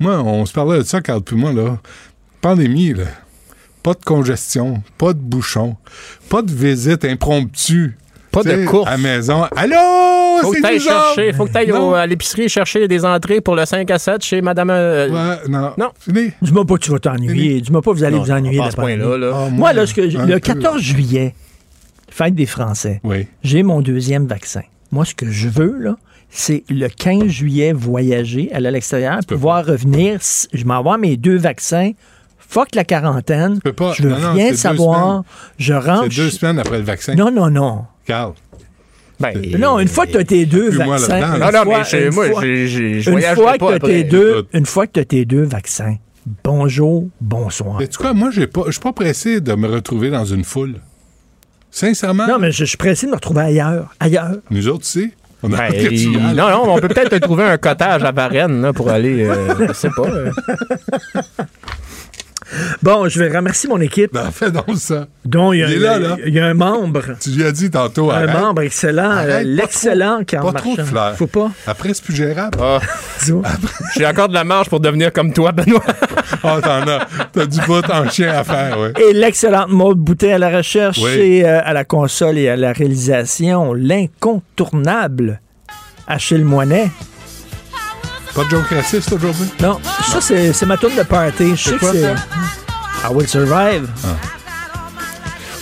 Moi, 0.00 0.20
on 0.22 0.46
se 0.46 0.52
parlait 0.52 0.78
de 0.78 0.82
ça, 0.84 1.00
Carl, 1.00 1.22
puis 1.22 1.36
moi, 1.36 1.52
là. 1.52 1.78
Pandémie, 2.40 2.92
là. 2.94 3.04
Pas 3.82 3.94
de 3.94 4.04
congestion, 4.04 4.82
pas 4.98 5.12
de 5.12 5.18
bouchon, 5.18 5.76
pas 6.28 6.42
de 6.42 6.52
visite 6.52 7.04
impromptue. 7.04 7.96
Pas 8.30 8.42
de 8.44 8.64
course. 8.64 8.88
À 8.88 8.92
la 8.92 8.98
maison. 8.98 9.42
Allô, 9.56 9.76
Faut 10.40 10.52
que 10.52 10.62
t'ailles 10.62 10.80
chercher, 10.80 11.32
faut 11.34 11.44
que 11.44 11.52
t'ailles 11.52 11.70
à 11.72 12.06
l'épicerie 12.06 12.48
chercher 12.48 12.88
des 12.88 13.04
entrées 13.04 13.40
pour 13.42 13.54
le 13.56 13.66
5 13.66 13.90
à 13.90 13.98
7 13.98 14.22
chez 14.24 14.40
Madame. 14.40 14.70
euh, 14.70 15.08
Ouais, 15.10 15.48
non. 15.50 15.72
Non. 15.76 15.90
Fini. 15.98 16.30
Dis-moi 16.40 16.64
pas 16.64 16.76
que 16.76 16.80
tu 16.84 16.90
vas 16.92 16.98
t'ennuyer. 16.98 17.60
Dis-moi 17.60 17.82
pas 17.82 17.90
que 17.90 17.96
vous 17.96 18.04
allez 18.04 18.16
Non, 18.16 18.22
vous 18.22 18.30
ennuyer 18.30 18.56
pas 18.58 18.64
à 18.64 18.66
de 18.68 18.72
ce 18.72 18.76
la 18.78 18.82
point-là, 18.82 19.18
là. 19.18 19.30
Moi, 19.32 19.44
Ah, 19.46 19.50
moi, 19.50 19.72
là, 19.74 19.86
ce 19.86 19.92
que- 19.94 20.16
un 20.16 20.26
le 20.26 20.34
peu. 20.34 20.40
14 20.40 20.80
juillet, 20.80 21.34
fête 22.08 22.34
des 22.34 22.46
Français, 22.46 23.00
Oui. 23.04 23.26
j'ai 23.42 23.62
mon 23.62 23.82
deuxième 23.82 24.26
vaccin. 24.26 24.62
Moi, 24.92 25.04
ce 25.04 25.14
que 25.14 25.28
je 25.30 25.48
veux, 25.50 25.76
là, 25.78 25.96
c'est 26.34 26.64
le 26.70 26.88
15 26.88 27.26
juillet 27.28 27.72
voyager, 27.74 28.50
aller 28.54 28.68
à 28.68 28.70
l'extérieur, 28.70 29.20
pouvoir 29.28 29.66
revenir. 29.66 30.18
Je 30.52 30.64
m'en 30.64 30.74
vais 30.74 30.78
avoir 30.78 30.98
mes 30.98 31.16
deux 31.18 31.36
vaccins. 31.36 31.92
Fuck 32.38 32.74
la 32.74 32.84
quarantaine. 32.84 33.60
pas. 33.60 33.92
Je 33.94 34.02
veux 34.02 34.08
Non, 34.10 34.32
rien 34.32 34.54
savoir. 34.54 35.24
Je 35.58 35.74
rentre. 35.74 36.04
C'est 36.10 36.16
deux 36.22 36.30
semaines 36.30 36.58
après 36.58 36.78
le 36.78 36.84
vaccin. 36.84 37.14
Non, 37.14 37.30
non, 37.30 37.50
non. 37.50 37.84
Carl. 38.06 38.32
Ben, 39.20 39.34
Non, 39.58 39.78
une 39.78 39.88
fois 39.88 40.06
que 40.06 40.12
tu 40.12 40.18
as 40.18 40.24
tes 40.24 40.46
deux 40.46 40.70
moi 40.72 40.96
vaccins. 40.96 41.20
Non, 41.20 41.38
non, 41.38 41.62
fois- 41.62 41.82
mais 41.92 42.10
moi, 42.10 42.30
fois- 42.30 42.42
je 42.42 42.82
une 42.96 43.02
voyagerai 43.02 43.34
fois 43.34 43.52
que 43.52 43.78
pas 43.78 43.78
tes 43.86 44.04
deux. 44.04 44.46
Une 44.54 44.66
fois 44.66 44.86
que 44.86 44.92
tu 44.92 45.00
as 45.00 45.04
tes 45.04 45.24
deux 45.26 45.44
vaccins, 45.44 45.96
bonjour, 46.42 47.08
bonsoir. 47.20 47.76
Mais 47.78 47.88
tu 47.88 47.98
quoi, 47.98 48.14
moi, 48.14 48.30
je 48.32 48.40
suis 48.70 48.80
pas 48.80 48.92
pressé 48.92 49.40
de 49.40 49.52
me 49.54 49.68
retrouver 49.68 50.10
dans 50.10 50.24
une 50.24 50.44
foule. 50.44 50.76
Sincèrement. 51.70 52.26
Non, 52.26 52.38
mais 52.38 52.52
je, 52.52 52.58
je 52.58 52.64
suis 52.64 52.76
pressé 52.76 53.06
de 53.06 53.10
me 53.12 53.16
retrouver 53.16 53.42
ailleurs. 53.42 53.94
Ailleurs. 54.00 54.36
Nous 54.50 54.68
autres, 54.68 54.84
tu 54.84 55.00
sais, 55.02 55.10
on 55.42 55.52
a 55.52 55.56
Ben, 55.68 56.34
non, 56.34 56.50
non, 56.50 56.74
on 56.74 56.78
peut 56.78 56.88
peut-être 56.88 57.18
trouver 57.18 57.44
un 57.44 57.58
cottage 57.58 58.04
à 58.04 58.12
Varennes 58.12 58.62
là, 58.62 58.72
pour 58.72 58.90
aller. 58.90 59.24
euh, 59.24 59.66
je 59.68 59.72
sais 59.72 59.90
pas. 59.96 60.06
Bon, 62.82 63.08
je 63.08 63.18
vais 63.18 63.34
remercier 63.36 63.68
mon 63.68 63.80
équipe, 63.80 64.12
Ben, 64.12 64.30
fais 64.30 64.50
donc 64.50 64.76
ça. 64.76 65.06
dont 65.24 65.52
il 65.52 65.60
y 65.60 65.62
a, 65.64 65.68
Il 65.68 65.74
est 65.74 65.78
là, 65.78 65.98
là. 65.98 66.16
il 66.26 66.34
y 66.34 66.40
a 66.40 66.46
un 66.46 66.54
membre. 66.54 67.02
Tu 67.20 67.30
lui 67.30 67.44
as 67.44 67.52
dit 67.52 67.70
tantôt. 67.70 68.10
Un 68.10 68.14
arrête. 68.28 68.40
membre 68.40 68.62
excellent, 68.62 69.16
euh, 69.18 69.42
l'excellent 69.44 70.16
trop- 70.16 70.24
Karl 70.26 70.52
Pas 70.52 70.58
trop 70.60 70.76
de 70.76 70.82
fleurs. 70.82 71.16
Faut 71.16 71.26
pas. 71.26 71.50
Après, 71.66 71.94
c'est 71.94 72.04
plus 72.04 72.14
gérable. 72.14 72.58
Ah, 72.60 72.78
Dis-moi. 73.24 73.42
J'ai 73.96 74.06
encore 74.06 74.28
de 74.28 74.34
la 74.34 74.44
marge 74.44 74.68
pour 74.68 74.80
devenir 74.80 75.12
comme 75.12 75.32
toi, 75.32 75.52
Benoît. 75.52 75.82
Ah, 76.44 76.58
t'en 76.60 76.88
as. 76.88 77.06
T'as 77.32 77.46
du 77.46 77.60
bout 77.60 77.88
en 77.88 78.08
chien 78.10 78.32
à 78.32 78.42
faire, 78.42 78.76
oui. 78.80 78.88
Et 79.00 79.12
l'excellente 79.12 79.68
Maude 79.68 79.98
Boutet 79.98 80.32
à 80.32 80.38
la 80.38 80.50
recherche 80.56 80.98
Oui. 81.00 81.10
et 81.12 81.46
euh, 81.48 81.60
à 81.64 81.72
la 81.72 81.84
console 81.84 82.36
et 82.36 82.48
à 82.48 82.56
la 82.56 82.72
réalisation. 82.72 83.74
L'incontournable 83.74 85.40
Achille 86.08 86.44
Moinet. 86.44 86.90
Pas 88.34 88.44
de 88.44 88.50
joke 88.50 88.68
raciste 88.70 89.12
aujourd'hui? 89.12 89.48
Non, 89.60 89.78
ça, 90.10 90.20
c'est 90.20 90.52
c'est 90.52 90.66
ma 90.66 90.76
tourne 90.76 90.96
de 90.96 91.02
party. 91.02 91.54
Je 91.56 91.62
sais 91.62 91.72
que 91.72 91.78
quoi, 91.80 91.92
c'est. 91.92 92.02
ça? 92.02 92.14
I 93.04 93.12
Will 93.12 93.28
Survive. 93.28 93.88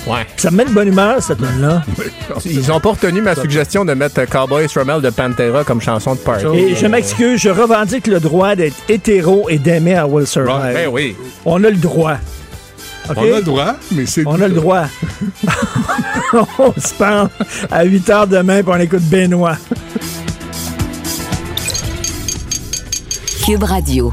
Ouais. 0.07 0.27
Ça 0.37 0.51
me 0.51 0.57
met 0.57 0.65
de 0.65 0.71
bonne 0.71 0.89
humeur, 0.89 1.23
cette 1.23 1.39
tune-là. 1.39 1.83
Ils 2.45 2.73
ont 2.73 2.81
pas 2.81 2.91
retenu 2.91 3.21
ma 3.21 3.35
suggestion 3.35 3.85
de 3.85 3.93
mettre 3.95 4.25
Cowboy 4.25 4.69
Strumel 4.69 5.01
de 5.01 5.11
Pantera 5.11 5.63
comme 5.65 5.81
chanson 5.81 6.15
de 6.15 6.21
party. 6.21 6.47
Et 6.57 6.75
je 6.75 6.87
m'excuse, 6.87 7.41
je 7.41 7.51
revendique 7.51 8.07
le 8.07 8.19
droit 8.19 8.55
d'être 8.55 8.77
hétéro 8.89 9.49
et 9.49 9.59
d'aimer 9.59 9.93
I 9.93 10.03
Will 10.09 10.27
Survive. 10.27 10.75
Ben 10.75 10.89
oui. 10.91 11.17
On 11.45 11.63
a 11.65 11.71
le 11.71 11.77
droit. 11.77 12.17
On 13.09 13.23
a 13.23 13.25
le 13.25 13.43
droit, 13.43 13.75
mais 13.93 14.07
c'est. 14.07 14.23
On 14.27 14.41
a 14.41 14.49
le 14.49 14.55
droit. 14.55 14.85
on 16.59 16.73
se 16.81 16.95
parle 16.95 17.29
à 17.71 17.85
8 17.85 18.09
h 18.09 18.29
demain, 18.29 18.63
puis 18.63 18.73
on 18.75 18.81
écoute 18.81 19.03
Benoît. 19.03 19.57
Radio. 23.59 24.13